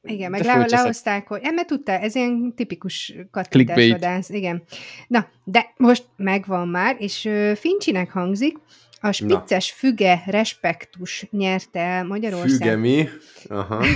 Igen, 0.01 0.31
meg 0.31 0.43
le, 0.43 0.65
lehozták, 0.69 1.27
hogy... 1.27 1.41
Nem, 1.41 1.53
mert 1.53 1.67
tudtál, 1.67 2.01
ez 2.01 2.15
ilyen 2.15 2.53
tipikus 2.55 3.05
Clickbait. 3.05 3.67
kattintásvadász. 3.67 4.29
Igen. 4.29 4.63
Na, 5.07 5.27
de 5.43 5.73
most 5.77 6.05
megvan 6.15 6.67
már, 6.67 6.95
és 6.99 7.25
ö, 7.25 7.51
Fincsinek 7.55 8.11
hangzik, 8.11 8.57
a 9.01 9.11
spicces 9.11 9.71
füge 9.71 10.23
respektus 10.25 11.27
nyerte 11.31 11.79
el 11.79 12.05
Magyarország. 12.05 12.49
Fügemi. 12.49 13.07
Aha. 13.49 13.83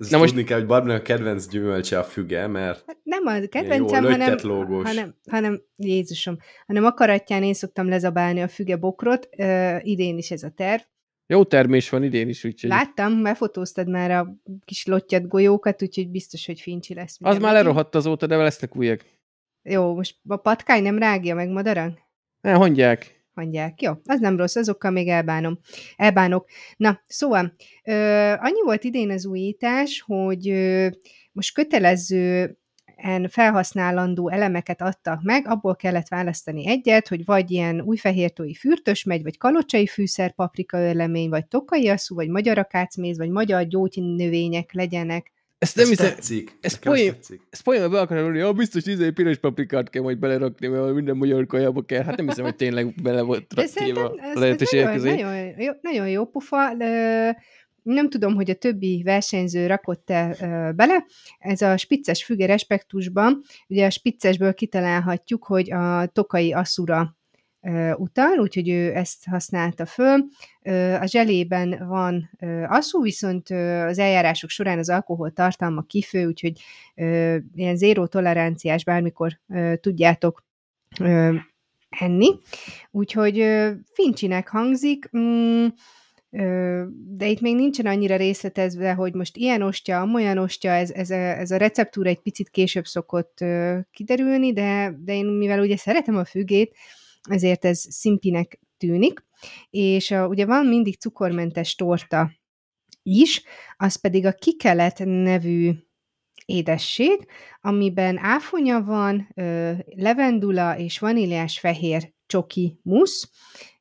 Ezt 0.00 0.10
Na 0.10 0.18
most- 0.18 0.30
tudni 0.30 0.46
kell, 0.46 0.58
hogy 0.58 0.66
Barbinak 0.66 0.98
a 1.00 1.02
kedvenc 1.02 1.48
gyümölcse 1.48 1.98
a 1.98 2.04
füge, 2.04 2.46
mert 2.46 2.82
Hát 2.86 2.98
Nem 3.02 3.26
a 3.26 3.48
kedvencem, 3.48 4.04
jó, 4.04 4.10
hanem, 4.10 4.38
hanem, 4.84 5.14
hanem, 5.30 5.62
Jézusom, 5.76 6.36
hanem 6.66 6.84
akaratján 6.84 7.42
én 7.42 7.54
szoktam 7.54 7.88
lezabálni 7.88 8.42
a 8.42 8.48
füge 8.48 8.76
bokrot, 8.76 9.28
ö, 9.36 9.76
idén 9.80 10.18
is 10.18 10.30
ez 10.30 10.42
a 10.42 10.50
terv. 10.50 10.80
Jó 11.30 11.44
termés 11.44 11.88
van 11.88 12.02
idén 12.02 12.28
is, 12.28 12.44
úgyhogy 12.44 12.70
Láttam, 12.70 13.22
befotóztad 13.22 13.88
már 13.88 14.10
a 14.10 14.36
kis 14.64 14.86
lottyat 14.86 15.28
golyókat, 15.28 15.82
úgyhogy 15.82 16.10
biztos, 16.10 16.46
hogy 16.46 16.60
Fincsi 16.60 16.94
lesz. 16.94 17.16
az 17.20 17.38
már 17.38 17.52
lerohadt 17.52 17.94
azóta, 17.94 18.26
de 18.26 18.36
lesznek 18.36 18.76
újak. 18.76 19.04
Jó, 19.62 19.94
most 19.94 20.16
a 20.28 20.36
patkány 20.36 20.82
nem 20.82 20.98
rágja 20.98 21.34
meg 21.34 21.48
madaran? 21.48 21.98
Ne, 22.40 22.56
mondják. 22.56 23.24
Mondják. 23.34 23.82
Jó, 23.82 23.92
az 24.04 24.20
nem 24.20 24.36
rossz, 24.36 24.56
azokkal 24.56 24.90
még 24.90 25.08
elbánom. 25.08 25.58
Elbánok. 25.96 26.48
Na, 26.76 27.00
szóval, 27.06 27.54
ö, 27.84 27.92
annyi 28.38 28.62
volt 28.64 28.84
idén 28.84 29.10
az 29.10 29.26
újítás, 29.26 30.02
hogy 30.06 30.48
ö, 30.48 30.88
most 31.32 31.54
kötelező 31.54 32.58
felhasználandó 33.28 34.30
elemeket 34.30 34.82
adtak 34.82 35.22
meg, 35.22 35.48
abból 35.48 35.76
kellett 35.76 36.08
választani 36.08 36.66
egyet, 36.66 37.08
hogy 37.08 37.24
vagy 37.24 37.50
ilyen 37.50 37.80
újfehértói 37.80 38.54
fürtös 38.54 39.04
megy, 39.04 39.22
vagy 39.22 39.38
kalocsai 39.38 39.86
fűszer, 39.86 40.34
paprika 40.34 40.78
örlemény, 40.80 41.28
vagy 41.28 41.46
tokai 41.46 41.88
asszú, 41.88 42.14
vagy 42.14 42.28
magyar 42.28 42.58
akácméz, 42.58 43.18
vagy 43.18 43.30
magyar 43.30 43.66
gyógynövények 43.66 44.72
legyenek. 44.72 45.32
Ezt 45.58 45.76
nem 45.76 45.84
ez 45.84 45.90
hiszem, 45.90 46.14
tetszik. 46.14 46.56
ez 46.60 46.72
Nekem 46.72 46.92
ez 47.50 47.60
poén- 47.60 47.90
be 47.90 48.00
akarom 48.00 48.22
mondani, 48.22 48.44
ja, 48.44 48.52
biztos 48.52 48.84
izé 48.84 49.10
piros 49.10 49.38
paprikát 49.38 49.90
kell 49.90 50.02
majd 50.02 50.18
belerakni, 50.18 50.66
mert 50.66 50.94
minden 50.94 51.16
magyar 51.16 51.46
kajába 51.46 51.82
kell. 51.82 52.02
Hát 52.02 52.16
nem 52.16 52.28
hiszem, 52.28 52.44
hogy 52.44 52.56
tényleg 52.56 52.94
bele 53.02 53.22
volt 53.22 53.54
De 53.54 53.60
a 53.60 53.64
ez, 53.64 54.34
ez 54.34 54.40
lehetőségek 54.40 54.86
nagyon, 54.86 55.14
nagyon, 55.14 55.60
jó, 55.60 55.72
nagyon 55.80 56.08
jó 56.08 56.26
pufa. 56.26 56.74
Nem 57.82 58.08
tudom, 58.10 58.34
hogy 58.34 58.50
a 58.50 58.54
többi 58.54 59.02
versenyző 59.04 59.66
rakott-e 59.66 60.36
bele. 60.76 61.06
Ez 61.38 61.62
a 61.62 61.76
spicces 61.76 62.24
füge 62.24 62.46
respektusban, 62.46 63.42
ugye 63.68 63.86
a 63.86 63.90
spiccesből 63.90 64.54
kitalálhatjuk, 64.54 65.44
hogy 65.44 65.72
a 65.72 66.06
tokai 66.06 66.52
asszura 66.52 67.14
utal, 67.94 68.38
úgyhogy 68.38 68.68
ő 68.68 68.94
ezt 68.94 69.24
használta 69.24 69.86
föl. 69.86 70.24
A 71.00 71.06
zselében 71.06 71.88
van 71.88 72.30
asszú, 72.68 73.02
viszont 73.02 73.50
az 73.86 73.98
eljárások 73.98 74.50
során 74.50 74.78
az 74.78 74.88
alkohol 74.88 75.30
tartalma 75.30 75.82
kifő, 75.82 76.26
úgyhogy 76.26 76.60
ilyen 77.54 77.76
zéró 77.76 78.06
toleranciás 78.06 78.84
bármikor 78.84 79.40
tudjátok 79.80 80.44
enni. 81.88 82.28
Úgyhogy 82.90 83.44
fincsinek 83.92 84.48
hangzik, 84.48 85.10
mm, 85.16 85.66
de 87.16 87.26
itt 87.26 87.40
még 87.40 87.54
nincsen 87.54 87.86
annyira 87.86 88.16
részletezve, 88.16 88.92
hogy 88.92 89.14
most 89.14 89.36
ilyen 89.36 89.62
ostya, 89.62 90.00
amolyan 90.00 90.38
ostya, 90.38 90.70
ez, 90.70 90.90
ez, 90.90 91.10
a, 91.10 91.14
ez 91.14 91.50
a 91.50 91.56
receptúra 91.56 92.08
egy 92.08 92.20
picit 92.20 92.48
később 92.48 92.86
szokott 92.86 93.44
kiderülni, 93.90 94.52
de, 94.52 94.94
de 94.98 95.14
én 95.14 95.26
mivel 95.26 95.60
ugye 95.60 95.76
szeretem 95.76 96.16
a 96.16 96.24
fügét, 96.24 96.76
ezért 97.30 97.64
ez 97.64 97.78
szimpinek 97.88 98.60
tűnik. 98.76 99.24
És 99.70 100.10
a, 100.10 100.26
ugye 100.26 100.46
van 100.46 100.66
mindig 100.66 100.98
cukormentes 100.98 101.74
torta 101.74 102.30
is, 103.02 103.42
az 103.76 103.96
pedig 103.96 104.26
a 104.26 104.32
kikelet 104.32 104.98
nevű 105.04 105.72
édesség, 106.44 107.26
amiben 107.60 108.18
áfonya 108.18 108.82
van, 108.82 109.28
levendula 109.96 110.78
és 110.78 110.98
vaníliás 110.98 111.58
fehér 111.58 112.12
csoki 112.26 112.78
musz, 112.82 113.30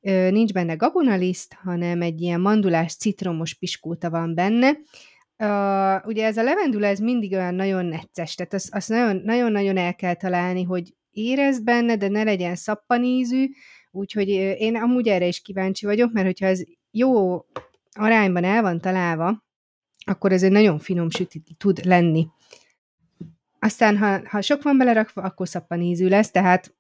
nincs 0.01 0.53
benne 0.53 0.73
gabonaliszt, 0.73 1.53
hanem 1.53 2.01
egy 2.01 2.21
ilyen 2.21 2.41
mandulás 2.41 2.95
citromos 2.95 3.53
piskóta 3.53 4.09
van 4.09 4.35
benne. 4.35 4.69
Ugye 6.05 6.25
ez 6.25 6.37
a 6.37 6.43
levendula, 6.43 6.87
ez 6.87 6.99
mindig 6.99 7.33
olyan 7.33 7.55
nagyon 7.55 7.85
necces, 7.85 8.35
tehát 8.35 8.53
azt, 8.53 8.75
azt 8.75 8.89
nagyon, 8.89 9.21
nagyon-nagyon 9.23 9.77
el 9.77 9.95
kell 9.95 10.13
találni, 10.13 10.63
hogy 10.63 10.93
érezd 11.11 11.63
benne, 11.63 11.95
de 11.97 12.07
ne 12.07 12.23
legyen 12.23 12.55
szappanízű, 12.55 13.49
úgyhogy 13.91 14.27
én 14.59 14.75
amúgy 14.75 15.07
erre 15.07 15.25
is 15.25 15.41
kíváncsi 15.41 15.85
vagyok, 15.85 16.11
mert 16.11 16.25
hogyha 16.25 16.45
ez 16.45 16.61
jó 16.91 17.45
arányban 17.91 18.43
el 18.43 18.61
van 18.61 18.81
találva, 18.81 19.43
akkor 20.05 20.31
ez 20.31 20.43
egy 20.43 20.51
nagyon 20.51 20.79
finom 20.79 21.09
süti 21.09 21.41
tud 21.57 21.85
lenni. 21.85 22.27
Aztán, 23.59 23.97
ha, 23.97 24.29
ha 24.29 24.41
sok 24.41 24.63
van 24.63 24.77
belerakva, 24.77 25.21
akkor 25.21 25.47
szappanízű 25.47 26.07
lesz, 26.07 26.31
tehát 26.31 26.75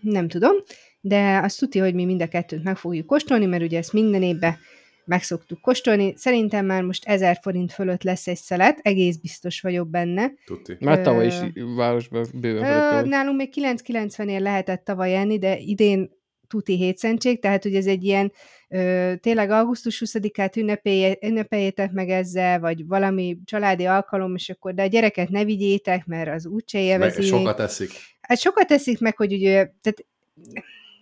nem 0.00 0.28
tudom, 0.28 0.56
de 1.00 1.40
azt 1.42 1.58
tudja, 1.58 1.84
hogy 1.84 1.94
mi 1.94 2.04
mind 2.04 2.22
a 2.22 2.28
kettőt 2.28 2.62
meg 2.62 2.76
fogjuk 2.76 3.06
kóstolni, 3.06 3.46
mert 3.46 3.62
ugye 3.62 3.78
ezt 3.78 3.92
minden 3.92 4.22
évben 4.22 4.58
meg 5.04 5.22
szoktuk 5.22 5.60
kóstolni. 5.60 6.14
Szerintem 6.16 6.66
már 6.66 6.82
most 6.82 7.04
1000 7.04 7.38
forint 7.42 7.72
fölött 7.72 8.02
lesz 8.02 8.26
egy 8.26 8.36
szelet, 8.36 8.78
egész 8.82 9.16
biztos 9.16 9.60
vagyok 9.60 9.88
benne. 9.88 10.32
Tuti. 10.44 10.76
Már 10.80 11.00
tavaly 11.00 11.26
is 11.26 11.34
városban 11.76 12.26
bőven 12.34 13.04
Ö, 13.04 13.08
nálunk 13.08 13.36
még 13.36 13.52
990-ér 13.56 14.40
lehetett 14.40 14.84
tavaly 14.84 15.16
enni, 15.16 15.38
de 15.38 15.58
idén 15.58 16.10
tuti 16.48 16.76
hétszentség, 16.76 17.40
tehát 17.40 17.62
hogy 17.62 17.74
ez 17.74 17.86
egy 17.86 18.04
ilyen 18.04 18.32
ö, 18.68 19.12
tényleg 19.20 19.50
augusztus 19.50 20.02
20-át 20.06 20.56
ünnepelje, 20.56 21.16
ünnepeljétek 21.22 21.92
meg 21.92 22.08
ezzel, 22.08 22.60
vagy 22.60 22.86
valami 22.86 23.38
családi 23.44 23.84
alkalom, 23.84 24.34
és 24.34 24.48
akkor, 24.48 24.74
de 24.74 24.82
a 24.82 24.86
gyereket 24.86 25.28
ne 25.28 25.44
vigyétek, 25.44 26.06
mert 26.06 26.30
az 26.30 26.46
úgyse 26.46 26.80
élvezi. 26.80 27.22
sokat 27.22 27.60
eszik. 27.60 27.90
Hát 28.20 28.38
sokat 28.38 28.66
teszik 28.66 29.00
meg, 29.00 29.16
hogy 29.16 29.32
ugye, 29.32 29.70
tehát 29.82 30.04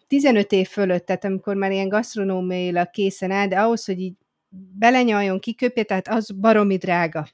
15 0.08 0.52
év 0.52 0.68
fölött, 0.68 1.06
tehát 1.06 1.24
amikor 1.24 1.56
már 1.56 1.70
ilyen 1.70 1.88
gasztronómiailag 1.88 2.90
készen 2.90 3.30
áll, 3.30 3.46
de 3.46 3.60
ahhoz, 3.60 3.84
hogy 3.84 4.00
így 4.00 4.14
belenyaljon, 4.78 5.40
kiköpje, 5.40 5.82
tehát 5.82 6.08
az 6.08 6.30
baromi 6.30 6.76
drága. 6.76 7.28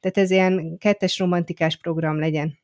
Tehát 0.00 0.18
ez 0.18 0.30
ilyen 0.30 0.78
kettes 0.78 1.18
romantikás 1.18 1.76
program 1.76 2.18
legyen. 2.18 2.58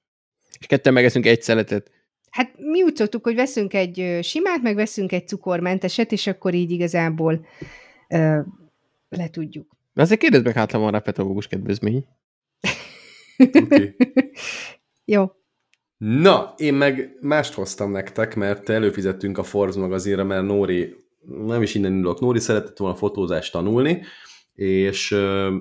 És 0.58 0.66
ketten 0.66 0.92
megeszünk 0.92 1.26
egy 1.26 1.42
szeletet. 1.42 1.90
Hát 2.30 2.54
mi 2.56 2.82
úgy 2.82 2.96
szoktuk, 2.96 3.24
hogy 3.24 3.34
veszünk 3.34 3.74
egy 3.74 4.18
simát, 4.22 4.62
meg 4.62 4.74
veszünk 4.74 5.12
egy 5.12 5.28
cukormenteset, 5.28 6.12
és 6.12 6.26
akkor 6.26 6.54
így 6.54 6.70
igazából 6.70 7.46
ö, 8.08 8.40
le 9.08 9.28
tudjuk. 9.28 9.76
De 9.92 10.02
azért 10.02 10.20
kérdezd 10.20 10.44
meg, 10.44 10.54
hát 10.54 10.70
ha 10.70 10.78
van 10.78 10.92
rá 10.92 10.98
pedagógus 10.98 11.46
kedvezmény. 11.46 12.06
Tuti. 13.36 13.96
Jó. 15.04 15.26
Na, 15.98 16.54
én 16.56 16.74
meg 16.74 17.16
mást 17.20 17.54
hoztam 17.54 17.90
nektek, 17.90 18.34
mert 18.34 18.68
előfizettünk 18.68 19.38
a 19.38 19.42
Forbes 19.42 19.76
magazinra, 19.76 20.24
mert 20.24 20.46
Nóri, 20.46 20.96
nem 21.46 21.62
is 21.62 21.74
innen 21.74 21.92
indulok, 21.92 22.20
Nóri 22.20 22.38
szeretett 22.38 22.76
volna 22.76 22.94
fotózást 22.96 23.52
tanulni, 23.52 24.02
és, 24.54 25.16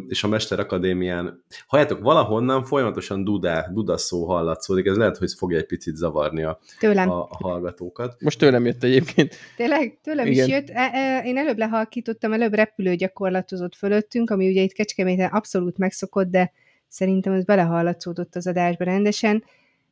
és 0.08 0.24
a 0.24 0.28
Mester 0.28 0.60
Akadémián, 0.60 1.44
halljátok, 1.68 2.00
valahonnan 2.02 2.64
folyamatosan 2.64 3.24
dudá, 3.24 3.68
dudaszó 3.74 4.26
hallatszódik, 4.26 4.86
ez 4.86 4.98
lehet, 4.98 5.18
hogy 5.18 5.34
fogja 5.38 5.58
egy 5.58 5.66
picit 5.66 5.96
zavarni 5.96 6.44
a, 6.44 6.60
Tőlem. 6.80 7.10
a, 7.10 7.28
a 7.30 7.38
hallgatókat. 7.42 8.16
Most 8.22 8.40
tőlem 8.40 8.66
jött 8.66 8.84
egyébként. 8.84 9.36
Tényleg, 9.56 10.00
tőlem 10.04 10.28
Igen. 10.28 10.46
is 10.46 10.54
jött. 10.54 10.70
E, 10.70 10.90
e, 10.94 11.22
én 11.26 11.38
előbb 11.38 11.58
lehalkítottam, 11.58 12.34
előbb 12.34 12.54
repülő 12.54 12.96
gyakorlatozott 12.96 13.76
fölöttünk, 13.76 14.30
ami 14.30 14.50
ugye 14.50 14.62
itt 14.62 14.74
Kecskeméten 14.74 15.30
abszolút 15.30 15.78
megszokott, 15.78 16.28
de 16.28 16.52
szerintem 16.88 17.34
ez 17.34 17.44
belehallatszódott 17.44 18.36
az 18.36 18.48
adásba 18.48 18.84
rendesen. 18.84 19.44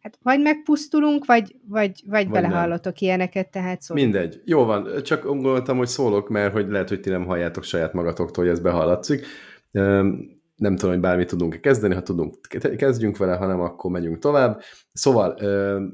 Hát 0.06 0.18
vagy 0.22 0.42
megpusztulunk, 0.42 1.26
vagy, 1.26 1.56
vagy, 1.68 2.04
vagy, 2.08 2.30
nem. 2.30 2.42
belehallotok 2.42 3.00
ilyeneket, 3.00 3.52
tehát 3.52 3.82
szó. 3.82 3.94
Mindegy. 3.94 4.42
Jó 4.44 4.64
van, 4.66 5.04
csak 5.04 5.24
gondoltam, 5.24 5.78
hogy 5.78 5.88
szólok, 5.88 6.30
mert 6.30 6.54
hogy 6.54 6.70
lehet, 6.70 6.90
hogy 6.90 7.00
ti 7.00 7.10
nem 7.10 7.26
halljátok 7.26 7.64
saját 7.64 7.94
magatoktól, 7.94 8.44
hogy 8.44 8.54
ez 8.54 8.60
behallatszik. 8.60 9.26
Nem 10.56 10.76
tudom, 10.76 10.92
hogy 10.92 11.00
bármit 11.00 11.28
tudunk 11.28 11.62
kezdeni, 11.62 11.94
ha 11.94 12.02
tudunk, 12.02 12.38
kezdjünk 12.78 13.18
vele, 13.18 13.36
ha 13.36 13.48
nem, 13.48 13.60
akkor 13.60 13.92
megyünk 13.92 14.20
tovább. 14.20 14.62
Szóval 14.92 15.38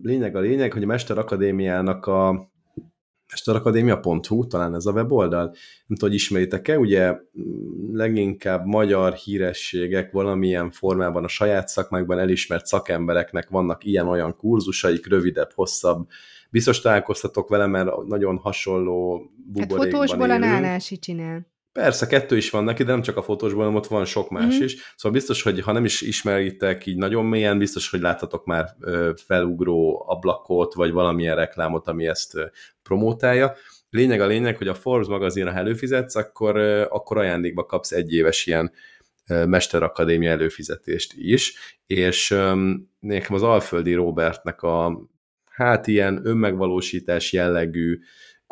lényeg 0.01 0.35
a 0.35 0.39
lényeg, 0.39 0.73
hogy 0.73 0.83
a 0.83 0.85
Mester 0.85 1.17
Akadémiának 1.17 2.05
a 2.05 2.50
mesterakadémia.hu, 3.31 4.47
talán 4.47 4.75
ez 4.75 4.85
a 4.85 4.91
weboldal, 4.91 5.43
nem 5.43 5.97
tudom, 5.97 6.09
hogy 6.09 6.13
ismeritek-e, 6.13 6.77
ugye 6.77 7.11
mm, 7.11 7.95
leginkább 7.95 8.65
magyar 8.65 9.13
hírességek 9.13 10.11
valamilyen 10.11 10.71
formában 10.71 11.23
a 11.23 11.27
saját 11.27 11.67
szakmákban 11.67 12.19
elismert 12.19 12.65
szakembereknek 12.65 13.49
vannak 13.49 13.85
ilyen-olyan 13.85 14.35
kurzusaik, 14.35 15.07
rövidebb, 15.07 15.51
hosszabb. 15.53 16.07
Biztos 16.49 16.81
találkoztatok 16.81 17.49
vele, 17.49 17.67
mert 17.67 18.03
nagyon 18.05 18.37
hasonló 18.37 19.17
Hát 19.17 19.67
buborékban 19.67 19.89
fotósból 19.89 20.29
a 20.29 20.35
élünk. 20.35 20.45
nánási 20.45 20.97
csinál. 20.97 21.50
Persze, 21.73 22.07
kettő 22.07 22.37
is 22.37 22.49
van 22.49 22.63
neki, 22.63 22.83
de 22.83 22.91
nem 22.91 23.01
csak 23.01 23.17
a 23.17 23.21
fotósból, 23.21 23.61
hanem 23.61 23.75
ott 23.77 23.87
van 23.87 24.05
sok 24.05 24.29
más 24.29 24.55
Mhm. 24.55 24.63
is. 24.63 24.75
Szóval 24.95 25.17
biztos, 25.17 25.41
hogy 25.41 25.61
ha 25.61 25.71
nem 25.71 25.85
is 25.85 26.01
ismeritek 26.01 26.85
így 26.85 26.97
nagyon 26.97 27.25
mélyen, 27.25 27.57
biztos, 27.57 27.89
hogy 27.89 27.99
láttatok 28.01 28.45
már 28.45 28.75
felugró 29.25 30.03
ablakot, 30.07 30.73
vagy 30.73 30.91
valamilyen 30.91 31.35
reklámot, 31.35 31.87
ami 31.87 32.07
ezt 32.07 32.37
promótálja. 32.83 33.55
Lényeg 33.89 34.21
a 34.21 34.25
lényeg, 34.25 34.57
hogy 34.57 34.67
a 34.67 34.73
Forbes 34.73 35.07
magazinra, 35.07 35.51
előfizetsz, 35.53 36.15
akkor, 36.15 36.57
akkor 36.89 37.17
ajándékba 37.17 37.65
kapsz 37.65 37.91
egy 37.91 38.13
éves 38.13 38.45
ilyen 38.45 38.71
Mesterakadémia 39.45 40.29
előfizetést 40.29 41.13
is, 41.15 41.53
és 41.87 42.35
nekem 42.99 43.35
az 43.35 43.43
Alföldi 43.43 43.93
Robertnek 43.93 44.61
a 44.61 45.01
hát 45.51 45.87
ilyen 45.87 46.21
önmegvalósítás 46.23 47.33
jellegű 47.33 47.99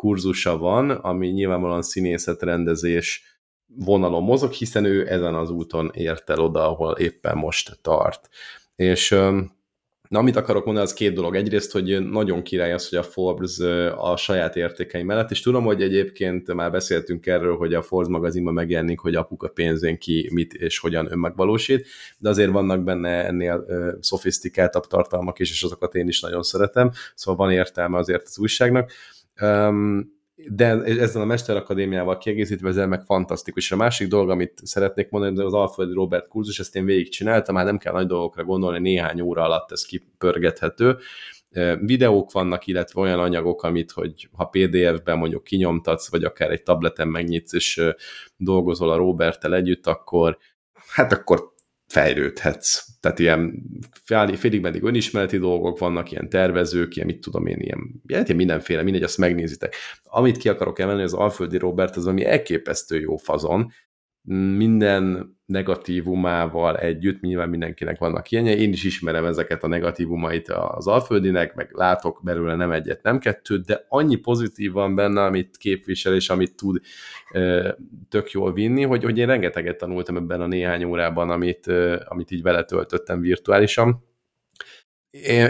kurzusa 0.00 0.58
van, 0.58 0.90
ami 0.90 1.28
nyilvánvalóan 1.28 1.82
színészetrendezés 1.82 3.22
vonalon 3.66 4.22
mozog, 4.22 4.52
hiszen 4.52 4.84
ő 4.84 5.08
ezen 5.08 5.34
az 5.34 5.50
úton 5.50 5.90
ért 5.94 6.30
el 6.30 6.38
oda, 6.38 6.68
ahol 6.68 6.92
éppen 6.92 7.36
most 7.36 7.78
tart. 7.82 8.28
És 8.76 9.18
Na, 10.08 10.18
amit 10.18 10.36
akarok 10.36 10.64
mondani, 10.64 10.86
az 10.86 10.92
két 10.92 11.14
dolog. 11.14 11.36
Egyrészt, 11.36 11.72
hogy 11.72 12.08
nagyon 12.08 12.42
király 12.42 12.72
az, 12.72 12.88
hogy 12.88 12.98
a 12.98 13.02
Forbes 13.02 13.58
a 13.96 14.16
saját 14.16 14.56
értékei 14.56 15.02
mellett, 15.02 15.30
és 15.30 15.40
tudom, 15.40 15.64
hogy 15.64 15.82
egyébként 15.82 16.54
már 16.54 16.70
beszéltünk 16.70 17.26
erről, 17.26 17.56
hogy 17.56 17.74
a 17.74 17.82
Forbes 17.82 18.12
magazinban 18.12 18.54
megjelenik, 18.54 18.98
hogy 18.98 19.14
apuka 19.14 19.48
pénzén 19.48 19.98
ki 19.98 20.28
mit 20.32 20.54
és 20.54 20.78
hogyan 20.78 21.12
önmegvalósít, 21.12 21.86
de 22.18 22.28
azért 22.28 22.50
vannak 22.50 22.82
benne 22.82 23.24
ennél 23.24 23.66
szofisztikáltabb 24.00 24.86
tartalmak 24.86 25.38
is, 25.38 25.50
és 25.50 25.62
azokat 25.62 25.94
én 25.94 26.08
is 26.08 26.20
nagyon 26.20 26.42
szeretem, 26.42 26.90
szóval 27.14 27.46
van 27.46 27.54
értelme 27.54 27.98
azért 27.98 28.26
az 28.26 28.38
újságnak. 28.38 28.92
De 30.48 30.82
ezzel 30.82 31.22
a 31.22 31.24
Mesterakadémiával 31.24 32.18
kiegészítve 32.18 32.68
ezzel 32.68 32.86
meg 32.86 33.02
fantasztikus. 33.04 33.64
És 33.64 33.72
a 33.72 33.76
másik 33.76 34.08
dolog, 34.08 34.30
amit 34.30 34.60
szeretnék 34.62 35.10
mondani, 35.10 35.46
az 35.46 35.52
Alföldi 35.52 35.94
Robert 35.94 36.28
kurzus, 36.28 36.58
ezt 36.58 36.76
én 36.76 36.84
végigcsináltam, 36.84 37.54
már 37.54 37.64
nem 37.64 37.78
kell 37.78 37.92
nagy 37.92 38.06
dolgokra 38.06 38.44
gondolni, 38.44 38.78
néhány 38.78 39.20
óra 39.20 39.42
alatt 39.42 39.72
ez 39.72 39.84
kipörgethető. 39.84 40.96
Videók 41.80 42.32
vannak, 42.32 42.66
illetve 42.66 43.00
olyan 43.00 43.18
anyagok, 43.18 43.62
amit, 43.62 43.90
hogy 43.90 44.28
ha 44.32 44.44
PDF-ben 44.44 45.18
mondjuk 45.18 45.44
kinyomtatsz, 45.44 46.10
vagy 46.10 46.24
akár 46.24 46.50
egy 46.50 46.62
tableten 46.62 47.08
megnyitsz, 47.08 47.52
és 47.52 47.82
dolgozol 48.36 48.90
a 48.90 48.96
Roberttel 48.96 49.54
együtt, 49.54 49.86
akkor 49.86 50.38
hát 50.94 51.12
akkor 51.12 51.49
fejlődhetsz. 51.90 52.86
Tehát 53.00 53.18
ilyen 53.18 53.62
félig 54.36 54.60
meddig 54.60 54.82
önismereti 54.82 55.38
dolgok 55.38 55.78
vannak, 55.78 56.10
ilyen 56.10 56.28
tervezők, 56.28 56.96
ilyen 56.96 57.06
mit 57.06 57.20
tudom 57.20 57.46
én, 57.46 57.60
ilyen, 57.60 58.02
ilyen 58.06 58.36
mindenféle, 58.36 58.82
mindegy, 58.82 59.02
azt 59.02 59.18
megnézitek. 59.18 59.74
Amit 60.02 60.36
ki 60.36 60.48
akarok 60.48 60.78
emelni, 60.78 61.02
az 61.02 61.14
Alföldi 61.14 61.58
Robert, 61.58 61.96
az 61.96 62.06
ami 62.06 62.24
elképesztő 62.24 63.00
jó 63.00 63.16
fazon, 63.16 63.72
minden 64.22 65.36
negatívumával 65.46 66.76
együtt, 66.76 67.20
nyilván 67.20 67.48
mindenkinek 67.48 67.98
vannak 67.98 68.30
ilyenje, 68.30 68.56
én 68.56 68.72
is 68.72 68.84
ismerem 68.84 69.24
ezeket 69.24 69.62
a 69.62 69.68
negatívumait 69.68 70.48
az 70.48 70.86
Alföldinek, 70.86 71.54
meg 71.54 71.70
látok 71.72 72.20
belőle 72.22 72.54
nem 72.54 72.72
egyet, 72.72 73.02
nem 73.02 73.18
kettőt, 73.18 73.66
de 73.66 73.84
annyi 73.88 74.16
pozitív 74.16 74.72
van 74.72 74.94
benne, 74.94 75.24
amit 75.24 75.56
képvisel, 75.56 76.14
és 76.14 76.30
amit 76.30 76.56
tud 76.56 76.80
tök 78.08 78.30
jól 78.30 78.52
vinni, 78.52 78.82
hogy, 78.82 79.04
hogy 79.04 79.18
én 79.18 79.26
rengeteget 79.26 79.76
tanultam 79.76 80.16
ebben 80.16 80.40
a 80.40 80.46
néhány 80.46 80.84
órában, 80.84 81.30
amit, 81.30 81.66
amit 82.04 82.30
így 82.30 82.42
vele 82.42 82.64
töltöttem 82.64 83.20
virtuálisan. 83.20 84.04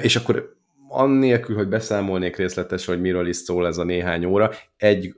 És 0.03 0.17
akkor 0.17 0.59
annélkül, 0.89 1.57
hogy 1.57 1.69
beszámolnék 1.69 2.37
részletes, 2.37 2.87
hogy 2.87 3.01
miről 3.01 3.27
is 3.27 3.37
szól 3.37 3.67
ez 3.67 3.79
a 3.79 3.85
néhány 3.85 4.25
óra, 4.25 4.51
egy 4.77 5.15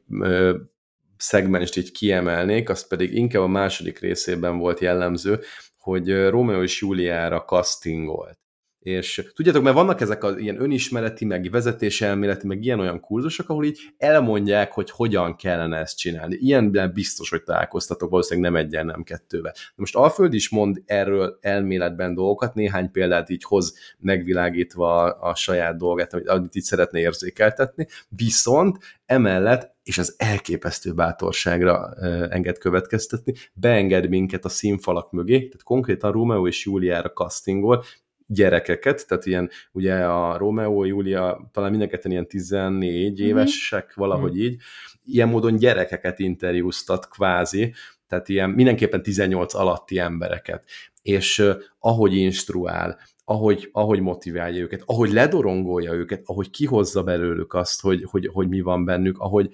szegmenst 1.22 1.76
így 1.76 1.92
kiemelnék, 1.92 2.68
az 2.68 2.86
pedig 2.86 3.14
inkább 3.14 3.42
a 3.42 3.46
második 3.46 3.98
részében 3.98 4.58
volt 4.58 4.80
jellemző, 4.80 5.40
hogy 5.78 6.28
Romeo 6.28 6.62
és 6.62 6.80
Juliára 6.80 7.44
castingolt. 7.44 8.38
És 8.78 9.30
tudjátok, 9.34 9.62
mert 9.62 9.76
vannak 9.76 10.00
ezek 10.00 10.24
az 10.24 10.38
ilyen 10.38 10.62
önismereti, 10.62 11.24
meg 11.24 11.50
vezetéselméleti, 11.50 12.46
meg 12.46 12.64
ilyen-olyan 12.64 13.00
kurzusok, 13.00 13.48
ahol 13.48 13.64
így 13.64 13.78
elmondják, 13.98 14.72
hogy 14.72 14.90
hogyan 14.90 15.36
kellene 15.36 15.76
ezt 15.76 15.98
csinálni. 15.98 16.36
Ilyen 16.40 16.90
biztos, 16.94 17.30
hogy 17.30 17.42
találkoztatok, 17.42 18.10
valószínűleg 18.10 18.52
nem 18.52 18.64
egyen, 18.64 18.86
nem 18.86 19.02
kettővel. 19.02 19.54
Most 19.74 19.96
Alföld 19.96 20.34
is 20.34 20.48
mond 20.48 20.82
erről 20.86 21.38
elméletben 21.40 22.14
dolgokat, 22.14 22.54
néhány 22.54 22.90
példát 22.90 23.30
így 23.30 23.44
hoz 23.44 23.74
megvilágítva 23.98 25.02
a, 25.02 25.34
saját 25.34 25.76
dolgát, 25.76 26.12
amit, 26.12 26.28
amit 26.28 26.54
így 26.54 26.62
szeretne 26.62 26.98
érzékeltetni, 26.98 27.86
viszont 28.08 28.78
emellett 29.06 29.71
és 29.82 29.98
az 29.98 30.14
elképesztő 30.18 30.92
bátorságra 30.92 31.94
enged 32.30 32.58
következtetni, 32.58 33.34
beenged 33.54 34.08
minket 34.08 34.44
a 34.44 34.48
színfalak 34.48 35.12
mögé, 35.12 35.36
tehát 35.36 35.62
konkrétan 35.62 36.12
Romeo 36.12 36.46
és 36.46 36.64
Júliára 36.64 37.12
castingol, 37.12 37.84
gyerekeket, 38.26 39.06
tehát 39.08 39.26
ilyen 39.26 39.50
ugye 39.72 39.94
a 39.94 40.36
Romeo, 40.36 40.84
Júlia, 40.84 41.50
talán 41.52 41.70
mindenketten 41.70 42.10
ilyen 42.10 42.28
14 42.28 43.20
mm-hmm. 43.20 43.28
évesek, 43.28 43.94
valahogy 43.94 44.34
mm. 44.34 44.40
így, 44.40 44.56
ilyen 45.04 45.28
módon 45.28 45.56
gyerekeket 45.56 46.18
interjúztat 46.18 47.08
kvázi, 47.08 47.74
tehát 48.06 48.28
ilyen 48.28 48.50
mindenképpen 48.50 49.02
18 49.02 49.54
alatti 49.54 49.98
embereket, 49.98 50.64
és 51.02 51.38
uh, 51.38 51.56
ahogy 51.78 52.16
instruál, 52.16 52.98
ahogy, 53.24 53.68
ahogy 53.72 54.00
motiválja 54.00 54.62
őket, 54.62 54.82
ahogy 54.86 55.12
ledorongolja 55.12 55.92
őket, 55.92 56.22
ahogy 56.24 56.50
kihozza 56.50 57.02
belőlük 57.02 57.54
azt, 57.54 57.80
hogy, 57.80 58.04
hogy, 58.10 58.28
hogy 58.32 58.48
mi 58.48 58.60
van 58.60 58.84
bennük, 58.84 59.18
ahogy, 59.18 59.50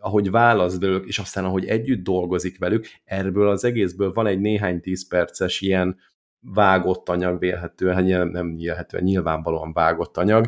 ahogy 0.00 0.30
válasz 0.30 0.76
belőlük, 0.76 1.06
és 1.06 1.18
aztán 1.18 1.44
ahogy 1.44 1.64
együtt 1.64 2.04
dolgozik 2.04 2.58
velük, 2.58 2.86
erből 3.04 3.48
az 3.48 3.64
egészből 3.64 4.12
van 4.12 4.26
egy 4.26 4.40
néhány 4.40 4.80
tíz 4.80 5.08
perces 5.08 5.60
ilyen 5.60 5.98
vágott 6.40 7.08
anyag 7.08 7.38
vélhetően, 7.38 7.94
hát 7.94 8.30
nem 8.30 8.48
nyilhetően, 8.48 9.04
nyilvánvalóan 9.04 9.72
vágott 9.72 10.16
anyag, 10.16 10.46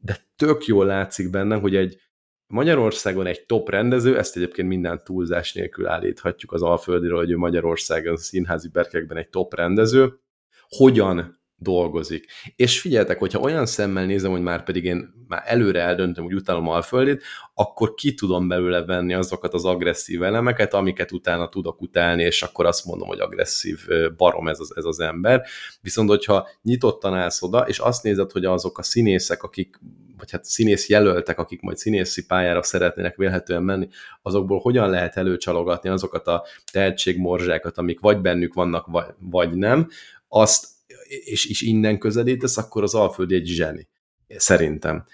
de 0.00 0.16
tök 0.36 0.64
jól 0.64 0.86
látszik 0.86 1.30
benne, 1.30 1.56
hogy 1.56 1.76
egy 1.76 2.00
Magyarországon 2.46 3.26
egy 3.26 3.46
top 3.46 3.68
rendező, 3.68 4.18
ezt 4.18 4.36
egyébként 4.36 4.68
minden 4.68 5.04
túlzás 5.04 5.52
nélkül 5.52 5.86
állíthatjuk 5.86 6.52
az 6.52 6.62
Alföldiről, 6.62 7.18
hogy 7.18 7.30
ő 7.30 7.36
Magyarországon 7.36 8.16
színházi 8.16 8.68
berkekben 8.68 9.16
egy 9.16 9.28
top 9.28 9.54
rendező, 9.54 10.20
hogyan 10.68 11.39
dolgozik. 11.62 12.26
És 12.56 12.80
figyeltek, 12.80 13.18
hogyha 13.18 13.40
olyan 13.40 13.66
szemmel 13.66 14.06
nézem, 14.06 14.30
hogy 14.30 14.42
már 14.42 14.64
pedig 14.64 14.84
én 14.84 15.24
már 15.28 15.42
előre 15.44 15.80
eldöntöm, 15.80 16.24
hogy 16.24 16.34
utálom 16.34 16.68
Alföldit, 16.68 17.22
akkor 17.54 17.94
ki 17.94 18.14
tudom 18.14 18.48
belőle 18.48 18.84
venni 18.84 19.14
azokat 19.14 19.54
az 19.54 19.64
agresszív 19.64 20.22
elemeket, 20.22 20.74
amiket 20.74 21.12
utána 21.12 21.48
tudok 21.48 21.80
utálni, 21.80 22.22
és 22.22 22.42
akkor 22.42 22.66
azt 22.66 22.84
mondom, 22.84 23.08
hogy 23.08 23.20
agresszív 23.20 23.78
barom 24.16 24.48
ez 24.48 24.60
az, 24.60 24.76
ez 24.76 24.84
az 24.84 25.00
ember. 25.00 25.42
Viszont, 25.80 26.08
hogyha 26.08 26.48
nyitottan 26.62 27.14
állsz 27.14 27.42
oda, 27.42 27.58
és 27.58 27.78
azt 27.78 28.02
nézed, 28.02 28.30
hogy 28.30 28.44
azok 28.44 28.78
a 28.78 28.82
színészek, 28.82 29.42
akik 29.42 29.80
vagy 30.16 30.30
hát 30.30 30.44
színész 30.44 30.88
jelöltek, 30.88 31.38
akik 31.38 31.60
majd 31.60 31.76
színészi 31.76 32.26
pályára 32.26 32.62
szeretnének 32.62 33.16
vélhetően 33.16 33.62
menni, 33.62 33.88
azokból 34.22 34.58
hogyan 34.58 34.90
lehet 34.90 35.16
előcsalogatni 35.16 35.88
azokat 35.88 36.26
a 36.26 36.44
tehetségmorzsákat, 36.72 37.78
amik 37.78 38.00
vagy 38.00 38.20
bennük 38.20 38.54
vannak, 38.54 38.86
vagy 39.18 39.52
nem, 39.52 39.88
azt 40.28 40.66
és, 41.10 41.46
és 41.46 41.62
innen 41.62 41.98
közelítesz, 41.98 42.56
akkor 42.56 42.82
az 42.82 42.94
Alföldi 42.94 43.34
egy 43.34 43.46
zseni. 43.46 43.88
Szerintem. 44.28 45.04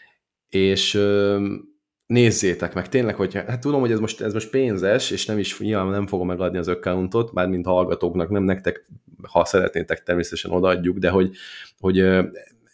És 0.49 1.01
nézzétek 2.07 2.74
meg, 2.74 2.88
tényleg, 2.88 3.14
hogy 3.14 3.34
hát 3.34 3.61
tudom, 3.61 3.80
hogy 3.80 3.92
ez 3.92 3.99
most, 3.99 4.20
ez 4.20 4.32
most 4.32 4.51
pénzes, 4.51 5.11
és 5.11 5.26
nem 5.26 5.38
is, 5.38 5.59
nyilván 5.59 5.86
nem 5.86 6.07
fogom 6.07 6.26
megadni 6.26 6.59
az 6.59 6.68
accountot, 6.68 7.32
mármint 7.32 7.66
hallgatóknak, 7.66 8.30
nem 8.30 8.42
nektek, 8.42 8.88
ha 9.22 9.44
szeretnétek, 9.44 10.03
természetesen 10.03 10.51
odaadjuk, 10.51 10.99
de 10.99 11.11
hogy, 11.11 11.36
hogy 11.78 12.05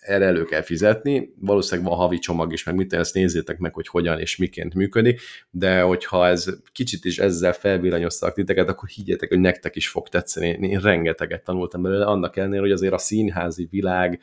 erre 0.03 0.25
elő 0.25 0.45
kell 0.45 0.63
fizetni, 0.63 1.35
valószínűleg 1.41 1.91
van 1.91 1.99
havi 1.99 2.19
csomag 2.19 2.53
is, 2.53 2.65
meg 2.65 2.75
mit 2.75 2.93
ezt 2.93 3.15
nézzétek 3.15 3.59
meg, 3.59 3.75
hogy 3.75 3.89
hogyan 3.89 4.19
és 4.19 4.37
miként 4.37 4.75
működik, 4.75 5.21
de 5.51 5.81
hogyha 5.81 6.27
ez 6.27 6.47
kicsit 6.73 7.05
is 7.05 7.19
ezzel 7.19 7.53
felvillanyoztak 7.53 8.35
titeket, 8.35 8.69
akkor 8.69 8.89
higgyetek, 8.89 9.29
hogy 9.29 9.39
nektek 9.39 9.77
is 9.77 9.89
fog 9.89 10.09
tetszeni. 10.09 10.49
Én 10.49 10.81
rengeteget 10.81 11.45
tanultam 11.45 11.83
belőle, 11.83 12.05
annak 12.05 12.37
ellenére, 12.37 12.61
hogy 12.61 12.71
azért 12.71 12.93
a 12.93 12.99
színházi 12.99 13.69
világ, 13.71 14.21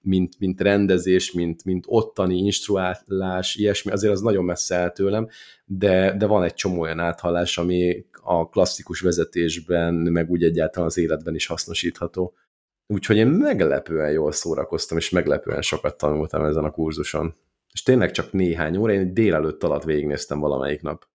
mint, 0.00 0.38
mint 0.38 0.60
rendezés, 0.60 1.32
mint, 1.32 1.64
mint 1.64 1.84
ottani 1.88 2.36
instruálás, 2.36 3.54
ilyesmi, 3.54 3.92
azért 3.92 4.12
az 4.12 4.20
nagyon 4.20 4.44
messze 4.44 4.74
el 4.74 4.92
tőlem, 4.92 5.28
de, 5.64 6.16
de 6.16 6.26
van 6.26 6.42
egy 6.42 6.54
csomó 6.54 6.80
olyan 6.80 7.00
áthallás, 7.00 7.58
ami 7.58 8.04
a 8.12 8.48
klasszikus 8.48 9.00
vezetésben, 9.00 9.94
meg 9.94 10.30
úgy 10.30 10.42
egyáltalán 10.42 10.88
az 10.88 10.98
életben 10.98 11.34
is 11.34 11.46
hasznosítható. 11.46 12.34
Úgyhogy 12.92 13.16
én 13.16 13.26
meglepően 13.26 14.10
jól 14.10 14.32
szórakoztam, 14.32 14.98
és 14.98 15.10
meglepően 15.10 15.62
sokat 15.62 15.96
tanultam 15.96 16.44
ezen 16.44 16.64
a 16.64 16.70
kurzuson. 16.70 17.34
És 17.72 17.82
tényleg 17.82 18.10
csak 18.10 18.32
néhány 18.32 18.76
óra, 18.76 18.92
én 18.92 19.14
délelőtt 19.14 19.62
alatt 19.62 19.84
végignéztem 19.84 20.40
valamelyik 20.40 20.82
nap. 20.82 21.06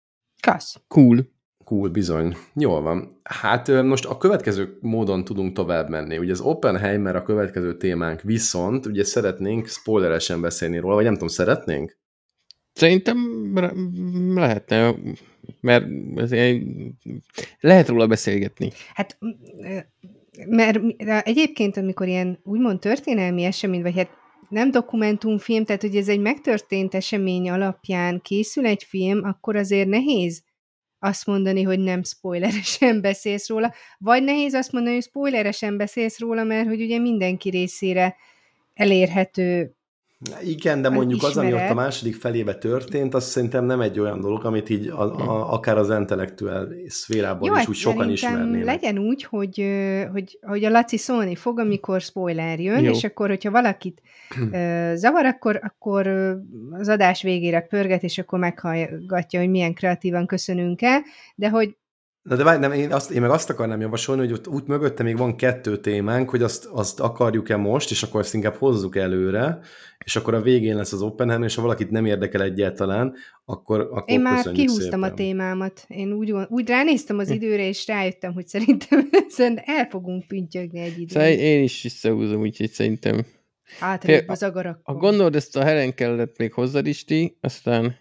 Kasz. 0.42 0.76
Cool. 0.88 1.28
Cool, 1.64 1.90
bizony. 1.90 2.38
Jól 2.54 2.82
van. 2.82 3.20
Hát 3.24 3.84
most 3.84 4.06
a 4.06 4.18
következő 4.18 4.78
módon 4.82 5.24
tudunk 5.24 5.54
tovább 5.54 5.90
menni. 5.90 6.18
Ugye 6.18 6.32
az 6.32 6.40
Oppenheimer 6.40 7.16
a 7.16 7.24
következő 7.24 7.78
témánk, 7.78 8.22
viszont 8.22 8.86
ugye 8.86 9.04
szeretnénk 9.04 9.68
spoileresen 9.68 10.42
beszélni 10.42 10.78
róla, 10.78 10.96
vagy 10.96 11.04
nem 11.04 11.14
tudom, 11.14 11.28
szeretnénk? 11.28 11.98
Szerintem 12.74 13.18
lehetne, 14.36 14.96
mert 15.62 15.86
lehet 17.60 17.88
róla 17.88 18.08
beszélgetni. 18.08 18.72
Hát 18.94 19.18
mert 20.46 20.80
egyébként, 21.28 21.78
amikor 21.78 22.08
ilyen 22.08 22.40
úgymond 22.44 22.80
történelmi 22.80 23.44
esemény, 23.44 23.82
vagy 23.82 23.96
hát 23.96 24.10
nem 24.50 24.72
dokumentumfilm, 24.72 25.66
tehát 25.66 25.82
hogy 25.82 25.96
ez 25.96 26.08
egy 26.08 26.20
megtörtént 26.20 26.94
esemény 26.94 27.50
alapján 27.50 28.22
készül 28.22 28.66
egy 28.66 28.84
film, 28.84 29.24
akkor 29.24 29.56
azért 29.56 29.88
nehéz 29.88 30.44
azt 31.00 31.26
mondani, 31.26 31.64
hogy 31.64 31.80
nem 31.80 32.04
spoileresen 32.04 33.02
beszélsz 33.08 33.50
róla, 33.50 33.74
vagy 33.98 34.24
nehéz 34.24 34.54
azt 34.54 34.72
mondani, 34.72 34.96
hogy 34.96 35.04
spoileresen 35.04 35.78
beszélsz 35.78 36.20
róla, 36.20 36.44
mert 36.44 36.68
hogy 36.68 36.82
ugye 36.82 37.00
mindenki 37.00 37.50
részére 37.50 38.16
elérhető 38.74 39.77
igen, 40.44 40.82
de 40.82 40.90
mondjuk 40.90 41.24
az, 41.24 41.38
ami 41.38 41.54
ott 41.54 41.70
a 41.70 41.74
második 41.74 42.16
felébe 42.16 42.56
történt, 42.56 43.14
az 43.14 43.24
szerintem 43.24 43.66
nem 43.66 43.82
egy 43.82 44.00
olyan 44.00 44.20
dolog, 44.20 44.46
amit 44.46 44.70
így 44.70 44.88
a, 44.88 45.02
a, 45.02 45.54
akár 45.54 45.78
az 45.78 45.90
intellektuál 45.90 46.68
szférában 46.88 47.48
Jó, 47.48 47.54
is 47.54 47.60
hát 47.60 47.68
úgy 47.68 47.76
sokan 47.76 48.10
ismernének. 48.10 48.66
legyen 48.66 48.98
úgy, 48.98 49.24
hogy, 49.24 49.66
hogy, 50.12 50.40
hogy 50.42 50.64
a 50.64 50.70
Laci 50.70 50.98
szólni 50.98 51.36
fog, 51.36 51.60
amikor 51.60 52.02
spoiler 52.02 52.60
jön, 52.60 52.84
Jó. 52.84 52.92
és 52.92 53.04
akkor, 53.04 53.30
hogyha 53.30 53.52
valakit 53.52 54.02
zavar, 54.94 55.26
akkor, 55.26 55.60
akkor 55.64 56.08
az 56.72 56.88
adás 56.88 57.22
végére 57.22 57.62
pörget, 57.62 58.04
és 58.04 58.18
akkor 58.18 58.40
meghallgatja, 58.40 59.40
hogy 59.40 59.50
milyen 59.50 59.74
kreatívan 59.74 60.26
köszönünk 60.26 60.82
el, 60.82 61.02
de 61.36 61.50
hogy 61.50 61.76
Na 62.28 62.36
de 62.36 62.44
várj, 62.44 62.60
nem, 62.60 62.72
én, 62.72 62.94
azt, 62.94 63.12
én 63.12 63.22
meg 63.22 63.30
azt 63.30 63.50
akarnám 63.50 63.82
javasolni, 63.82 64.22
hogy 64.22 64.32
ott 64.32 64.48
út 64.48 64.68
mögötte 64.68 65.04
még 65.04 65.18
van 65.18 65.36
kettő 65.36 65.78
témánk, 65.78 66.30
hogy 66.30 66.42
azt, 66.42 66.66
azt 66.66 67.00
akarjuk-e 67.00 67.56
most, 67.56 67.92
és 67.92 68.04
akkor 68.04 68.22
ezt 68.22 68.34
inkább 68.34 68.56
hozzuk 68.56 68.96
előre, 68.96 69.60
és 70.06 70.16
akkor 70.16 70.34
a 70.34 70.42
végén 70.42 70.76
lesz 70.76 70.94
az 70.94 71.02
Oppenheimer, 71.02 71.48
és 71.48 71.56
ha 71.56 71.62
valakit 71.62 71.90
nem 71.90 72.06
érdekel 72.06 72.42
egyáltalán, 72.42 73.14
akkor, 73.46 73.80
akkor 73.80 74.04
Én 74.06 74.22
már 74.22 74.52
kihúztam 74.52 74.80
szépen. 74.80 75.04
a 75.04 75.14
témámat. 75.14 75.86
Én 75.88 76.14
úgy, 76.14 76.34
úgy 76.48 76.68
ránéztem 76.68 77.18
az 77.18 77.28
hm. 77.28 77.34
időre, 77.34 77.68
és 77.68 77.88
rájöttem, 77.88 78.34
hogy 78.34 78.48
szerintem 78.48 79.10
ezen 79.30 79.62
el 79.66 79.88
fogunk 79.90 80.28
püntyögni 80.28 80.80
egy 80.80 81.00
időt. 81.00 81.10
Szóval 81.10 81.30
én 81.30 81.64
is 81.64 81.82
visszahúzom, 81.82 82.42
úgyhogy 82.42 82.70
szerintem... 82.70 83.26
Hát, 83.80 84.24
az 84.28 84.44
agarakkor. 84.44 84.82
Ha 84.84 84.94
gondolod, 84.94 85.36
ezt 85.36 85.58
a 85.58 85.64
Helen 85.64 85.94
kellett 85.94 86.38
még 86.38 86.54
hozzadisti, 86.54 87.38
aztán 87.42 87.96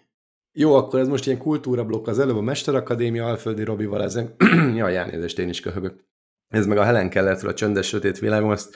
jó, 0.59 0.73
akkor 0.73 0.99
ez 0.99 1.07
most 1.07 1.25
ilyen 1.25 1.39
kultúrablokk 1.39 2.07
az 2.07 2.19
előbb 2.19 2.35
a 2.35 2.41
Mesterakadémia 2.41 3.25
Alföldi 3.25 3.63
Robival 3.63 4.03
ezen. 4.03 4.35
Jaj, 4.75 4.97
elnézést, 4.97 5.39
én 5.39 5.49
is 5.49 5.59
köhögök. 5.59 6.05
Ez 6.47 6.65
meg 6.65 6.77
a 6.77 6.83
Helen 6.83 7.09
Kellertől 7.09 7.49
a 7.49 7.53
Csöndes 7.53 7.87
Sötét 7.87 8.19
Világom, 8.19 8.49
azt 8.49 8.75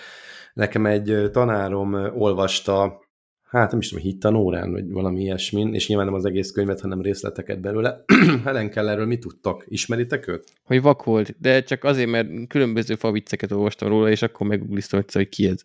nekem 0.54 0.86
egy 0.86 1.30
tanárom 1.32 1.94
olvasta, 1.94 3.02
hát 3.44 3.72
nem 3.72 3.80
is 3.80 3.90
tudom, 3.90 4.04
hittanórán, 4.04 4.72
vagy 4.72 4.92
valami 4.92 5.22
ilyesmin, 5.22 5.74
és 5.74 5.88
nyilván 5.88 6.06
nem 6.06 6.16
az 6.16 6.26
egész 6.26 6.52
könyvet, 6.52 6.82
hanem 6.82 7.02
részleteket 7.02 7.62
belőle. 7.62 8.04
Helen 8.46 8.70
Kellerről 8.70 9.06
mit 9.06 9.20
tudtak? 9.20 9.66
Ismeritek 9.68 10.28
őt? 10.28 10.54
Hogy 10.64 10.82
vak 10.82 11.04
volt, 11.04 11.36
de 11.40 11.64
csak 11.64 11.84
azért, 11.84 12.10
mert 12.10 12.48
különböző 12.48 12.96
favicceket 12.96 13.52
olvastam 13.52 13.90
róla, 13.90 14.10
és 14.10 14.22
akkor 14.22 14.48
meguglisztam 14.48 15.04
hogy 15.12 15.30
ki 15.30 15.48
ez. 15.48 15.64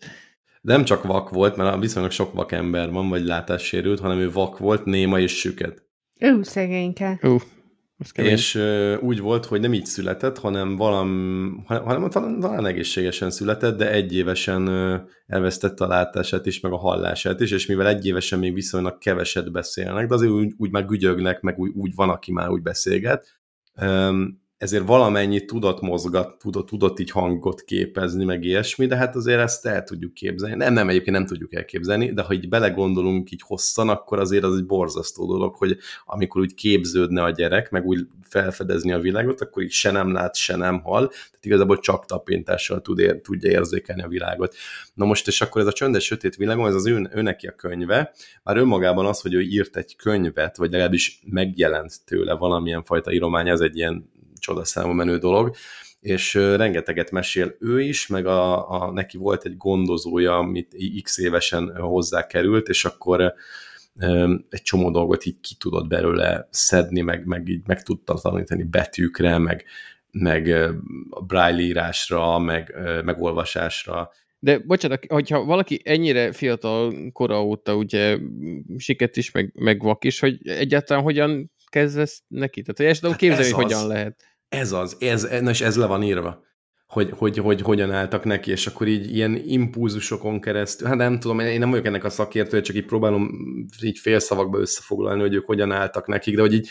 Nem 0.61 0.85
csak 0.85 1.03
vak 1.03 1.31
volt, 1.31 1.57
mert 1.57 1.81
viszonylag 1.81 2.11
sok 2.11 2.33
vak 2.33 2.53
ember 2.53 2.91
van, 2.91 3.09
vagy 3.09 3.25
látássérült, 3.25 4.01
hanem 4.01 4.19
ő 4.19 4.31
vak 4.31 4.59
volt, 4.59 4.85
néma 4.85 5.21
és 5.21 5.39
süket. 5.39 5.86
Ő 6.19 6.43
szegényke. 6.43 7.19
Ú, 7.23 7.37
és 8.15 8.55
uh, 8.55 8.97
úgy 9.01 9.21
volt, 9.21 9.47
hogy 9.47 9.61
nem 9.61 9.73
így 9.73 9.87
született, 9.87 10.39
hanem 10.39 10.77
valam, 10.77 11.65
hanem 11.67 12.11
talán, 12.11 12.41
talán 12.41 12.67
egészségesen 12.67 13.31
született, 13.31 13.77
de 13.77 13.91
egyévesen 13.91 14.69
uh, 14.69 15.01
elvesztette 15.27 15.85
a 15.85 15.89
látását 15.89 16.47
is, 16.47 16.61
meg 16.61 16.73
a 16.73 16.77
hallását 16.77 17.41
is, 17.41 17.51
és 17.51 17.67
mivel 17.67 17.87
egyévesen 17.87 18.39
még 18.39 18.55
viszonylag 18.55 18.99
keveset 18.99 19.53
beszélnek, 19.53 20.09
de 20.09 20.15
azért 20.15 20.33
úgy, 20.33 20.55
úgy 20.57 20.71
már 20.71 20.87
gügyögnek, 20.87 21.41
meg 21.41 21.59
úgy, 21.59 21.71
úgy 21.75 21.95
van, 21.95 22.09
aki 22.09 22.33
már 22.33 22.49
úgy 22.49 22.63
beszélget, 22.63 23.41
um, 23.81 24.45
ezért 24.59 24.87
valamennyi 24.87 25.45
tudott 25.45 25.81
mozgat, 25.81 26.39
tudott, 26.39 26.67
tudott 26.67 26.99
így 26.99 27.11
hangot 27.11 27.63
képezni, 27.63 28.25
meg 28.25 28.45
ilyesmi, 28.45 28.87
de 28.87 28.97
hát 28.97 29.17
azért 29.17 29.41
ezt 29.41 29.67
el 29.67 29.83
tudjuk 29.83 30.15
képzelni. 30.15 30.57
Nem, 30.57 30.73
nem, 30.73 30.89
egyébként 30.89 31.17
nem 31.17 31.27
tudjuk 31.27 31.55
elképzelni, 31.55 32.13
de 32.13 32.23
ha 32.23 32.33
így 32.33 32.49
belegondolunk 32.49 33.31
így 33.31 33.43
hosszan, 33.45 33.89
akkor 33.89 34.19
azért 34.19 34.45
az 34.45 34.57
egy 34.57 34.67
borzasztó 34.67 35.27
dolog, 35.27 35.55
hogy 35.55 35.79
amikor 36.05 36.41
úgy 36.41 36.55
képződne 36.55 37.23
a 37.23 37.31
gyerek, 37.31 37.71
meg 37.71 37.85
úgy 37.85 38.07
felfedezni 38.23 38.93
a 38.93 38.99
világot, 38.99 39.41
akkor 39.41 39.63
így 39.63 39.71
se 39.71 39.91
nem 39.91 40.13
lát, 40.13 40.35
se 40.35 40.57
nem 40.57 40.81
hall, 40.81 41.07
tehát 41.07 41.45
igazából 41.45 41.79
csak 41.79 42.05
tapintással 42.05 42.81
tud 42.81 42.99
ér, 42.99 43.21
tudja 43.21 43.51
érzékelni 43.51 44.03
a 44.03 44.09
világot. 44.09 44.55
Na 44.95 45.05
most, 45.05 45.27
és 45.27 45.41
akkor 45.41 45.61
ez 45.61 45.67
a 45.67 45.73
csöndes 45.73 46.05
sötét 46.05 46.37
világom, 46.37 46.67
ez 46.67 46.75
az 46.75 46.87
ő, 46.87 47.09
ő 47.13 47.23
neki 47.23 47.47
a 47.47 47.55
könyve, 47.55 48.13
már 48.43 48.57
önmagában 48.57 49.07
az, 49.07 49.21
hogy 49.21 49.35
ő 49.35 49.41
írt 49.41 49.77
egy 49.77 49.97
könyvet, 49.97 50.57
vagy 50.57 50.71
legalábbis 50.71 51.21
megjelent 51.27 52.05
tőle 52.05 52.35
valamilyen 52.35 52.85
fajta 52.85 53.13
íromány, 53.13 53.49
ez 53.49 53.61
egy 53.61 53.77
ilyen 53.77 54.15
csodaszámú 54.47 54.93
menő 54.93 55.19
dolog, 55.19 55.55
és 56.01 56.35
rengeteget 56.35 57.11
mesél 57.11 57.57
ő 57.59 57.81
is, 57.81 58.07
meg 58.07 58.27
a, 58.27 58.71
a, 58.71 58.93
neki 58.93 59.17
volt 59.17 59.45
egy 59.45 59.57
gondozója, 59.57 60.37
amit 60.37 60.77
x 61.03 61.19
évesen 61.19 61.77
hozzá 61.77 62.27
került, 62.27 62.69
és 62.69 62.85
akkor 62.85 63.35
egy 64.49 64.63
csomó 64.63 64.91
dolgot 64.91 65.25
így 65.25 65.41
ki 65.41 65.55
tudott 65.59 65.87
belőle 65.87 66.49
szedni, 66.51 67.01
meg, 67.01 67.27
meg 67.27 67.49
így 67.49 67.63
meg 67.67 67.83
tudta 67.83 68.15
tanítani 68.15 68.63
betűkre, 68.63 69.39
meg, 69.39 69.65
meg 70.11 70.49
a 71.11 71.23
braille 71.23 71.61
írásra, 71.61 72.39
meg 72.39 72.75
megolvasásra. 73.05 74.11
De 74.39 74.59
bocsánat, 74.59 75.05
hogyha 75.09 75.45
valaki 75.45 75.81
ennyire 75.85 76.33
fiatal 76.33 77.11
kora 77.13 77.45
óta 77.45 77.77
ugye 77.77 78.19
siket 78.77 79.17
is, 79.17 79.31
meg, 79.31 79.53
meg 79.55 79.83
vak 79.83 80.05
is, 80.05 80.21
hogy 80.21 80.49
egyáltalán 80.49 81.03
hogyan 81.03 81.51
kezdesz 81.69 82.23
neki? 82.29 82.63
Tehát, 82.63 82.93
hogy 82.93 83.01
tudom 83.01 83.11
hát 83.11 83.21
képzelni, 83.21 83.53
hogy 83.53 83.63
hogyan 83.63 83.87
lehet. 83.87 84.36
Ez 84.49 84.73
az, 84.73 84.97
ez, 85.01 85.29
na 85.41 85.51
és 85.51 85.61
ez 85.61 85.77
le 85.77 85.87
van 85.87 86.03
írva, 86.03 86.45
hogy, 86.87 87.11
hogy, 87.17 87.39
hogy 87.39 87.61
hogyan 87.61 87.93
álltak 87.93 88.25
neki, 88.25 88.51
és 88.51 88.67
akkor 88.67 88.87
így 88.87 89.15
ilyen 89.15 89.43
impulzusokon 89.45 90.41
keresztül, 90.41 90.89
hát 90.89 90.97
nem 90.97 91.21
tudom, 91.21 91.39
én 91.39 91.59
nem 91.59 91.71
vagyok 91.71 91.87
ennek 91.87 92.05
a 92.05 92.11
szakértője, 92.11 92.63
csak 92.63 92.77
így 92.77 92.85
próbálom 92.85 93.31
így 93.83 93.99
félszavakba 93.99 94.59
összefoglalni, 94.59 95.21
hogy 95.21 95.35
ők 95.35 95.47
hogyan 95.47 95.73
álltak 95.73 96.07
nekik, 96.07 96.35
de 96.35 96.41
hogy 96.41 96.55
így, 96.55 96.69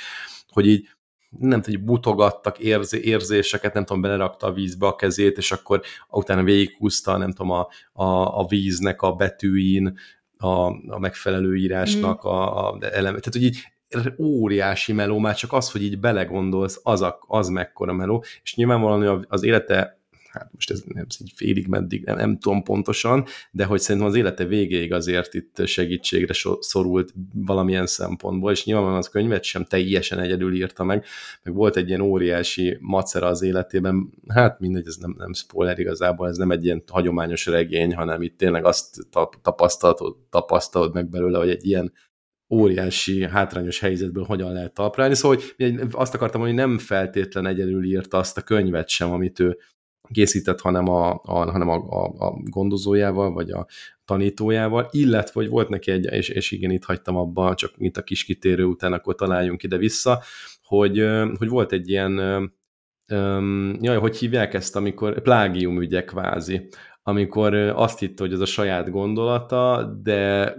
hogy 0.48 0.68
így 0.68 0.88
nem 1.30 1.62
tudom, 1.62 1.80
hogy 1.80 1.86
butogattak 1.86 2.60
érzé, 2.60 3.00
érzéseket, 3.04 3.74
nem 3.74 3.86
tudom, 3.86 4.02
belerakta 4.02 4.48
a 4.48 4.54
vízbe 4.54 4.88
a 4.88 4.96
kezét, 4.96 5.38
és 5.38 5.52
akkor 5.52 5.82
utána 6.10 6.44
végighúzta, 6.44 7.18
nem 7.18 7.32
tudom, 7.32 7.52
a, 7.52 7.68
a, 7.94 8.40
a 8.40 8.46
víznek 8.48 9.02
a 9.02 9.14
betűin, 9.14 9.98
a, 10.38 10.66
a 10.88 11.00
megfelelő 11.00 11.56
írásnak 11.56 12.26
mm. 12.26 12.30
a, 12.30 12.70
a 12.70 12.78
eleme. 12.82 13.20
Tehát, 13.20 13.34
hogy 13.34 13.44
így 13.44 13.75
óriási 14.18 14.94
meló, 14.94 15.20
már 15.20 15.36
csak 15.36 15.54
az, 15.54 15.72
hogy 15.72 15.84
így 15.84 16.00
belegondolsz, 16.00 16.80
az, 16.84 17.02
a, 17.02 17.20
az 17.28 17.48
mekkora 17.48 17.94
meló, 17.94 18.24
és 18.44 18.56
nyilvánvalóan 18.56 19.26
az 19.30 19.44
élete 19.44 20.00
hát 20.36 20.50
most 20.54 20.72
ez 20.72 20.84
nem 20.86 21.06
így 21.22 21.32
félig 21.36 21.68
meddig, 21.68 22.04
nem, 22.04 22.16
nem 22.16 22.38
tudom 22.38 22.64
pontosan, 22.64 23.26
de 23.52 23.66
hogy 23.66 23.80
szerintem 23.80 24.10
az 24.10 24.16
élete 24.16 24.46
végéig 24.46 24.94
azért 24.94 25.34
itt 25.34 25.66
segítségre 25.66 26.34
szorult 26.60 27.14
valamilyen 27.34 27.86
szempontból, 27.86 28.52
és 28.52 28.66
nyilvánvalóan 28.66 29.02
az 29.02 29.10
könyvet 29.10 29.44
sem 29.44 29.64
teljesen 29.64 30.20
egyedül 30.20 30.54
írta 30.54 30.84
meg, 30.84 31.06
meg 31.44 31.54
volt 31.54 31.76
egy 31.76 31.88
ilyen 31.88 32.02
óriási 32.02 32.78
macera 32.82 33.28
az 33.28 33.42
életében, 33.42 34.10
hát 34.28 34.60
mindegy, 34.60 34.88
ez 34.88 34.96
nem, 34.96 35.16
nem 35.18 35.34
spoiler 35.34 35.80
igazából, 35.80 36.28
ez 36.28 36.38
nem 36.38 36.52
egy 36.52 36.66
ilyen 36.66 36.84
hagyományos 36.88 37.46
regény, 37.46 37.96
hanem 37.96 38.22
itt 38.22 38.38
tényleg 38.38 38.66
azt 38.66 39.08
tapasztalod, 39.42 40.16
tapasztalod 40.30 40.94
meg 40.94 41.10
belőle, 41.10 41.38
hogy 41.38 41.50
egy 41.50 41.66
ilyen 41.66 41.94
óriási 42.50 43.24
hátrányos 43.24 43.80
helyzetből 43.80 44.24
hogyan 44.24 44.54
lehet 44.54 44.74
talprálni. 44.74 45.16
Szóval 45.16 45.38
hogy 45.38 45.80
azt 45.92 46.14
akartam, 46.14 46.42
hogy 46.42 46.54
nem 46.54 46.78
feltétlen 46.78 47.46
egyedül 47.46 47.84
írta 47.84 48.18
azt 48.18 48.38
a 48.38 48.42
könyvet 48.42 48.90
sem, 48.90 49.12
amit 49.12 49.40
ő 49.40 49.58
készített, 50.12 50.62
hanem 50.62 50.90
a, 50.90 51.22
a, 51.24 51.52
hanem 51.52 51.70
a, 51.70 51.76
a, 51.76 52.28
a 52.28 52.34
gondozójával, 52.44 53.32
vagy 53.32 53.52
a 53.52 53.68
tanítójával, 54.06 54.88
illetve, 54.92 55.32
hogy 55.34 55.50
volt 55.50 55.70
neki 55.70 55.92
egy, 55.92 56.06
és, 56.06 56.30
és 56.30 56.52
igen, 56.52 56.72
itt 56.72 56.84
hagytam 56.84 57.16
abba, 57.16 57.56
csak 57.56 57.72
itt 57.78 57.98
a 57.98 58.04
kis 58.04 58.24
kitérő 58.24 58.64
után, 58.64 58.94
akkor 58.94 59.16
találjunk 59.16 59.64
ide-vissza, 59.64 60.24
hogy, 60.64 61.08
hogy 61.38 61.48
volt 61.48 61.72
egy 61.72 61.90
ilyen, 61.90 62.20
um, 63.12 63.78
jaj, 63.82 63.98
hogy 63.98 64.18
hívják 64.18 64.54
ezt, 64.54 64.76
amikor 64.76 65.22
plágium 65.22 65.82
ügye 65.82 66.04
kvázi, 66.04 66.68
amikor 67.04 67.54
azt 67.54 68.00
hitte, 68.00 68.24
hogy 68.24 68.34
ez 68.34 68.40
a 68.40 68.46
saját 68.46 68.90
gondolata, 68.90 69.84
de 70.04 70.54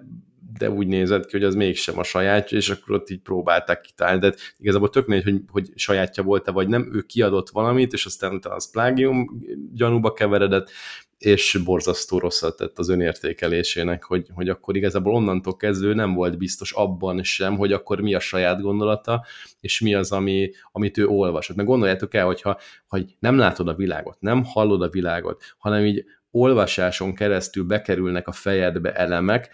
de 0.59 0.71
úgy 0.71 0.87
nézett 0.87 1.27
ki, 1.27 1.37
hogy 1.37 1.45
az 1.45 1.55
mégsem 1.55 1.99
a 1.99 2.03
sajátja, 2.03 2.59
és 2.59 2.71
akkor 2.71 2.95
ott 2.95 3.11
így 3.11 3.21
próbálták 3.21 3.81
kitálni. 3.81 4.19
De 4.19 4.35
igazából 4.59 4.91
tök 4.91 5.07
nehéz, 5.07 5.25
hogy, 5.25 5.41
hogy 5.51 5.71
sajátja 5.75 6.23
volt-e 6.23 6.51
vagy 6.51 6.69
nem, 6.69 6.91
ő 6.93 7.01
kiadott 7.01 7.51
valamit, 7.51 7.93
és 7.93 8.07
aztán 8.07 8.41
az 8.43 8.71
plágium 8.71 9.43
gyanúba 9.73 10.13
keveredett, 10.13 10.71
és 11.19 11.59
borzasztó 11.65 12.19
rosszat 12.19 12.57
tett 12.57 12.79
az 12.79 12.89
önértékelésének, 12.89 14.05
hogy, 14.05 14.27
hogy 14.35 14.49
akkor 14.49 14.77
igazából 14.77 15.15
onnantól 15.15 15.57
kezdő 15.57 15.95
nem 15.95 16.15
volt 16.15 16.39
biztos 16.39 16.73
abban 16.73 17.23
sem, 17.23 17.57
hogy 17.57 17.73
akkor 17.73 18.01
mi 18.01 18.15
a 18.15 18.21
saját 18.21 18.61
gondolata, 18.61 19.25
és 19.61 19.81
mi 19.81 19.95
az, 19.95 20.13
ami, 20.13 20.51
amit 20.73 20.99
ő 20.99 21.07
olvasott. 21.07 21.57
Meg 21.57 21.67
gondoljátok 21.67 22.15
el, 22.15 22.27
hogyha 22.27 22.59
hogy 22.87 23.17
nem 23.19 23.39
látod 23.39 23.69
a 23.69 23.75
világot, 23.75 24.21
nem 24.21 24.45
hallod 24.45 24.83
a 24.83 24.89
világot, 24.89 25.43
hanem 25.59 25.85
így 25.85 26.05
olvasáson 26.31 27.15
keresztül 27.15 27.65
bekerülnek 27.65 28.29
a 28.29 28.33
fejedbe 28.33 28.93
elemek, 28.93 29.51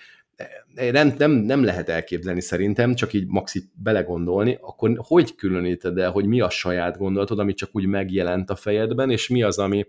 nem, 0.74 1.14
nem, 1.18 1.30
nem 1.30 1.64
lehet 1.64 1.88
elképzelni 1.88 2.40
szerintem, 2.40 2.94
csak 2.94 3.12
így 3.12 3.26
maxi 3.26 3.62
belegondolni, 3.74 4.58
akkor 4.60 4.90
hogy 4.96 5.34
különíted 5.34 5.98
el, 5.98 6.10
hogy 6.10 6.26
mi 6.26 6.40
a 6.40 6.50
saját 6.50 6.98
gondolatod, 6.98 7.38
ami 7.38 7.54
csak 7.54 7.70
úgy 7.72 7.86
megjelent 7.86 8.50
a 8.50 8.56
fejedben, 8.56 9.10
és 9.10 9.28
mi 9.28 9.42
az, 9.42 9.58
ami, 9.58 9.86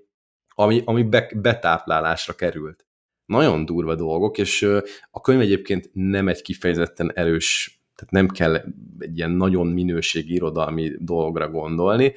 ami, 0.48 0.82
ami 0.86 1.04
be, 1.04 1.32
betáplálásra 1.36 2.34
került. 2.34 2.86
Nagyon 3.26 3.66
durva 3.66 3.96
dolgok, 3.96 4.38
és 4.38 4.68
a 5.12 5.22
könyv 5.22 5.41
egyébként 5.41 5.89
nem 5.94 6.28
egy 6.28 6.41
kifejezetten 6.41 7.12
erős 7.14 7.82
Tehát 7.96 8.14
nem 8.14 8.28
kell 8.28 8.56
egy 9.00 9.18
ilyen 9.18 9.32
nagyon 9.32 9.68
minőségi 9.68 10.34
irodalmi 10.34 10.91
dologra 11.00 11.50
gondolni, 11.50 12.14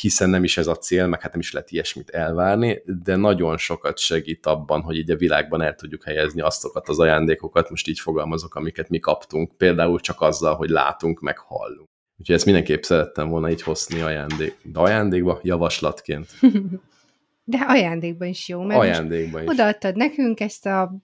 hiszen 0.00 0.30
nem 0.30 0.44
is 0.44 0.56
ez 0.56 0.66
a 0.66 0.76
cél, 0.76 1.06
meg 1.06 1.20
hát 1.20 1.30
nem 1.30 1.40
is 1.40 1.52
lehet 1.52 1.70
ilyesmit 1.70 2.10
elvárni, 2.10 2.82
de 3.04 3.16
nagyon 3.16 3.56
sokat 3.56 3.98
segít 3.98 4.46
abban, 4.46 4.82
hogy 4.82 4.96
így 4.96 5.10
a 5.10 5.16
világban 5.16 5.62
el 5.62 5.74
tudjuk 5.74 6.04
helyezni 6.04 6.40
azokat 6.40 6.88
az 6.88 6.98
ajándékokat, 6.98 7.70
most 7.70 7.88
így 7.88 8.00
fogalmazok, 8.00 8.54
amiket 8.54 8.88
mi 8.88 8.98
kaptunk, 8.98 9.56
például 9.56 10.00
csak 10.00 10.20
azzal, 10.20 10.54
hogy 10.54 10.68
látunk, 10.68 11.20
meg 11.20 11.38
hallunk. 11.38 11.88
Úgyhogy 12.18 12.34
ezt 12.34 12.44
mindenképp 12.44 12.82
szerettem 12.82 13.28
volna 13.28 13.50
így 13.50 13.62
hozni 13.62 14.00
ajándék, 14.00 14.56
de 14.62 14.78
ajándékba, 14.78 15.40
javaslatként. 15.42 16.28
De 17.48 17.58
ajándékban 17.66 18.28
is 18.28 18.48
jó, 18.48 18.62
mert 18.62 18.80
ajándékban 18.80 19.42
is. 19.42 19.48
odaadtad 19.48 19.96
nekünk 19.96 20.40
ezt 20.40 20.66
a... 20.66 20.96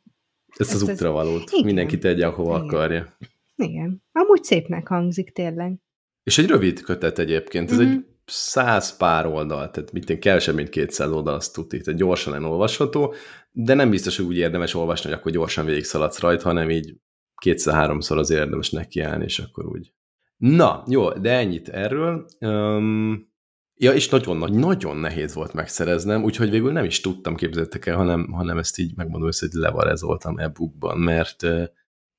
Ezt, 0.57 0.73
ezt 0.73 0.83
az 0.83 0.89
útravalót. 0.89 1.51
Igen. 1.51 1.65
Mindenki 1.65 1.99
tegye, 1.99 2.27
ahova 2.27 2.57
Igen. 2.57 2.69
akarja. 2.69 3.17
Igen. 3.57 4.03
Amúgy 4.13 4.43
szépnek 4.43 4.89
hangzik 4.89 5.33
tényleg. 5.33 5.75
És 6.23 6.39
egy 6.39 6.47
rövid 6.47 6.81
kötet 6.81 7.19
egyébként. 7.19 7.71
Ez 7.71 7.81
mm-hmm. 7.81 7.91
egy 7.91 8.05
száz 8.33 8.97
pár 8.97 9.27
oldal, 9.27 9.71
tehát 9.71 9.93
mit 9.93 10.19
kevesebb, 10.19 10.55
mint 10.55 10.69
200 10.69 11.11
oldal, 11.11 11.35
azt 11.35 11.53
tudni, 11.53 11.81
tehát 11.81 12.01
gyorsan 12.01 12.35
elolvasható, 12.35 13.15
de 13.51 13.75
nem 13.75 13.91
biztos, 13.91 14.17
hogy 14.17 14.27
úgy 14.27 14.37
érdemes 14.37 14.75
olvasni, 14.75 15.11
hogy 15.11 15.19
akkor 15.19 15.33
gyorsan 15.33 15.65
végigszaladsz 15.65 16.21
rajta, 16.21 16.49
hanem 16.49 16.71
így 16.71 16.95
kétszer-háromszor 17.37 18.19
az 18.19 18.31
érdemes 18.31 18.71
nekiállni, 18.71 19.25
és 19.25 19.39
akkor 19.39 19.67
úgy. 19.67 19.93
Na, 20.37 20.85
jó, 20.89 21.13
de 21.13 21.31
ennyit 21.31 21.69
erről. 21.69 22.27
Um, 22.41 23.33
ja, 23.75 23.93
és 23.93 24.09
nagyon, 24.09 24.37
nagy, 24.37 24.53
nagyon 24.53 24.97
nehéz 24.97 25.35
volt 25.35 25.53
megszereznem, 25.53 26.23
úgyhogy 26.23 26.51
végül 26.51 26.73
nem 26.73 26.85
is 26.85 27.01
tudtam, 27.01 27.35
képzeltek 27.35 27.87
el, 27.87 27.97
hanem, 27.97 28.31
hanem 28.33 28.59
ezt 28.59 28.79
így 28.79 28.97
megmondom, 28.97 29.31
hogy 29.41 29.49
levarezoltam 29.53 30.39
e-bookban, 30.39 30.99
mert 30.99 31.43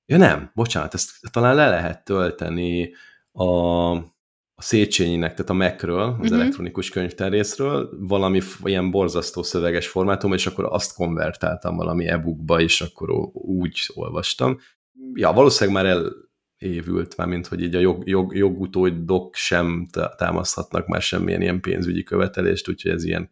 ja 0.05 0.17
nem, 0.17 0.51
bocsánat, 0.53 0.93
ezt 0.93 1.11
talán 1.31 1.55
le 1.55 1.69
lehet 1.69 2.03
tölteni 2.03 2.93
a 3.31 4.12
a 4.55 4.61
Széchenyinek, 4.61 5.33
tehát 5.33 5.49
a 5.49 5.53
Mac-ről, 5.53 5.99
az 5.99 6.19
uh-huh. 6.19 6.39
elektronikus 6.39 6.89
könyvtárrészről, 6.89 7.89
valami 7.99 8.41
ilyen 8.63 8.91
borzasztó 8.91 9.43
szöveges 9.43 9.87
formátum, 9.87 10.33
és 10.33 10.45
akkor 10.45 10.65
azt 10.69 10.95
konvertáltam 10.95 11.75
valami 11.75 12.07
e-bookba, 12.07 12.61
és 12.61 12.81
akkor 12.81 13.09
úgy 13.33 13.79
olvastam. 13.93 14.59
Ja, 15.13 15.31
valószínűleg 15.31 15.83
már 15.83 16.03
elévült, 16.57 17.17
már 17.17 17.27
mint 17.27 17.47
hogy 17.47 17.61
így 17.61 17.75
a 17.75 17.79
jog, 17.79 18.07
jog, 18.07 18.35
jogutódok 18.35 19.35
sem 19.35 19.87
támaszthatnak 20.17 20.87
már 20.87 21.01
semmilyen 21.01 21.41
ilyen 21.41 21.61
pénzügyi 21.61 22.03
követelést, 22.03 22.69
úgyhogy 22.69 22.91
ez 22.91 23.03
ilyen 23.03 23.29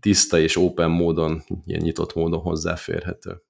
tiszta 0.00 0.38
és 0.38 0.56
open 0.56 0.90
módon, 0.90 1.42
ilyen 1.66 1.82
nyitott 1.82 2.14
módon 2.14 2.40
hozzáférhető. 2.40 3.42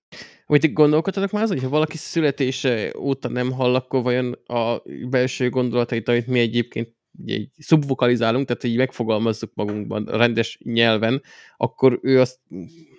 Vagy 0.47 0.73
gondolkodtatok 0.73 1.31
már 1.31 1.43
azon, 1.43 1.57
hogy 1.57 1.65
ha 1.65 1.73
valaki 1.73 1.97
születése 1.97 2.93
óta 2.99 3.29
nem 3.29 3.53
hall, 3.53 3.75
akkor 3.75 4.03
vajon 4.03 4.33
a 4.33 4.83
belső 5.11 5.49
gondolatait, 5.49 6.09
amit 6.09 6.27
mi 6.27 6.39
egyébként 6.39 7.01
ugye 7.19 7.35
így 7.35 7.51
szubvokalizálunk, 7.59 8.47
tehát 8.47 8.65
így 8.65 8.77
megfogalmazzuk 8.77 9.51
magunkban 9.55 10.05
rendes 10.05 10.59
nyelven, 10.63 11.23
akkor 11.57 11.99
ő 12.03 12.21
azt 12.21 12.39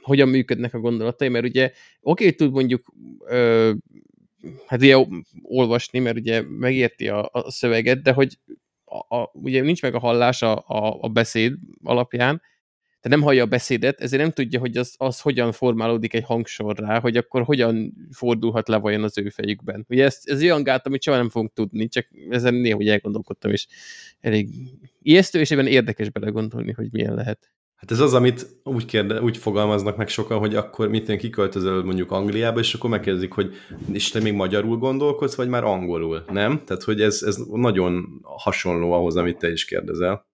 hogyan 0.01 0.30
működnek 0.30 0.74
a 0.74 0.80
gondolatai, 0.80 1.28
mert 1.28 1.45
ugye 1.45 1.72
oké, 2.01 2.32
tud 2.32 2.51
mondjuk 2.51 2.93
ö, 3.26 3.72
hát 4.68 4.80
ugye 4.80 5.05
olvasni, 5.41 5.99
mert 5.99 6.18
ugye 6.18 6.41
megérti 6.41 7.07
a, 7.07 7.30
a 7.32 7.51
szöveget, 7.51 8.01
de 8.01 8.11
hogy 8.11 8.39
a, 8.86 9.16
a, 9.16 9.30
ugye 9.34 9.61
nincs 9.61 9.82
meg 9.82 9.95
a 9.95 9.99
hallás 9.99 10.41
a, 10.41 10.57
a, 10.68 10.97
a 11.01 11.07
beszéd 11.07 11.53
alapján, 11.84 12.41
tehát 13.03 13.17
nem 13.17 13.27
hallja 13.27 13.43
a 13.43 13.47
beszédet, 13.47 14.01
ezért 14.01 14.21
nem 14.21 14.31
tudja, 14.31 14.59
hogy 14.59 14.77
az, 14.77 14.95
az 14.97 15.19
hogyan 15.19 15.51
formálódik 15.51 16.13
egy 16.13 16.23
hangsorrá, 16.23 16.99
hogy 16.99 17.17
akkor 17.17 17.41
hogyan 17.41 17.93
fordulhat 18.11 18.67
le 18.67 18.77
vajon 18.77 19.03
az 19.03 19.17
ő 19.17 19.29
fejükben. 19.29 19.85
Ugye 19.89 20.03
ez, 20.03 20.19
ez 20.23 20.41
olyan 20.41 20.63
gát, 20.63 20.85
amit 20.85 21.01
soha 21.01 21.17
nem 21.17 21.29
fogunk 21.29 21.53
tudni, 21.53 21.87
csak 21.87 22.07
ezen 22.29 22.53
néha 22.53 22.75
hogy 22.75 22.87
elgondolkodtam, 22.87 23.51
és 23.51 23.67
elég 24.19 24.49
ijesztő, 25.01 25.39
és 25.39 25.51
ebben 25.51 25.67
érdekes 25.67 26.09
belegondolni, 26.09 26.71
hogy 26.71 26.87
milyen 26.91 27.13
lehet. 27.13 27.51
Hát 27.75 27.91
ez 27.91 27.99
az, 27.99 28.13
amit 28.13 28.47
úgy, 28.63 28.85
kérde, 28.85 29.21
úgy 29.21 29.37
fogalmaznak 29.37 29.97
meg 29.97 30.07
sokan, 30.07 30.39
hogy 30.39 30.55
akkor 30.55 30.89
mit 30.89 31.15
kiköltözöl 31.15 31.83
mondjuk 31.83 32.11
Angliába, 32.11 32.59
és 32.59 32.73
akkor 32.73 32.89
megkérdezik, 32.89 33.31
hogy 33.31 33.53
és 33.91 34.09
te 34.09 34.19
még 34.19 34.33
magyarul 34.33 34.77
gondolkodsz, 34.77 35.35
vagy 35.35 35.47
már 35.47 35.63
angolul, 35.63 36.23
nem? 36.31 36.61
Tehát, 36.65 36.83
hogy 36.83 37.01
ez, 37.01 37.23
ez 37.25 37.37
nagyon 37.51 38.19
hasonló 38.23 38.91
ahhoz, 38.91 39.15
amit 39.15 39.37
te 39.37 39.51
is 39.51 39.65
kérdezel. 39.65 40.31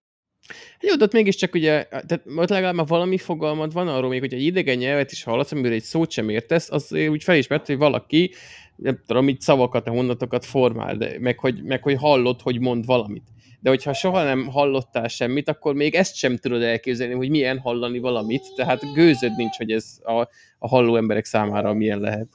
Jó, 0.82 0.96
de 0.96 1.04
ott 1.04 1.14
mégiscsak 1.14 1.54
ugye, 1.54 1.84
tehát 1.84 2.22
ott 2.36 2.50
legalább 2.50 2.76
már 2.76 2.88
valami 2.88 3.18
fogalmad 3.18 3.74
van 3.74 3.88
arról 3.88 4.10
még, 4.10 4.20
hogy 4.20 4.34
egy 4.34 4.44
idegen 4.44 4.78
nyelvet 4.78 5.12
is 5.12 5.24
hallasz, 5.24 5.52
amiből 5.52 5.72
egy 5.72 5.84
szót 5.84 6.12
sem 6.12 6.30
értesz, 6.30 6.72
az 6.72 6.94
úgy 6.94 7.24
felismert, 7.24 7.66
hogy 7.66 7.78
valaki, 7.78 8.34
nem 8.76 9.02
tudom, 9.06 9.28
itt 9.28 9.42
szavakat, 9.42 9.88
a 9.88 9.94
mondatokat 9.94 10.46
formál, 10.46 10.96
de 10.96 11.16
meg 11.20 11.40
hogy, 11.40 11.64
meg 11.64 11.84
hogy 11.84 11.96
hallod, 11.96 12.42
hogy 12.42 12.60
mond 12.60 12.86
valamit. 12.86 13.24
De 13.60 13.70
hogyha 13.70 13.94
soha 13.94 14.24
nem 14.24 14.48
hallottál 14.48 15.08
semmit, 15.08 15.50
akkor 15.50 15.74
még 15.74 15.96
ezt 15.96 16.16
sem 16.16 16.38
tudod 16.38 16.62
elképzelni, 16.62 17.14
hogy 17.14 17.30
milyen 17.30 17.60
hallani 17.60 18.00
valamit, 18.00 18.56
tehát 18.56 18.94
gőzöd 18.94 19.36
nincs, 19.36 19.56
hogy 19.56 19.72
ez 19.72 19.98
a, 20.04 20.28
a 20.60 20.68
halló 20.68 20.96
emberek 20.96 21.26
számára 21.26 21.74
milyen 21.74 22.00
lehet. 22.00 22.28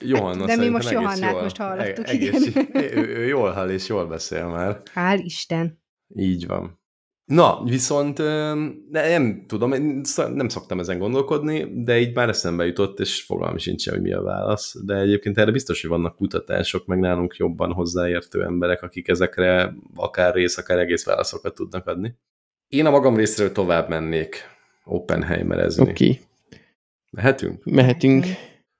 Johanna, 0.00 0.46
De 0.46 0.56
mi 0.56 0.68
most 0.68 0.90
Johannát 0.90 1.32
jól, 1.32 1.42
most 1.42 1.56
hallottuk, 1.56 2.08
egész, 2.08 2.46
igen. 2.46 2.68
Ő, 2.98 3.06
ő 3.06 3.26
jól 3.26 3.50
hall 3.50 3.70
és 3.70 3.88
jól 3.88 4.06
beszél 4.06 4.46
már. 4.46 4.82
Hál' 4.94 5.20
Isten. 5.24 5.82
Így 6.16 6.46
van. 6.46 6.82
Na, 7.24 7.62
viszont 7.64 8.18
nem 8.90 9.44
tudom, 9.46 9.72
én 9.72 10.00
nem 10.34 10.48
szoktam 10.48 10.78
ezen 10.78 10.98
gondolkodni, 10.98 11.82
de 11.84 11.98
így 11.98 12.14
már 12.14 12.28
eszembe 12.28 12.66
jutott, 12.66 13.00
és 13.00 13.22
fogalmi 13.22 13.58
sincs, 13.58 13.88
hogy 13.88 14.00
mi 14.00 14.12
a 14.12 14.22
válasz. 14.22 14.74
De 14.84 14.96
egyébként 14.96 15.38
erre 15.38 15.50
biztos, 15.50 15.80
hogy 15.80 15.90
vannak 15.90 16.16
kutatások, 16.16 16.86
meg 16.86 16.98
nálunk 16.98 17.36
jobban 17.36 17.72
hozzáértő 17.72 18.42
emberek, 18.42 18.82
akik 18.82 19.08
ezekre 19.08 19.74
akár 19.94 20.34
rész, 20.34 20.58
akár 20.58 20.78
egész 20.78 21.04
válaszokat 21.04 21.54
tudnak 21.54 21.86
adni. 21.86 22.14
Én 22.68 22.86
a 22.86 22.90
magam 22.90 23.16
részéről 23.16 23.52
tovább 23.52 23.88
mennék 23.88 24.36
Oppenheimerezni. 24.84 25.82
Oké. 25.82 25.90
Okay. 25.90 26.20
Mehetünk? 27.10 27.64
Mehetünk 27.64 28.26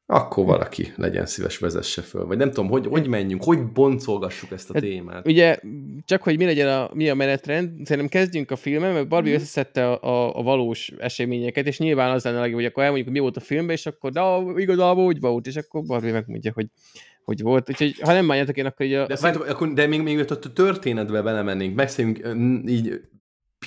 akkor 0.06 0.44
valaki 0.44 0.92
legyen 0.96 1.26
szíves, 1.26 1.58
vezesse 1.58 2.02
föl. 2.02 2.26
Vagy 2.26 2.36
nem 2.36 2.48
tudom, 2.48 2.70
hogy, 2.70 2.86
hogy 2.86 3.08
menjünk, 3.08 3.44
hogy 3.44 3.72
boncolgassuk 3.72 4.50
ezt 4.52 4.70
a 4.70 4.72
hát, 4.72 4.82
témát. 4.82 5.26
Ugye, 5.26 5.58
csak 6.04 6.22
hogy 6.22 6.36
mi 6.36 6.44
legyen 6.44 6.68
a, 6.68 6.90
mi 6.94 7.08
a 7.08 7.14
menetrend, 7.14 7.86
szerintem 7.86 8.20
kezdjünk 8.20 8.50
a 8.50 8.56
filmen, 8.56 8.92
mert 8.92 9.08
Barbie 9.08 9.32
mm. 9.32 9.34
összeszedte 9.34 9.90
a, 9.90 10.02
a, 10.02 10.38
a, 10.38 10.42
valós 10.42 10.92
eseményeket, 10.98 11.66
és 11.66 11.78
nyilván 11.78 12.10
az 12.10 12.24
lenne 12.24 12.38
legjobb, 12.38 12.56
hogy 12.56 12.64
akkor 12.64 12.82
elmondjuk, 12.82 13.08
hogy 13.08 13.16
mi 13.16 13.22
volt 13.22 13.36
a 13.36 13.40
filmben, 13.40 13.76
és 13.76 13.86
akkor, 13.86 14.10
de 14.10 14.20
igazából 14.56 15.04
úgy 15.04 15.20
volt, 15.20 15.46
és 15.46 15.56
akkor 15.56 15.82
Barbie 15.82 16.12
megmondja, 16.12 16.52
hogy 16.54 16.66
hogy 17.24 17.42
volt. 17.42 17.70
Úgyhogy 17.70 18.00
ha 18.00 18.12
nem 18.12 18.26
bánjátok 18.26 18.56
én, 18.56 18.66
akkor 18.66 18.86
így 18.86 18.92
a... 18.92 19.06
De, 19.06 19.16
szín... 19.16 19.30
akkor, 19.30 19.72
de 19.72 19.86
még, 19.86 20.02
még 20.02 20.18
a 20.30 20.38
történetbe 20.38 21.22
belemennénk, 21.22 21.74
beszéljünk 21.74 22.20
így 22.66 23.00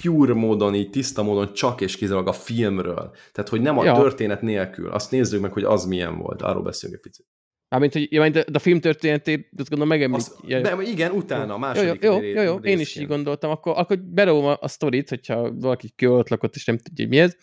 pure 0.02 0.34
módon, 0.34 0.76
így 0.76 0.89
tiszta 0.89 1.24
módon 1.24 1.54
csak 1.54 1.82
és 1.82 1.98
kizárólag 1.98 2.28
a 2.28 2.34
filmről. 2.34 3.12
Tehát, 3.32 3.50
hogy 3.50 3.62
nem 3.62 3.78
a 3.78 3.84
ja. 3.84 3.93
történet 3.93 4.41
nélkül. 4.41 4.89
Azt 4.89 5.12
nézzük 5.12 5.41
meg, 5.41 5.54
hogy 5.54 5.64
az 5.64 5.86
milyen 5.86 6.18
volt. 6.18 6.41
Arról 6.41 6.64
beszélünk 6.64 6.98
egy 6.98 7.12
picit. 7.12 7.26
Mármint, 7.70 7.93
hogy 7.93 8.08
ja, 8.12 8.30
de 8.30 8.45
a 8.54 8.60
film 8.60 8.80
történetét, 8.80 9.50
azt 9.58 9.70
gondolom 9.70 9.88
megemlít. 9.88 10.36
Ja, 10.41 10.62
de 10.62 10.78
igen, 10.82 11.12
utána, 11.12 11.54
a 11.54 11.58
második 11.58 12.04
Jó, 12.04 12.22
jó, 12.22 12.22
jó, 12.22 12.41
jó, 12.41 12.56
én 12.56 12.80
is 12.80 12.95
így 12.95 13.08
gondoltam. 13.08 13.52
Akkor, 13.52 13.74
akkor 13.78 14.00
berom 14.00 14.45
a, 14.45 14.58
a 14.60 14.68
sztorit, 14.68 15.10
hogyha 15.10 15.54
valaki 15.54 15.89
kiölt 15.95 16.30
lakott, 16.30 16.56
és 16.56 16.66
nem 16.66 16.78
tudja, 16.78 17.06
hogy 17.06 17.14
mi 17.14 17.20
ez. 17.20 17.36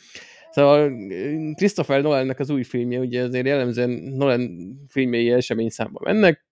Szóval 0.51 0.93
Christopher 1.55 2.03
Nolannek 2.03 2.39
az 2.39 2.51
új 2.51 2.63
filmje, 2.63 2.99
ugye 2.99 3.23
azért 3.23 3.47
jellemzően 3.47 3.91
Nolan 3.91 4.51
filmjei 4.89 5.31
esemény 5.31 5.69
számba 5.69 6.01
mennek, 6.05 6.47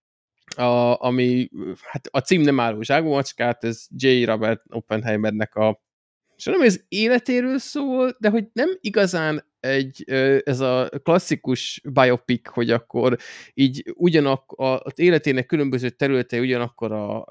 a, 0.56 1.04
ami, 1.04 1.48
hát 1.82 2.06
a 2.10 2.18
cím 2.18 2.40
nem 2.40 2.60
álló 2.60 2.82
zsákmacskát, 2.82 3.64
ez 3.64 3.86
J. 3.96 4.24
Robert 4.24 4.60
Oppenheimernek 4.68 5.54
a 5.54 5.82
és 6.44 6.48
nem 6.48 6.62
ez 6.62 6.80
életéről 6.88 7.58
szól, 7.58 8.16
de 8.18 8.28
hogy 8.28 8.44
nem 8.52 8.68
igazán 8.80 9.44
egy, 9.60 10.04
ez 10.44 10.60
a 10.60 10.88
klasszikus 11.02 11.80
biopic, 11.92 12.48
hogy 12.48 12.70
akkor 12.70 13.16
így 13.54 13.92
ugyanak 13.94 14.52
az 14.56 14.92
életének 14.94 15.46
különböző 15.46 15.90
területei 15.90 16.40
ugyanakkor 16.40 16.92
a 16.92 17.26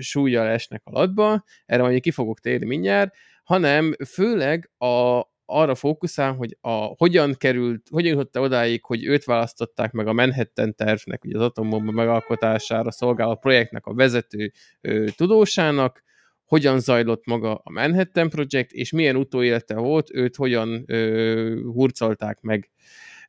súlyjal 0.00 0.46
esnek 0.46 0.82
alatba, 0.84 1.44
erre 1.66 1.82
majd 1.82 2.00
ki 2.00 2.10
fogok 2.10 2.40
térni 2.40 2.66
mindjárt, 2.66 3.14
hanem 3.44 3.94
főleg 4.06 4.70
a, 4.78 5.22
arra 5.44 5.74
fókuszál, 5.74 6.32
hogy 6.32 6.56
a, 6.60 6.70
hogyan 6.70 7.34
került, 7.34 7.86
hogyan 7.90 8.10
jutott 8.10 8.38
odáig, 8.38 8.84
hogy 8.84 9.04
őt 9.04 9.24
választották 9.24 9.92
meg 9.92 10.06
a 10.06 10.12
Manhattan 10.12 10.74
tervnek, 10.74 11.24
ugye 11.24 11.36
az 11.36 11.42
atombomba 11.42 11.90
megalkotására 11.90 12.90
szolgáló 12.90 13.36
projektnek 13.36 13.86
a 13.86 13.94
vezető 13.94 14.52
ö, 14.80 15.04
tudósának, 15.16 16.02
hogyan 16.48 16.80
zajlott 16.80 17.26
maga 17.26 17.54
a 17.54 17.70
Manhattan 17.70 18.28
Project, 18.28 18.72
és 18.72 18.92
milyen 18.92 19.16
utóélete 19.16 19.74
volt, 19.74 20.14
őt 20.14 20.36
hogyan 20.36 20.84
ö, 20.86 21.60
hurcolták 21.62 22.40
meg 22.40 22.70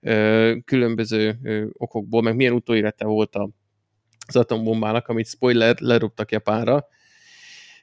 ö, 0.01 0.55
különböző 0.65 1.39
ö, 1.43 1.65
okokból, 1.73 2.21
meg 2.21 2.35
milyen 2.35 2.53
utóélete 2.53 3.05
volt 3.05 3.35
a, 3.35 3.49
az 4.27 4.35
atombombának, 4.35 5.07
amit 5.07 5.27
spoiler, 5.27 5.79
lerúgtak 5.79 6.31
Japánra. 6.31 6.87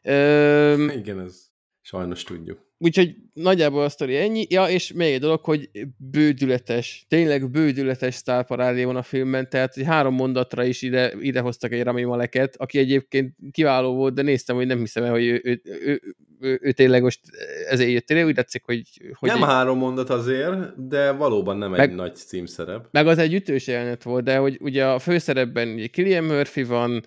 Ö, 0.02 0.92
Igen, 0.92 1.20
ez 1.20 1.46
sajnos 1.80 2.22
tudjuk. 2.22 2.65
Úgyhogy 2.78 3.14
nagyjából 3.32 3.82
a 3.82 3.88
sztori 3.88 4.16
ennyi. 4.16 4.46
Ja, 4.48 4.68
és 4.68 4.92
még 4.92 5.12
egy 5.12 5.20
dolog, 5.20 5.44
hogy 5.44 5.70
bődületes, 5.96 7.04
tényleg 7.08 7.50
bődületes 7.50 8.14
sztárparádé 8.14 8.84
van 8.84 8.96
a 8.96 9.02
filmben, 9.02 9.48
tehát 9.48 9.74
hogy 9.74 9.84
három 9.84 10.14
mondatra 10.14 10.64
is 10.64 10.82
ide, 10.82 11.12
ide 11.20 11.40
hoztak 11.40 11.72
egy 11.72 11.82
Rami 11.82 12.02
Maleket, 12.02 12.56
aki 12.56 12.78
egyébként 12.78 13.34
kiváló 13.50 13.94
volt, 13.94 14.14
de 14.14 14.22
néztem, 14.22 14.56
hogy 14.56 14.66
nem 14.66 14.78
hiszem 14.78 15.04
el, 15.04 15.10
hogy 15.10 15.24
ő, 15.24 15.40
ő, 15.44 15.60
ő, 15.64 16.00
ő, 16.40 16.58
ő 16.62 16.72
tényleg 16.72 17.02
most 17.02 17.20
ezért 17.68 17.90
jött 17.90 18.10
ide, 18.10 18.24
úgy 18.24 18.34
tetszik, 18.34 18.62
hogy... 18.64 18.82
hogy 19.12 19.28
nem 19.28 19.38
egy, 19.38 19.48
három 19.48 19.78
mondat 19.78 20.10
azért, 20.10 20.88
de 20.88 21.10
valóban 21.10 21.56
nem 21.56 21.70
Meg- 21.70 21.80
egy 21.80 21.94
nagy 21.94 22.14
címszerep. 22.14 22.88
meg 22.90 23.06
az 23.06 23.18
egy 23.18 23.34
ütős 23.34 23.66
jelenet 23.66 24.02
volt, 24.02 24.24
de 24.24 24.36
hogy 24.36 24.58
ugye 24.60 24.86
a 24.86 24.98
főszerepben 24.98 25.90
Killian 25.90 26.24
Murphy 26.24 26.62
van, 26.62 27.02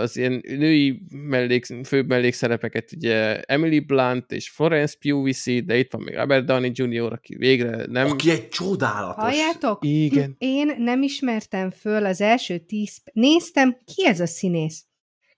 az 0.00 0.16
ilyen 0.16 0.42
női 0.46 1.02
mellék, 1.10 1.64
főbb 1.84 2.08
mellékszerepeket 2.08 2.92
ugye 2.92 3.40
Emily 3.40 3.78
Blunt 3.78 4.32
és 4.32 4.50
Florence 4.50 4.96
Pugh 5.00 5.24
viszi, 5.24 5.60
de 5.60 5.78
itt 5.78 5.92
van 5.92 6.02
még 6.02 6.14
Robert 6.14 6.44
Downey 6.44 6.70
Jr., 6.74 7.12
aki 7.12 7.36
végre 7.36 7.86
nem... 7.86 8.06
Aki 8.06 8.30
egy 8.30 8.48
csodálatos. 8.48 9.22
Halljátok? 9.22 9.84
Igen. 9.84 10.34
Én 10.38 10.74
nem 10.78 11.02
ismertem 11.02 11.70
föl 11.70 12.04
az 12.06 12.20
első 12.20 12.58
tíz... 12.58 12.98
Néztem, 13.12 13.76
ki 13.84 14.06
ez 14.06 14.20
a 14.20 14.26
színész? 14.26 14.84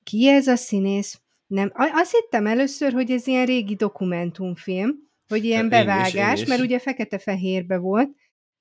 Ki 0.04 0.28
ez 0.28 0.46
a 0.46 0.56
színész? 0.56 1.20
Nem, 1.46 1.72
azt 1.74 2.12
hittem 2.12 2.46
először, 2.46 2.92
hogy 2.92 3.10
ez 3.10 3.26
ilyen 3.26 3.46
régi 3.46 3.74
dokumentumfilm, 3.74 5.10
hogy 5.28 5.44
ilyen 5.44 5.64
Én 5.64 5.70
is, 5.70 5.78
én 5.78 5.84
bevágás, 5.86 6.40
is. 6.40 6.48
mert 6.48 6.60
ugye 6.60 6.78
fekete-fehérbe 6.78 7.76
volt. 7.76 8.08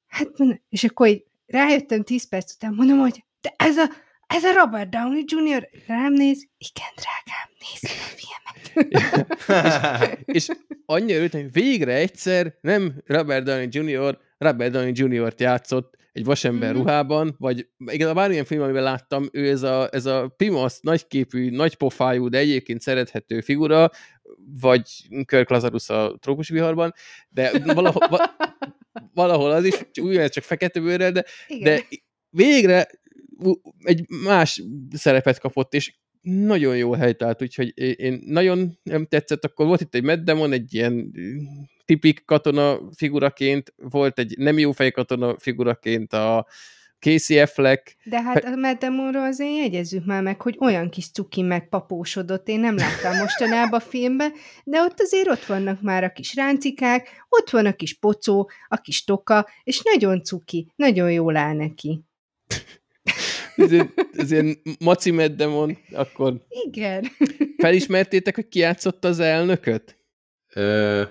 Hát, 0.07 0.29
és 0.69 0.83
akkor 0.83 1.07
így 1.07 1.23
rájöttem 1.45 2.03
tíz 2.03 2.29
perc 2.29 2.53
után, 2.53 2.73
mondom, 2.73 2.97
hogy 2.97 3.23
de 3.41 3.53
ez 3.57 3.77
a, 3.77 3.89
ez 4.35 4.43
a 4.43 4.53
Robert 4.53 4.89
Downey 4.89 5.23
Jr. 5.27 5.69
Rám 5.87 6.13
néz, 6.13 6.47
igen, 6.57 6.91
drágám, 6.95 7.49
nézd 7.59 7.85
a 7.85 7.87
filmet. 8.17 8.59
És 10.37 10.47
annyira 10.85 11.17
örültem, 11.17 11.41
hogy 11.41 11.51
végre 11.51 11.93
egyszer 11.93 12.57
nem 12.61 12.93
Robert 13.05 13.43
Downey 13.43 13.67
Jr. 13.71 14.17
Robert 14.37 14.71
Downey 14.71 14.91
Jr.-t 14.95 15.39
játszott 15.39 15.99
egy 16.11 16.25
vasember 16.25 16.69
Mhm. 16.71 16.79
ruhában, 16.81 17.35
vagy 17.37 17.67
igen, 17.85 18.13
bármilyen 18.15 18.45
film, 18.45 18.61
amiben 18.61 18.83
láttam, 18.83 19.29
ő 19.31 19.49
ez 19.49 19.63
a, 19.63 19.89
ez 19.91 20.05
a 20.05 20.27
pimasz, 20.37 20.79
nagyképű, 20.79 21.49
nagypofájú, 21.49 22.29
de 22.29 22.37
egyébként 22.37 22.81
szerethető 22.81 23.41
figura, 23.41 23.89
vagy 24.61 24.91
Kirk 25.25 25.49
Lazarus 25.49 25.89
a 25.89 26.15
trópus 26.19 26.49
viharban, 26.49 26.93
de 27.29 27.51
valahol, 27.73 28.07
va, 28.09 28.35
valahol 29.13 29.51
az 29.51 29.65
is, 29.65 29.75
úgy 30.01 30.29
csak 30.29 30.43
fekete 30.43 30.79
bőrrel, 30.79 31.11
de 31.11 31.25
Igen. 31.47 31.63
de 31.63 31.83
végre 32.29 32.87
egy 33.83 34.05
más 34.23 34.63
szerepet 34.91 35.39
kapott, 35.39 35.73
és 35.73 35.93
nagyon 36.21 36.77
jó 36.77 36.93
helytált, 36.93 37.41
úgyhogy 37.41 37.71
én- 37.99 38.23
nagyon 38.25 38.77
nem 38.83 39.05
tetszett, 39.05 39.45
akkor 39.45 39.65
volt 39.65 39.81
itt 39.81 39.95
egy 39.95 40.03
Matt 40.03 40.23
Damon, 40.23 40.51
egy 40.51 40.73
ilyen 40.73 41.11
tipik 41.85 42.25
katona 42.25 42.79
figuraként, 42.95 43.73
volt 43.77 44.19
egy 44.19 44.37
nem 44.37 44.57
jó 44.57 44.71
fej 44.71 44.91
katona 44.91 45.39
figuraként 45.39 46.13
a 46.13 46.47
Casey 46.99 47.39
Affleck, 47.39 47.95
De 48.03 48.21
hát 48.21 48.43
a 48.43 48.55
Matt 48.55 48.79
Damonról 48.79 49.23
azért 49.23 49.57
jegyezzük 49.57 50.05
már 50.05 50.23
meg, 50.23 50.41
hogy 50.41 50.57
olyan 50.59 50.89
kis 50.89 51.11
cuki 51.11 51.41
megpapósodott, 51.41 52.47
én 52.47 52.59
nem 52.59 52.75
láttam 52.75 53.17
mostanában 53.17 53.79
a 53.79 53.83
filmben, 53.83 54.31
de 54.63 54.81
ott 54.81 54.99
azért 54.99 55.27
ott 55.27 55.45
vannak 55.45 55.81
már 55.81 56.03
a 56.03 56.11
kis 56.11 56.35
ráncikák, 56.35 57.25
ott 57.29 57.49
van 57.49 57.65
a 57.65 57.73
kis 57.73 57.99
pocó, 57.99 58.49
a 58.67 58.77
kis 58.77 59.03
toka, 59.03 59.47
és 59.63 59.81
nagyon 59.81 60.23
cuki, 60.23 60.71
nagyon 60.75 61.11
jól 61.11 61.35
áll 61.35 61.55
neki. 61.55 62.03
Ez, 63.55 63.71
ilyen- 63.71 63.93
ez 64.11 64.31
ilyen 64.31 64.57
Maci 64.79 65.11
Matt 65.11 65.35
Damon, 65.35 65.77
akkor 65.93 66.33
Igen. 66.65 67.05
felismertétek, 67.57 68.35
hogy 68.35 68.47
ki 68.47 68.59
játszotta 68.59 69.07
az 69.07 69.19
elnököt? 69.19 69.97
Ö, 70.55 71.01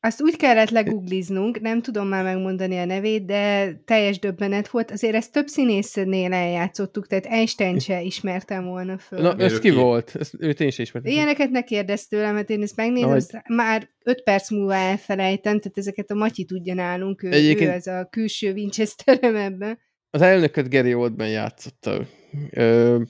Azt 0.00 0.22
úgy 0.22 0.36
kellett 0.36 0.70
legugliznunk, 0.70 1.60
nem 1.60 1.82
tudom 1.82 2.08
már 2.08 2.24
megmondani 2.24 2.78
a 2.78 2.84
nevét, 2.84 3.24
de 3.24 3.72
teljes 3.84 4.18
döbbenet 4.18 4.68
volt. 4.68 4.90
Azért 4.90 5.14
ezt 5.14 5.32
több 5.32 5.46
színésznél 5.46 6.32
eljátszottuk, 6.32 7.06
tehát 7.06 7.26
Einstein 7.26 7.78
se 7.78 8.02
ismertem 8.02 8.64
volna 8.64 8.98
föl. 8.98 9.20
Na, 9.20 9.36
ez 9.36 9.58
ki 9.58 9.70
volt? 9.70 10.16
Ezt, 10.18 10.34
őt 10.38 10.60
én 10.60 10.66
is 10.66 10.78
ismertem. 10.78 11.12
Ilyeneket 11.12 11.50
ne 11.50 11.62
kérdezz 11.62 12.04
tőlem, 12.04 12.34
mert 12.34 12.50
én 12.50 12.62
ezt 12.62 12.76
megnézem, 12.76 13.10
azt 13.10 13.42
már 13.48 13.88
öt 14.04 14.22
perc 14.22 14.50
múlva 14.50 14.74
elfelejtem, 14.74 15.58
tehát 15.60 15.78
ezeket 15.78 16.10
a 16.10 16.14
Matyi 16.14 16.44
tudja 16.44 16.74
nálunk, 16.74 17.22
ő, 17.22 17.30
Egyébként- 17.30 17.70
ő 17.70 17.74
az 17.74 17.86
a 17.86 18.08
külső 18.10 18.52
Winchesterem 18.52 19.36
ebben. 19.36 19.78
Az 20.14 20.22
elnököt 20.22 20.70
Gary 20.70 20.94
Oldman 20.94 21.28
játszotta. 21.28 22.06
Ö, 22.50 23.00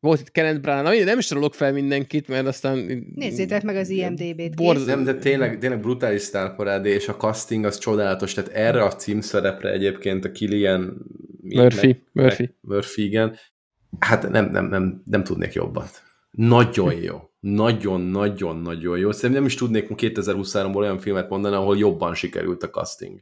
volt 0.00 0.20
itt 0.20 0.30
Kenneth 0.30 0.60
Branagh, 0.60 0.98
Na, 0.98 1.04
nem 1.04 1.20
sorolok 1.20 1.54
fel 1.54 1.72
mindenkit, 1.72 2.28
mert 2.28 2.46
aztán... 2.46 3.06
Nézzétek 3.14 3.62
meg 3.62 3.76
az 3.76 3.88
IMDb-t, 3.88 4.56
Borz- 4.56 4.86
nem, 4.86 5.04
de 5.04 5.14
tényleg, 5.14 5.58
tényleg 5.58 5.80
brutális 5.80 6.22
sztárparádé, 6.22 6.90
és 6.90 7.08
a 7.08 7.16
casting 7.16 7.64
az 7.64 7.78
csodálatos, 7.78 8.34
tehát 8.34 8.50
erre 8.50 8.82
a 8.82 8.94
címszerepre 8.94 9.72
egyébként 9.72 10.24
a 10.24 10.30
Killian 10.30 11.06
Murphy, 11.42 12.02
Murphy. 12.12 12.54
Murphy, 12.60 13.04
igen. 13.04 13.36
Hát 13.98 14.28
nem, 14.30 14.50
nem, 14.50 14.66
nem, 14.66 15.02
nem 15.04 15.24
tudnék 15.24 15.52
jobbat. 15.52 16.02
Nagyon 16.30 16.94
jó. 16.94 17.20
Nagyon-nagyon-nagyon 17.40 18.98
jó. 18.98 19.10
Szerintem 19.10 19.38
nem 19.38 19.50
is 19.50 19.54
tudnék 19.54 19.86
2023-ból 19.88 20.76
olyan 20.76 20.98
filmet 20.98 21.28
mondani, 21.28 21.54
ahol 21.54 21.78
jobban 21.78 22.14
sikerült 22.14 22.62
a 22.62 22.70
casting. 22.70 23.20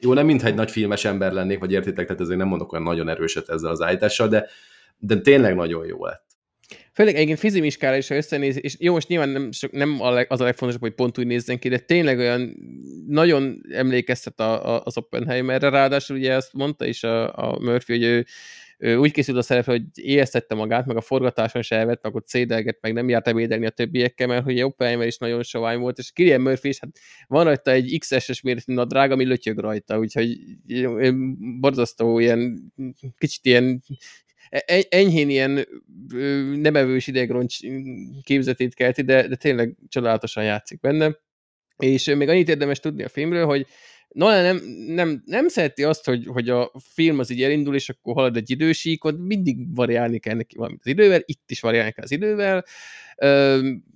Jó, 0.00 0.12
nem 0.12 0.26
mintha 0.26 0.46
egy 0.48 0.54
nagy 0.54 0.70
filmes 0.70 1.04
ember 1.04 1.32
lennék, 1.32 1.58
vagy 1.58 1.72
értitek, 1.72 2.06
tehát 2.06 2.20
azért 2.20 2.38
nem 2.38 2.48
mondok 2.48 2.72
olyan 2.72 2.84
nagyon 2.84 3.08
erőset 3.08 3.48
ezzel 3.48 3.70
az 3.70 3.80
állítással, 3.80 4.28
de, 4.28 4.46
de 4.98 5.20
tényleg 5.20 5.54
nagyon 5.54 5.86
jó 5.86 6.04
lett. 6.04 6.32
Főleg 6.92 7.14
egyébként 7.14 7.38
fizimiskára 7.38 7.96
is, 7.96 8.08
ha 8.08 8.14
összenéz, 8.14 8.58
és 8.62 8.76
jó, 8.78 8.92
most 8.92 9.08
nyilván 9.08 9.28
nem, 9.28 9.52
sok, 9.52 9.72
nem 9.72 10.00
az 10.28 10.40
a 10.40 10.44
legfontosabb, 10.44 10.80
hogy 10.80 10.94
pont 10.94 11.18
úgy 11.18 11.26
nézzen 11.26 11.58
ki, 11.58 11.68
de 11.68 11.78
tényleg 11.78 12.18
olyan 12.18 12.56
nagyon 13.06 13.60
emlékeztet 13.70 14.40
a, 14.40 14.74
a, 14.74 14.82
az 14.84 14.96
Oppenheimerre, 14.96 15.68
ráadásul 15.68 16.16
ugye 16.16 16.34
azt 16.34 16.52
mondta 16.52 16.86
is 16.86 17.02
a, 17.02 17.36
a 17.36 17.58
Murphy, 17.60 17.92
hogy 17.92 18.02
ő, 18.02 18.26
úgy 18.82 19.12
készült 19.12 19.36
a 19.36 19.42
szerepre, 19.42 19.72
hogy 19.72 19.82
éheztette 19.94 20.54
magát, 20.54 20.86
meg 20.86 20.96
a 20.96 21.00
forgatáson 21.00 21.62
se 21.62 21.78
evett, 21.78 22.02
meg 22.02 22.14
ott 22.14 22.26
szédelget, 22.26 22.78
meg 22.80 22.92
nem 22.92 23.08
járt 23.08 23.28
ebédelni 23.28 23.66
a 23.66 23.70
többiekkel, 23.70 24.26
mert 24.26 24.44
hogy 24.44 24.62
Oppenheimer 24.62 25.06
is 25.06 25.16
nagyon 25.16 25.42
sovány 25.42 25.78
volt, 25.78 25.98
és 25.98 26.12
Killian 26.12 26.40
Murphy 26.40 26.68
is, 26.68 26.78
hát 26.78 26.98
van 27.26 27.44
rajta 27.44 27.70
egy 27.70 27.96
XS-es 27.98 28.40
méretű 28.40 28.74
nadrág, 28.74 29.10
ami 29.10 29.24
lötyög 29.24 29.58
rajta, 29.58 29.98
úgyhogy 29.98 30.38
borzasztó 31.60 32.18
ilyen, 32.18 32.72
kicsit 33.18 33.44
ilyen 33.44 33.82
e- 34.48 34.86
enyhén 34.88 35.30
ilyen 35.30 35.66
nem 36.60 36.76
evős 36.76 37.06
idegroncs 37.06 37.58
képzetét 38.22 38.74
kelti, 38.74 39.02
de, 39.02 39.28
de 39.28 39.36
tényleg 39.36 39.76
csodálatosan 39.88 40.44
játszik 40.44 40.80
benne. 40.80 41.18
És 41.76 42.04
még 42.04 42.28
annyit 42.28 42.48
érdemes 42.48 42.80
tudni 42.80 43.02
a 43.02 43.08
filmről, 43.08 43.46
hogy 43.46 43.66
Nolan 44.12 44.42
nem, 44.42 44.60
nem, 44.86 45.22
nem 45.26 45.48
szereti 45.48 45.84
azt, 45.84 46.04
hogy, 46.04 46.26
hogy 46.26 46.48
a 46.48 46.72
film 46.78 47.18
az 47.18 47.30
így 47.30 47.42
elindul, 47.42 47.74
és 47.74 47.88
akkor 47.88 48.14
halad 48.14 48.36
egy 48.36 48.50
idősíkot, 48.50 49.18
mindig 49.18 49.74
variálni 49.74 50.18
kell 50.18 50.34
neki 50.34 50.56
valamit 50.56 50.80
az 50.80 50.86
idővel, 50.86 51.20
itt 51.24 51.50
is 51.50 51.60
variálni 51.60 51.90
kell 51.90 52.04
az 52.04 52.10
idővel. 52.10 52.64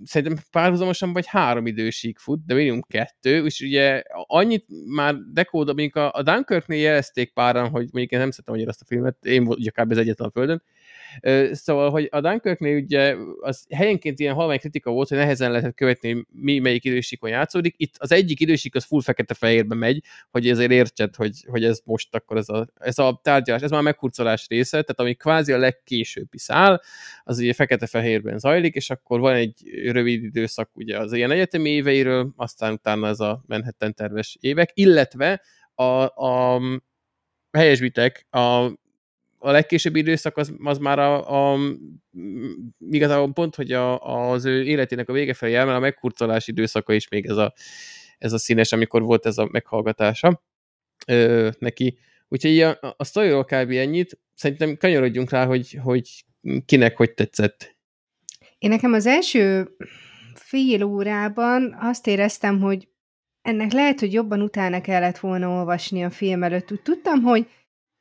Szerintem 0.05 0.39
párhuzamosan 0.51 1.13
vagy 1.13 1.27
három 1.27 1.67
idősík 1.67 2.19
fut, 2.19 2.45
de 2.47 2.55
minimum 2.55 2.83
kettő, 2.83 3.45
és 3.45 3.61
ugye 3.61 4.03
annyit 4.27 4.65
már 4.87 5.15
dekóda, 5.33 5.73
mondjuk 5.73 5.97
a, 5.97 6.13
a 6.13 6.23
Dunkirknél 6.23 6.81
jelezték 6.81 7.33
páran, 7.33 7.69
hogy 7.69 7.89
mondjuk 7.93 8.11
én 8.11 8.19
nem 8.19 8.31
szeretem 8.31 8.55
annyira 8.55 8.71
azt 8.71 8.83
a 8.83 8.87
filmet, 8.87 9.25
én 9.25 9.45
volt 9.45 9.59
ugye 9.59 9.71
az 9.75 9.99
egyetlen 9.99 10.29
a 10.29 10.31
földön, 10.31 10.63
Szóval, 11.51 11.91
hogy 11.91 12.09
a 12.11 12.21
Dunkirknél 12.21 12.77
ugye 12.77 13.17
az 13.41 13.67
helyenként 13.75 14.19
ilyen 14.19 14.35
halvány 14.35 14.59
kritika 14.59 14.91
volt, 14.91 15.09
hogy 15.09 15.19
nehezen 15.19 15.51
lehetett 15.51 15.75
követni, 15.75 16.27
mi 16.31 16.59
melyik 16.59 16.85
idősíkon 16.85 17.31
játszódik. 17.31 17.75
Itt 17.77 17.95
az 17.99 18.13
egyik 18.13 18.41
idősík 18.41 18.75
az 18.75 18.85
full 18.85 19.01
fekete-fehérbe 19.01 19.75
megy, 19.75 20.03
hogy 20.31 20.49
ezért 20.49 20.71
értsed, 20.71 21.15
hogy, 21.15 21.45
hogy 21.49 21.65
ez 21.65 21.81
most 21.85 22.15
akkor 22.15 22.37
ez 22.37 22.49
a, 22.49 22.67
ez 22.75 22.99
a 22.99 23.21
tárgyalás, 23.23 23.63
ez 23.63 23.71
már 23.71 23.83
meghurcolás 23.83 24.47
része, 24.49 24.71
tehát 24.71 25.01
ami 25.01 25.15
kvázi 25.15 25.53
a 25.53 25.59
legkésőbbi 25.59 26.39
szál, 26.39 26.83
az 27.25 27.39
ugye 27.39 27.53
fekete-fehérben 27.53 28.39
zajlik, 28.39 28.75
és 28.75 28.91
akkor 28.91 29.21
van 29.21 29.35
egy 29.35 29.55
rövid 29.85 30.23
időszak 30.25 30.71
ugye 30.77 30.99
az 30.99 31.13
ilyen 31.13 31.31
egyetemi 31.31 31.71
éveiről, 31.71 32.33
aztán 32.37 32.73
utána 32.73 33.09
ez 33.09 33.21
a 33.21 33.43
Manhattan 33.47 33.95
terves 33.95 34.37
évek, 34.41 34.71
illetve 34.75 35.43
a, 35.75 36.05
a 36.07 36.61
helyesbitek, 37.53 38.27
a 38.31 38.71
a 39.47 39.51
legkésőbbi 39.51 39.99
időszak 39.99 40.37
az, 40.37 40.55
az 40.59 40.79
már 40.79 40.99
a, 40.99 41.53
a 41.53 41.59
igazából 42.91 43.33
pont, 43.33 43.55
hogy 43.55 43.73
a, 43.73 43.99
az 44.31 44.45
ő 44.45 44.65
életének 44.65 45.09
a 45.09 45.13
vége 45.13 45.35
felé 45.35 45.53
jár, 45.53 45.65
mert 45.65 45.77
a 45.77 45.81
meghurcolás 45.81 46.49
időszaka 46.49 46.93
is 46.93 47.09
még 47.09 47.27
ez 47.27 47.37
a, 47.37 47.55
ez 48.19 48.33
a 48.33 48.39
színes, 48.39 48.73
amikor 48.73 49.03
volt 49.03 49.27
ez 49.27 49.39
a 49.39 49.49
meghallgatása 49.51 50.43
ö, 51.07 51.49
neki. 51.59 51.99
Úgyhogy 52.29 52.61
a, 52.61 52.79
a 52.97 53.05
sztoriról 53.05 53.45
kb. 53.45 53.71
ennyit. 53.71 54.19
Szerintem 54.35 54.77
kanyarodjunk 54.77 55.31
rá, 55.31 55.47
hogy, 55.47 55.79
hogy 55.83 56.25
kinek 56.65 56.97
hogy 56.97 57.15
tetszett. 57.15 57.77
Én 58.59 58.71
nekem 58.71 58.93
az 58.93 59.07
első 59.07 59.77
fél 60.35 60.83
órában 60.83 61.77
azt 61.81 62.07
éreztem, 62.07 62.61
hogy 62.61 62.89
ennek 63.43 63.73
lehet, 63.73 64.01
hogy 64.01 64.13
jobban 64.13 64.43
utána 64.43 64.81
kellett 64.81 65.19
volna 65.19 65.49
olvasni 65.49 66.05
a 66.05 66.11
film 66.11 66.43
előtt. 66.43 66.73
Úgy 66.73 66.83
tudtam, 66.83 67.23
hogy 67.23 67.49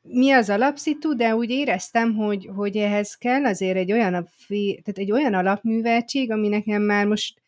mi 0.08 0.32
az 0.32 0.50
alapszitu, 0.50 1.16
de 1.16 1.36
úgy 1.36 1.50
éreztem, 1.50 2.16
hogy, 2.16 2.50
hogy 2.56 2.78
ehhez 2.78 3.16
kell 3.16 3.46
azért 3.46 3.78
egy 3.78 3.92
olyan, 3.92 4.12
tehát 4.48 4.98
egy 4.98 5.12
olyan 5.12 5.34
alapműveltség, 5.34 6.32
ami 6.32 6.48
nekem 6.48 6.82
már 6.82 7.06
most 7.06 7.42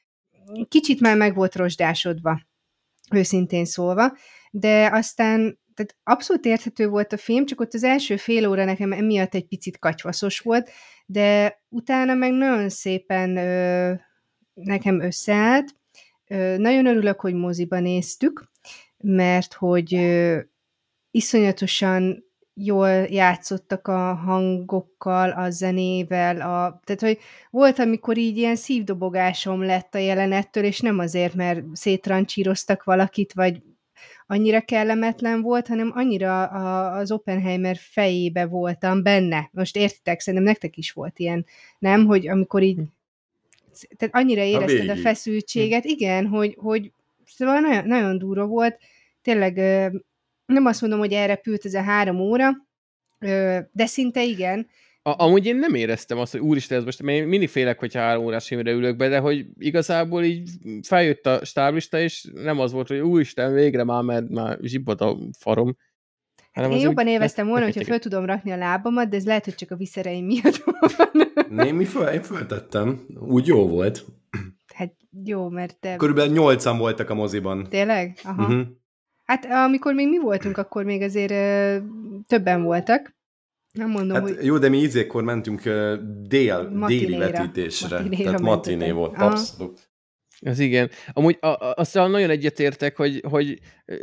kicsit 0.68 1.00
már 1.00 1.18
meg 1.18 1.36
volt 1.36 1.56
rozsdásodva, 1.56 2.42
őszintén 3.12 3.66
szólva, 3.66 4.18
de 4.52 4.90
aztán 4.92 5.60
tehát 5.74 5.96
abszolút 6.04 6.46
érthető 6.46 6.88
volt 6.88 7.14
a 7.14 7.18
film, 7.18 7.46
csak 7.46 7.60
ott 7.60 7.74
az 7.74 7.84
első 7.84 8.18
fél 8.18 8.48
óra 8.48 8.66
nekem 8.66 8.92
emiatt 8.92 9.34
egy 9.34 9.48
picit 9.48 9.80
katyvaszos 9.80 10.40
volt, 10.40 10.70
de 11.06 11.60
utána 11.70 12.14
meg 12.14 12.32
nagyon 12.32 12.70
szépen 12.70 13.38
ö, 13.38 13.94
nekem 14.54 15.02
összeállt. 15.02 15.76
Ö, 16.28 16.58
nagyon 16.58 16.86
örülök, 16.86 17.20
hogy 17.20 17.34
moziba 17.34 17.80
néztük, 17.80 18.52
mert 18.98 19.54
hogy 19.54 19.96
ö, 19.96 20.40
iszonyatosan 21.12 22.27
jól 22.60 22.90
játszottak 22.90 23.88
a 23.88 24.14
hangokkal, 24.14 25.30
a 25.30 25.50
zenével, 25.50 26.36
a, 26.36 26.82
tehát 26.84 27.02
hogy 27.02 27.18
volt, 27.50 27.80
amikor 27.80 28.18
így 28.18 28.38
ilyen 28.38 28.56
szívdobogásom 28.56 29.64
lett 29.64 29.96
a 29.96 29.98
jelenettől, 29.98 30.64
és 30.64 30.80
nem 30.80 31.00
azért, 31.00 31.34
mert 31.34 31.64
szétrancsíroztak 31.74 32.84
valakit, 32.84 33.34
vagy 33.34 33.62
annyira 34.28 34.62
kellemetlen 34.62 35.42
volt, 35.42 35.68
hanem 35.68 35.92
annyira 35.96 36.44
a, 36.44 36.96
az 36.98 37.12
Oppenheimer 37.12 37.78
fejébe 37.80 38.46
voltam 38.46 39.04
benne. 39.04 39.50
Most 39.52 39.76
értitek, 39.76 40.20
szerintem 40.20 40.50
nektek 40.50 40.78
is 40.78 40.92
volt 40.92 41.20
ilyen, 41.20 41.46
nem? 41.80 42.06
Hogy 42.06 42.28
amikor 42.28 42.62
így 42.62 42.80
tehát 43.98 44.16
annyira 44.16 44.42
érezted 44.42 44.90
a, 44.90 44.92
a 44.92 44.96
feszültséget, 44.96 45.86
igen, 45.86 46.28
hogy, 46.28 46.56
hogy 46.60 46.92
szóval 47.26 47.60
nagyon, 47.60 47.88
nagyon 47.88 48.18
durva 48.18 48.46
volt, 48.46 48.78
tényleg 49.22 49.58
nem 50.48 50.66
azt 50.66 50.82
mondom, 50.82 51.00
hogy 51.00 51.14
elrepült 51.14 51.66
ez 51.66 51.74
a 51.74 51.82
három 51.82 52.20
óra, 52.20 52.52
de 53.72 53.86
szinte 53.86 54.24
igen. 54.24 54.68
A, 55.02 55.24
amúgy 55.24 55.46
én 55.46 55.56
nem 55.56 55.74
éreztem 55.74 56.18
azt, 56.18 56.32
hogy 56.32 56.42
úristen, 56.42 56.78
ez 56.78 56.84
most, 56.84 57.02
mert 57.02 57.18
én 57.18 57.28
mindig 57.28 57.50
félek, 57.50 57.80
hogyha 57.80 58.00
három 58.00 58.26
órás 58.26 58.48
filmre 58.48 58.72
ülök 58.72 58.96
be, 58.96 59.08
de 59.08 59.20
hogy 59.20 59.46
igazából 59.58 60.24
így 60.24 60.50
feljött 60.82 61.26
a 61.26 61.46
stáblista, 61.46 62.00
és 62.00 62.30
nem 62.34 62.60
az 62.60 62.72
volt, 62.72 62.88
hogy 62.88 63.00
úristen, 63.00 63.54
végre 63.54 63.84
már, 63.84 64.04
mert 64.04 64.30
már 64.30 64.58
zsibbad 64.62 65.02
a 65.02 65.18
farom. 65.40 65.78
Hát 66.52 66.72
én 66.72 66.80
jobban 66.80 67.08
élveztem 67.08 67.48
volna, 67.48 67.66
hogyha 67.66 67.84
föl 67.84 68.00
tudom 68.00 68.26
rakni 68.26 68.52
a 68.52 68.58
lábamat, 68.58 69.10
de 69.10 69.16
ez 69.16 69.26
lehet, 69.26 69.46
hogy 69.46 69.56
csak 69.56 69.72
a 69.72 69.76
viszereim 69.76 70.26
miatt 70.26 70.64
van. 71.50 71.66
Én 71.66 71.76
mi 71.76 71.86
föl, 71.86 72.08
én 72.08 72.22
föltettem. 72.22 73.06
Úgy 73.20 73.48
jó 73.48 73.68
volt. 73.68 74.06
Hát 74.74 74.96
jó, 75.24 75.50
mert 75.50 75.80
te... 75.80 75.96
Körülbelül 75.96 76.34
nyolcan 76.34 76.78
voltak 76.78 77.10
a 77.10 77.14
moziban. 77.14 77.68
Tényleg? 77.70 78.20
Aha. 78.24 78.44
Uh-huh. 78.44 78.68
Hát 79.28 79.46
amikor 79.46 79.94
még 79.94 80.08
mi 80.08 80.20
voltunk, 80.20 80.58
akkor 80.58 80.84
még 80.84 81.02
azért 81.02 81.32
ö, 81.32 81.78
többen 82.28 82.64
voltak. 82.64 83.16
Nem 83.72 83.90
mondom, 83.90 84.18
hát, 84.18 84.30
hogy... 84.30 84.46
Jó, 84.46 84.58
de 84.58 84.70
mi 84.70 84.78
ízékkor 84.78 85.24
mentünk 85.24 85.62
uh, 85.66 85.94
dél, 86.28 86.86
déli 86.88 87.18
vetítésre. 87.18 87.98
Matinéra 87.98 88.24
tehát 88.24 88.42
matiné 88.42 88.92
volt, 88.92 89.18
abszolút. 89.18 89.90
Az 90.42 90.60
igen. 90.60 90.90
Amúgy 91.14 91.38
a, 91.40 91.48
a, 91.48 91.74
aztán 91.76 92.12
nagyon 92.12 92.30
egyetértek, 92.30 92.96
hogy, 92.96 93.24
hogy 93.30 93.60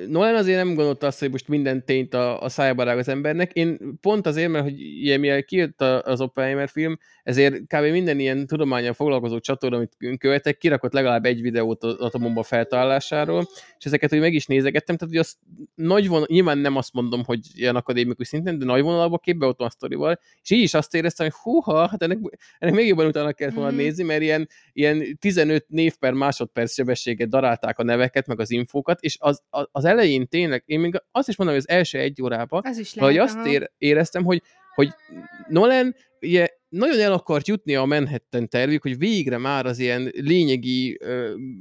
Nolan 0.09 0.35
azért 0.35 0.65
nem 0.65 0.75
gondolta 0.75 1.07
azt, 1.07 1.19
hogy 1.19 1.31
most 1.31 1.49
minden 1.49 1.85
tényt 1.85 2.15
a, 2.15 2.41
a 2.41 2.49
szájába 2.49 2.83
rág 2.83 2.99
az 2.99 3.09
embernek. 3.09 3.53
Én 3.53 3.99
pont 4.01 4.27
azért, 4.27 4.51
mert 4.51 4.65
hogy 4.65 4.81
ilyen, 4.81 5.21
mivel 5.21 5.43
kijött 5.43 5.81
az 5.81 6.21
Oppenheimer 6.21 6.69
film, 6.69 6.99
ezért 7.23 7.55
kb. 7.55 7.85
minden 7.85 8.19
ilyen 8.19 8.47
tudományal 8.47 8.93
foglalkozó 8.93 9.39
csatorna, 9.39 9.77
amit 9.77 10.19
követek, 10.19 10.59
kirakott 10.59 10.93
legalább 10.93 11.25
egy 11.25 11.41
videót 11.41 11.83
az 11.85 11.95
atombomba 11.95 12.43
feltalállásáról, 12.43 13.49
és 13.79 13.85
ezeket 13.85 14.11
hogy 14.11 14.21
meg 14.21 14.35
is 14.35 14.47
nézegettem, 14.47 14.97
tehát 14.97 15.15
hogy 15.15 15.23
az 15.23 15.37
nagy 15.75 16.09
vonal, 16.09 16.27
nyilván 16.31 16.59
nem 16.59 16.77
azt 16.77 16.93
mondom, 16.93 17.25
hogy 17.25 17.41
ilyen 17.55 17.77
akadémikus 17.77 18.29
szinten, 18.29 18.59
de 18.59 18.65
nagy 18.65 18.83
vonalban 18.83 19.21
képbe 19.23 19.47
ott 19.47 19.59
van 19.59 19.67
a 19.69 19.71
sztorival, 19.71 20.21
és 20.43 20.51
így 20.51 20.63
is 20.63 20.75
azt 20.75 20.95
éreztem, 20.95 21.27
hogy 21.27 21.37
húha, 21.43 21.89
hát 21.89 22.03
ennek, 22.03 22.19
ennek 22.59 22.75
még 22.75 22.87
jobban 22.87 23.07
utána 23.07 23.33
kellett 23.33 23.55
volna 23.55 23.73
mm. 23.73 23.77
nézni, 23.77 24.03
mert 24.03 24.23
ilyen, 24.23 24.49
ilyen 24.73 25.19
15 25.19 25.65
név 25.69 25.97
per 25.97 26.13
másodperc 26.13 26.73
sebességet 26.73 27.29
darálták 27.29 27.79
a 27.79 27.83
neveket, 27.83 28.27
meg 28.27 28.41
az 28.41 28.51
infókat, 28.51 29.01
és 29.01 29.17
az, 29.21 29.43
az, 29.51 29.69
az 29.77 29.85
elején 29.85 30.29
tényleg, 30.29 30.63
én 30.67 30.81
még 30.81 31.03
azt 31.11 31.29
is 31.29 31.37
mondom, 31.37 31.57
hogy 31.57 31.65
az 31.69 31.77
első 31.77 31.99
egy 31.99 32.23
órában, 32.23 32.63
az 32.65 32.79
is 32.79 32.95
lehet, 32.95 33.11
hogy 33.11 33.21
azt 33.21 33.47
ér, 33.47 33.71
éreztem, 33.79 34.25
hogy, 34.25 34.43
hogy 34.75 34.95
Nolan 35.49 35.95
ugye 36.21 36.49
nagyon 36.75 37.01
el 37.01 37.13
akart 37.13 37.49
jutni 37.49 37.75
a 37.75 37.85
Manhattan 37.85 38.49
tervük, 38.49 38.83
hogy 38.83 38.99
végre 38.99 39.39
már 39.39 39.67
az 39.67 39.79
ilyen 39.79 40.11
lényegi, 40.15 40.99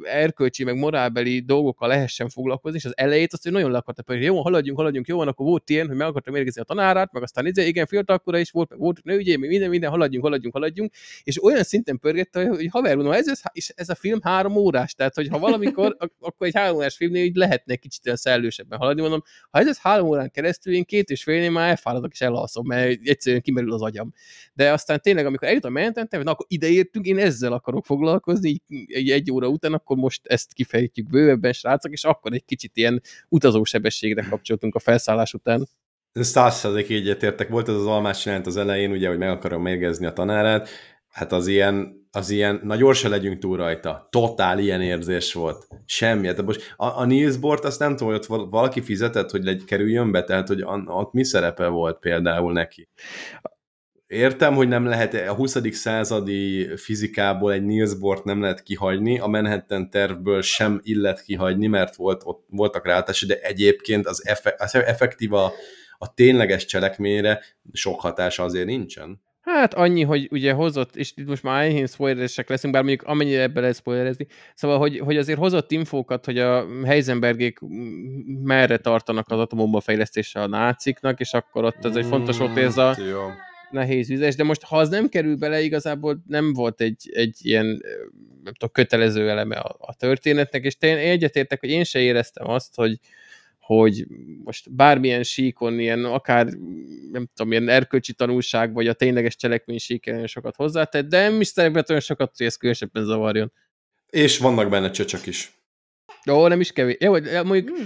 erkölcsi, 0.02 0.64
meg 0.64 0.76
morálbeli 0.76 1.40
dolgokkal 1.40 1.88
lehessen 1.88 2.30
foglalkozni, 2.30 2.78
és 2.78 2.86
az 2.86 2.94
elejét 2.96 3.34
azt, 3.34 3.44
hogy 3.44 3.52
nagyon 3.52 3.72
le 3.72 3.78
akarta, 3.78 4.04
hogy 4.06 4.24
jó, 4.24 4.42
haladjunk, 4.42 4.78
haladjunk, 4.78 5.08
jó 5.08 5.18
van, 5.18 5.28
akkor 5.28 5.46
volt 5.46 5.70
ilyen, 5.70 5.88
hogy 5.88 5.96
meg 5.96 6.08
akartam 6.08 6.34
mérgezni 6.34 6.62
a 6.62 6.64
tanárát, 6.64 7.12
meg 7.12 7.24
aztán 7.24 7.46
izé, 7.46 7.68
igen, 7.68 7.86
fiatalkora 7.86 8.38
is 8.38 8.52
volt, 8.52 8.70
meg 8.70 8.80
volt 8.80 9.04
nőügyé, 9.04 9.36
meg 9.36 9.50
minden, 9.50 9.70
minden, 9.70 9.90
haladjunk, 9.90 10.24
haladjunk, 10.24 10.54
haladjunk, 10.54 10.94
és 11.24 11.44
olyan 11.44 11.64
szinten 11.64 12.00
pörgette, 12.00 12.48
hogy 12.48 12.68
haver, 12.72 12.96
mondom, 12.96 13.14
ez, 13.14 13.28
ez, 13.28 13.42
ez 13.76 13.90
a 13.90 13.96
film 13.96 14.20
három 14.22 14.56
órás, 14.56 14.94
tehát 14.94 15.16
hogy 15.16 15.28
ha 15.28 15.40
valamikor, 15.40 15.98
akkor 16.20 16.48
egy 16.48 16.56
három 16.56 16.76
órás 16.76 16.96
filmnél 16.96 17.24
így 17.24 17.36
lehetne 17.36 17.76
kicsit 17.76 18.06
olyan 18.06 18.18
szellősebben 18.18 18.80
haladni, 18.80 19.02
mondom, 19.02 19.24
ha 19.50 19.60
ez, 19.60 19.68
ez 19.68 19.78
három 19.78 20.08
órán 20.08 20.32
keresztül, 20.32 20.74
én 20.74 20.84
két 20.84 21.10
és 21.10 21.24
félnél 21.24 21.52
már 21.52 21.70
elfáradok 21.70 22.12
és 22.12 22.22
elalszom, 22.22 22.68
mert 22.68 23.00
egyszerűen 23.04 23.42
kimerül 23.42 23.74
az 23.74 23.82
agyam. 23.82 24.14
De 24.54 24.72
aztán 24.72 25.02
tényleg, 25.04 25.26
amikor 25.26 25.48
eljut 25.48 25.66
a 25.66 25.70
menetentem, 25.70 26.22
na 26.22 26.32
akkor 26.32 26.46
ideértünk, 26.50 27.06
én 27.06 27.18
ezzel 27.18 27.54
akarok 27.54 27.86
foglalkozni, 27.86 28.62
egy, 28.88 29.10
egy 29.10 29.32
óra 29.32 29.48
után, 29.48 29.74
akkor 29.74 29.98
most 29.98 30.22
ezt 30.24 30.54
kifejtjük 30.54 31.10
bővebben, 31.10 31.54
srácok, 31.54 31.92
és 31.92 32.04
akkor 32.04 32.34
egy 32.34 32.46
kicsit 32.46 32.78
ilyen 32.78 33.02
utazósebességre 33.30 34.26
kapcsoltunk 34.30 34.76
a 34.76 34.80
felszállás 34.80 35.34
után. 35.34 35.68
Százszerzék 36.14 36.90
egyetértek. 36.90 37.50
Volt 37.50 37.68
ez 37.68 37.76
az 37.76 37.86
almás 37.86 38.26
jelent 38.26 38.48
az 38.48 38.58
elején, 38.58 38.92
ugye, 38.92 39.08
hogy 39.08 39.18
meg 39.18 39.30
akarom 39.30 39.62
mérgezni 39.62 40.06
a 40.06 40.14
tanárát, 40.14 40.70
hát 41.08 41.32
az 41.32 41.48
ilyen, 41.48 42.08
az 42.12 42.30
ilyen, 42.30 42.60
na 42.64 42.76
gyorsan 42.76 43.12
legyünk 43.12 43.40
túl 43.40 43.58
rajta. 43.58 44.08
Totál 44.12 44.60
ilyen 44.60 44.82
érzés 44.82 45.34
volt. 45.34 45.68
Semmi. 45.86 46.28
Hát 46.28 46.42
most 46.42 46.74
a, 46.76 46.86
a 46.86 47.06
Niels 47.06 47.38
Bort 47.38 47.66
azt 47.66 47.80
nem 47.80 47.96
tudom, 47.96 48.14
hogy 48.14 48.28
ott 48.30 48.50
valaki 48.50 48.82
fizetett, 48.82 49.30
hogy 49.30 49.44
legy, 49.44 49.64
kerüljön 49.64 50.12
be, 50.12 50.24
tehát 50.24 50.48
hogy 50.48 50.64
ott 50.86 51.14
mi 51.14 51.24
szerepe 51.24 51.68
volt 51.68 52.00
például 52.00 52.52
neki. 52.52 52.90
Értem, 54.08 54.54
hogy 54.54 54.68
nem 54.68 54.86
lehet 54.86 55.14
a 55.14 55.34
20. 55.34 55.58
századi 55.72 56.76
fizikából 56.76 57.52
egy 57.52 57.64
Niels 57.64 57.96
Bohr 57.96 58.22
nem 58.24 58.42
lehet 58.42 58.64
kihagyni, 58.64 59.20
a 59.20 59.28
Manhattan 59.28 59.90
tervből 59.90 60.42
sem 60.42 60.80
illet 60.84 61.22
kihagyni, 61.22 61.68
mert 61.68 61.96
volt, 61.96 62.22
ott 62.26 62.46
voltak 62.50 62.86
rálátások, 62.86 63.30
de 63.30 63.40
egyébként 63.40 64.08
az, 64.08 64.28
effe, 64.28 64.56
az 64.58 64.76
effektív 64.76 65.34
a, 65.34 65.54
tényleges 66.16 66.66
cselekményre 66.66 67.44
sok 67.72 68.00
hatása 68.00 68.44
azért 68.44 68.66
nincsen. 68.66 69.22
Hát 69.42 69.74
annyi, 69.74 70.04
hogy 70.04 70.28
ugye 70.32 70.54
hozott, 70.54 70.96
és 70.96 71.14
itt 71.16 71.28
most 71.28 71.44
már 71.44 71.64
enyhén 71.64 71.88
spoileresek 71.88 72.50
leszünk, 72.50 72.74
bár 72.74 72.84
mondjuk 72.84 73.08
amennyire 73.08 73.42
ebbe 73.42 73.60
lehet 73.60 73.76
spoilerezni, 73.76 74.28
szóval, 74.54 74.78
hogy, 74.78 75.00
hogy 75.00 75.18
azért 75.18 75.40
hozott 75.40 75.72
infókat, 75.72 76.26
hogy 76.26 76.38
a 76.38 76.66
Heisenbergék 76.86 77.60
merre 78.44 78.78
tartanak 78.78 79.30
az 79.30 79.40
atombomba 79.40 79.80
fejlesztése 79.80 80.42
a 80.42 80.48
náciknak, 80.48 81.20
és 81.20 81.34
akkor 81.34 81.64
ott 81.64 81.86
ez 81.86 81.96
egy 81.96 82.06
fontos 82.06 82.38
hogy 82.38 82.58
ez 82.58 82.78
a, 82.78 82.96
mm, 83.02 83.08
jó 83.08 83.20
nehéz 83.74 84.08
vizes, 84.08 84.36
de 84.36 84.44
most 84.44 84.64
ha 84.64 84.78
az 84.78 84.90
nem 84.90 85.10
kerül 85.10 85.36
bele, 85.36 85.62
igazából 85.62 86.24
nem 86.28 86.54
volt 86.54 86.82
egy, 86.82 87.10
egy 87.14 87.38
ilyen 87.42 87.66
nem 88.44 88.54
tudom, 88.54 88.70
kötelező 88.72 89.30
eleme 89.30 89.56
a, 89.56 89.76
a 89.80 89.96
történetnek, 89.96 90.64
és 90.64 90.76
én 90.80 90.98
egyetértek, 90.98 91.60
hogy 91.60 91.70
én 91.70 91.84
se 91.84 92.00
éreztem 92.00 92.50
azt, 92.50 92.76
hogy, 92.76 93.00
hogy 93.60 94.06
most 94.44 94.76
bármilyen 94.76 95.24
síkon, 95.24 95.80
ilyen 95.80 96.06
akár, 96.06 96.46
nem 97.12 97.30
tudom, 97.36 97.52
ilyen 97.52 97.70
erkölcsi 97.70 98.14
tanulság, 98.14 98.74
vagy 98.74 98.88
a 98.88 98.94
tényleges 98.94 99.36
cselekmény 99.36 99.78
síken 99.78 100.28
sokat 100.28 100.56
hozzátett, 100.56 101.08
de 101.08 101.30
nem 101.30 101.42
is 101.42 101.48
szeretek 101.48 101.90
olyan 101.90 102.02
sokat, 102.02 102.38
hogy 102.38 102.46
ez 102.46 102.56
különösebben 102.56 103.04
zavarjon. 103.04 103.52
És 104.10 104.38
vannak 104.38 104.70
benne 104.70 104.92
csöcsök 104.92 105.26
is. 105.26 105.52
Jó, 106.26 106.48
nem 106.48 106.60
is 106.60 106.72
kevés. 106.72 106.96
Jó, 107.00 107.12
mondjuk 107.44 107.70
mm. 107.70 107.84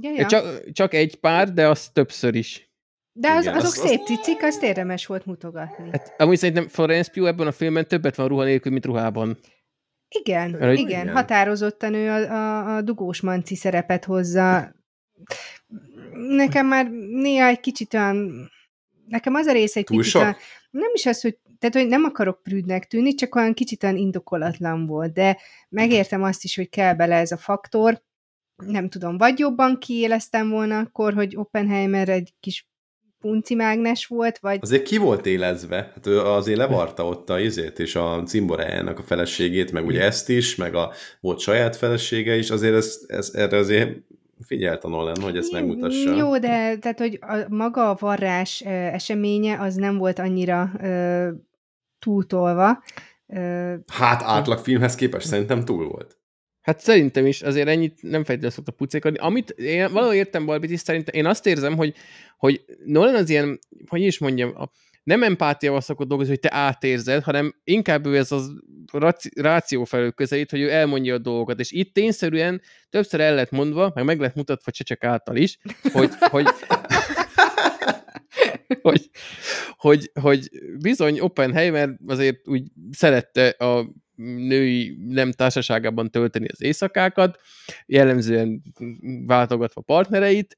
ja, 0.00 0.10
ja. 0.16 0.26
Csak, 0.26 0.72
csak 0.72 0.94
egy 0.94 1.14
pár, 1.14 1.52
de 1.52 1.68
az 1.68 1.88
többször 1.88 2.34
is. 2.34 2.71
De 3.12 3.30
az, 3.30 3.42
Igen, 3.42 3.56
azok 3.56 3.84
az, 3.84 3.88
szép 3.88 4.04
cicik, 4.04 4.42
azt 4.42 4.62
érdemes 4.62 5.06
volt 5.06 5.26
mutogatni. 5.26 5.88
Hát, 5.90 6.14
amúgy 6.18 6.38
szerintem 6.38 6.68
Florence 6.68 7.10
Pugh 7.10 7.28
ebben 7.28 7.46
a 7.46 7.52
filmben 7.52 7.88
többet 7.88 8.16
van 8.16 8.28
ruha 8.28 8.44
nélkül, 8.44 8.72
mint 8.72 8.84
ruhában. 8.84 9.38
Igen, 10.08 10.50
Mert, 10.50 10.78
igen, 10.78 10.88
igen, 10.88 11.08
határozottan 11.08 11.94
ő 11.94 12.08
a, 12.08 12.32
a, 12.32 12.76
a 12.76 12.82
dugós 12.82 13.20
manci 13.20 13.56
szerepet 13.56 14.04
hozza. 14.04 14.74
Nekem 16.12 16.66
már 16.66 16.90
néha 17.10 17.46
egy 17.46 17.60
kicsit 17.60 17.94
olyan, 17.94 18.50
nekem 19.08 19.34
az 19.34 19.46
a 19.46 19.52
része 19.52 19.78
egy 19.78 19.84
Túl 19.84 19.98
picit 19.98 20.14
olyan, 20.14 20.36
nem 20.70 20.90
is 20.94 21.06
az, 21.06 21.20
hogy 21.20 21.38
tehát, 21.58 21.76
hogy 21.76 21.86
nem 21.86 22.04
akarok 22.04 22.42
prűdnek 22.42 22.86
tűnni, 22.86 23.14
csak 23.14 23.34
olyan 23.34 23.54
kicsit 23.54 23.82
olyan 23.82 23.96
indokolatlan 23.96 24.86
volt, 24.86 25.12
de 25.12 25.38
megértem 25.68 26.22
azt 26.22 26.44
is, 26.44 26.56
hogy 26.56 26.68
kell 26.68 26.94
bele 26.94 27.16
ez 27.16 27.32
a 27.32 27.36
faktor, 27.36 28.02
nem 28.66 28.88
tudom, 28.88 29.18
vagy 29.18 29.38
jobban 29.38 29.78
kiéleztem 29.78 30.48
volna 30.48 30.78
akkor, 30.78 31.14
hogy 31.14 31.36
Oppenheimer 31.36 32.08
egy 32.08 32.34
kis 32.40 32.70
punci 33.22 33.54
mágnes 33.54 34.06
volt, 34.06 34.38
vagy... 34.38 34.58
Azért 34.60 34.82
ki 34.82 34.96
volt 34.96 35.26
élezve? 35.26 35.90
Hát 35.94 36.06
ő 36.06 36.20
azért 36.20 36.58
levarta 36.58 37.06
ott 37.06 37.30
a 37.30 37.40
izét, 37.40 37.78
és 37.78 37.94
a 37.96 38.22
cimborájának 38.26 38.98
a 38.98 39.02
feleségét, 39.02 39.72
meg 39.72 39.86
ugye 39.86 40.02
ezt 40.02 40.28
is, 40.28 40.56
meg 40.56 40.74
a 40.74 40.92
volt 41.20 41.38
saját 41.38 41.76
felesége 41.76 42.36
is, 42.36 42.50
azért 42.50 42.74
ez, 42.74 42.98
ez, 43.06 43.30
erre 43.34 43.56
azért 43.56 43.96
figyelt 44.46 44.84
a 44.84 44.88
Nolan, 44.88 45.20
hogy 45.20 45.36
ezt 45.36 45.52
megmutassa. 45.52 46.14
Jó, 46.14 46.38
de 46.38 46.76
tehát, 46.76 46.98
hogy 46.98 47.18
a, 47.20 47.36
maga 47.48 47.90
a 47.90 47.96
varrás 48.00 48.60
eseménye 48.60 49.60
az 49.60 49.74
nem 49.74 49.96
volt 49.98 50.18
annyira 50.18 50.70
ö, 50.82 51.28
túltolva. 51.98 52.82
Ö, 53.26 53.74
hát 53.86 54.22
átlag 54.22 54.58
filmhez 54.58 54.94
képest 54.94 55.26
szerintem 55.26 55.64
túl 55.64 55.88
volt. 55.88 56.16
Hát 56.62 56.80
szerintem 56.80 57.26
is, 57.26 57.42
azért 57.42 57.68
ennyit 57.68 58.02
nem 58.02 58.24
feltétlenül 58.24 58.50
szokta 58.50 58.72
pucékodni. 58.72 59.18
Amit 59.18 59.50
én 59.50 59.92
valahol 59.92 60.14
értem 60.14 60.46
Barbit 60.46 60.70
is, 60.70 60.80
szerintem 60.80 61.14
én 61.14 61.26
azt 61.26 61.46
érzem, 61.46 61.76
hogy, 61.76 61.94
hogy 62.38 62.64
Nolan 62.84 63.14
az 63.14 63.30
ilyen, 63.30 63.58
hogy 63.86 64.02
is 64.02 64.18
mondjam, 64.18 64.52
a, 64.56 64.70
nem 65.02 65.22
empátiával 65.22 65.80
szokott 65.80 66.08
dolgozni, 66.08 66.32
hogy 66.32 66.50
te 66.50 66.56
átérzed, 66.56 67.22
hanem 67.22 67.54
inkább 67.64 68.06
ő 68.06 68.16
ez 68.16 68.32
az 68.32 68.50
ráció 69.34 69.84
felől 69.84 70.12
közelít, 70.12 70.50
hogy 70.50 70.60
ő 70.60 70.70
elmondja 70.70 71.14
a 71.14 71.18
dolgokat, 71.18 71.60
és 71.60 71.70
itt 71.70 71.94
tényszerűen 71.94 72.60
többször 72.90 73.20
el 73.20 73.34
lett 73.34 73.50
mondva, 73.50 73.90
meg 73.94 74.04
meg 74.04 74.20
lett 74.20 74.34
mutatva 74.34 74.70
Csecsek 74.70 75.04
által 75.04 75.36
is, 75.36 75.58
hogy, 75.92 76.10
hogy, 76.18 76.46
hogy, 78.82 79.10
hogy, 79.76 80.10
hogy 80.20 80.48
bizony 80.80 81.20
Oppenheimer 81.20 81.90
azért 82.06 82.48
úgy 82.48 82.70
szerette 82.90 83.48
a 83.48 83.92
női 84.16 84.96
nem 85.08 85.32
társaságában 85.32 86.10
tölteni 86.10 86.46
az 86.52 86.62
éjszakákat, 86.62 87.40
jellemzően 87.86 88.62
váltogatva 89.26 89.80
partnereit, 89.80 90.56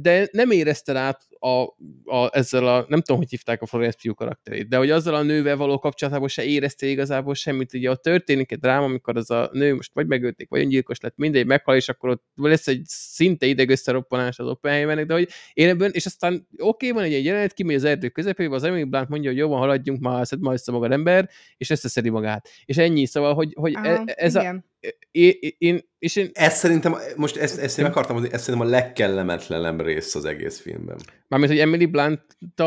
de 0.00 0.28
nem 0.32 0.50
érezte 0.50 0.98
át 0.98 1.26
a, 1.38 1.62
a, 2.04 2.28
ezzel 2.30 2.66
a, 2.66 2.84
nem 2.88 3.00
tudom, 3.00 3.16
hogy 3.16 3.30
hívták 3.30 3.62
a 3.62 3.66
Florence 3.66 3.98
Pugh 4.02 4.16
karakterét, 4.16 4.68
de 4.68 4.76
hogy 4.76 4.90
azzal 4.90 5.14
a 5.14 5.22
nővel 5.22 5.56
való 5.56 5.78
kapcsolatában 5.78 6.28
se 6.28 6.44
érezte 6.44 6.86
igazából 6.86 7.34
semmit. 7.34 7.74
Ugye 7.74 7.90
a 7.90 7.96
történik 7.96 8.52
egy 8.52 8.58
dráma, 8.58 8.84
amikor 8.84 9.16
az 9.16 9.30
a 9.30 9.48
nő 9.52 9.74
most 9.74 9.90
vagy 9.94 10.06
megölték, 10.06 10.48
vagy 10.48 10.60
öngyilkos 10.60 11.00
lett, 11.00 11.16
mindegy, 11.16 11.46
meghal, 11.46 11.76
és 11.76 11.88
akkor 11.88 12.10
ott 12.10 12.24
lesz 12.34 12.68
egy 12.68 12.82
szinte 12.84 13.46
idegösszeroppanás 13.46 14.38
az 14.38 14.46
Oppenheimernek, 14.46 15.06
de 15.06 15.14
hogy 15.14 15.28
én 15.52 15.68
ebben, 15.68 15.90
és 15.92 16.06
aztán 16.06 16.46
oké, 16.58 16.88
okay, 16.88 16.90
van 16.90 17.02
egy, 17.02 17.14
egy 17.14 17.24
jelenet, 17.24 17.52
kimegy 17.52 17.74
az 17.74 17.84
erdő 17.84 18.08
közepébe, 18.08 18.54
az 18.54 18.62
Emily 18.64 18.84
Blunt 18.84 19.08
mondja, 19.08 19.30
hogy 19.30 19.38
jó 19.38 19.48
van, 19.48 19.58
haladjunk, 19.58 20.00
már 20.00 20.26
szed 20.26 20.40
majd 20.40 20.60
maga 20.66 20.88
ember, 20.88 21.28
és 21.56 21.70
összeszedi 21.70 22.10
magát. 22.10 22.48
És 22.64 22.76
ennyi, 22.76 23.06
szóval, 23.06 23.34
hogy, 23.34 23.52
hogy 23.54 23.74
Aha, 23.74 23.86
e, 23.86 24.02
ez 24.16 24.34
igen. 24.34 24.56
a, 24.56 24.71
én, 25.10 25.32
én, 25.58 25.80
és 25.98 26.16
én... 26.16 26.30
Ez 26.32 26.56
szerintem, 26.56 26.96
most 27.16 27.36
ezt, 27.36 27.58
ezt 27.58 27.78
én 27.78 27.84
akartam 27.84 28.12
mondani, 28.12 28.34
ez 28.34 28.42
szerintem 28.42 28.68
a 28.68 28.70
legkellemetlenebb 28.70 29.80
rész 29.80 30.14
az 30.14 30.24
egész 30.24 30.60
filmben. 30.60 30.96
Mármint, 31.28 31.52
hogy 31.52 31.60
Emily 31.60 31.86
blunt 31.86 32.20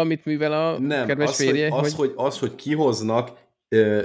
mit 0.03 0.25
művel 0.25 0.53
a 0.53 0.79
Nem, 0.79 1.07
kedves 1.07 1.29
az, 1.29 1.35
férje? 1.35 1.69
Hogy, 1.69 1.85
az, 1.85 1.93
hogy... 1.93 2.13
Hogy, 2.15 2.25
az, 2.25 2.39
hogy 2.39 2.55
kihoznak 2.55 3.37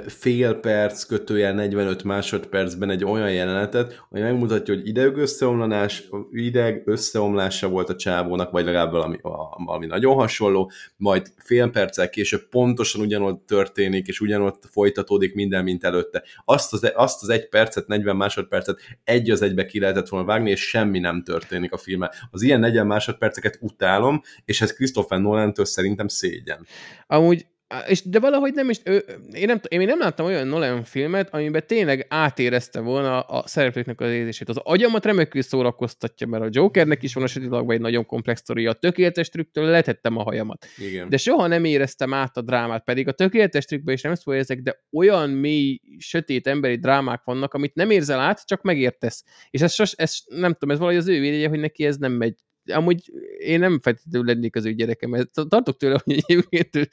fél 0.07 0.53
perc, 0.53 1.03
kötőjel 1.03 1.53
45 1.53 2.03
másodpercben 2.03 2.89
egy 2.89 3.03
olyan 3.03 3.31
jelenetet, 3.31 4.05
ami 4.09 4.21
megmutatja, 4.21 4.73
hogy 4.73 4.87
ideg 4.87 5.17
összeomlanás, 5.17 6.09
ideg 6.31 6.81
összeomlása 6.85 7.69
volt 7.69 7.89
a 7.89 7.95
csávónak, 7.95 8.51
vagy 8.51 8.65
legalább 8.65 8.91
valami, 8.91 9.17
valami 9.65 9.85
nagyon 9.85 10.15
hasonló, 10.15 10.71
majd 10.97 11.33
fél 11.37 11.69
perccel 11.69 12.09
később 12.09 12.49
pontosan 12.49 13.01
ugyanott 13.01 13.45
történik, 13.45 14.07
és 14.07 14.19
ugyanott 14.19 14.63
folytatódik 14.71 15.33
minden, 15.33 15.63
mint 15.63 15.83
előtte. 15.83 16.23
Azt 16.45 16.73
az, 16.73 16.91
azt 16.95 17.21
az 17.21 17.29
egy 17.29 17.49
percet, 17.49 17.87
40 17.87 18.15
másodpercet 18.15 18.79
egy 19.03 19.29
az 19.29 19.41
egybe 19.41 19.65
ki 19.65 19.79
lehetett 19.79 20.09
volna 20.09 20.25
vágni, 20.25 20.49
és 20.49 20.67
semmi 20.67 20.99
nem 20.99 21.23
történik 21.23 21.71
a 21.71 21.77
filmen. 21.77 22.09
Az 22.31 22.41
ilyen 22.41 22.59
40 22.59 22.87
másodperceket 22.87 23.57
utálom, 23.61 24.21
és 24.45 24.61
ez 24.61 24.73
Christopher 24.73 25.19
Nolan-től 25.19 25.65
szerintem 25.65 26.07
szégyen. 26.07 26.65
Amúgy 27.07 27.45
és 27.87 28.01
de 28.03 28.19
valahogy 28.19 28.53
nem 28.53 28.69
is, 28.69 28.79
ő, 28.83 29.03
én, 29.33 29.45
nem, 29.45 29.59
én 29.67 29.79
nem 29.79 29.99
láttam 29.99 30.25
olyan 30.25 30.47
Nolan 30.47 30.83
filmet, 30.83 31.33
amiben 31.33 31.63
tényleg 31.67 32.05
átérezte 32.09 32.79
volna 32.79 33.19
a 33.19 33.47
szereplőknek 33.47 34.01
az 34.01 34.09
érzését. 34.09 34.49
Az 34.49 34.57
agyamat 34.63 35.05
remekül 35.05 35.41
szórakoztatja, 35.41 36.27
mert 36.27 36.43
a 36.43 36.47
Jokernek 36.51 37.03
is 37.03 37.13
van 37.13 37.23
a 37.23 37.27
sötétlagban 37.27 37.75
egy 37.75 37.81
nagyon 37.81 38.05
komplex 38.05 38.39
sztoria. 38.39 38.69
A 38.69 38.73
tökéletes 38.73 39.29
trükktől 39.29 39.65
letettem 39.65 40.17
a 40.17 40.23
hajamat. 40.23 40.65
Igen. 40.77 41.09
De 41.09 41.17
soha 41.17 41.47
nem 41.47 41.63
éreztem 41.63 42.13
át 42.13 42.37
a 42.37 42.41
drámát, 42.41 42.83
pedig 42.83 43.07
a 43.07 43.11
tökéletes 43.11 43.65
trükkben 43.65 43.93
is 43.93 44.01
nem 44.01 44.15
szól 44.15 44.35
ezek, 44.35 44.61
de 44.61 44.83
olyan 44.91 45.29
mély, 45.29 45.79
sötét 45.97 46.47
emberi 46.47 46.75
drámák 46.75 47.21
vannak, 47.23 47.53
amit 47.53 47.75
nem 47.75 47.89
érzel 47.89 48.19
át, 48.19 48.45
csak 48.45 48.61
megértesz. 48.61 49.23
És 49.49 49.61
ez, 49.61 49.73
sos, 49.73 49.91
ez 49.91 50.17
nem 50.25 50.53
tudom, 50.53 50.69
ez 50.69 50.77
valahogy 50.77 50.99
az 50.99 51.07
ő 51.07 51.19
védje, 51.19 51.49
hogy 51.49 51.59
neki 51.59 51.85
ez 51.85 51.97
nem 51.97 52.11
megy 52.11 52.35
amúgy 52.71 53.11
én 53.37 53.59
nem 53.59 53.79
feltétlenül 53.81 54.27
lennék 54.27 54.55
az 54.55 54.65
ő 54.65 54.73
gyerekem, 54.73 55.09
mert 55.09 55.29
tartok 55.47 55.77
tőle, 55.77 56.01
hogy 56.03 56.23
egyébként 56.27 56.75
ő, 56.75 56.87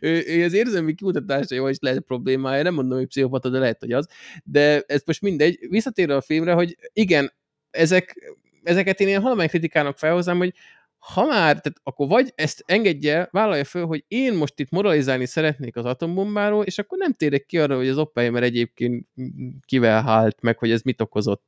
ő, 0.00 0.22
ő 0.26 0.44
az 0.44 0.52
érzelmi 0.52 0.94
jó, 1.48 1.68
is 1.68 1.78
lehet 1.80 2.00
problémája, 2.00 2.62
nem 2.62 2.74
mondom, 2.74 2.98
hogy 2.98 3.06
pszichopata, 3.06 3.48
de 3.48 3.58
lehet, 3.58 3.80
hogy 3.80 3.92
az, 3.92 4.08
de 4.44 4.82
ez 4.86 5.02
most 5.04 5.22
mindegy. 5.22 5.58
Visszatérve 5.68 6.16
a 6.16 6.20
filmre, 6.20 6.52
hogy 6.52 6.76
igen, 6.92 7.32
ezek, 7.70 8.34
ezeket 8.62 9.00
én 9.00 9.08
ilyen 9.08 9.22
halmány 9.22 9.48
kritikának 9.48 9.98
felhozom, 9.98 10.38
hogy 10.38 10.54
ha 11.00 11.26
már, 11.26 11.60
tehát 11.60 11.80
akkor 11.82 12.08
vagy 12.08 12.32
ezt 12.34 12.62
engedje, 12.66 13.28
vállalja 13.30 13.64
föl, 13.64 13.86
hogy 13.86 14.04
én 14.08 14.34
most 14.34 14.58
itt 14.58 14.70
moralizálni 14.70 15.26
szeretnék 15.26 15.76
az 15.76 15.84
atombombáról, 15.84 16.64
és 16.64 16.78
akkor 16.78 16.98
nem 16.98 17.12
térek 17.12 17.46
ki 17.46 17.58
arra, 17.58 17.76
hogy 17.76 17.88
az 17.88 17.98
Oppenheimer 17.98 18.42
egyébként 18.42 19.06
kivel 19.64 20.02
hált, 20.02 20.40
meg 20.40 20.58
hogy 20.58 20.70
ez 20.70 20.82
mit 20.82 21.00
okozott. 21.00 21.44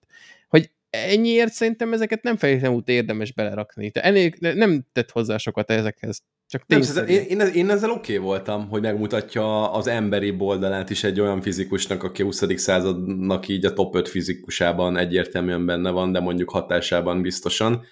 Hogy 0.49 0.71
ennyiért 0.93 1.53
szerintem 1.53 1.93
ezeket 1.93 2.23
nem 2.23 2.37
feltétlenül 2.37 2.77
út 2.77 2.89
érdemes 2.89 3.33
belerakni. 3.33 3.89
De 3.89 4.03
ennél 4.03 4.31
nem 4.39 4.87
tett 4.93 5.11
hozzá 5.11 5.37
sokat 5.37 5.71
ezekhez. 5.71 6.23
Csak 6.47 6.67
nem, 6.67 6.83
én, 7.07 7.23
én, 7.23 7.41
én 7.41 7.71
ezzel 7.71 7.91
oké 7.91 8.17
okay 8.17 8.27
voltam, 8.27 8.69
hogy 8.69 8.81
megmutatja 8.81 9.73
az 9.73 9.87
emberi 9.87 10.31
boldalát 10.31 10.91
is 10.91 11.05
egy 11.05 11.21
olyan 11.21 11.41
fizikusnak, 11.41 12.03
aki 12.03 12.23
a 12.23 12.25
20. 12.25 12.61
századnak 12.61 13.49
így 13.49 13.65
a 13.65 13.73
top 13.73 13.95
5 13.95 14.09
fizikusában 14.09 14.97
egyértelműen 14.97 15.67
benne 15.67 15.91
van, 15.91 16.13
de 16.13 16.21
mondjuk 16.21 16.51
hatásában 16.51 17.23
biztosan. 17.23 17.85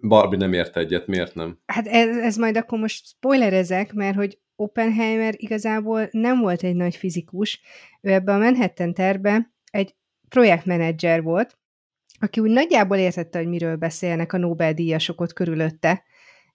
Barbie 0.00 0.38
nem 0.38 0.52
ért 0.52 0.76
egyet, 0.76 1.06
miért 1.06 1.34
nem? 1.34 1.58
Hát 1.66 1.86
ez, 1.86 2.16
ez 2.16 2.36
majd 2.36 2.56
akkor 2.56 2.78
most 2.78 3.06
spoilerezek, 3.06 3.92
mert 3.92 4.16
hogy 4.16 4.38
Oppenheimer 4.56 5.34
igazából 5.36 6.08
nem 6.10 6.40
volt 6.40 6.62
egy 6.62 6.74
nagy 6.74 6.96
fizikus. 6.96 7.60
Ő 8.00 8.12
ebbe 8.12 8.32
a 8.32 8.38
Manhattan 8.38 8.94
terbe 8.94 9.52
egy 9.70 9.94
projektmenedzser 10.28 11.22
volt, 11.22 11.58
aki 12.20 12.40
úgy 12.40 12.50
nagyjából 12.50 12.96
értette, 12.96 13.38
hogy 13.38 13.48
miről 13.48 13.76
beszélnek 13.76 14.32
a 14.32 14.38
Nobel-díjasok 14.38 15.20
ott 15.20 15.32
körülötte, 15.32 16.02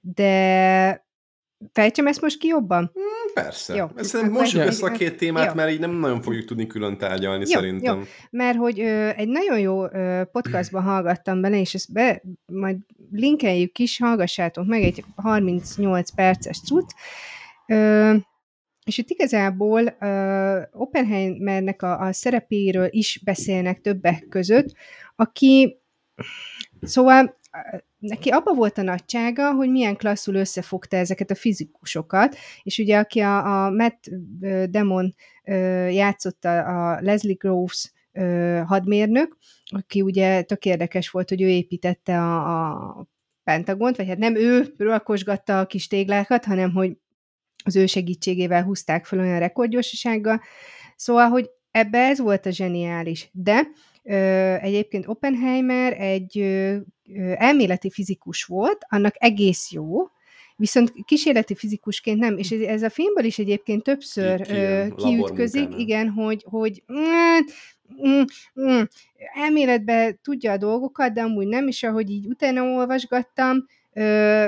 de 0.02 1.08
fejtsem 1.72 2.08
ezt 2.08 2.22
most 2.22 2.40
ki 2.40 2.48
jobban? 2.48 2.92
Hmm, 2.94 3.34
persze. 3.44 3.76
Jó, 3.76 3.86
Szerintem 3.96 4.36
mossuk 4.36 4.66
össze 4.66 4.86
a 4.86 4.92
két 4.92 5.18
témát, 5.18 5.48
jó. 5.48 5.54
mert 5.54 5.72
így 5.72 5.80
nem 5.80 5.92
nagyon 5.92 6.22
fogjuk 6.22 6.46
tudni 6.46 6.68
külön 6.68 6.98
tárgyalni 6.98 7.44
jó, 7.48 7.60
szerintem. 7.60 7.98
Jó. 7.98 8.04
Mert 8.30 8.58
hogy 8.58 8.80
ö, 8.80 9.10
egy 9.16 9.28
nagyon 9.28 9.60
jó 9.60 9.92
ö, 9.92 10.22
podcastban 10.32 10.84
hallgattam 10.84 11.42
bele, 11.42 11.60
és 11.60 11.74
ezt 11.74 11.94
be, 11.94 12.22
majd 12.46 12.78
linkeljük 13.12 13.78
is, 13.80 14.00
hallgassátok 14.00 14.66
meg, 14.66 14.84
egy 14.84 15.04
38 15.16 16.10
perces 16.10 16.62
cucc, 16.62 16.90
ö, 17.68 18.16
és 18.86 18.98
itt 18.98 19.10
igazából 19.10 19.84
uh, 19.84 20.82
Oppenheimernek 20.82 21.82
a, 21.82 22.00
a 22.00 22.14
szerepéről 22.14 22.88
is 22.90 23.22
beszélnek 23.24 23.82
többek 23.82 24.26
között, 24.30 24.74
aki, 25.16 25.82
szóval 26.82 27.38
neki 28.00 28.30
abba 28.30 28.54
volt 28.54 28.78
a 28.78 28.82
nagysága, 28.82 29.54
hogy 29.54 29.70
milyen 29.70 29.96
klasszul 29.96 30.36
összefogta 30.36 30.98
ezeket 30.98 31.32
a 31.32 31.36
fizikusokat, 31.36 32.36
és 32.64 32.78
ugye 32.78 32.98
aki 32.98 33.20
a, 33.20 33.66
a 33.66 33.70
Matt 33.72 34.04
Damon 34.70 35.16
játszotta 35.90 36.60
a 36.60 37.02
Leslie 37.02 37.36
Groves 37.40 37.92
hadmérnök, 38.66 39.38
aki 39.66 40.02
ugye 40.02 40.42
tök 40.42 40.66
érdekes 40.66 41.10
volt, 41.10 41.30
hogy 41.30 41.42
ő 41.42 41.48
építette 41.48 42.18
a, 42.22 43.00
a 43.00 43.08
Pentagont, 43.44 43.96
vagy 43.98 44.08
hát 44.08 44.18
nem 44.18 44.36
ő 44.36 44.74
rakosgatta 44.78 45.60
a 45.60 45.66
kis 45.66 45.88
téglákat, 45.88 46.46
hanem 46.46 46.72
hogy 46.72 46.98
az 47.64 47.76
ő 47.76 47.86
segítségével 47.86 48.64
húzták 48.64 49.06
fel 49.06 49.20
olyan 49.20 49.40
rekordgyorsasággal. 49.40 50.42
Szóval, 50.96 51.28
hogy 51.28 51.50
ebbe 51.72 51.98
ez 51.98 52.20
volt 52.20 52.46
a 52.46 52.52
zseniális. 52.52 53.30
De 53.32 53.68
ö, 54.04 54.16
egyébként 54.62 55.08
Oppenheimer 55.08 56.02
egy 56.02 56.40
ö, 56.40 56.78
elméleti 57.36 57.90
fizikus 57.90 58.44
volt, 58.44 58.86
annak 58.90 59.16
egész 59.18 59.72
jó, 59.72 60.08
viszont 60.56 60.94
kísérleti 61.06 61.56
fizikusként 61.56 62.20
nem, 62.20 62.38
és 62.38 62.52
ez 62.52 62.84
a 62.84 62.90
filmből 62.90 63.24
is 63.24 63.40
egyébként 63.40 63.84
többször 63.84 64.42
Ki, 64.42 64.52
ö, 64.52 64.88
kiütközik, 64.96 65.68
igen, 65.78 66.10
hogy, 66.10 66.46
hogy 66.48 66.84
mm, 66.94 67.40
mm, 68.08 68.24
mm, 68.62 68.82
elméletben 69.34 70.20
tudja 70.24 70.52
a 70.52 70.58
dolgokat, 70.58 71.14
de 71.14 71.22
amúgy 71.22 71.48
nem, 71.48 71.68
és 71.68 71.84
ahogy 71.84 72.10
így 72.10 72.28
utána 72.28 72.64
olvasgattam, 72.64 73.66
ö, 73.94 74.48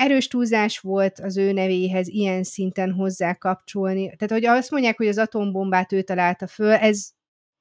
erős 0.00 0.28
túlzás 0.28 0.78
volt 0.78 1.18
az 1.18 1.36
ő 1.36 1.52
nevéhez 1.52 2.08
ilyen 2.08 2.42
szinten 2.42 2.92
hozzá 2.92 3.34
kapcsolni. 3.34 4.04
Tehát, 4.16 4.30
hogy 4.30 4.44
azt 4.44 4.70
mondják, 4.70 4.96
hogy 4.96 5.06
az 5.06 5.18
atombombát 5.18 5.92
ő 5.92 6.02
találta 6.02 6.46
föl, 6.46 6.72
ez, 6.72 7.10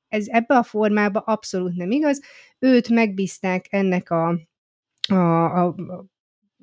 ez 0.07 0.25
ebbe 0.27 0.57
a 0.57 0.63
formába 0.63 1.19
abszolút 1.19 1.75
nem 1.75 1.91
igaz. 1.91 2.21
Őt 2.59 2.89
megbízták 2.89 3.65
ennek 3.69 4.09
a, 4.09 4.39
a, 5.07 5.65
a, 5.65 5.75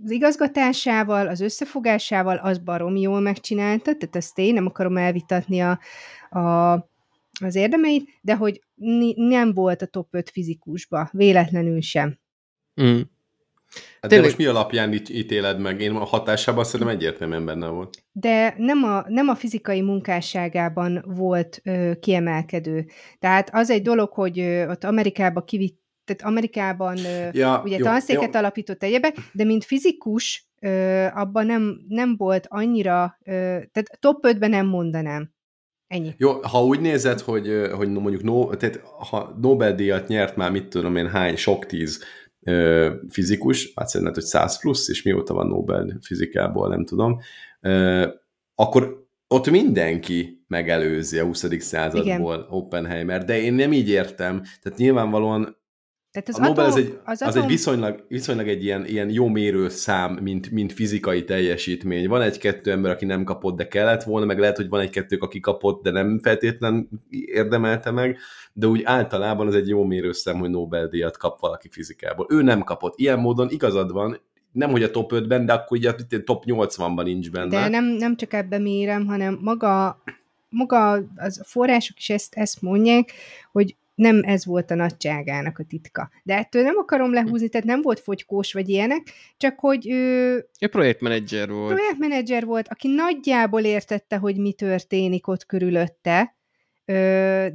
az 0.05 0.11
igazgatásával, 0.11 1.29
az 1.29 1.41
összefogásával, 1.41 2.37
az 2.37 2.59
baromi 2.59 3.01
jól 3.01 3.21
megcsinálta, 3.21 3.97
tehát 3.97 4.17
ezt 4.17 4.39
én 4.39 4.55
nem 4.55 4.67
akarom 4.67 4.97
elvitatni 4.97 5.61
a, 5.61 5.79
a, 6.39 6.73
az 7.41 7.55
érdemeit, 7.55 8.11
de 8.21 8.35
hogy 8.35 8.61
nem 9.15 9.53
volt 9.55 9.83
a 9.83 9.87
top 9.87 10.15
5 10.15 10.31
fizikusba, 10.31 11.09
véletlenül 11.13 11.81
sem. 11.81 12.19
Mm. 12.83 13.01
Hát 14.01 14.11
de 14.11 14.21
most 14.21 14.37
mi 14.37 14.47
alapján 14.47 14.93
itt 14.93 15.09
ítéled 15.09 15.61
meg? 15.61 15.81
Én 15.81 15.95
a 15.95 16.05
hatásában 16.05 16.65
szerintem 16.65 16.97
egyértelműen 16.97 17.45
benne 17.45 17.67
volt. 17.67 18.05
De 18.13 18.55
nem 18.59 18.83
a, 18.83 19.05
nem 19.09 19.29
a 19.29 19.35
fizikai 19.35 19.81
munkásságában 19.81 21.05
volt 21.07 21.61
ö, 21.65 21.93
kiemelkedő. 22.01 22.87
Tehát 23.19 23.51
az 23.53 23.71
egy 23.71 23.83
dolog, 23.83 24.13
hogy 24.13 24.39
ö, 24.39 24.71
ott 24.71 24.85
Amerikába 24.85 25.45
kivitt 25.45 25.85
tehát 26.07 26.23
Amerikában 26.23 26.97
ja, 27.33 27.63
ugye 27.65 27.77
jó, 27.79 27.85
tanszéket 27.85 28.35
jó. 28.35 28.39
alapított 28.39 28.83
egyebek, 28.83 29.17
de 29.33 29.45
mint 29.45 29.65
fizikus 29.65 30.49
abban 31.15 31.47
nem, 31.47 31.81
nem 31.89 32.17
volt 32.17 32.47
annyira, 32.49 33.19
tehát 33.25 33.99
top 33.99 34.27
5-ben 34.29 34.51
nem 34.51 34.67
mondanám. 34.67 35.35
Ennyi. 35.87 36.15
Jó, 36.17 36.33
ha 36.33 36.65
úgy 36.65 36.81
nézed, 36.81 37.21
hogy, 37.21 37.69
hogy 37.73 37.89
mondjuk 37.89 38.23
no, 38.23 38.55
tehát 38.55 38.81
ha 39.11 39.37
Nobel-díjat 39.41 40.09
nyert 40.09 40.37
már, 40.37 40.51
mit 40.51 40.69
tudom 40.69 40.97
én, 40.97 41.09
hány, 41.09 41.37
sok 41.37 41.67
tíz 41.67 42.03
ö, 42.03 42.26
fizikus, 43.09 43.73
hát 43.75 43.89
szerintem, 43.89 44.15
hogy 44.15 44.25
100 44.25 44.61
plusz, 44.61 44.89
és 44.89 45.03
mióta 45.03 45.35
van 45.35 45.47
Nobel 45.47 45.99
fizikából, 46.01 46.69
nem 46.69 46.85
tudom, 46.85 47.21
akkor 48.55 49.05
ott 49.29 49.51
mindenki 49.51 50.45
megelőzi 50.49 51.19
a 51.19 51.25
20. 51.25 51.47
századból 51.59 52.35
Igen. 52.35 52.47
Oppenheimer, 52.49 53.25
de 53.25 53.41
én 53.41 53.55
nem 53.55 53.73
így 53.73 53.89
értem. 53.89 54.43
Tehát 54.63 54.79
nyilvánvalóan 54.79 55.57
tehát 56.17 56.29
az 56.29 56.39
a 56.39 56.43
Nobel 56.43 56.65
atom, 56.65 56.77
az 56.77 56.87
egy, 56.87 56.99
az, 57.05 57.23
az 57.23 57.37
egy 57.37 57.47
viszonylag, 57.47 58.05
viszonylag 58.09 58.49
egy 58.49 58.65
ilyen, 58.65 58.87
ilyen 58.87 59.11
jó 59.11 59.29
mérőszám, 59.29 60.19
mint, 60.23 60.51
mint 60.51 60.73
fizikai 60.73 61.25
teljesítmény. 61.25 62.09
Van 62.09 62.23
egy-kettő 62.23 62.71
ember, 62.71 62.91
aki 62.91 63.05
nem 63.05 63.25
kapott, 63.25 63.57
de 63.57 63.69
kellett 63.69 64.03
volna, 64.03 64.27
meg 64.27 64.39
lehet, 64.39 64.57
hogy 64.57 64.69
van 64.69 64.81
egy-kettő, 64.81 65.17
aki 65.21 65.41
kapott, 65.41 65.83
de 65.83 65.91
nem 65.91 66.21
feltétlen 66.23 66.89
érdemelte 67.11 67.91
meg, 67.91 68.19
de 68.53 68.67
úgy 68.67 68.83
általában 68.85 69.47
az 69.47 69.55
egy 69.55 69.69
jó 69.69 69.85
mérőszám, 69.85 70.39
hogy 70.39 70.51
Nobel-díjat 70.51 71.17
kap 71.17 71.41
valaki 71.41 71.69
fizikából. 71.71 72.27
Ő 72.31 72.43
nem 72.43 72.63
kapott. 72.63 72.99
Ilyen 72.99 73.19
módon 73.19 73.51
igazad 73.51 73.93
van, 73.93 74.21
nem 74.53 74.71
hogy 74.71 74.83
a 74.83 74.91
top 74.91 75.13
5-ben, 75.15 75.47
de 75.47 75.53
akkor 75.53 75.79
ugye 75.79 75.91
a 75.91 75.95
top 76.25 76.45
80-ban 76.47 77.05
nincs 77.05 77.31
benne. 77.31 77.49
De 77.49 77.69
nem, 77.69 77.85
nem 77.85 78.17
csak 78.17 78.33
ebben 78.33 78.63
mérem, 78.63 79.07
hanem 79.07 79.39
maga, 79.43 80.03
maga 80.49 80.93
az 81.17 81.43
források 81.45 81.99
is 81.99 82.11
ezt, 82.11 82.35
ezt 82.35 82.63
mondják, 82.63 83.13
hogy 83.53 83.77
nem 83.97 84.21
ez 84.25 84.45
volt 84.45 84.71
a 84.71 84.75
nagyságának 84.75 85.59
a 85.59 85.65
titka. 85.65 86.11
De 86.23 86.37
ettől 86.37 86.63
nem 86.63 86.77
akarom 86.77 87.13
lehúzni, 87.13 87.49
tehát 87.49 87.67
nem 87.67 87.83
volt 87.83 88.01
fogykós 88.01 88.53
vagy 88.53 88.69
ilyenek, 88.69 89.03
csak 89.37 89.59
hogy 89.59 89.91
ő... 89.91 90.35
Egy 90.59 90.71
projektmenedzser 90.71 91.51
volt. 91.51 91.75
Projektmenedzser 91.75 92.45
volt, 92.45 92.69
aki 92.69 92.89
nagyjából 92.89 93.61
értette, 93.61 94.17
hogy 94.17 94.37
mi 94.37 94.53
történik 94.53 95.27
ott 95.27 95.47
körülötte, 95.47 96.37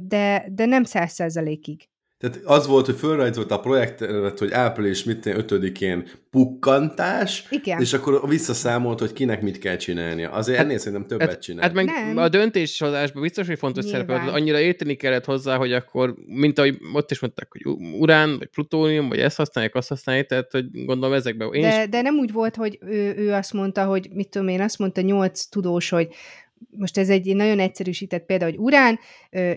de, 0.00 0.46
de 0.48 0.64
nem 0.64 0.84
száz 0.84 1.12
százalékig. 1.12 1.88
Tehát 2.22 2.40
az 2.44 2.66
volt, 2.66 2.86
hogy 2.86 2.94
fölrajzolt 2.94 3.50
a 3.50 3.60
projektet, 3.60 4.38
hogy 4.38 4.52
április 4.52 5.04
5-én 5.06 6.08
pukkantás, 6.30 7.46
Igen. 7.50 7.80
és 7.80 7.92
akkor 7.92 8.28
visszaszámolt, 8.28 8.98
hogy 8.98 9.12
kinek 9.12 9.42
mit 9.42 9.58
kell 9.58 9.76
csinálnia. 9.76 10.30
Azért 10.30 10.56
hát, 10.56 10.66
ennél 10.66 10.78
szerintem 10.78 11.06
többet 11.06 11.28
hát, 11.28 11.42
csinál. 11.42 11.62
Hát 11.62 11.72
meg 11.72 11.84
Nem. 11.84 12.16
a 12.16 12.28
döntéshozásban 12.28 13.22
biztos, 13.22 13.46
hogy 13.46 13.58
fontos 13.58 13.84
szerepet, 13.84 14.28
annyira 14.28 14.60
érteni 14.60 14.94
kellett 14.94 15.24
hozzá, 15.24 15.56
hogy 15.56 15.72
akkor, 15.72 16.14
mint 16.26 16.58
ahogy 16.58 16.78
ott 16.92 17.10
is 17.10 17.20
mondták, 17.20 17.48
hogy 17.50 17.74
urán, 18.00 18.38
vagy 18.38 18.46
plutónium, 18.46 19.08
vagy 19.08 19.18
ezt 19.18 19.36
használják, 19.36 19.74
azt 19.74 19.88
használják, 19.88 20.26
tehát 20.26 20.50
hogy 20.50 20.66
gondolom 20.72 21.14
ezekben. 21.14 21.52
Én 21.52 21.62
de, 21.62 21.82
is... 21.82 21.88
de 21.88 22.02
nem 22.02 22.14
úgy 22.14 22.32
volt, 22.32 22.56
hogy 22.56 22.78
ő, 22.80 23.14
ő 23.16 23.32
azt 23.32 23.52
mondta, 23.52 23.84
hogy 23.84 24.08
mit 24.12 24.28
tudom 24.28 24.48
én, 24.48 24.60
azt 24.60 24.78
mondta 24.78 25.00
nyolc 25.00 25.44
tudós, 25.44 25.88
hogy 25.88 26.08
most 26.70 26.98
ez 26.98 27.08
egy 27.08 27.36
nagyon 27.36 27.58
egyszerűsített 27.58 28.24
példa, 28.24 28.44
hogy 28.44 28.56
urán, 28.56 28.98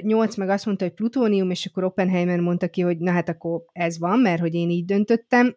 8 0.01 0.35
meg 0.35 0.49
azt 0.49 0.65
mondta, 0.65 0.85
hogy 0.85 0.93
plutónium, 0.93 1.49
és 1.49 1.65
akkor 1.65 1.83
Oppenheimer 1.83 2.39
mondta 2.39 2.67
ki, 2.67 2.81
hogy 2.81 2.97
na 2.97 3.11
hát 3.11 3.29
akkor 3.29 3.61
ez 3.71 3.99
van, 3.99 4.19
mert 4.19 4.39
hogy 4.39 4.53
én 4.53 4.69
így 4.69 4.85
döntöttem. 4.85 5.55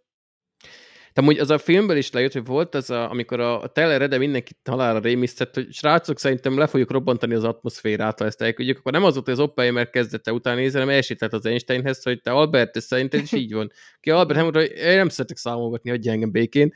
De 1.19 1.25
amúgy 1.25 1.39
az 1.39 1.51
a 1.51 1.59
filmből 1.59 1.97
is 1.97 2.11
lejött, 2.11 2.33
hogy 2.33 2.45
volt 2.45 2.75
az, 2.75 2.91
a, 2.91 3.11
amikor 3.11 3.41
a, 3.41 3.63
a 3.63 3.67
Teller 3.67 4.09
de 4.09 4.19
mindenkit 4.19 4.59
halára 4.65 4.99
rémisztett, 4.99 5.55
hogy 5.55 5.73
srácok, 5.73 6.19
szerintem 6.19 6.59
le 6.59 6.67
fogjuk 6.67 6.91
robbantani 6.91 7.35
az 7.35 7.45
atmoszférát, 7.45 8.19
ha 8.19 8.25
ezt 8.25 8.43
elküldjük, 8.43 8.79
akkor 8.79 8.93
nem 8.93 9.05
az 9.05 9.13
volt, 9.13 9.25
hogy 9.25 9.35
az 9.35 9.41
Oppenheimer 9.41 9.91
kezdete 9.91 10.33
után 10.33 10.57
nézni, 10.57 10.79
hanem 10.79 10.95
elsételt 10.95 11.33
az 11.33 11.47
Einsteinhez, 11.47 12.03
hogy 12.03 12.21
te 12.21 12.31
Albert, 12.31 12.77
ez 12.77 12.85
szerinted 12.85 13.23
is 13.23 13.33
így 13.33 13.53
van. 13.53 13.71
Ki 14.01 14.11
Albert 14.11 14.35
nem 14.35 14.43
mondta, 14.43 14.61
hogy 14.61 14.71
én 14.71 14.97
nem 14.97 15.09
szeretek 15.09 15.37
számolgatni, 15.37 15.91
hagyja 15.91 16.13
engem 16.13 16.31
békén 16.31 16.73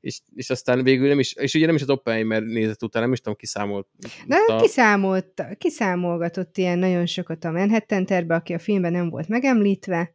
és, 0.00 0.20
és 0.34 0.50
aztán 0.50 0.82
végül 0.82 1.08
nem 1.08 1.18
is, 1.18 1.32
és 1.32 1.54
ugye 1.54 1.66
nem 1.66 1.74
is 1.74 1.82
az 1.82 1.90
Oppenheimer 1.90 2.42
nézett 2.42 2.82
után, 2.82 3.02
nem 3.02 3.12
is 3.12 3.18
tudom, 3.18 3.34
kiszámolt. 3.34 3.86
De 4.26 4.36
a... 4.46 4.60
kiszámolt, 4.60 5.42
kiszámolgatott 5.58 6.58
ilyen 6.58 6.78
nagyon 6.78 7.06
sokat 7.06 7.44
a 7.44 7.50
Manhattan 7.50 8.06
terbe, 8.06 8.34
aki 8.34 8.52
a 8.52 8.58
filmben 8.58 8.92
nem 8.92 9.10
volt 9.10 9.28
megemlítve. 9.28 10.14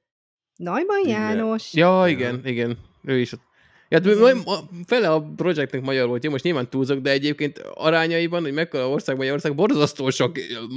Igen. 0.57 1.07
János. 1.07 1.73
Ja, 1.73 2.03
igen, 2.07 2.41
igen, 2.45 2.77
ő 3.03 3.19
is 3.19 3.31
ott. 3.31 3.41
Ja, 3.89 4.01
hát 4.01 4.45
fele 4.85 5.11
a 5.11 5.21
projektnek 5.35 5.81
magyar 5.81 6.07
volt, 6.07 6.23
jó, 6.23 6.31
most 6.31 6.43
nyilván 6.43 6.69
túlzok, 6.69 6.99
de 6.99 7.11
egyébként 7.11 7.57
arányaiban, 7.73 8.41
hogy 8.41 8.53
mekkora 8.53 8.89
ország 8.89 9.17
Magyarország, 9.17 9.55
borzasztó 9.55 10.09
sok 10.09 10.31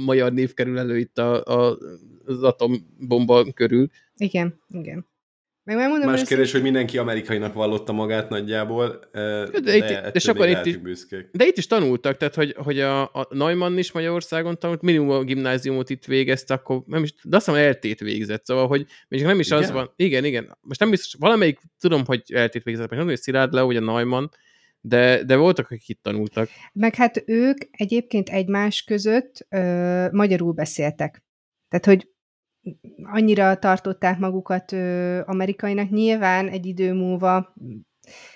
magyar 0.05 0.33
név 0.33 0.53
kerül 0.53 0.79
elő 0.79 0.97
itt 0.97 1.17
a, 1.17 1.43
a, 1.43 1.77
az 2.25 2.43
atombomba 2.43 3.51
körül. 3.53 3.87
Igen, 4.17 4.61
igen. 4.67 5.05
Meg 5.69 5.77
már 5.77 5.89
mondom, 5.89 6.09
Más 6.09 6.23
kérdés, 6.23 6.51
hogy 6.51 6.61
mindenki 6.61 6.97
amerikainak 6.97 7.53
vallotta 7.53 7.91
magát 7.91 8.29
nagyjából, 8.29 8.99
de, 9.11 9.59
de, 9.63 9.75
itt, 9.75 10.15
és 10.15 10.27
akkor 10.27 10.47
itt 10.47 10.65
is, 10.65 10.77
büszkék. 10.77 11.29
De 11.31 11.45
itt 11.45 11.57
is 11.57 11.67
tanultak, 11.67 12.17
tehát 12.17 12.35
hogy, 12.35 12.55
hogy 12.57 12.79
a, 12.79 13.01
a 13.01 13.27
Neumann 13.29 13.77
is 13.77 13.91
Magyarországon 13.91 14.59
tanult, 14.59 14.81
minimum 14.81 15.09
a 15.09 15.23
gimnáziumot 15.23 15.89
itt 15.89 16.05
végezte, 16.05 16.53
akkor 16.53 16.81
nem 16.85 17.03
is, 17.03 17.13
de 17.23 17.35
azt 17.35 17.45
hiszem 17.45 17.61
eltét 17.61 17.99
végzett, 17.99 18.45
szóval, 18.45 18.67
hogy 18.67 18.85
még 19.07 19.23
nem 19.23 19.39
is 19.39 19.47
igen? 19.47 19.59
az 19.59 19.71
van, 19.71 19.93
igen, 19.95 20.25
igen, 20.25 20.57
most 20.61 20.79
nem 20.79 20.89
biztos, 20.89 21.15
valamelyik 21.19 21.59
tudom, 21.79 22.05
hogy 22.05 22.21
eltét 22.33 22.63
végzett, 22.63 22.89
most 22.89 22.99
nem 22.99 23.09
hogy 23.09 23.19
Szilárd 23.21 23.53
le, 23.53 23.61
vagy 23.61 23.77
a 23.77 23.79
Neumann, 23.81 24.29
de, 24.81 25.23
de 25.23 25.35
voltak, 25.35 25.65
akik 25.65 25.89
itt 25.89 26.03
tanultak. 26.03 26.49
Meg 26.73 26.95
hát 26.95 27.23
ők 27.25 27.57
egyébként 27.71 28.29
egymás 28.29 28.83
között 28.83 29.45
ö, 29.49 30.07
magyarul 30.11 30.51
beszéltek. 30.51 31.23
Tehát, 31.69 31.85
hogy 31.85 32.07
annyira 33.03 33.57
tartották 33.57 34.19
magukat 34.19 34.71
ö, 34.71 35.19
amerikainak, 35.25 35.89
nyilván 35.89 36.47
egy 36.47 36.65
idő 36.65 36.93
múlva, 36.93 37.53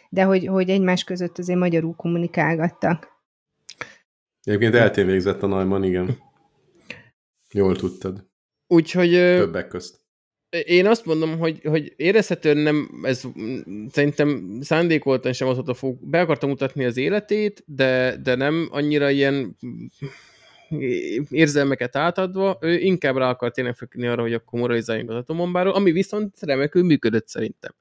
de 0.10 0.24
hogy, 0.24 0.46
hogy 0.46 0.70
egymás 0.70 1.04
között 1.04 1.38
azért 1.38 1.60
magyarul 1.60 1.96
kommunikálgattak. 1.96 3.12
Egyébként 4.44 4.76
eltén 4.76 5.06
végzett 5.06 5.44
a 5.44 5.48
Neumann, 5.48 5.84
igen. 5.84 6.18
Jól 7.52 7.76
tudtad. 7.76 8.26
Úgyhogy... 8.68 9.10
Többek 9.12 9.68
közt. 9.68 10.02
Én 10.66 10.86
azt 10.86 11.06
mondom, 11.06 11.38
hogy, 11.38 11.62
hogy 11.64 11.94
érezhetően 11.96 12.58
nem, 12.58 12.90
ez 13.04 13.24
szerintem 13.92 14.58
szándékoltan 14.62 15.34
sem 15.34 15.48
az 15.48 15.60
a 15.66 15.74
fog, 15.74 16.10
be 16.10 16.22
akartam 16.22 16.50
mutatni 16.50 16.86
az 16.86 16.98
életét, 16.98 17.64
de, 17.66 18.18
de 18.24 18.36
nem 18.36 18.68
annyira 18.72 19.10
ilyen 19.10 19.58
érzelmeket 21.30 21.96
átadva, 21.96 22.58
ő 22.62 22.80
inkább 22.80 23.18
rá 23.18 23.30
akar 23.30 23.52
tényleg 23.52 23.76
feküdni 23.76 24.08
arra, 24.08 24.22
hogy 24.22 24.34
akkor 24.34 24.60
moralizáljunk 24.60 25.10
az 25.10 25.16
atomombáról, 25.16 25.74
ami 25.74 25.92
viszont 25.92 26.36
remekül 26.42 26.84
működött 26.84 27.28
szerintem. 27.28 27.72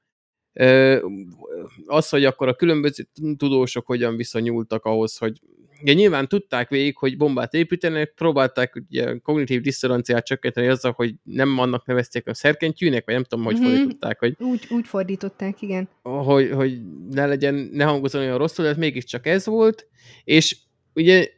Az, 1.85 2.09
hogy 2.09 2.25
akkor 2.25 2.47
a 2.47 2.55
különböző 2.55 3.07
tudósok 3.37 3.85
hogyan 3.85 4.15
viszonyultak 4.15 4.85
ahhoz, 4.85 5.17
hogy 5.17 5.39
ugye 5.81 5.93
nyilván 5.93 6.27
tudták 6.27 6.69
végig, 6.69 6.97
hogy 6.97 7.17
bombát 7.17 7.53
építenek, 7.53 8.13
próbálták 8.15 8.75
ugye 8.89 9.17
kognitív 9.17 9.61
diszonanciát 9.61 10.25
csökkenteni 10.25 10.67
azzal, 10.67 10.91
hogy 10.91 11.15
nem 11.23 11.59
annak 11.59 11.85
nevezték 11.85 12.27
a 12.27 12.33
szerkentyűnek, 12.33 13.05
vagy 13.05 13.13
nem 13.13 13.23
tudom, 13.23 13.45
hogy 13.45 13.55
mm-hmm. 13.55 13.69
fordították. 13.69 14.19
Hogy, 14.19 14.35
úgy, 14.39 14.67
úgy 14.69 14.87
fordították, 14.87 15.61
igen. 15.61 15.89
Hogy, 16.01 16.51
hogy 16.51 16.81
ne 17.09 17.25
legyen, 17.25 17.69
ne 17.71 17.83
hangozzon 17.83 18.21
olyan 18.21 18.37
rosszul, 18.37 18.65
de 18.65 18.73
mégiscsak 18.77 19.27
ez 19.27 19.45
volt, 19.45 19.87
és 20.23 20.57
ugye 20.93 21.29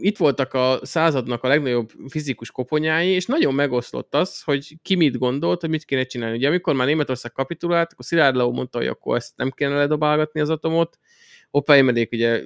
itt 0.00 0.16
voltak 0.16 0.54
a 0.54 0.78
századnak 0.82 1.44
a 1.44 1.48
legnagyobb 1.48 1.90
fizikus 2.08 2.50
koponyái, 2.50 3.08
és 3.08 3.26
nagyon 3.26 3.54
megoszlott 3.54 4.14
az, 4.14 4.42
hogy 4.42 4.76
ki 4.82 4.94
mit 4.94 5.18
gondolt, 5.18 5.60
hogy 5.60 5.70
mit 5.70 5.84
kéne 5.84 6.04
csinálni. 6.04 6.36
Ugye 6.36 6.48
amikor 6.48 6.74
már 6.74 6.86
Németország 6.86 7.32
kapitulált, 7.32 7.92
akkor 7.92 8.04
Szilárd 8.04 8.36
Leó 8.36 8.52
mondta, 8.52 8.78
hogy 8.78 8.86
akkor 8.86 9.16
ezt 9.16 9.36
nem 9.36 9.50
kéne 9.50 9.74
ledobálgatni 9.74 10.40
az 10.40 10.50
atomot, 10.50 10.98
Oppenheimerék 11.50 12.12
ugye 12.12 12.42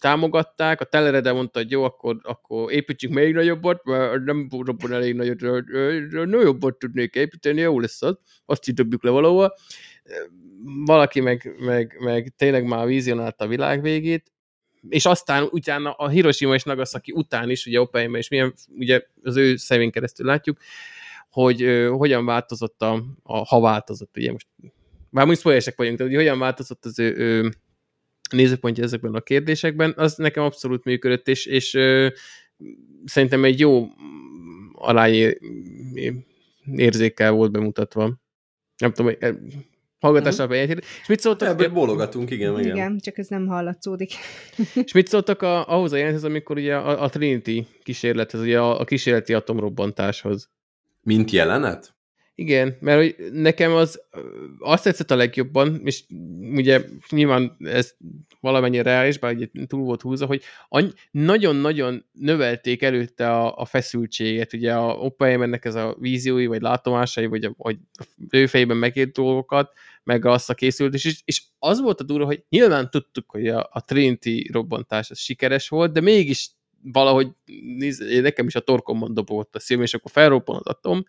támogatták, 0.00 0.80
a 0.80 0.84
Telerede 0.84 1.32
mondta, 1.32 1.58
hogy 1.58 1.70
jó, 1.70 1.82
akkor, 1.82 2.18
akkor 2.22 2.72
építsük 2.72 3.10
még 3.10 3.34
nagyobbat, 3.34 3.84
mert 3.84 4.24
nem 4.24 4.48
robban 4.50 4.92
elég 4.92 5.14
nagyot, 5.14 5.40
nagyobbat 6.10 6.78
tudnék 6.78 7.14
építeni, 7.14 7.60
jó 7.60 7.80
lesz 7.80 8.02
az, 8.02 8.18
azt 8.44 8.68
így 8.68 8.74
dobjuk 8.74 9.02
le 9.02 9.10
valahol. 9.10 9.54
Valaki 10.84 11.20
meg, 11.20 11.54
meg, 11.58 11.96
meg 12.00 12.32
tényleg 12.36 12.64
már 12.64 12.86
vizionálta 12.86 13.44
a 13.44 13.48
világ 13.48 13.82
végét, 13.82 14.32
és 14.88 15.06
aztán 15.06 15.48
utána 15.50 15.92
a 15.92 16.08
Hiroshima 16.08 16.54
és 16.54 16.62
Nagasaki 16.62 17.12
után 17.12 17.50
is, 17.50 17.66
ugye 17.66 17.80
Oppenheimer, 17.80 18.20
és 18.20 18.28
milyen, 18.28 18.54
ugye 18.76 19.02
az 19.22 19.36
ő 19.36 19.56
szemén 19.56 19.90
keresztül 19.90 20.26
látjuk, 20.26 20.58
hogy 21.30 21.62
ö, 21.62 21.88
hogyan 21.88 22.24
változott 22.24 22.82
a, 22.82 23.04
a, 23.22 23.36
ha 23.36 23.60
változott, 23.60 24.16
ugye 24.16 24.32
most, 24.32 24.46
már 25.10 25.26
most 25.26 25.38
spoileresek 25.38 25.76
vagyunk, 25.76 25.96
tehát 25.96 26.12
hogy 26.12 26.22
hogyan 26.22 26.38
változott 26.38 26.84
az 26.84 26.98
ő, 26.98 27.16
ő 27.16 27.52
nézőpontja 28.30 28.84
ezekben 28.84 29.14
a 29.14 29.20
kérdésekben, 29.20 29.94
az 29.96 30.16
nekem 30.16 30.44
abszolút 30.44 30.84
működött, 30.84 31.28
és, 31.28 31.46
és 31.46 31.74
ö, 31.74 32.08
szerintem 33.04 33.44
egy 33.44 33.58
jó 33.58 33.86
aláé 34.72 35.38
érzékkel 36.76 37.32
volt 37.32 37.52
bemutatva. 37.52 38.20
Nem 38.76 38.92
tudom, 38.92 39.14
Hallgatás 39.98 40.38
alapján 40.38 40.58
egyetértek. 40.58 40.90
És 41.02 41.08
mit 41.08 41.20
szóltak? 41.20 41.48
Ebből 41.48 41.68
bólogatunk, 41.68 42.30
igen, 42.30 42.58
igen. 42.58 42.76
Igen, 42.76 42.98
csak 42.98 43.18
ez 43.18 43.26
nem 43.26 43.46
hallatszódik. 43.46 44.12
És 44.84 44.92
mit 44.92 45.08
szóltak 45.08 45.42
a, 45.42 45.68
ahhoz 45.68 45.92
a 45.92 45.96
jelenthez, 45.96 46.24
amikor 46.24 46.56
ugye 46.56 46.76
a, 46.76 47.02
a 47.02 47.08
Trinity 47.08 47.66
kísérlethez, 47.82 48.40
ugye 48.40 48.60
a, 48.60 48.80
a 48.80 48.84
kísérleti 48.84 49.34
atomrobbantáshoz? 49.34 50.50
Mint 51.02 51.30
jelenet? 51.30 51.95
Igen, 52.38 52.76
mert 52.80 52.98
hogy 52.98 53.32
nekem 53.32 53.72
az 53.72 54.02
azt 54.58 54.84
tetszett 54.84 55.10
a 55.10 55.16
legjobban, 55.16 55.80
és 55.84 56.04
ugye 56.54 56.84
nyilván 57.10 57.56
ez 57.58 57.94
valamennyire 58.40 58.82
reális, 58.82 59.18
bár 59.18 59.34
ugye 59.34 59.46
túl 59.66 59.84
volt 59.84 60.02
húzva, 60.02 60.26
hogy 60.26 60.42
nagyon-nagyon 61.10 62.04
növelték 62.12 62.82
előtte 62.82 63.30
a, 63.30 63.56
a 63.56 63.64
feszültséget, 63.64 64.52
ugye 64.52 64.74
a 64.74 64.94
Oppenheimernek 64.94 65.64
ez 65.64 65.74
a 65.74 65.96
víziói, 66.00 66.46
vagy 66.46 66.60
látomásai, 66.60 67.26
vagy, 67.26 67.44
a, 67.44 67.54
vagy 67.56 67.78
ő 68.30 68.46
fejében 68.46 68.76
megért 68.76 69.12
dolgokat, 69.12 69.72
meg 70.04 70.24
azt 70.24 70.50
a 70.50 70.54
készült, 70.54 70.94
és, 70.94 71.20
és 71.24 71.42
az 71.58 71.80
volt 71.80 72.00
a 72.00 72.04
durva, 72.04 72.24
hogy 72.24 72.44
nyilván 72.48 72.90
tudtuk, 72.90 73.30
hogy 73.30 73.48
a, 73.48 73.68
a 73.72 73.84
Trinity 73.84 74.50
robbantás 74.52 75.10
az 75.10 75.18
sikeres 75.18 75.68
volt, 75.68 75.92
de 75.92 76.00
mégis 76.00 76.50
valahogy 76.82 77.28
néz, 77.76 77.98
nekem 77.98 78.46
is 78.46 78.54
a 78.54 78.60
torkomon 78.60 79.14
dobott 79.14 79.56
a 79.56 79.58
szívem, 79.58 79.82
és 79.82 79.94
akkor 79.94 80.10
felroppan 80.10 80.56
az 80.56 80.66
atom, 80.66 81.04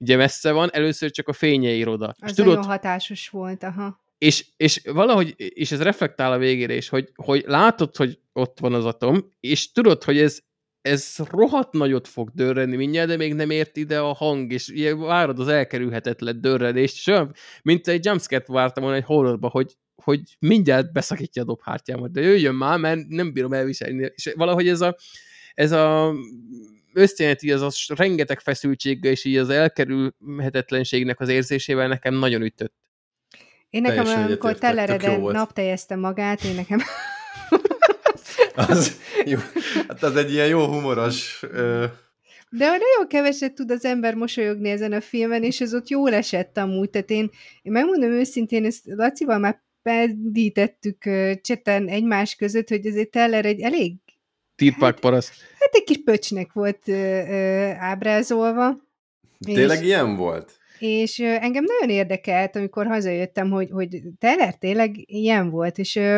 ugye 0.00 0.16
messze 0.16 0.52
van, 0.52 0.68
először 0.72 1.10
csak 1.10 1.28
a 1.28 1.32
fénye 1.32 1.70
ír 1.70 1.88
oda. 1.88 2.14
Az 2.18 2.30
és 2.30 2.36
tudod, 2.36 2.54
nagyon 2.54 2.70
hatásos 2.70 3.28
volt, 3.28 3.62
aha. 3.62 4.00
És, 4.18 4.46
és 4.56 4.80
valahogy, 4.84 5.34
és 5.36 5.72
ez 5.72 5.82
reflektál 5.82 6.32
a 6.32 6.38
végére 6.38 6.74
is, 6.74 6.88
hogy, 6.88 7.12
hogy 7.14 7.44
látod, 7.46 7.96
hogy 7.96 8.18
ott 8.32 8.60
van 8.60 8.74
az 8.74 8.84
atom, 8.84 9.32
és 9.40 9.72
tudod, 9.72 10.04
hogy 10.04 10.18
ez, 10.18 10.40
ez 10.80 11.16
rohadt 11.30 11.72
nagyot 11.72 12.08
fog 12.08 12.30
dörrenni 12.34 12.76
mindjárt, 12.76 13.08
de 13.08 13.16
még 13.16 13.34
nem 13.34 13.50
ért 13.50 13.76
ide 13.76 14.00
a 14.00 14.14
hang, 14.14 14.52
és 14.52 14.68
ilyen 14.68 14.98
várod 14.98 15.38
az 15.38 15.48
elkerülhetetlen 15.48 16.40
dörrenést, 16.40 16.94
és 16.94 17.06
olyan, 17.06 17.34
mint 17.62 17.88
egy 17.88 18.04
jumpscare 18.04 18.44
vártam 18.46 18.82
volna 18.82 18.98
egy 18.98 19.04
horrorba, 19.04 19.48
hogy, 19.48 19.76
hogy 20.02 20.20
mindjárt 20.38 20.92
beszakítja 20.92 21.42
a 21.42 21.46
dobhártyámat, 21.46 22.12
de 22.12 22.20
jöjjön 22.20 22.54
már, 22.54 22.78
mert 22.78 23.06
nem 23.08 23.32
bírom 23.32 23.52
elviselni. 23.52 24.10
És 24.14 24.32
valahogy 24.36 24.68
ez 24.68 24.80
a, 24.80 24.96
ez 25.54 25.72
a 25.72 26.14
összejelenti 26.92 27.52
az 27.52 27.62
a 27.62 27.94
rengeteg 27.94 28.40
feszültséggel 28.40 29.12
és 29.12 29.24
így 29.24 29.36
az 29.36 29.48
elkerülhetetlenségnek 29.48 31.20
az 31.20 31.28
érzésével 31.28 31.88
nekem 31.88 32.14
nagyon 32.14 32.42
ütött. 32.42 32.74
Én 33.70 33.82
nekem, 33.82 34.06
amikor 34.06 34.58
Tellereden 34.58 35.20
naptejezte 35.20 35.96
magát, 35.96 36.44
én 36.44 36.54
nekem... 36.54 36.80
az, 38.68 39.00
jó, 39.24 39.38
hát 39.88 40.02
az 40.02 40.16
egy 40.16 40.32
ilyen 40.32 40.46
jó 40.46 40.66
humoros... 40.66 41.42
Ö... 41.50 41.84
De 42.52 42.66
nagyon 42.66 43.08
keveset 43.08 43.54
tud 43.54 43.70
az 43.70 43.84
ember 43.84 44.14
mosolyogni 44.14 44.70
ezen 44.70 44.92
a 44.92 45.00
filmen, 45.00 45.42
és 45.42 45.60
ez 45.60 45.74
ott 45.74 45.88
jól 45.88 46.14
esett 46.14 46.56
amúgy. 46.58 46.90
Tehát 46.90 47.10
én, 47.10 47.30
én 47.62 47.72
megmondom 47.72 48.10
őszintén, 48.10 48.64
ezt 48.64 48.82
Lacival 48.84 49.38
már 49.38 49.62
pedítettük 49.82 51.02
cseten 51.40 51.88
egymás 51.88 52.34
között, 52.34 52.68
hogy 52.68 52.86
azért 52.86 53.10
Teller 53.10 53.44
egy 53.44 53.60
elég 53.60 53.94
Tirpák 54.60 54.98
paraszt. 54.98 55.32
Hát 55.58 55.70
egy 55.72 55.84
kis 55.84 56.02
pöcsnek 56.04 56.52
volt 56.52 56.88
ö, 56.88 56.92
ö, 56.92 57.70
ábrázolva. 57.78 58.76
Tényleg 59.44 59.78
és, 59.78 59.84
ilyen 59.84 60.16
volt? 60.16 60.58
És 60.78 61.18
ö, 61.18 61.24
engem 61.24 61.64
nagyon 61.64 61.96
érdekelt, 61.96 62.56
amikor 62.56 62.86
hazajöttem, 62.86 63.50
hogy, 63.50 63.70
hogy 63.70 64.00
Teller 64.18 64.54
tényleg 64.54 64.94
ilyen 64.96 65.50
volt, 65.50 65.78
és 65.78 65.96
ö, 65.96 66.14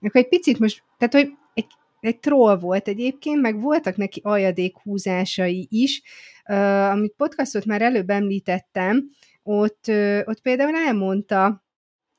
akkor 0.00 0.20
egy 0.20 0.28
picit 0.28 0.58
most, 0.58 0.82
tehát 0.98 1.14
hogy 1.14 1.32
egy, 1.54 1.66
egy 2.00 2.18
troll 2.18 2.58
volt 2.58 2.88
egyébként, 2.88 3.40
meg 3.40 3.60
voltak 3.60 3.96
neki 3.96 4.22
húzásai 4.82 5.66
is, 5.70 6.02
ö, 6.48 6.54
amit 6.54 7.14
podcastot 7.16 7.64
már 7.64 7.82
előbb 7.82 8.10
említettem, 8.10 9.10
ott, 9.42 9.88
ö, 9.88 10.20
ott 10.24 10.40
például 10.40 10.76
elmondta, 10.76 11.63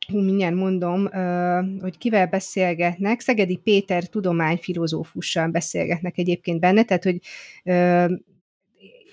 hú, 0.07 0.19
mindjárt 0.21 0.55
mondom, 0.55 1.09
hogy 1.81 1.97
kivel 1.97 2.27
beszélgetnek, 2.27 3.19
Szegedi 3.19 3.57
Péter 3.63 4.03
tudományfilozófussal 4.03 5.47
beszélgetnek 5.47 6.17
egyébként 6.17 6.59
benne, 6.59 6.83
tehát, 6.83 7.03
hogy 7.03 7.19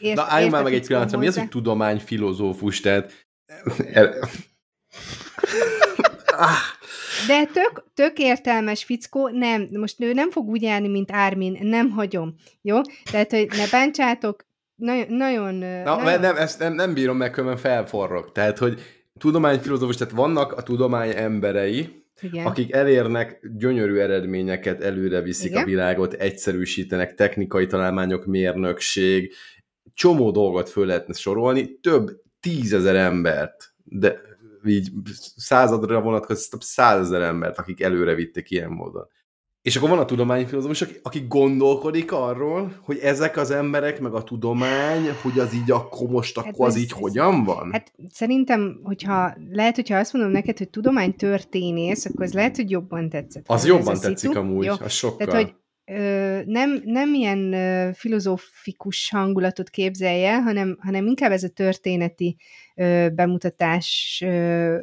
ért, 0.00 0.16
Na, 0.16 0.24
álljunk 0.28 0.52
már 0.52 0.62
meg 0.62 0.74
egy 0.74 0.86
pillanatra, 0.86 1.18
mi 1.18 1.26
az, 1.26 1.38
hogy 1.38 1.48
tudományfilozófus, 1.48 2.80
tehát 2.80 3.26
De 7.26 7.44
tök, 7.52 7.84
tök 7.94 8.18
értelmes 8.18 8.84
fickó, 8.84 9.28
nem, 9.28 9.68
most 9.70 10.00
ő 10.00 10.12
nem 10.12 10.30
fog 10.30 10.48
úgy 10.48 10.64
állni, 10.64 10.88
mint 10.88 11.12
Ármin, 11.12 11.58
nem 11.60 11.90
hagyom, 11.90 12.34
jó? 12.62 12.80
Tehát, 13.10 13.30
hogy 13.30 13.48
ne 13.56 13.68
bántsátok, 13.70 14.46
nagyon... 14.74 15.06
nagyon 15.08 15.54
Na, 15.54 15.96
nagyon... 15.96 16.20
Nem, 16.20 16.36
ezt 16.36 16.58
nem, 16.58 16.74
nem 16.74 16.94
bírom 16.94 17.16
meg, 17.16 17.30
különben 17.30 17.58
felforrok. 17.58 18.32
Tehát, 18.32 18.58
hogy 18.58 18.80
tudományfilozófus, 19.22 19.96
tehát 19.96 20.14
vannak 20.14 20.52
a 20.52 20.62
tudomány 20.62 21.12
emberei, 21.16 22.04
igen. 22.20 22.46
akik 22.46 22.72
elérnek 22.72 23.50
gyönyörű 23.56 23.96
eredményeket, 23.96 24.82
előre 24.82 25.20
viszik 25.20 25.50
Igen. 25.50 25.62
a 25.62 25.66
világot, 25.66 26.12
egyszerűsítenek, 26.12 27.14
technikai 27.14 27.66
találmányok, 27.66 28.26
mérnökség, 28.26 29.32
csomó 29.94 30.30
dolgot 30.30 30.68
föl 30.68 30.86
lehetne 30.86 31.14
sorolni, 31.14 31.78
több 31.80 32.10
tízezer 32.40 32.96
embert, 32.96 33.74
de 33.84 34.20
így 34.64 34.90
századra 35.36 36.00
vonatkozó 36.00 36.48
több 36.50 36.62
százezer 36.62 37.20
embert, 37.20 37.58
akik 37.58 37.82
előre 37.82 38.14
vitték 38.14 38.50
ilyen 38.50 38.70
módon. 38.70 39.08
És 39.62 39.76
akkor 39.76 39.88
van 39.88 39.98
a 39.98 40.04
tudományfilozófus, 40.04 40.82
aki, 40.82 40.94
aki 41.02 41.24
gondolkodik 41.28 42.12
arról, 42.12 42.80
hogy 42.84 42.98
ezek 42.98 43.36
az 43.36 43.50
emberek, 43.50 44.00
meg 44.00 44.14
a 44.14 44.22
tudomány, 44.22 45.10
hogy 45.22 45.38
az 45.38 45.54
így 45.54 45.70
akkor 45.70 46.08
most, 46.08 46.36
hát 46.36 46.46
akkor 46.46 46.66
az 46.66 46.76
így 46.76 46.92
ez, 46.92 46.98
hogyan 46.98 47.44
van? 47.44 47.72
Hát 47.72 47.92
szerintem, 48.10 48.80
hogyha 48.82 49.34
lehet, 49.50 49.74
hogyha 49.74 49.96
azt 49.96 50.12
mondom 50.12 50.30
neked, 50.32 50.58
hogy 50.58 50.68
tudománytörténész, 50.68 52.04
akkor 52.04 52.24
az 52.24 52.32
lehet, 52.32 52.56
hogy 52.56 52.70
jobban 52.70 53.08
tetszett. 53.08 53.44
Az 53.46 53.66
jobban 53.66 53.94
tetszik 53.94 54.16
szitu. 54.16 54.38
amúgy, 54.38 54.64
Jó. 54.64 54.74
az 54.80 54.92
sokkal. 54.92 55.26
Tehát, 55.26 55.42
hogy 55.42 55.54
ö, 55.84 56.40
nem, 56.44 56.82
nem 56.84 57.14
ilyen 57.14 57.52
ö, 57.52 57.90
filozófikus 57.94 59.10
hangulatot 59.10 59.70
képzelje, 59.70 60.42
hanem, 60.42 60.76
hanem 60.80 61.06
inkább 61.06 61.30
ez 61.30 61.42
a 61.42 61.48
történeti 61.48 62.36
ö, 62.74 63.08
bemutatás 63.14 64.22
ö, 64.24 64.76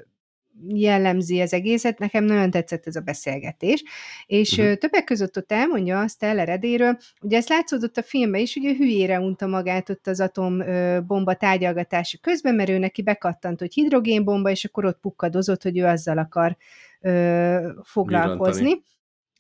jellemzi 0.68 1.42
az 1.42 1.54
egészet. 1.54 2.00
Nekem 2.00 2.24
nagyon 2.24 2.52
tetszett 2.52 2.88
ez 2.88 2.96
a 2.96 3.02
beszélgetés. 3.02 3.84
És 4.26 4.58
uh-huh. 4.58 4.74
többek 4.74 5.04
között 5.04 5.38
ott 5.38 5.52
elmondja 5.52 6.00
azt 6.00 6.20
Teller 6.20 6.50
Edéről, 6.50 6.98
ugye 7.22 7.38
ezt 7.38 7.50
látszódott 7.50 7.98
a 7.98 8.04
filmben 8.04 8.42
is, 8.42 8.54
hogy 8.54 8.66
ő 8.66 8.76
hülyére 8.76 9.20
unta 9.20 9.48
magát 9.48 9.90
ott 9.90 10.08
az 10.08 10.20
atombomba 10.20 11.34
tárgyalgatása 11.34 12.18
közben, 12.22 12.56
mert 12.56 12.70
ő 12.70 12.78
neki 12.78 13.02
bekattant, 13.02 13.60
hogy 13.60 13.74
hidrogénbomba, 13.74 14.50
és 14.50 14.66
akkor 14.66 14.86
ott 14.86 15.00
pukkadozott, 15.00 15.64
hogy 15.64 15.78
ő 15.78 15.86
azzal 15.86 16.18
akar 16.18 16.58
ö, 17.02 17.70
foglalkozni. 17.84 18.82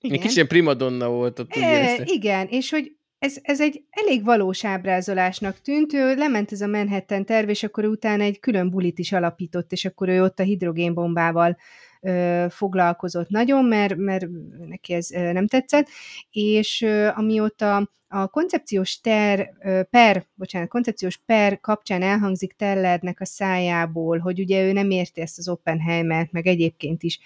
Igen. 0.02 0.18
Egy 0.18 0.22
kicsit 0.22 0.48
primadonna 0.48 1.10
volt 1.10 1.40
ott. 1.40 1.56
E, 1.56 2.02
igen, 2.04 2.48
és 2.48 2.70
hogy 2.70 2.92
ez, 3.20 3.38
ez 3.42 3.62
egy 3.62 3.84
elég 3.90 4.24
valós 4.24 4.66
ábrázolásnak 4.66 5.62
tűnt, 5.62 5.94
ő 5.94 6.16
lement 6.16 6.52
ez 6.52 6.62
a 6.62 6.68
Manhattan 6.68 7.26
terv, 7.26 7.50
és 7.50 7.64
akkor 7.64 7.86
utána 7.86 8.24
egy 8.24 8.40
külön 8.40 8.70
bulit 8.70 9.00
is 9.00 9.12
alapított, 9.12 9.72
és 9.72 9.86
akkor 9.86 10.10
ő 10.10 10.24
ott 10.24 10.40
a 10.40 10.44
hidrogénbombával 10.44 11.58
ö, 12.02 12.46
foglalkozott 12.50 13.30
nagyon, 13.30 13.66
mert, 13.66 13.96
mert 13.96 14.26
neki 14.68 14.94
ez 14.94 15.12
ö, 15.12 15.32
nem 15.32 15.48
tetszett, 15.48 15.88
és 16.32 16.82
ö, 16.82 17.08
amióta 17.16 17.92
a 18.08 18.28
koncepciós 18.28 19.00
ter, 19.00 19.54
ö, 19.60 19.82
per, 19.90 20.26
bocsánat, 20.34 20.70
koncepciós 20.70 21.18
per 21.26 21.60
kapcsán 21.60 22.02
elhangzik 22.02 22.54
Tellernek 22.54 23.20
a 23.20 23.26
szájából, 23.26 24.18
hogy 24.18 24.40
ugye 24.40 24.64
ő 24.64 24.72
nem 24.72 24.90
érti 24.90 25.22
ezt 25.22 25.38
az 25.38 25.50
Oppenheimert, 25.50 26.32
meg 26.32 26.48
egyébként 26.48 27.04
is. 27.04 27.20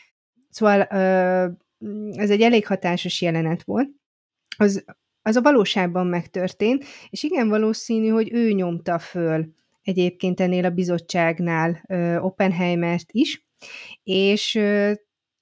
Szóval 0.50 0.88
ö, 0.92 1.48
ez 2.16 2.30
egy 2.30 2.42
elég 2.42 2.68
hatásos 2.68 3.22
jelenet 3.22 3.64
volt. 3.64 3.90
Az 4.58 4.86
az 5.24 5.36
a 5.36 5.42
valóságban 5.42 6.08
megtörtént, 6.08 6.86
és 7.10 7.24
igen 7.24 7.50
valószínű, 7.50 8.08
hogy 8.08 8.34
ő 8.34 8.52
nyomta 8.52 9.00
föl 9.00 9.46
egyébként 9.84 10.40
ennél 10.40 10.66
a 10.66 10.70
bizottságnál 10.70 11.84
ö, 11.88 12.18
Oppenheimert 12.18 13.12
is, 13.12 13.48
és 14.04 14.56
ö, 14.56 14.92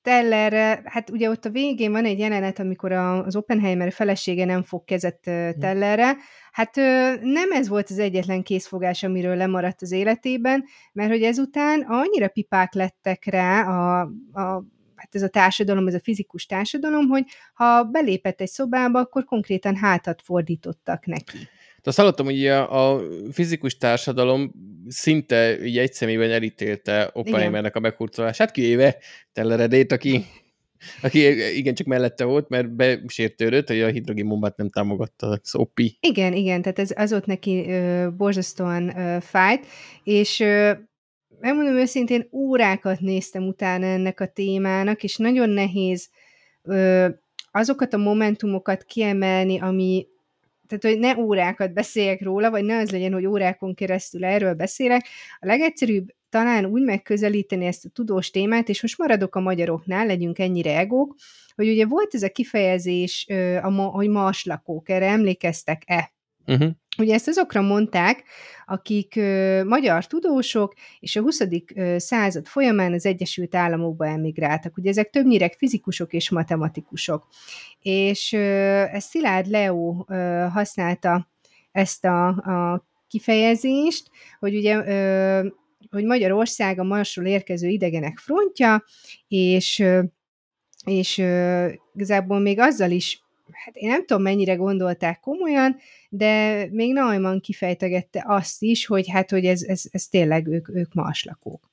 Tellerre, 0.01 0.81
hát 0.85 1.09
ugye 1.09 1.29
ott 1.29 1.45
a 1.45 1.49
végén 1.49 1.91
van 1.91 2.05
egy 2.05 2.19
jelenet, 2.19 2.59
amikor 2.59 2.91
a, 2.91 3.25
az 3.25 3.35
Oppenheimer 3.35 3.91
felesége 3.91 4.45
nem 4.45 4.63
fog 4.63 4.83
kezet 4.83 5.19
Tellerre, 5.59 6.15
hát 6.51 6.77
ö, 6.77 7.13
nem 7.21 7.51
ez 7.51 7.67
volt 7.67 7.89
az 7.89 7.99
egyetlen 7.99 8.43
készfogás, 8.43 9.03
amiről 9.03 9.35
lemaradt 9.35 9.81
az 9.81 9.91
életében, 9.91 10.63
mert 10.93 11.09
hogy 11.09 11.23
ezután 11.23 11.85
annyira 11.87 12.27
pipák 12.27 12.73
lettek 12.73 13.25
rá 13.25 13.61
a, 13.61 14.01
a 14.41 14.63
hát 15.01 15.15
ez 15.15 15.21
a 15.21 15.27
társadalom, 15.27 15.87
ez 15.87 15.93
a 15.93 15.99
fizikus 15.99 16.45
társadalom, 16.45 17.07
hogy 17.07 17.23
ha 17.53 17.83
belépett 17.83 18.41
egy 18.41 18.49
szobába, 18.49 18.99
akkor 18.99 19.25
konkrétan 19.25 19.75
hátat 19.75 20.21
fordítottak 20.23 21.05
neki. 21.05 21.37
De 21.75 21.89
azt 21.89 21.97
hallottam, 21.97 22.25
hogy 22.25 22.47
a, 22.47 22.93
a 22.93 23.01
fizikus 23.31 23.77
társadalom 23.77 24.51
szinte 24.87 25.65
így 25.65 25.77
egy 25.77 25.93
szemében 25.93 26.31
elítélte 26.31 27.09
Oppenheimernek 27.13 27.75
a 27.75 27.79
meghurcolását, 27.79 28.51
kivéve 28.51 28.97
Telleredét, 29.33 29.91
aki 29.91 30.25
aki 31.01 31.55
igen, 31.57 31.73
csak 31.73 31.87
mellette 31.87 32.23
volt, 32.23 32.49
mert 32.49 32.71
besértődött, 32.75 33.67
hogy 33.67 33.81
a 33.81 33.87
hidrogénbombát 33.87 34.57
nem 34.57 34.69
támogatta 34.69 35.27
az 35.27 35.55
OPI. 35.55 35.97
Igen, 35.99 36.33
igen, 36.33 36.61
tehát 36.61 36.79
ez 36.79 36.91
az 36.95 37.13
ott 37.13 37.25
neki 37.25 37.65
ö, 37.69 38.07
borzasztóan 38.17 38.97
ö, 38.97 39.17
fájt, 39.21 39.65
és 40.03 40.39
ö, 40.39 40.71
megmondom 41.41 41.75
őszintén, 41.75 42.27
órákat 42.31 42.99
néztem 42.99 43.47
utána 43.47 43.85
ennek 43.85 44.19
a 44.19 44.25
témának, 44.25 45.03
és 45.03 45.15
nagyon 45.17 45.49
nehéz 45.49 46.09
ö, 46.63 47.07
azokat 47.51 47.93
a 47.93 47.97
momentumokat 47.97 48.83
kiemelni, 48.83 49.59
ami, 49.59 50.07
tehát 50.67 50.83
hogy 50.83 50.99
ne 50.99 51.23
órákat 51.23 51.73
beszéljek 51.73 52.21
róla, 52.21 52.49
vagy 52.49 52.63
ne 52.63 52.77
az 52.77 52.91
legyen, 52.91 53.13
hogy 53.13 53.25
órákon 53.25 53.73
keresztül 53.73 54.25
erről 54.25 54.53
beszélek. 54.53 55.07
A 55.39 55.45
legegyszerűbb 55.45 56.09
talán 56.29 56.65
úgy 56.65 56.83
megközelíteni 56.83 57.65
ezt 57.65 57.85
a 57.85 57.89
tudós 57.89 58.29
témát, 58.29 58.69
és 58.69 58.81
most 58.81 58.97
maradok 58.97 59.35
a 59.35 59.39
magyaroknál, 59.39 60.05
legyünk 60.05 60.39
ennyire 60.39 60.77
egók, 60.77 61.15
hogy 61.55 61.69
ugye 61.69 61.85
volt 61.85 62.15
ez 62.15 62.23
a 62.23 62.29
kifejezés, 62.29 63.27
hogy 63.91 64.09
marslakók, 64.09 64.89
erre 64.89 65.07
emlékeztek-e? 65.07 66.11
Uh-huh. 66.47 66.69
Ugye 66.97 67.13
ezt 67.13 67.27
azokra 67.27 67.61
mondták, 67.61 68.23
akik 68.65 69.15
ö, 69.15 69.63
magyar 69.63 70.05
tudósok, 70.07 70.73
és 70.99 71.15
a 71.15 71.21
20. 71.21 71.41
Ö, 71.75 71.95
század 71.97 72.47
folyamán 72.47 72.93
az 72.93 73.05
Egyesült 73.05 73.55
Államokba 73.55 74.07
emigráltak. 74.07 74.77
Ugye 74.77 74.89
ezek 74.89 75.09
többnyire 75.09 75.53
fizikusok 75.57 76.13
és 76.13 76.29
matematikusok. 76.29 77.27
És 77.79 78.33
ö, 78.33 78.39
ezt 78.91 79.09
Szilárd 79.09 79.47
Leo 79.47 80.05
ö, 80.07 80.45
használta 80.51 81.29
ezt 81.71 82.05
a, 82.05 82.27
a 82.27 82.85
kifejezést, 83.07 84.09
hogy 84.39 84.55
ugye 84.55 84.85
ö, 84.85 85.47
hogy 85.89 86.03
Magyarország 86.05 86.79
a 86.79 86.83
Marsról 86.83 87.25
érkező 87.25 87.67
idegenek 87.67 88.17
frontja, 88.17 88.83
és 89.27 89.83
és 90.85 91.17
igazából 91.93 92.39
még 92.39 92.59
azzal 92.59 92.91
is 92.91 93.21
hát 93.65 93.75
én 93.75 93.89
nem 93.89 94.05
tudom, 94.05 94.23
mennyire 94.23 94.55
gondolták 94.55 95.19
komolyan, 95.19 95.77
de 96.09 96.65
még 96.71 96.93
Neumann 96.93 97.39
kifejtegette 97.39 98.23
azt 98.27 98.61
is, 98.61 98.85
hogy 98.85 99.09
hát, 99.09 99.29
hogy 99.29 99.45
ez, 99.45 99.61
ez, 99.63 99.83
ez 99.91 100.07
tényleg 100.07 100.47
ők, 100.47 100.69
ők 100.75 100.93
marslakók. 100.93 101.69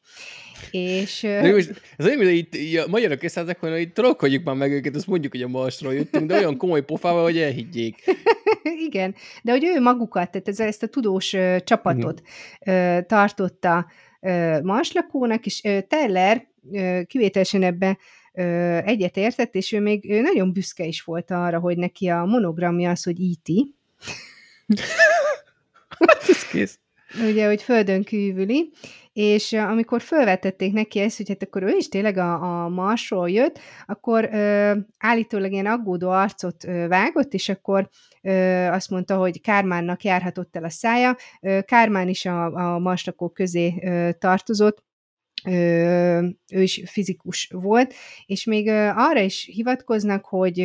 És... 0.71 1.21
De 1.21 1.53
most, 1.53 1.83
ez 1.97 2.07
olyan, 2.07 2.19
hogy 2.19 2.37
itt 2.37 2.79
a 2.79 2.89
magyarok 2.89 3.19
készítettek, 3.19 3.61
hogy 3.61 3.93
trollkodjuk 3.93 4.45
már 4.45 4.55
meg 4.55 4.73
őket, 4.73 4.97
azt 4.97 5.07
mondjuk, 5.07 5.33
hogy 5.33 5.43
a 5.43 5.49
Marsról 5.49 5.95
jöttünk, 5.95 6.27
de 6.27 6.37
olyan 6.37 6.57
komoly 6.57 6.85
pofával, 6.85 7.23
hogy 7.23 7.39
elhiggyék. 7.39 8.05
Igen, 8.87 9.15
de 9.43 9.53
hogy 9.53 9.65
ő 9.65 9.81
magukat, 9.81 10.31
tehát 10.31 10.49
ez, 10.49 10.61
ezt 10.61 10.83
a 10.83 10.87
tudós 10.87 11.33
uh, 11.33 11.57
csapatot 11.57 12.23
uh, 12.67 13.01
tartotta 13.07 13.87
uh, 14.21 14.63
marslakónak, 14.63 15.47
és 15.47 15.61
uh, 15.65 15.79
Teller 15.79 16.47
uh, 16.63 17.03
kivételesen 17.03 17.63
ebbe 17.63 17.99
egyet 18.85 19.17
értett, 19.17 19.55
és 19.55 19.73
ő 19.73 19.81
még 19.81 20.11
ő 20.11 20.21
nagyon 20.21 20.53
büszke 20.53 20.85
is 20.85 21.03
volt 21.03 21.31
arra, 21.31 21.59
hogy 21.59 21.77
neki 21.77 22.09
a 22.09 22.25
monogramja 22.25 22.91
az, 22.91 23.03
hogy 23.03 23.21
IT. 23.21 23.49
E 25.99 26.07
hát 26.07 26.29
ez 26.29 26.47
kész. 26.47 26.79
Ugye, 27.29 27.47
hogy 27.47 27.63
földön 27.63 28.05
kívüli, 28.05 28.71
és 29.13 29.53
amikor 29.53 30.01
felvetették 30.01 30.73
neki 30.73 31.01
ezt, 31.01 31.17
hogy 31.17 31.29
hát 31.29 31.43
akkor 31.43 31.63
ő 31.63 31.77
is 31.77 31.89
tényleg 31.89 32.17
a, 32.17 32.65
a 32.65 32.69
Marsról 32.69 33.31
jött, 33.31 33.59
akkor 33.87 34.29
ö, 34.33 34.73
állítólag 34.99 35.53
ilyen 35.53 35.67
aggódó 35.67 36.11
arcot 36.11 36.65
ö, 36.65 36.87
vágott, 36.89 37.35
és 37.35 37.49
akkor 37.49 37.89
ö, 38.23 38.33
azt 38.67 38.91
mondta, 38.91 39.17
hogy 39.17 39.41
Kármánnak 39.41 40.05
járhatott 40.05 40.57
el 40.57 40.65
a 40.65 40.71
szája. 40.71 41.17
Ö, 41.41 41.59
Kármán 41.63 42.09
is 42.09 42.25
a, 42.25 42.45
a 42.45 42.79
marstakok 42.79 43.35
közé 43.35 43.75
ö, 43.83 44.11
tartozott, 44.19 44.85
ő 45.49 46.63
is 46.63 46.83
fizikus 46.87 47.51
volt, 47.53 47.95
és 48.27 48.45
még 48.45 48.69
arra 48.95 49.21
is 49.21 49.45
hivatkoznak, 49.45 50.25
hogy 50.25 50.59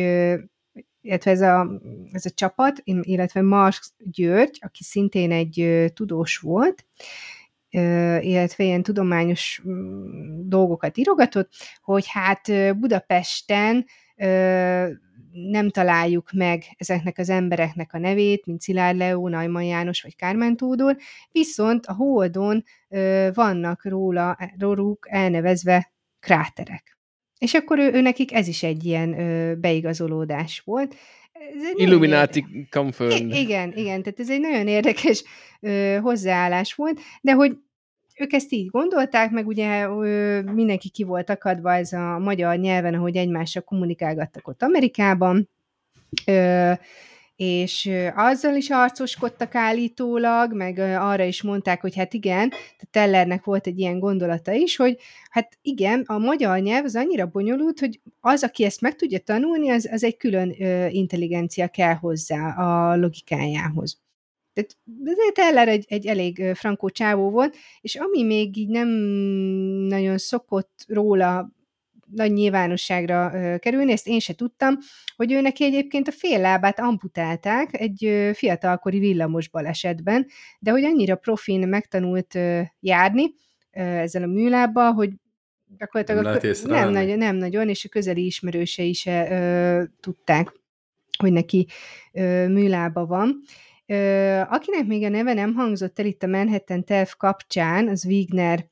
illetve 1.00 1.30
ez 1.30 1.40
a, 1.40 1.80
ez 2.12 2.26
a 2.26 2.30
csapat, 2.30 2.80
illetve 2.84 3.42
Marx 3.42 3.92
György, 3.98 4.58
aki 4.60 4.82
szintén 4.82 5.32
egy 5.32 5.90
tudós 5.94 6.36
volt, 6.36 6.84
illetve 8.20 8.64
ilyen 8.64 8.82
tudományos 8.82 9.62
mm, 9.68 10.48
dolgokat 10.48 10.96
írogatott, 10.96 11.50
hogy 11.82 12.04
hát 12.08 12.40
Budapesten 12.78 13.86
nem 15.34 15.70
találjuk 15.70 16.32
meg 16.32 16.62
ezeknek 16.76 17.18
az 17.18 17.28
embereknek 17.28 17.92
a 17.92 17.98
nevét, 17.98 18.46
mint 18.46 18.60
Szilárd 18.60 18.96
Leó, 18.96 19.28
Najman 19.28 19.62
János 19.62 20.02
vagy 20.02 20.16
Kármán 20.16 20.56
Tódor, 20.56 20.96
viszont 21.32 21.86
a 21.86 21.92
Holdon 21.92 22.64
ö, 22.88 23.28
vannak 23.34 23.84
róla, 23.84 24.38
róluk 24.58 25.06
elnevezve 25.10 25.92
kráterek. 26.20 26.98
És 27.38 27.54
akkor 27.54 27.78
ő, 27.78 27.92
ő 27.92 28.00
nekik 28.00 28.32
ez 28.32 28.48
is 28.48 28.62
egy 28.62 28.84
ilyen 28.84 29.18
ö, 29.18 29.54
beigazolódás 29.54 30.62
volt. 30.64 30.96
Illuminati 31.74 32.66
confirmed. 32.70 33.34
Igen, 33.34 33.72
igen, 33.76 34.02
tehát 34.02 34.20
ez 34.20 34.30
egy 34.30 34.40
nagyon 34.40 34.68
érdekes 34.68 35.24
ö, 35.60 35.98
hozzáállás 36.02 36.74
volt, 36.74 37.00
de 37.20 37.32
hogy 37.32 37.56
ők 38.18 38.32
ezt 38.32 38.52
így 38.52 38.66
gondolták, 38.66 39.30
meg 39.30 39.46
ugye 39.46 39.88
mindenki 40.52 40.88
ki 40.88 41.04
volt 41.04 41.30
akadva 41.30 41.74
ez 41.74 41.92
a 41.92 42.18
magyar 42.18 42.56
nyelven, 42.56 42.94
ahogy 42.94 43.16
egymással 43.16 43.62
kommunikálgattak 43.62 44.48
ott 44.48 44.62
Amerikában, 44.62 45.48
és 47.36 47.90
azzal 48.14 48.54
is 48.54 48.70
arcoskodtak 48.70 49.54
állítólag, 49.54 50.52
meg 50.52 50.78
arra 50.78 51.24
is 51.24 51.42
mondták, 51.42 51.80
hogy 51.80 51.96
hát 51.96 52.14
igen, 52.14 52.52
Tellernek 52.90 53.44
volt 53.44 53.66
egy 53.66 53.78
ilyen 53.78 53.98
gondolata 53.98 54.52
is, 54.52 54.76
hogy 54.76 54.98
hát 55.30 55.58
igen, 55.62 56.02
a 56.06 56.18
magyar 56.18 56.58
nyelv 56.58 56.84
az 56.84 56.96
annyira 56.96 57.26
bonyolult, 57.26 57.78
hogy 57.78 58.00
az, 58.20 58.42
aki 58.42 58.64
ezt 58.64 58.80
meg 58.80 58.96
tudja 58.96 59.18
tanulni, 59.18 59.70
az, 59.70 59.88
az 59.92 60.04
egy 60.04 60.16
külön 60.16 60.50
intelligencia 60.90 61.68
kell 61.68 61.94
hozzá 61.94 62.48
a 62.48 62.96
logikájához. 62.96 64.03
Tehát 64.54 64.76
Teller 65.32 65.68
egy, 65.68 65.84
egy 65.88 66.06
elég 66.06 66.42
frankó 66.54 66.88
csávó 66.88 67.30
volt, 67.30 67.56
és 67.80 67.94
ami 67.94 68.22
még 68.22 68.56
így 68.56 68.68
nem 68.68 68.88
nagyon 69.88 70.18
szokott 70.18 70.84
róla 70.88 71.52
nagy 72.10 72.32
nyilvánosságra 72.32 73.30
kerülni, 73.58 73.92
ezt 73.92 74.08
én 74.08 74.18
se 74.18 74.34
tudtam, 74.34 74.78
hogy 75.16 75.32
ő 75.32 75.40
neki 75.40 75.64
egyébként 75.64 76.08
a 76.08 76.12
fél 76.12 76.40
lábát 76.40 76.80
amputálták 76.80 77.80
egy 77.80 78.30
fiatalkori 78.34 78.98
villamos 78.98 79.48
balesetben, 79.48 80.26
de 80.58 80.70
hogy 80.70 80.84
annyira 80.84 81.16
profin 81.16 81.68
megtanult 81.68 82.38
járni 82.80 83.34
ezzel 83.70 84.22
a 84.22 84.26
műlábbal, 84.26 84.92
hogy 84.92 85.10
gyakorlatilag 85.78 86.24
nem, 86.24 86.34
a, 86.64 86.66
nem, 86.66 86.90
nagyon, 86.90 87.18
nem 87.18 87.36
nagyon, 87.36 87.68
és 87.68 87.84
a 87.84 87.88
közeli 87.88 88.24
ismerősei 88.24 88.92
se 88.92 89.30
ö, 89.30 89.82
tudták, 90.00 90.52
hogy 91.18 91.32
neki 91.32 91.66
ö, 92.12 92.48
műlába 92.48 93.06
van. 93.06 93.42
Akinek 94.48 94.86
még 94.86 95.04
a 95.04 95.08
neve 95.08 95.32
nem 95.32 95.54
hangzott 95.54 95.98
el 95.98 96.06
itt 96.06 96.22
a 96.22 96.26
Manhattan 96.26 96.84
Terv 96.84 97.08
kapcsán, 97.16 97.88
az 97.88 98.04
Wigner 98.06 98.66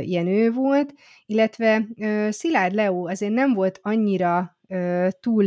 Jenő 0.00 0.52
volt, 0.52 0.94
illetve 1.26 1.86
Szilárd 2.30 2.74
Leo 2.74 3.08
azért 3.08 3.32
nem 3.32 3.54
volt 3.54 3.78
annyira 3.82 4.58
túl 5.20 5.46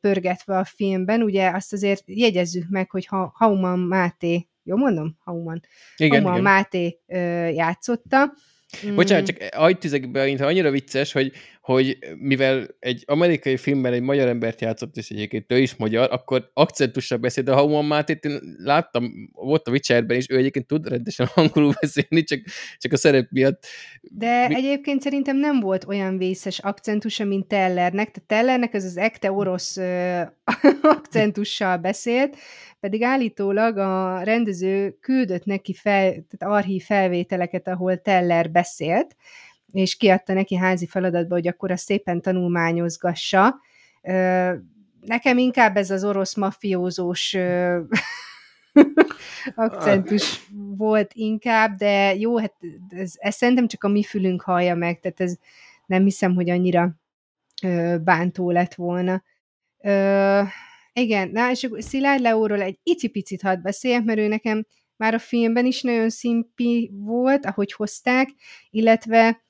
pörgetve 0.00 0.58
a 0.58 0.64
filmben, 0.64 1.22
ugye 1.22 1.50
azt 1.50 1.72
azért 1.72 2.02
jegyezzük 2.06 2.64
meg, 2.68 2.90
hogy 2.90 3.06
ha 3.06 3.32
Hauman 3.34 3.78
Máté, 3.78 4.48
jó 4.62 4.76
mondom? 4.76 5.16
Hauman. 5.24 5.60
Igen, 5.96 6.22
Hauman 6.22 6.40
igen. 6.40 6.52
Máté 6.52 7.00
játszotta, 7.54 8.32
Bocsánat, 8.94 9.26
csak 9.26 9.36
agytüzekben 9.50 10.24
mintha 10.26 10.46
annyira 10.46 10.70
vicces, 10.70 11.12
hogy, 11.12 11.32
hogy 11.60 11.98
mivel 12.18 12.66
egy 12.78 13.02
amerikai 13.06 13.56
filmben 13.56 13.92
egy 13.92 14.02
magyar 14.02 14.28
embert 14.28 14.60
játszott, 14.60 14.96
és 14.96 15.10
egyébként 15.10 15.52
ő 15.52 15.58
is 15.58 15.76
magyar, 15.76 16.08
akkor 16.12 16.50
akcentussal 16.54 17.18
beszél, 17.18 17.44
de 17.44 17.52
ha 17.52 17.60
Human 17.60 17.84
Mátét 17.84 18.24
én 18.24 18.40
láttam, 18.56 19.30
volt 19.32 19.68
a 19.68 19.70
Witcherben 19.70 20.16
is, 20.16 20.26
ő 20.28 20.36
egyébként 20.36 20.66
tud 20.66 20.88
rendesen 20.88 21.28
angolul 21.34 21.74
beszélni, 21.80 22.22
csak, 22.22 22.40
csak 22.78 22.92
a 22.92 22.96
szerep 22.96 23.30
miatt. 23.30 23.66
De 24.00 24.48
Mi... 24.48 24.54
egyébként 24.54 25.02
szerintem 25.02 25.36
nem 25.36 25.60
volt 25.60 25.84
olyan 25.84 26.18
vészes 26.18 26.58
akcentusa, 26.58 27.24
mint 27.24 27.48
Tellernek, 27.48 28.10
tehát 28.10 28.28
Tellernek 28.28 28.74
ez 28.74 28.84
az 28.84 28.96
ekte 28.96 29.32
orosz 29.32 29.76
ö, 29.76 30.20
akcentussal 30.96 31.76
beszélt, 31.76 32.36
pedig 32.80 33.02
állítólag 33.02 33.76
a 33.76 34.22
rendező 34.22 34.96
küldött 35.00 35.44
neki 35.44 35.74
fel, 35.74 36.10
tehát 36.10 36.56
archív 36.56 36.82
felvételeket, 36.82 37.68
ahol 37.68 37.96
Teller 37.96 38.50
beszélt, 38.50 39.16
és 39.72 39.96
kiadta 39.96 40.32
neki 40.32 40.56
házi 40.56 40.86
feladatba, 40.86 41.34
hogy 41.34 41.48
akkor 41.48 41.70
azt 41.70 41.84
szépen 41.84 42.20
tanulmányozgassa. 42.20 43.60
Nekem 45.00 45.38
inkább 45.38 45.76
ez 45.76 45.90
az 45.90 46.04
orosz 46.04 46.34
mafiózós 46.34 47.34
akcentus 49.54 50.46
volt 50.76 51.10
inkább, 51.14 51.76
de 51.76 52.14
jó, 52.14 52.38
hát 52.38 52.54
ez, 52.88 53.12
ez 53.18 53.34
szerintem 53.34 53.66
csak 53.66 53.84
a 53.84 53.88
mi 53.88 54.02
fülünk 54.02 54.42
hallja 54.42 54.74
meg, 54.74 55.00
tehát 55.00 55.20
ez 55.20 55.36
nem 55.86 56.04
hiszem, 56.04 56.34
hogy 56.34 56.50
annyira 56.50 56.94
bántó 58.04 58.50
lett 58.50 58.74
volna. 58.74 59.22
Igen, 60.92 61.30
na 61.32 61.50
és 61.50 61.68
Szilárd 61.78 62.20
Leóról 62.20 62.60
egy 62.60 62.78
icipicit 62.82 63.42
hadd 63.42 63.62
beszéljek, 63.62 64.04
mert 64.04 64.18
ő 64.18 64.28
nekem 64.28 64.66
már 64.96 65.14
a 65.14 65.18
filmben 65.18 65.66
is 65.66 65.82
nagyon 65.82 66.10
szimpi 66.10 66.90
volt, 66.94 67.46
ahogy 67.46 67.72
hozták, 67.72 68.28
illetve 68.70 69.26
ö, 69.26 69.49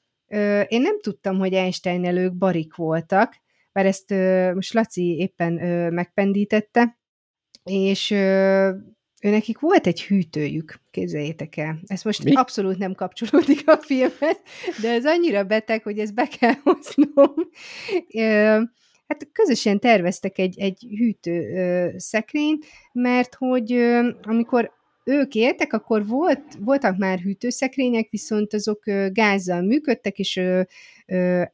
én 0.69 0.81
nem 0.81 1.01
tudtam, 1.01 1.39
hogy 1.39 1.55
Einstein 1.55 2.05
elők 2.05 2.35
barik 2.35 2.75
voltak, 2.75 3.37
bár 3.73 3.87
ezt 3.87 4.11
most 4.55 4.73
Laci 4.73 5.17
éppen 5.19 5.53
megpendítette, 5.93 6.99
és 7.65 8.11
ö, 8.11 8.71
ő 9.23 9.31
nekik 9.31 9.59
volt 9.59 9.87
egy 9.87 10.03
hűtőjük, 10.03 10.81
képzeljétek 10.91 11.57
el. 11.57 11.79
Ez 11.87 12.03
most 12.03 12.25
Mi? 12.25 12.35
abszolút 12.35 12.79
nem 12.79 12.95
kapcsolódik 12.95 13.69
a 13.69 13.77
filmhez, 13.77 14.41
de 14.83 14.91
ez 14.93 15.07
annyira 15.07 15.45
beteg, 15.45 15.83
hogy 15.83 15.99
ezt 15.99 16.15
be 16.15 16.29
kell 16.41 16.55
hoznom. 16.63 17.35
Hát 19.07 19.29
közösen 19.33 19.79
terveztek 19.79 20.39
egy, 20.39 20.61
egy 20.61 20.87
hűtő 20.97 21.53
ö, 21.55 21.89
szekrényt, 21.97 22.67
mert 22.93 23.35
hogy 23.35 23.73
amikor 24.23 24.79
ők 25.11 25.35
éltek, 25.35 25.73
akkor 25.73 26.07
volt, 26.07 26.43
voltak 26.59 26.97
már 26.97 27.19
hűtőszekrények, 27.19 28.11
viszont 28.11 28.55
azok 28.55 28.83
gázzal 29.13 29.63
működtek, 29.63 30.19
és 30.19 30.41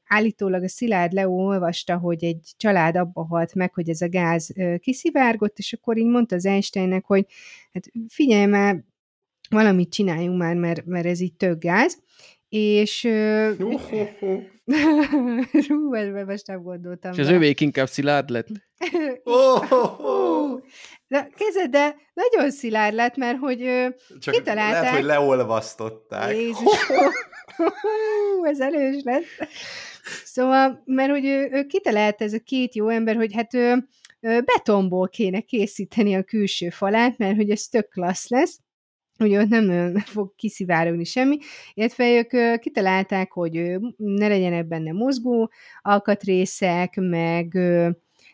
állítólag 0.04 0.62
a 0.62 0.68
Szilárd 0.68 1.12
Leó 1.12 1.46
olvasta, 1.46 1.96
hogy 1.96 2.24
egy 2.24 2.52
család 2.56 2.96
abba 2.96 3.26
halt 3.26 3.54
meg, 3.54 3.74
hogy 3.74 3.88
ez 3.88 4.00
a 4.00 4.08
gáz 4.08 4.52
kiszivárgott, 4.78 5.58
és 5.58 5.72
akkor 5.72 5.98
így 5.98 6.06
mondta 6.06 6.34
az 6.34 6.46
Einsteinnek, 6.46 7.04
hogy 7.04 7.26
hát 7.72 7.84
figyelj 8.08 8.46
már, 8.46 8.84
valamit 9.50 9.92
csináljunk 9.92 10.38
már, 10.38 10.54
mert, 10.54 10.84
mert 10.84 11.06
ez 11.06 11.20
így 11.20 11.34
tök 11.34 11.58
gáz, 11.58 11.98
és 12.48 13.02
Hú, 15.68 15.94
erre 15.94 16.24
most 16.24 16.46
nem 16.46 16.62
gondoltam. 16.62 17.12
És 17.12 17.18
az 17.18 17.28
övék 17.28 17.60
inkább 17.60 17.88
szilárd 17.88 18.28
lett. 18.28 18.46
Hú, 19.24 20.60
De 21.08 21.28
kézed, 21.36 21.70
de 21.70 21.96
nagyon 22.14 22.50
szilárd 22.50 22.94
lett, 22.94 23.16
mert 23.16 23.38
hogy 23.38 23.58
Csak 24.18 24.34
Kitalálták. 24.34 24.82
lehet, 24.82 24.96
hogy 24.96 25.04
leolvasztották. 25.04 26.34
Jézus, 26.34 26.86
Hú, 27.56 28.44
ez 28.50 28.60
erős 28.60 29.02
lett. 29.04 29.24
Szóval, 30.24 30.82
mert 30.84 31.10
hogy 31.10 31.24
ő, 31.24 31.48
ő 31.52 31.64
kitalálta 31.64 32.24
ez 32.24 32.32
a 32.32 32.38
két 32.38 32.74
jó 32.74 32.88
ember, 32.88 33.16
hogy 33.16 33.34
hát 33.34 33.54
ő, 33.54 33.88
ő 34.20 34.40
betonból 34.40 35.08
kéne 35.08 35.40
készíteni 35.40 36.14
a 36.14 36.22
külső 36.22 36.70
falát, 36.70 37.18
mert 37.18 37.36
hogy 37.36 37.50
ez 37.50 37.62
tök 37.62 37.88
klassz 37.88 38.28
lesz, 38.28 38.58
hogy 39.16 39.36
ott 39.36 39.48
nem 39.48 39.96
fog 39.98 40.34
kiszivárogni 40.36 41.04
semmi, 41.04 41.38
illetve 41.74 42.10
ők 42.10 42.60
kitalálták, 42.60 43.32
hogy 43.32 43.52
ne 43.96 44.28
legyenek 44.28 44.66
benne 44.66 44.92
mozgó 44.92 45.50
alkatrészek, 45.82 46.94
meg 46.94 47.48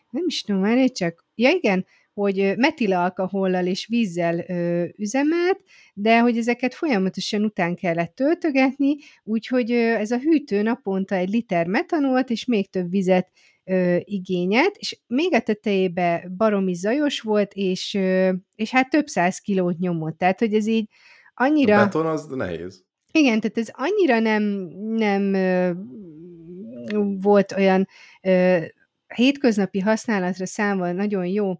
nem 0.09 0.23
is 0.25 0.41
tudom, 0.41 0.61
már 0.61 0.91
csak, 0.91 1.25
ja 1.35 1.49
igen, 1.49 1.85
hogy 2.13 2.53
metilalkohollal 2.57 3.65
és 3.65 3.87
vízzel 3.87 4.45
ö, 4.47 4.85
üzemelt, 4.97 5.59
de 5.93 6.19
hogy 6.19 6.37
ezeket 6.37 6.73
folyamatosan 6.73 7.43
után 7.43 7.75
kellett 7.75 8.15
töltögetni, 8.15 8.95
úgyhogy 9.23 9.71
ö, 9.71 9.75
ez 9.75 10.11
a 10.11 10.19
hűtő 10.19 10.61
naponta 10.61 11.15
egy 11.15 11.29
liter 11.29 11.67
metanolt 11.67 12.29
és 12.29 12.45
még 12.45 12.69
több 12.69 12.89
vizet 12.89 13.31
ö, 13.65 13.97
igényelt, 14.03 14.75
és 14.77 14.99
még 15.07 15.33
a 15.33 15.41
tetejébe 15.41 16.27
baromi 16.37 16.73
zajos 16.73 17.21
volt, 17.21 17.53
és, 17.53 17.93
ö, 17.93 18.31
és 18.55 18.69
hát 18.69 18.89
több 18.89 19.07
száz 19.07 19.39
kilót 19.39 19.77
nyomott. 19.77 20.17
Tehát, 20.17 20.39
hogy 20.39 20.53
ez 20.53 20.67
így 20.67 20.89
A 21.33 21.43
annyira... 21.43 21.77
beton 21.77 22.05
az 22.05 22.25
nehéz. 22.25 22.83
Igen, 23.11 23.39
tehát 23.39 23.57
ez 23.57 23.69
annyira 23.71 24.19
nem, 24.19 24.43
nem 24.95 25.33
ö, 25.33 25.71
volt 27.21 27.51
olyan 27.51 27.87
ö, 28.21 28.57
hétköznapi 29.15 29.79
használatra 29.79 30.45
számol 30.45 30.91
nagyon 30.91 31.25
jó. 31.25 31.53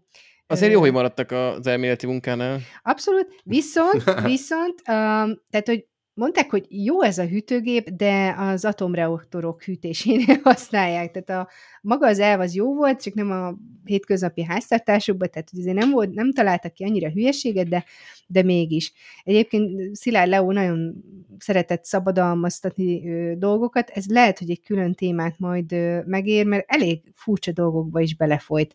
Azért 0.46 0.72
jó, 0.72 0.80
hogy 0.80 0.92
maradtak 0.92 1.30
az 1.30 1.66
elméleti 1.66 2.06
munkánál. 2.06 2.60
Abszolút, 2.82 3.40
viszont, 3.44 4.02
viszont, 4.26 4.78
um, 4.78 5.42
tehát, 5.50 5.64
hogy 5.64 5.86
mondták, 6.14 6.50
hogy 6.50 6.66
jó 6.68 7.02
ez 7.02 7.18
a 7.18 7.26
hűtőgép, 7.26 7.90
de 7.90 8.34
az 8.38 8.64
atomreaktorok 8.64 9.62
hűtésénél 9.62 10.40
használják. 10.42 11.10
Tehát 11.10 11.46
a, 11.46 11.50
maga 11.82 12.06
az 12.06 12.18
elv 12.18 12.40
az 12.40 12.54
jó 12.54 12.74
volt, 12.74 13.02
csak 13.02 13.14
nem 13.14 13.30
a 13.30 13.54
hétköznapi 13.84 14.42
háztartásokban, 14.42 15.30
tehát 15.30 15.48
azért 15.58 15.76
nem, 15.76 15.90
volt, 15.90 16.14
nem 16.14 16.32
találtak 16.32 16.72
ki 16.72 16.84
annyira 16.84 17.10
hülyeséget, 17.10 17.68
de, 17.68 17.84
de 18.26 18.42
mégis. 18.42 18.92
Egyébként 19.24 19.94
Szilárd 19.96 20.30
Leó 20.30 20.52
nagyon 20.52 21.04
szeretett 21.38 21.84
szabadalmaztatni 21.84 23.10
ö, 23.10 23.34
dolgokat, 23.36 23.90
ez 23.90 24.06
lehet, 24.06 24.38
hogy 24.38 24.50
egy 24.50 24.62
külön 24.62 24.94
témát 24.94 25.38
majd 25.38 25.72
ö, 25.72 26.00
megér, 26.06 26.46
mert 26.46 26.64
elég 26.66 27.02
furcsa 27.14 27.52
dolgokba 27.52 28.00
is 28.00 28.16
belefolyt 28.16 28.74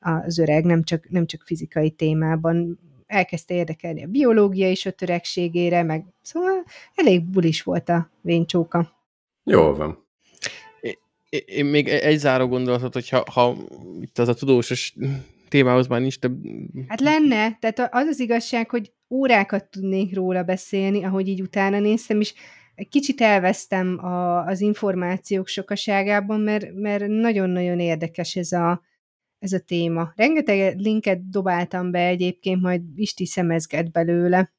az 0.00 0.38
öreg, 0.38 0.64
nem 0.64 0.82
csak, 0.82 1.08
nem 1.08 1.26
csak 1.26 1.42
fizikai 1.44 1.90
témában. 1.90 2.78
Elkezdte 3.08 3.54
érdekelni 3.54 4.04
a 4.04 4.06
biológia 4.06 4.70
is 4.70 4.88
öregségére, 5.00 5.82
meg 5.82 6.04
szóval 6.22 6.64
elég 6.94 7.24
bulis 7.24 7.62
volt 7.62 7.88
a 7.88 8.10
vénycsóka. 8.20 8.92
Jól 9.44 9.74
van. 9.76 10.06
Én- 10.80 11.42
Én 11.46 11.64
még 11.64 11.88
e- 11.88 12.06
egy 12.06 12.18
záró 12.18 12.46
gondolatot, 12.46 12.92
hogyha 12.92 13.24
ha 13.32 13.56
itt 14.00 14.18
az 14.18 14.28
a 14.28 14.34
tudósos 14.34 14.94
témához 15.48 15.86
már 15.86 16.00
nincs 16.00 16.18
több... 16.18 16.36
Hát 16.88 17.00
lenne, 17.00 17.58
tehát 17.60 17.94
az 17.94 18.06
az 18.06 18.20
igazság, 18.20 18.70
hogy 18.70 18.92
órákat 19.10 19.64
tudnék 19.70 20.14
róla 20.14 20.42
beszélni, 20.42 21.04
ahogy 21.04 21.28
így 21.28 21.40
utána 21.42 21.78
néztem, 21.78 22.20
és 22.20 22.34
egy 22.74 22.88
kicsit 22.88 23.20
elvesztem 23.20 24.04
a, 24.04 24.44
az 24.44 24.60
információk 24.60 25.46
sokaságában, 25.46 26.40
mert, 26.40 26.74
mert 26.74 27.06
nagyon-nagyon 27.06 27.80
érdekes 27.80 28.36
ez 28.36 28.52
a, 28.52 28.82
ez 29.38 29.52
a 29.52 29.58
téma. 29.58 30.12
Rengeteg 30.16 30.78
linket 30.78 31.30
dobáltam 31.30 31.90
be 31.90 32.06
egyébként, 32.06 32.60
majd 32.60 32.82
Isti 32.96 33.26
szemezget 33.26 33.90
belőle. 33.90 34.52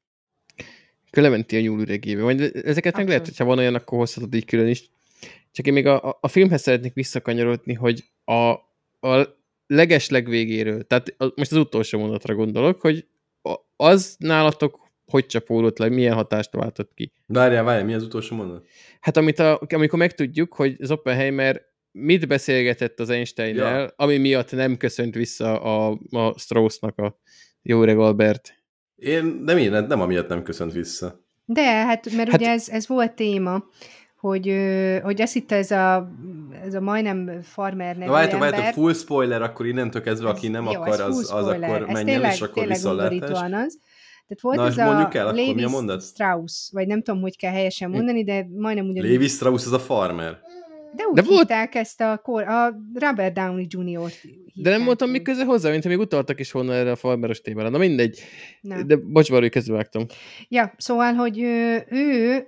Klementi 1.10 1.56
a 1.56 1.60
nyúlüregébe. 1.60 2.22
Majd 2.22 2.40
ezeket 2.40 2.62
meg 2.62 2.84
Abszolút. 2.86 3.08
lehet, 3.08 3.26
hogyha 3.26 3.44
van 3.44 3.58
olyan, 3.58 3.74
akkor 3.74 3.98
hozhatod 3.98 4.34
így 4.34 4.44
külön 4.44 4.68
is. 4.68 4.90
Csak 5.52 5.66
én 5.66 5.72
még 5.72 5.86
a, 5.86 6.18
a- 6.20 6.28
filmhez 6.28 6.60
szeretnék 6.62 6.94
visszakanyarodni, 6.94 7.74
hogy 7.74 8.04
a, 8.24 8.50
a 9.08 9.38
leges 9.66 10.08
legvégéről, 10.08 10.82
tehát 10.86 11.14
a, 11.18 11.24
most 11.36 11.52
az 11.52 11.58
utolsó 11.58 11.98
mondatra 11.98 12.34
gondolok, 12.34 12.80
hogy 12.80 13.06
az 13.76 14.16
nálatok 14.18 14.88
hogy 15.10 15.26
csapódott 15.26 15.78
le, 15.78 15.88
milyen 15.88 16.14
hatást 16.14 16.52
váltott 16.52 16.94
ki. 16.94 17.12
Várjál, 17.26 17.64
várjál, 17.64 17.84
mi 17.84 17.94
az 17.94 18.02
utolsó 18.02 18.36
mondat? 18.36 18.66
Hát 19.00 19.16
amit 19.16 19.38
a, 19.38 19.60
amikor 19.68 19.98
megtudjuk, 19.98 20.54
hogy 20.54 20.76
az 20.78 20.90
Oppenheimer 20.90 21.62
mit 21.92 22.28
beszélgetett 22.28 23.00
az 23.00 23.08
Einsteinnel, 23.10 23.80
Ja. 23.80 23.92
ami 23.96 24.16
miatt 24.18 24.52
nem 24.52 24.76
köszönt 24.76 25.14
vissza 25.14 25.60
a, 25.60 25.98
a 26.10 26.38
Straussnak 26.38 26.98
a 26.98 27.18
jó 27.62 27.82
öreg 27.82 27.98
Albert. 27.98 28.54
Én 28.96 29.24
nem, 29.44 29.58
én, 29.58 29.70
nem 29.70 30.00
amiatt 30.00 30.28
nem 30.28 30.42
köszönt 30.42 30.72
vissza. 30.72 31.24
De, 31.44 31.62
hát 31.62 32.12
mert 32.16 32.30
Hát- 32.30 32.40
ugye 32.40 32.50
ez, 32.50 32.68
ez 32.68 32.88
volt 32.88 33.12
téma, 33.12 33.64
hogy, 34.16 34.54
hogy 35.02 35.20
azt 35.22 35.32
hitte 35.32 35.56
ez 35.56 35.70
a, 35.70 36.10
ez 36.64 36.74
a 36.74 36.80
majdnem 36.80 37.42
farmer 37.42 37.94
nevű 37.96 38.06
Na 38.06 38.12
várjátok, 38.12 38.34
ember. 38.34 38.50
várjátok, 38.50 38.82
full 38.82 38.92
spoiler, 38.94 39.42
akkor 39.42 39.66
innentől 39.66 40.02
kezdve, 40.02 40.28
aki 40.28 40.48
nem 40.48 40.64
jó, 40.64 40.70
akar, 40.70 40.88
ez 40.88 40.98
full 40.98 41.08
az, 41.08 41.32
az 41.32 41.46
akkor 41.46 41.58
ez 41.62 41.86
menjen, 41.86 42.04
tényleg, 42.04 42.32
és 42.32 42.40
akkor 42.40 42.66
undorítóan 42.84 43.54
az. 43.54 43.78
Tehát 44.26 44.40
volt 44.40 44.56
Na, 44.56 44.66
ez 44.66 44.76
mondjuk 44.76 45.14
a 45.14 45.18
el, 45.18 45.26
akkor 45.26 45.38
mi 45.38 45.42
a 45.42 45.46
Lévi 45.54 45.66
mondat? 45.66 46.02
Strauss, 46.02 46.70
vagy 46.72 46.86
nem 46.86 47.02
tudom, 47.02 47.20
hogy 47.20 47.36
kell 47.36 47.52
helyesen 47.52 47.90
mondani, 47.90 48.24
de 48.24 48.46
majdnem 48.56 48.88
ugyanúgy. 48.88 49.10
Lévi 49.10 49.26
Strauss 49.26 49.66
az 49.66 49.72
a 49.72 49.78
farmer. 49.78 50.38
De 50.96 51.04
úgy 51.04 51.14
De 51.14 51.22
volt- 51.22 51.38
hívták 51.38 51.74
ezt 51.74 52.00
a, 52.00 52.18
kor, 52.22 52.42
a 52.42 52.76
Robert 52.94 53.34
Downey 53.34 53.66
Jr.-t. 53.68 54.20
De 54.54 54.70
nem 54.70 54.82
mondtam, 54.82 55.10
mi 55.10 55.22
köze 55.22 55.44
hozzá, 55.44 55.70
mint 55.70 55.84
még 55.84 55.98
utaltak 55.98 56.40
is 56.40 56.52
volna 56.52 56.72
erre 56.74 56.90
a 56.90 56.96
farmeros 56.96 57.40
témára. 57.40 57.68
Na 57.68 57.78
mindegy. 57.78 58.20
Nem. 58.60 58.86
De 58.86 58.96
bocs, 58.96 59.30
Baró, 59.30 59.48
közbevágtam. 59.48 60.06
Ja, 60.48 60.74
szóval, 60.76 61.12
hogy 61.12 61.40
ő, 61.40 61.84
ő 61.90 62.46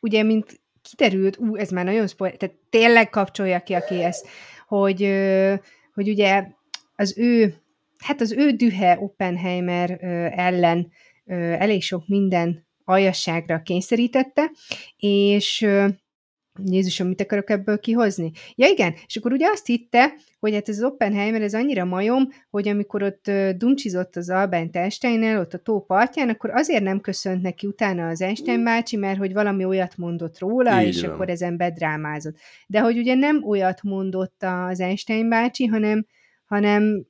ugye, 0.00 0.22
mint 0.22 0.60
kiderült, 0.90 1.36
ú, 1.38 1.56
ez 1.56 1.70
már 1.70 1.84
nagyon 1.84 2.06
spoiler, 2.06 2.36
tehát 2.36 2.54
tényleg 2.70 3.10
kapcsolja 3.10 3.60
ki, 3.60 3.72
aki 3.72 4.02
ezt, 4.02 4.26
hogy, 4.66 5.10
hogy 5.94 6.08
ugye 6.08 6.46
az 6.96 7.18
ő, 7.18 7.54
hát 7.98 8.20
az 8.20 8.32
ő 8.32 8.50
dühe 8.50 8.98
Oppenheimer 9.00 9.98
ellen 10.36 10.90
elég 11.58 11.82
sok 11.82 12.06
minden 12.06 12.66
aljasságra 12.84 13.62
kényszerítette, 13.62 14.50
és 14.96 15.66
Jézusom, 16.62 17.08
mit 17.08 17.20
akarok 17.20 17.50
ebből 17.50 17.78
kihozni? 17.78 18.30
Ja 18.54 18.68
igen, 18.68 18.94
és 19.06 19.16
akkor 19.16 19.32
ugye 19.32 19.46
azt 19.48 19.66
hitte, 19.66 20.14
hogy 20.40 20.54
hát 20.54 20.68
ez 20.68 20.76
az 20.76 20.84
Oppenheimer, 20.84 21.42
ez 21.42 21.54
annyira 21.54 21.84
majom, 21.84 22.28
hogy 22.50 22.68
amikor 22.68 23.02
ott 23.02 23.30
dumcsizott 23.56 24.16
az 24.16 24.30
Albert 24.30 24.76
Einsteinnel, 24.76 25.40
ott 25.40 25.54
a 25.54 25.58
tó 25.58 25.80
partján, 25.80 26.28
akkor 26.28 26.50
azért 26.50 26.82
nem 26.82 27.00
köszönt 27.00 27.42
neki 27.42 27.66
utána 27.66 28.08
az 28.08 28.20
Einstein 28.20 28.64
bácsi, 28.64 28.96
mert 28.96 29.18
hogy 29.18 29.32
valami 29.32 29.64
olyat 29.64 29.96
mondott 29.96 30.38
róla, 30.38 30.82
Így 30.82 30.86
és 30.86 31.00
van. 31.00 31.10
akkor 31.10 31.28
ezen 31.28 31.56
bedrámázott. 31.56 32.36
De 32.66 32.80
hogy 32.80 32.98
ugye 32.98 33.14
nem 33.14 33.44
olyat 33.44 33.82
mondott 33.82 34.42
az 34.42 34.80
Einstein 34.80 35.28
bácsi, 35.28 35.66
hanem, 35.66 36.06
hanem 36.44 37.06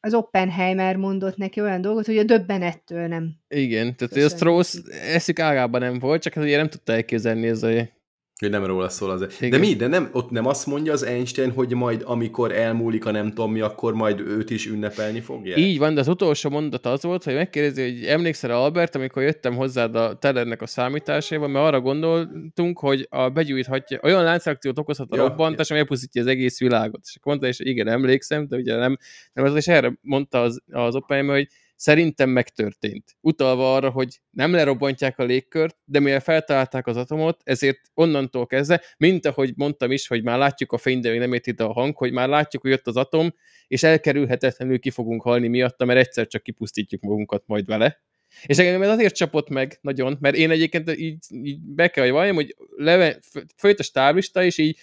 az 0.00 0.14
Oppenheimer 0.14 0.96
mondott 0.96 1.36
neki 1.36 1.60
olyan 1.60 1.80
dolgot, 1.80 2.06
hogy 2.06 2.18
a 2.18 2.24
döbbenettől 2.24 3.06
nem. 3.06 3.30
Igen, 3.48 3.96
tehát 3.96 4.12
hogy 4.12 4.22
a. 4.22 4.28
Strauss 4.28 4.76
eszük 5.12 5.38
ágában 5.38 5.80
nem 5.80 5.98
volt, 5.98 6.22
csak 6.22 6.32
hát 6.32 6.44
ugye 6.44 6.56
nem 6.56 6.68
tudta 6.68 6.92
elképzelni 6.92 7.46
ez 7.46 7.62
a... 7.62 7.98
Hogy 8.40 8.50
nem 8.50 8.64
róla 8.64 8.88
szól 8.88 9.10
az. 9.10 9.20
De 9.20 9.46
Igen. 9.46 9.60
mi? 9.60 9.74
De 9.74 9.86
nem, 9.86 10.08
ott 10.12 10.30
nem 10.30 10.46
azt 10.46 10.66
mondja 10.66 10.92
az 10.92 11.02
Einstein, 11.02 11.50
hogy 11.50 11.74
majd 11.74 12.02
amikor 12.04 12.52
elmúlik 12.52 13.06
a 13.06 13.10
nem 13.10 13.28
tudom 13.28 13.52
mi, 13.52 13.60
akkor 13.60 13.94
majd 13.94 14.20
őt 14.20 14.50
is 14.50 14.66
ünnepelni 14.66 15.20
fogja? 15.20 15.56
Így 15.56 15.78
van, 15.78 15.94
de 15.94 16.00
az 16.00 16.08
utolsó 16.08 16.50
mondat 16.50 16.86
az 16.86 17.02
volt, 17.02 17.24
hogy 17.24 17.34
megkérdezi, 17.34 17.82
hogy 17.82 18.04
emlékszel 18.04 18.50
Albert, 18.50 18.94
amikor 18.94 19.22
jöttem 19.22 19.54
hozzád 19.54 19.94
a 19.94 20.18
Tellernek 20.18 20.62
a 20.62 20.66
számításával, 20.66 21.48
mert 21.48 21.66
arra 21.66 21.80
gondoltunk, 21.80 22.78
hogy 22.78 23.06
a 23.10 23.28
begyújthatja, 23.28 24.00
olyan 24.02 24.24
láncreakciót 24.24 24.78
okozhat 24.78 25.10
a 25.10 25.16
Ja, 25.16 25.22
robbantás, 25.22 25.70
ami 25.70 25.78
elpusztítja 25.80 26.22
az 26.22 26.26
egész 26.28 26.58
világot. 26.58 27.00
És 27.04 27.16
akkor 27.16 27.32
mondta, 27.32 27.46
és 27.46 27.58
igen, 27.60 27.88
emlékszem, 27.88 28.48
de 28.48 28.56
ugye 28.56 28.76
nem, 28.76 28.96
nem 29.32 29.44
az, 29.44 29.54
és 29.54 29.66
erre 29.66 29.98
mondta 30.00 30.40
az, 30.40 30.62
az 30.70 30.94
Oppenheimer, 30.94 31.36
hogy 31.36 31.48
szerintem 31.80 32.30
megtörtént. 32.30 33.16
Utalva 33.20 33.74
arra, 33.74 33.90
hogy 33.90 34.20
nem 34.30 34.52
lerobbantják 34.52 35.18
a 35.18 35.24
légkört, 35.24 35.76
de 35.84 36.00
mivel 36.00 36.20
feltalálták 36.20 36.86
az 36.86 36.96
atomot, 36.96 37.40
ezért 37.44 37.80
onnantól 37.94 38.46
kezdve, 38.46 38.82
mint 38.96 39.26
ahogy 39.26 39.52
mondtam 39.56 39.90
is, 39.90 40.06
hogy 40.06 40.22
már 40.22 40.38
látjuk 40.38 40.72
a 40.72 40.78
fény, 40.78 41.00
de 41.00 41.10
még 41.10 41.18
nem 41.18 41.32
ért 41.32 41.46
ide 41.46 41.64
a 41.64 41.72
hang, 41.72 41.96
hogy 41.96 42.12
már 42.12 42.28
látjuk, 42.28 42.62
hogy 42.62 42.70
jött 42.70 42.86
az 42.86 42.96
atom, 42.96 43.34
és 43.66 43.82
elkerülhetetlenül 43.82 44.78
ki 44.78 44.90
fogunk 44.90 45.22
halni 45.22 45.48
miatta, 45.48 45.84
mert 45.84 45.98
egyszer 45.98 46.26
csak 46.26 46.42
kipusztítjuk 46.42 47.02
magunkat 47.02 47.42
majd 47.46 47.66
vele. 47.66 48.02
És 48.46 48.58
engem 48.58 48.82
ez 48.82 48.88
azért 48.88 49.14
csapott 49.14 49.48
meg 49.48 49.78
nagyon, 49.80 50.16
mert 50.20 50.36
én 50.36 50.50
egyébként 50.50 50.96
így, 50.96 51.24
így 51.30 51.60
be 51.60 51.88
kell, 51.88 52.04
hogy 52.04 52.12
valljam, 52.12 52.34
hogy 52.34 52.56
leve, 52.76 53.18
folyt 53.56 53.78
a 53.78 53.82
stáblista, 53.82 54.44
és 54.44 54.58
így 54.58 54.78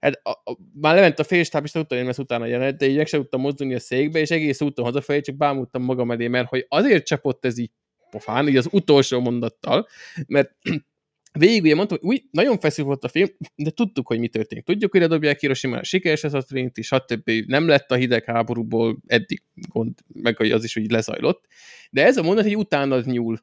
hát 0.00 0.20
a, 0.22 0.30
a, 0.30 0.56
már 0.80 0.94
lement 0.94 1.18
a 1.18 1.24
fél 1.24 1.44
stáblista, 1.44 1.78
tudtam, 1.78 1.98
hogy 1.98 2.06
lesz 2.06 2.18
utána 2.18 2.46
jelenet, 2.46 2.76
de 2.76 2.86
így 2.86 2.96
meg 2.96 3.06
sem 3.06 3.20
tudtam 3.20 3.40
mozdulni 3.40 3.74
a 3.74 3.80
székbe, 3.80 4.18
és 4.18 4.30
egész 4.30 4.60
úton 4.60 4.84
hazafelé 4.84 5.20
csak 5.20 5.36
bámultam 5.36 5.82
magam 5.82 6.10
elé, 6.10 6.28
mert 6.28 6.48
hogy 6.48 6.66
azért 6.68 7.06
csapott 7.06 7.44
ez 7.44 7.58
így 7.58 7.70
pofán, 8.10 8.48
így 8.48 8.56
az 8.56 8.68
utolsó 8.70 9.20
mondattal, 9.20 9.86
mert 10.26 10.56
végig 11.38 11.62
ugye 11.62 11.74
mondtam, 11.74 11.98
hogy 12.00 12.08
úgy, 12.08 12.22
nagyon 12.30 12.58
feszül 12.58 12.84
volt 12.84 13.04
a 13.04 13.08
film, 13.08 13.28
de 13.54 13.70
tudtuk, 13.70 14.06
hogy 14.06 14.18
mi 14.18 14.28
történik. 14.28 14.64
Tudjuk, 14.64 14.92
hogy 14.92 15.06
dobják 15.06 15.40
hiroshima 15.40 15.82
sikeres 15.82 16.24
ez 16.24 16.34
a 16.34 16.42
Trinity, 16.42 16.80
stb. 16.80 17.30
Nem 17.46 17.68
lett 17.68 17.90
a 17.90 17.94
hidegháborúból 17.94 18.98
eddig 19.06 19.42
gond, 19.68 19.98
meg 20.06 20.40
az 20.40 20.64
is, 20.64 20.74
hogy 20.74 20.90
lezajlott. 20.90 21.44
De 21.90 22.04
ez 22.04 22.16
a 22.16 22.22
mondat, 22.22 22.44
hogy 22.44 22.56
utána 22.56 23.00
nyúl. 23.04 23.38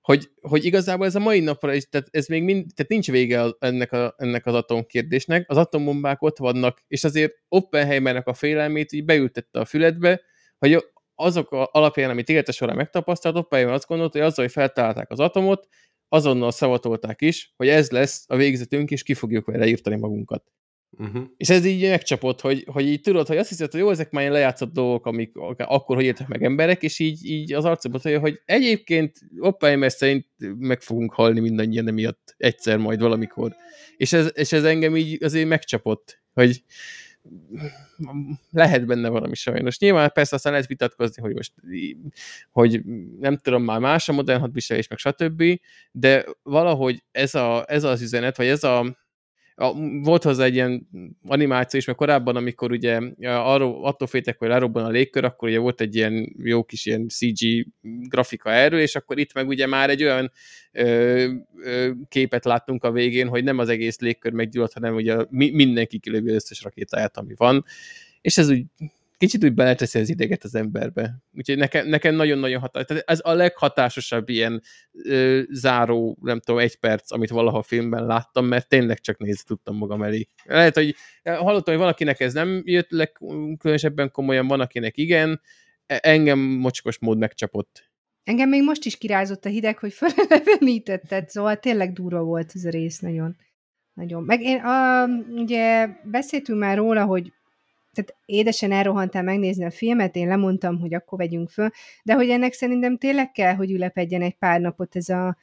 Hogy, 0.00 0.30
hogy 0.40 0.64
igazából 0.64 1.06
ez 1.06 1.14
a 1.14 1.18
mai 1.18 1.40
napra 1.40 1.74
is, 1.74 1.88
tehát 1.88 2.08
ez 2.10 2.26
még 2.26 2.42
mind, 2.42 2.66
tehát 2.74 2.90
nincs 2.90 3.10
vége 3.10 3.44
ennek, 3.58 3.92
a, 3.92 4.14
ennek 4.16 4.46
az 4.46 4.54
atomkérdésnek, 4.54 5.50
az 5.50 5.56
atombombák 5.56 6.22
ott 6.22 6.38
vannak, 6.38 6.82
és 6.88 7.04
azért 7.04 7.32
Oppenheimernek 7.48 8.26
a 8.26 8.34
félelmét 8.34 8.92
így 8.92 9.04
beültette 9.04 9.60
a 9.60 9.64
füledbe, 9.64 10.20
hogy 10.58 10.84
azok 11.14 11.52
a, 11.52 11.68
alapján, 11.72 12.10
amit 12.10 12.28
élete 12.28 12.52
során 12.52 12.76
megtapasztalt, 12.76 13.36
Oppenheimer 13.36 13.74
azt 13.74 13.86
gondolta, 13.86 14.18
hogy 14.18 14.26
azzal, 14.26 14.44
hogy 14.44 14.52
feltalálták 14.52 15.10
az 15.10 15.20
atomot, 15.20 15.68
azonnal 16.08 16.50
szavatolták 16.50 17.20
is, 17.20 17.52
hogy 17.56 17.68
ez 17.68 17.90
lesz 17.90 18.24
a 18.26 18.36
végzetünk, 18.36 18.90
és 18.90 19.02
ki 19.02 19.14
fogjuk 19.14 19.46
vele 19.46 19.66
írtani 19.66 19.96
magunkat. 19.96 20.44
Uh-huh. 20.98 21.22
És 21.36 21.48
ez 21.48 21.64
így 21.64 21.88
megcsapott, 21.88 22.40
hogy, 22.40 22.64
hogy 22.66 22.86
így 22.86 23.00
tudod, 23.00 23.26
hogy 23.26 23.36
azt 23.36 23.48
hiszed, 23.48 23.70
hogy 23.70 23.80
jó, 23.80 23.90
ezek 23.90 24.10
már 24.10 24.22
ilyen 24.22 24.34
lejátszott 24.34 24.72
dolgok, 24.72 25.06
amik 25.06 25.36
akkor, 25.56 25.96
hogy 25.96 26.04
értek 26.04 26.28
meg 26.28 26.42
emberek, 26.42 26.82
és 26.82 26.98
így, 26.98 27.24
így 27.24 27.52
az 27.52 27.64
arcomba 27.64 27.98
tudja, 27.98 28.20
hogy 28.20 28.40
egyébként 28.44 29.18
Oppenheimer 29.38 29.92
szerint 29.92 30.26
meg 30.58 30.80
fogunk 30.80 31.12
halni 31.12 31.40
mindannyian 31.40 31.88
emiatt 31.88 32.34
egyszer 32.36 32.78
majd 32.78 33.00
valamikor. 33.00 33.56
És 33.96 34.12
ez, 34.12 34.30
és 34.34 34.52
ez 34.52 34.64
engem 34.64 34.96
így 34.96 35.22
azért 35.22 35.48
megcsapott, 35.48 36.20
hogy 36.32 36.64
lehet 38.50 38.86
benne 38.86 39.08
valami 39.08 39.34
sajnos. 39.34 39.78
Nyilván 39.78 40.10
persze 40.12 40.36
aztán 40.36 40.52
lehet 40.52 40.66
vitatkozni, 40.68 41.22
hogy 41.22 41.34
most 41.34 41.52
hogy 42.50 42.82
nem 43.18 43.36
tudom, 43.36 43.62
már 43.62 43.80
más 43.80 44.08
a 44.08 44.12
modern 44.12 44.40
hadviselés, 44.40 44.88
meg 44.88 44.98
stb., 44.98 45.42
de 45.92 46.24
valahogy 46.42 47.02
ez, 47.10 47.34
a, 47.34 47.64
ez 47.66 47.84
az 47.84 48.02
üzenet, 48.02 48.36
vagy 48.36 48.46
ez 48.46 48.64
a, 48.64 48.98
a, 49.60 49.72
volt 50.02 50.22
hozzá 50.22 50.44
egy 50.44 50.54
ilyen 50.54 50.88
animáció 51.26 51.78
is, 51.78 51.86
mert 51.86 51.98
korábban, 51.98 52.36
amikor 52.36 52.70
ugye 52.70 53.00
arról, 53.22 53.84
attól 53.84 54.08
féltek, 54.08 54.38
hogy 54.38 54.48
lerobban 54.48 54.84
a 54.84 54.88
légkör, 54.88 55.24
akkor 55.24 55.48
ugye 55.48 55.58
volt 55.58 55.80
egy 55.80 55.94
ilyen 55.96 56.34
jó 56.42 56.64
kis 56.64 56.86
ilyen 56.86 57.08
CG 57.08 57.66
grafika 57.82 58.50
erről, 58.50 58.80
és 58.80 58.96
akkor 58.96 59.18
itt 59.18 59.32
meg 59.32 59.48
ugye 59.48 59.66
már 59.66 59.90
egy 59.90 60.02
olyan 60.02 60.32
ö, 60.72 61.32
ö, 61.62 61.90
képet 62.08 62.44
láttunk 62.44 62.84
a 62.84 62.90
végén, 62.90 63.28
hogy 63.28 63.44
nem 63.44 63.58
az 63.58 63.68
egész 63.68 63.98
légkör 63.98 64.32
meggyulladt, 64.32 64.72
hanem 64.72 64.94
ugye 64.94 65.16
mi, 65.28 65.50
mindenki 65.50 65.98
kilövi 65.98 66.30
összes 66.30 66.62
rakétáját, 66.62 67.16
ami 67.16 67.34
van, 67.36 67.64
és 68.20 68.38
ez 68.38 68.50
úgy 68.50 68.64
kicsit 69.20 69.44
úgy 69.44 69.54
beleteszi 69.54 69.98
az 69.98 70.08
ideget 70.08 70.44
az 70.44 70.54
emberbe. 70.54 71.22
Úgyhogy 71.36 71.56
nekem, 71.56 71.88
nekem 71.88 72.14
nagyon-nagyon. 72.14 72.70
Tehát 72.72 73.02
ez 73.06 73.20
a 73.22 73.32
leghatásosabb 73.32 74.28
ilyen 74.28 74.62
ö, 74.92 75.42
záró, 75.50 76.18
nem 76.22 76.40
tudom, 76.40 76.60
egy 76.60 76.76
perc, 76.76 77.12
amit 77.12 77.30
valaha 77.30 77.62
filmben 77.62 78.06
láttam, 78.06 78.46
mert 78.46 78.68
tényleg 78.68 79.00
csak 79.00 79.18
nézni 79.18 79.42
tudtam 79.46 79.76
magam 79.76 80.02
elé. 80.02 80.26
Lehet, 80.44 80.74
hogy 80.74 80.94
hallottam, 81.24 81.74
hogy 81.74 81.82
valakinek 81.82 82.20
ez 82.20 82.32
nem 82.32 82.62
jött 82.64 82.90
le 82.90 83.12
különösebben 83.58 84.10
komolyan, 84.10 84.46
van, 84.46 84.60
akinek 84.60 84.96
igen. 84.96 85.40
E, 85.86 85.98
engem 86.02 86.38
mocskos 86.38 86.98
mód 86.98 87.18
megcsapott. 87.18 87.90
Engem 88.24 88.48
még 88.48 88.62
most 88.62 88.84
is 88.84 88.98
kirázott 88.98 89.44
a 89.44 89.48
hideg, 89.48 89.78
hogy 89.78 89.92
felelevenítetted, 89.92 91.28
szóval 91.28 91.56
tényleg 91.56 91.92
durva 91.92 92.22
volt 92.22 92.52
ez 92.54 92.64
a 92.64 92.70
rész 92.70 92.98
nagyon. 92.98 93.36
Nagyon. 93.94 94.22
Meg 94.22 94.42
én, 94.42 94.58
a, 94.58 95.06
ugye 95.30 95.88
beszéltünk 96.04 96.58
már 96.58 96.76
róla, 96.76 97.04
hogy 97.04 97.32
tehát 97.92 98.14
édesen 98.24 98.72
elrohantál 98.72 99.22
megnézni 99.22 99.64
a 99.64 99.70
filmet, 99.70 100.16
én 100.16 100.28
lemondtam, 100.28 100.80
hogy 100.80 100.94
akkor 100.94 101.18
vegyünk 101.18 101.50
föl, 101.50 101.70
de 102.04 102.14
hogy 102.14 102.30
ennek 102.30 102.52
szerintem 102.52 102.98
tényleg 102.98 103.30
kell, 103.30 103.54
hogy 103.54 103.70
ülepedjen 103.70 104.22
egy 104.22 104.34
pár 104.34 104.60
napot 104.60 104.96
ez 104.96 105.08
a 105.08 105.36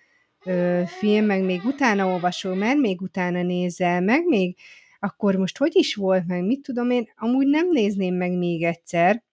ö, 0.46 0.82
film, 0.86 1.26
meg 1.26 1.44
még 1.44 1.62
utána 1.64 2.06
olvasol, 2.06 2.56
mert 2.56 2.78
még 2.78 3.02
utána 3.02 3.42
nézel, 3.42 4.02
meg 4.02 4.26
még 4.26 4.58
akkor 5.00 5.36
most 5.36 5.58
hogy 5.58 5.76
is 5.76 5.96
volt, 5.96 6.28
meg 6.28 6.44
mit 6.44 6.62
tudom 6.62 6.90
én, 6.90 7.10
amúgy 7.16 7.48
nem 7.48 7.68
nézném 7.72 8.16
meg 8.16 8.38
még 8.38 8.64
egyszer, 8.64 9.24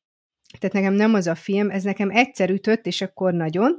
tehát 0.58 0.74
nekem 0.74 0.92
nem 0.92 1.14
az 1.14 1.26
a 1.26 1.34
film, 1.34 1.70
ez 1.70 1.82
nekem 1.82 2.10
egyszer 2.10 2.50
ütött, 2.50 2.86
és 2.86 3.00
akkor 3.00 3.32
nagyon, 3.32 3.78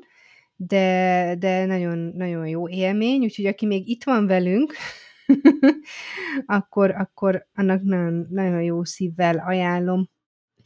de, 0.56 1.36
de 1.40 1.66
nagyon, 1.66 1.98
nagyon 2.16 2.48
jó 2.48 2.70
élmény, 2.70 3.24
úgyhogy 3.24 3.46
aki 3.46 3.66
még 3.66 3.90
itt 3.90 4.04
van 4.04 4.28
velünk, 4.28 4.74
akkor, 6.46 6.92
akkor 6.92 7.48
annak 7.56 7.82
nagyon, 7.82 8.28
nagyon 8.30 8.62
jó 8.62 8.84
szívvel 8.84 9.44
ajánlom. 9.48 10.10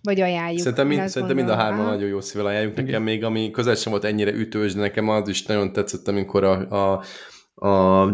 Vagy 0.01 0.21
ajánljuk. 0.21 0.59
Szerintem, 0.59 0.87
mind, 0.87 1.07
szerintem 1.07 1.37
mind 1.37 1.49
a 1.49 1.55
hárman 1.55 1.85
nagyon 1.85 2.09
jó 2.09 2.21
szívvel 2.21 2.45
ajánljuk. 2.45 2.75
Nekem 2.75 2.87
Igen. 2.87 3.01
még, 3.01 3.23
ami 3.23 3.51
közel 3.51 3.75
sem 3.75 3.91
volt 3.91 4.03
ennyire 4.03 4.31
ütős, 4.31 4.73
de 4.73 4.79
nekem 4.79 5.09
az 5.09 5.27
is 5.27 5.45
nagyon 5.45 5.73
tetszett, 5.73 6.07
amikor 6.07 6.43
a, 6.43 6.69
a, 6.69 7.03
a 7.67 8.05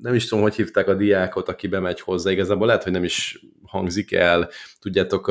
nem 0.00 0.14
is 0.14 0.28
tudom, 0.28 0.44
hogy 0.44 0.54
hívták 0.54 0.88
a 0.88 0.94
diákot, 0.94 1.48
aki 1.48 1.66
bemegy 1.66 2.00
hozzá, 2.00 2.30
igazából 2.30 2.66
lehet, 2.66 2.82
hogy 2.82 2.92
nem 2.92 3.04
is 3.04 3.46
hangzik 3.66 4.12
el, 4.12 4.48
tudjátok, 4.78 5.26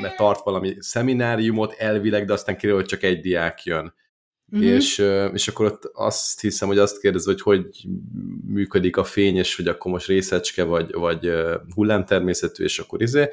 mert 0.00 0.16
tart 0.16 0.44
valami 0.44 0.76
szemináriumot 0.78 1.72
elvileg, 1.72 2.24
de 2.24 2.32
aztán 2.32 2.56
kiderül, 2.56 2.80
hogy 2.80 2.88
csak 2.88 3.02
egy 3.02 3.20
diák 3.20 3.64
jön. 3.64 3.94
Uh-huh. 4.52 4.68
És, 4.68 4.98
és 5.32 5.48
akkor 5.48 5.66
ott 5.66 5.90
azt 5.92 6.40
hiszem, 6.40 6.68
hogy 6.68 6.78
azt 6.78 7.00
kérdez, 7.00 7.24
hogy 7.24 7.40
hogy 7.40 7.66
működik 8.46 8.96
a 8.96 9.04
fény, 9.04 9.36
és 9.36 9.56
hogy 9.56 9.68
akkor 9.68 9.92
most 9.92 10.06
részecske, 10.06 10.62
vagy, 10.62 10.92
vagy 10.92 11.32
hullámtermészetű, 11.74 12.64
és 12.64 12.78
akkor 12.78 13.02
izé, 13.02 13.28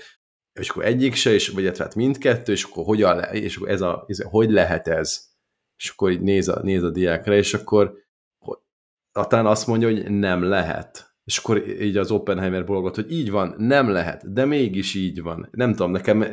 és 0.59 0.69
akkor 0.69 0.85
egyik 0.85 1.15
se, 1.15 1.33
és, 1.33 1.49
vagy 1.49 1.77
hát 1.77 1.95
mindkettő, 1.95 2.51
és 2.51 2.63
akkor 2.63 2.85
hogyan 2.85 3.15
le, 3.15 3.31
és 3.31 3.55
akkor 3.55 3.69
ez 3.69 3.81
a, 3.81 4.03
izé, 4.07 4.23
hogy 4.29 4.49
lehet 4.49 4.87
ez? 4.87 5.25
És 5.77 5.89
akkor 5.89 6.11
így 6.11 6.21
néz 6.21 6.47
a, 6.47 6.59
néz 6.63 6.83
a 6.83 6.89
diákra, 6.89 7.35
és 7.35 7.53
akkor 7.53 8.05
talán 9.11 9.45
azt 9.45 9.67
mondja, 9.67 9.87
hogy 9.87 10.11
nem 10.11 10.43
lehet. 10.43 11.15
És 11.23 11.37
akkor 11.37 11.67
így 11.67 11.97
az 11.97 12.11
Oppenheimer 12.11 12.65
bologot, 12.65 12.95
hogy 12.95 13.11
így 13.11 13.31
van, 13.31 13.55
nem 13.57 13.89
lehet, 13.89 14.33
de 14.33 14.45
mégis 14.45 14.95
így 14.95 15.21
van. 15.21 15.47
Nem 15.51 15.71
tudom, 15.71 15.91
nekem, 15.91 16.25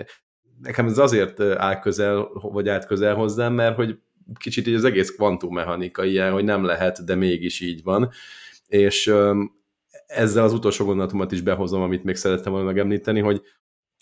nekem 0.61 0.86
ez 0.86 0.98
azért 0.98 1.40
áll 1.40 1.78
közel, 1.81 2.28
vagy 2.32 2.69
állt 2.69 2.86
közel 2.86 3.15
hozzám, 3.15 3.55
mert 3.55 3.77
hogy 3.77 3.98
kicsit 4.38 4.66
így 4.66 4.74
az 4.74 4.84
egész 4.84 5.10
kvantummechanika 5.10 6.05
ilyen, 6.05 6.32
hogy 6.32 6.44
nem 6.44 6.64
lehet, 6.64 7.05
de 7.05 7.14
mégis 7.14 7.60
így 7.60 7.82
van. 7.82 8.10
És 8.66 9.14
ezzel 10.06 10.44
az 10.44 10.52
utolsó 10.52 10.84
gondolatomat 10.84 11.32
is 11.32 11.40
behozom, 11.40 11.82
amit 11.82 12.05
még 12.05 12.16
szerettem 12.16 12.52
volna 12.52 12.66
megemlíteni, 12.66 13.20
hogy 13.20 13.42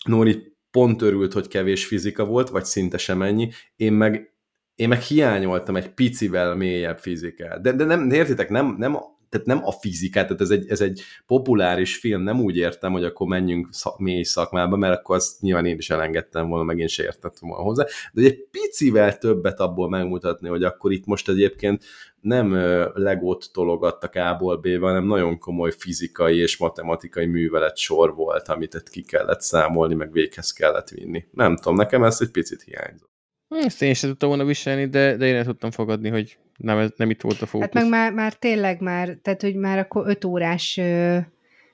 Nóri 0.05 0.55
pont 0.71 1.01
örült, 1.01 1.33
hogy 1.33 1.47
kevés 1.47 1.85
fizika 1.85 2.25
volt, 2.25 2.49
vagy 2.49 2.65
szinte 2.65 2.97
sem 2.97 3.21
ennyi, 3.21 3.49
én 3.75 3.93
meg 3.93 4.33
én 4.75 4.87
meg 4.87 5.01
hiányoltam 5.01 5.75
egy 5.75 5.89
picivel 5.89 6.55
mélyebb 6.55 6.97
fizikát. 6.97 7.61
De, 7.61 7.71
de 7.71 7.83
nem, 7.83 8.11
értitek, 8.11 8.49
nem, 8.49 8.75
nem 8.77 8.95
tehát 9.33 9.47
nem 9.47 9.61
a 9.65 9.71
fizikát, 9.71 10.25
tehát 10.27 10.41
ez 10.41 10.49
egy, 10.49 10.69
ez 10.69 10.81
egy 10.81 11.01
populáris 11.27 11.97
film, 11.97 12.21
nem 12.21 12.41
úgy 12.41 12.57
értem, 12.57 12.91
hogy 12.91 13.03
akkor 13.03 13.27
menjünk 13.27 13.67
szak, 13.71 13.99
mély 13.99 14.23
szakmába, 14.23 14.75
mert 14.75 14.99
akkor 14.99 15.15
azt 15.15 15.41
nyilván 15.41 15.65
én 15.65 15.77
is 15.77 15.89
elengedtem 15.89 16.47
volna, 16.47 16.63
meg 16.63 16.79
én 16.79 16.87
se 16.87 17.03
értettem 17.03 17.49
volna 17.49 17.63
hozzá, 17.63 17.85
de 18.13 18.21
egy 18.21 18.47
picivel 18.51 19.17
többet 19.17 19.59
abból 19.59 19.89
megmutatni, 19.89 20.49
hogy 20.49 20.63
akkor 20.63 20.91
itt 20.91 21.05
most 21.05 21.29
egyébként 21.29 21.83
nem 22.21 22.53
legót 22.93 23.49
tologattak 23.53 24.15
A-ból 24.15 24.57
B-be, 24.57 24.79
hanem 24.79 25.05
nagyon 25.05 25.37
komoly 25.37 25.71
fizikai 25.77 26.37
és 26.37 26.57
matematikai 26.57 27.25
művelet 27.25 27.77
sor 27.77 28.15
volt, 28.15 28.47
amit 28.47 28.83
ki 28.91 29.01
kellett 29.01 29.41
számolni, 29.41 29.93
meg 29.93 30.11
véghez 30.11 30.51
kellett 30.51 30.89
vinni. 30.89 31.25
Nem 31.31 31.55
tudom, 31.55 31.75
nekem 31.75 32.03
ez 32.03 32.17
egy 32.21 32.31
picit 32.31 32.61
hiányzott. 32.61 33.11
Ezt 33.47 33.81
én 33.81 33.93
sem 33.93 34.09
tudtam 34.09 34.29
volna 34.29 34.45
viselni, 34.45 34.85
de, 34.85 35.15
de 35.15 35.25
én 35.25 35.33
nem 35.33 35.43
tudtam 35.43 35.71
fogadni, 35.71 36.09
hogy 36.09 36.37
nem, 36.57 36.77
ez, 36.77 36.89
nem 36.95 37.09
itt 37.09 37.21
volt 37.21 37.41
a 37.41 37.45
fókusz. 37.45 37.69
Hát 37.71 37.73
meg 37.73 37.89
már, 37.89 38.13
már 38.13 38.33
tényleg 38.33 38.81
már, 38.81 39.17
tehát 39.21 39.41
hogy 39.41 39.55
már 39.55 39.77
akkor 39.77 40.07
öt 40.07 40.25
órás 40.25 40.77
ö, 40.77 41.17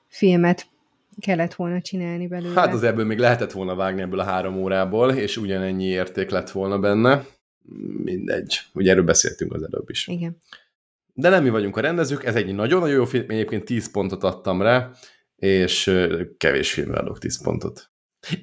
filmet 0.06 0.66
kellett 1.20 1.54
volna 1.54 1.80
csinálni 1.80 2.26
belőle. 2.26 2.60
Hát 2.60 2.74
az 2.74 2.82
ebből 2.82 3.04
még 3.04 3.18
lehetett 3.18 3.52
volna 3.52 3.74
vágni 3.74 4.00
ebből 4.00 4.20
a 4.20 4.24
három 4.24 4.56
órából, 4.56 5.10
és 5.10 5.36
ugyanennyi 5.36 5.84
érték 5.84 6.30
lett 6.30 6.50
volna 6.50 6.78
benne. 6.78 7.24
Mindegy. 8.04 8.58
Ugye 8.74 8.90
erről 8.90 9.04
beszéltünk 9.04 9.52
az 9.52 9.62
előbb 9.62 9.90
is. 9.90 10.08
Igen. 10.08 10.36
De 11.14 11.28
nem 11.28 11.42
mi 11.42 11.50
vagyunk 11.50 11.76
a 11.76 11.80
rendezők, 11.80 12.24
ez 12.24 12.34
egy 12.34 12.54
nagyon-nagyon 12.54 12.96
jó 12.96 13.04
film, 13.04 13.24
egyébként 13.28 13.64
10 13.64 13.90
pontot 13.90 14.24
adtam 14.24 14.62
rá, 14.62 14.90
és 15.36 15.94
kevés 16.36 16.72
filmre 16.72 16.98
adok 16.98 17.18
10 17.18 17.42
pontot. 17.42 17.90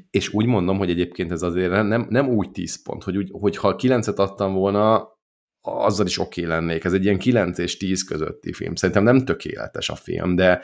És 0.10 0.34
úgy 0.34 0.46
mondom, 0.46 0.78
hogy 0.78 0.90
egyébként 0.90 1.32
ez 1.32 1.42
azért 1.42 1.72
nem, 1.72 2.08
nem 2.10 2.30
úgy 2.30 2.52
10 2.52 2.82
pont, 2.84 3.04
hogy 3.04 3.18
úgy, 3.18 3.30
hogyha 3.32 3.76
9-et 3.78 4.16
adtam 4.16 4.54
volna, 4.54 5.17
azzal 5.68 6.06
is 6.06 6.20
oké 6.20 6.46
okay 6.46 6.54
lennék. 6.54 6.84
Ez 6.84 6.94
egy 6.94 7.04
ilyen 7.04 7.18
9 7.18 7.58
és 7.58 7.78
10 7.78 8.04
közötti 8.04 8.54
film. 8.54 8.76
Szerintem 8.76 9.04
nem 9.04 9.26
tökéletes 9.26 9.90
a 9.90 9.96
film, 9.96 10.36
de 10.36 10.62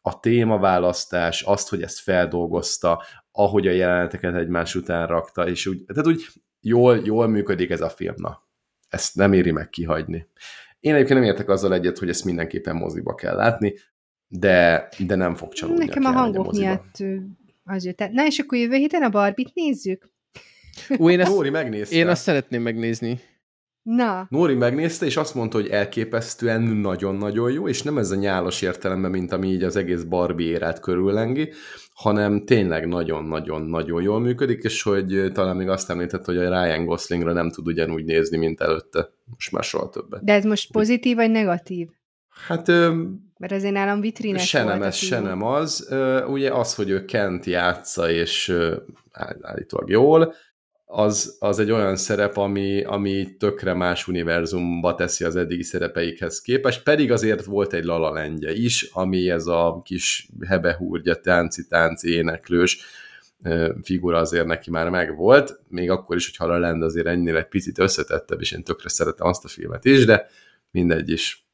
a 0.00 0.20
témaválasztás, 0.20 1.42
azt, 1.42 1.68
hogy 1.68 1.82
ezt 1.82 1.98
feldolgozta, 1.98 3.02
ahogy 3.32 3.66
a 3.66 3.70
jeleneteket 3.70 4.34
egymás 4.34 4.74
után 4.74 5.06
rakta, 5.06 5.48
és 5.48 5.66
úgy, 5.66 5.84
tehát 5.84 6.06
úgy 6.06 6.26
jól, 6.60 7.00
jól 7.04 7.26
működik 7.26 7.70
ez 7.70 7.80
a 7.80 7.88
film. 7.88 8.14
Na, 8.16 8.48
ezt 8.88 9.14
nem 9.14 9.32
éri 9.32 9.50
meg 9.50 9.68
kihagyni. 9.68 10.26
Én 10.80 10.94
egyébként 10.94 11.18
nem 11.18 11.28
értek 11.28 11.48
azzal 11.48 11.74
egyet, 11.74 11.98
hogy 11.98 12.08
ezt 12.08 12.24
mindenképpen 12.24 12.76
moziba 12.76 13.14
kell 13.14 13.34
látni, 13.34 13.74
de, 14.28 14.88
de 14.98 15.14
nem 15.14 15.34
fog 15.34 15.52
csalódni. 15.52 15.84
Nekem 15.84 16.04
a 16.04 16.10
hangok 16.10 16.46
a 16.46 16.58
miatt 16.58 16.96
az 17.64 17.84
jött. 17.84 18.08
Na 18.10 18.26
és 18.26 18.38
akkor 18.38 18.58
jövő 18.58 18.76
héten 18.76 19.02
a 19.02 19.08
Barbit 19.08 19.54
nézzük? 19.54 20.10
Ó, 20.98 21.10
én, 21.10 21.20
ezt, 21.74 21.92
én 21.92 22.08
azt 22.08 22.22
szeretném 22.22 22.62
megnézni. 22.62 23.20
Na. 23.82 24.26
Nóri 24.30 24.54
megnézte, 24.54 25.06
és 25.06 25.16
azt 25.16 25.34
mondta, 25.34 25.56
hogy 25.56 25.68
elképesztően 25.68 26.62
nagyon-nagyon 26.62 27.52
jó, 27.52 27.68
és 27.68 27.82
nem 27.82 27.98
ez 27.98 28.10
a 28.10 28.14
nyálos 28.14 28.62
értelemben, 28.62 29.10
mint 29.10 29.32
ami 29.32 29.48
így 29.48 29.62
az 29.62 29.76
egész 29.76 30.02
Barbie 30.02 30.50
érát 30.50 30.80
körüllengi, 30.80 31.52
hanem 31.94 32.44
tényleg 32.44 32.86
nagyon-nagyon-nagyon 32.86 34.02
jól 34.02 34.20
működik, 34.20 34.62
és 34.62 34.82
hogy 34.82 35.30
talán 35.32 35.56
még 35.56 35.68
azt 35.68 35.90
említett, 35.90 36.24
hogy 36.24 36.36
a 36.36 36.48
Ryan 36.48 36.84
Goslingra 36.84 37.32
nem 37.32 37.50
tud 37.50 37.66
ugyanúgy 37.66 38.04
nézni, 38.04 38.36
mint 38.36 38.60
előtte. 38.60 39.08
Most 39.24 39.52
már 39.52 39.64
soha 39.64 39.88
többet. 39.88 40.24
De 40.24 40.32
ez 40.32 40.44
most 40.44 40.72
pozitív 40.72 41.16
vagy 41.16 41.30
negatív? 41.30 41.88
Hát... 42.46 42.66
Mert 43.38 43.54
azért 43.54 43.72
nálam 43.72 44.00
vitrines 44.00 44.48
Se 44.48 44.64
nem 44.64 44.82
ez, 44.82 44.94
se 44.94 45.20
nem 45.20 45.42
az. 45.42 45.94
Ugye 46.26 46.52
az, 46.52 46.74
hogy 46.74 46.90
ő 46.90 47.04
Kent 47.04 47.44
játsza, 47.44 48.10
és 48.10 48.54
állítólag 49.40 49.90
jól, 49.90 50.34
az, 50.94 51.36
az 51.38 51.58
egy 51.58 51.70
olyan 51.70 51.96
szerep, 51.96 52.36
ami, 52.36 52.84
ami 52.84 53.36
tökre 53.38 53.74
más 53.74 54.08
univerzumba 54.08 54.94
teszi 54.94 55.24
az 55.24 55.36
eddigi 55.36 55.62
szerepeikhez 55.62 56.40
képest, 56.40 56.82
pedig 56.82 57.12
azért 57.12 57.44
volt 57.44 57.72
egy 57.72 57.84
Lala 57.84 58.12
Lendje 58.12 58.52
is, 58.52 58.82
ami 58.92 59.30
ez 59.30 59.46
a 59.46 59.80
kis 59.84 60.28
hebehúrgya, 60.46 61.20
tánci-tánci 61.20 62.10
éneklős 62.10 62.84
figura 63.82 64.18
azért 64.18 64.46
neki 64.46 64.70
már 64.70 64.90
megvolt, 64.90 65.60
még 65.68 65.90
akkor 65.90 66.16
is, 66.16 66.36
hogy 66.36 66.48
La 66.48 66.58
Land 66.58 66.82
azért 66.82 67.06
ennél 67.06 67.36
egy 67.36 67.48
picit 67.48 67.78
összetettebb, 67.78 68.40
és 68.40 68.52
én 68.52 68.62
tökre 68.62 68.88
szeretem 68.88 69.26
azt 69.26 69.44
a 69.44 69.48
filmet 69.48 69.84
is, 69.84 70.04
de 70.04 70.26
mindegy 70.70 71.10
is. 71.10 71.46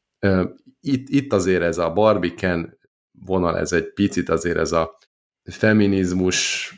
Itt, 0.81 1.09
itt 1.09 1.33
azért 1.33 1.63
ez 1.63 1.79
a 1.79 1.93
Barbiken 1.93 2.79
vonal, 3.13 3.59
ez 3.59 3.73
egy 3.73 3.93
picit 3.93 4.29
azért 4.29 4.59
ez 4.59 4.73
a 4.73 4.99
feminizmus 5.45 6.73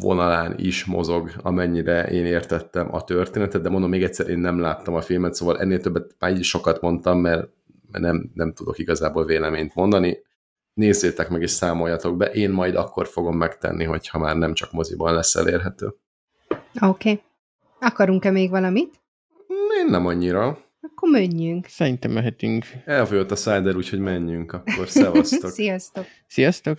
vonalán 0.00 0.54
is 0.58 0.84
mozog, 0.84 1.30
amennyire 1.42 2.06
én 2.06 2.24
értettem 2.24 2.94
a 2.94 3.04
történetet, 3.04 3.62
de 3.62 3.68
mondom 3.68 3.90
még 3.90 4.02
egyszer, 4.02 4.28
én 4.28 4.38
nem 4.38 4.60
láttam 4.60 4.94
a 4.94 5.00
filmet, 5.00 5.34
szóval 5.34 5.60
ennél 5.60 5.80
többet 5.80 6.14
már 6.18 6.30
így 6.30 6.42
sokat 6.42 6.80
mondtam, 6.80 7.18
mert, 7.18 7.48
nem, 7.92 8.30
nem 8.34 8.52
tudok 8.52 8.78
igazából 8.78 9.24
véleményt 9.24 9.74
mondani. 9.74 10.18
Nézzétek 10.74 11.28
meg 11.28 11.42
és 11.42 11.50
számoljatok 11.50 12.16
be, 12.16 12.26
én 12.26 12.50
majd 12.50 12.74
akkor 12.74 13.06
fogom 13.06 13.36
megtenni, 13.36 13.84
hogyha 13.84 14.18
már 14.18 14.36
nem 14.36 14.54
csak 14.54 14.72
moziban 14.72 15.14
lesz 15.14 15.34
elérhető. 15.34 15.94
Oké. 16.80 17.10
Okay. 17.10 17.22
Akarunk-e 17.80 18.30
még 18.30 18.50
valamit? 18.50 19.02
Én 19.78 19.90
nem 19.90 20.06
annyira. 20.06 20.58
Akkor 20.80 21.10
menjünk. 21.10 21.66
Szerintem 21.66 22.10
mehetünk. 22.10 22.66
Elfogyott 22.84 23.30
a 23.30 23.36
szájder, 23.36 23.76
úgyhogy 23.76 23.98
menjünk 23.98 24.52
akkor. 24.52 24.88
Szevasztok. 24.88 25.50
Sziasztok. 25.60 26.04
Sziasztok. 26.26 26.78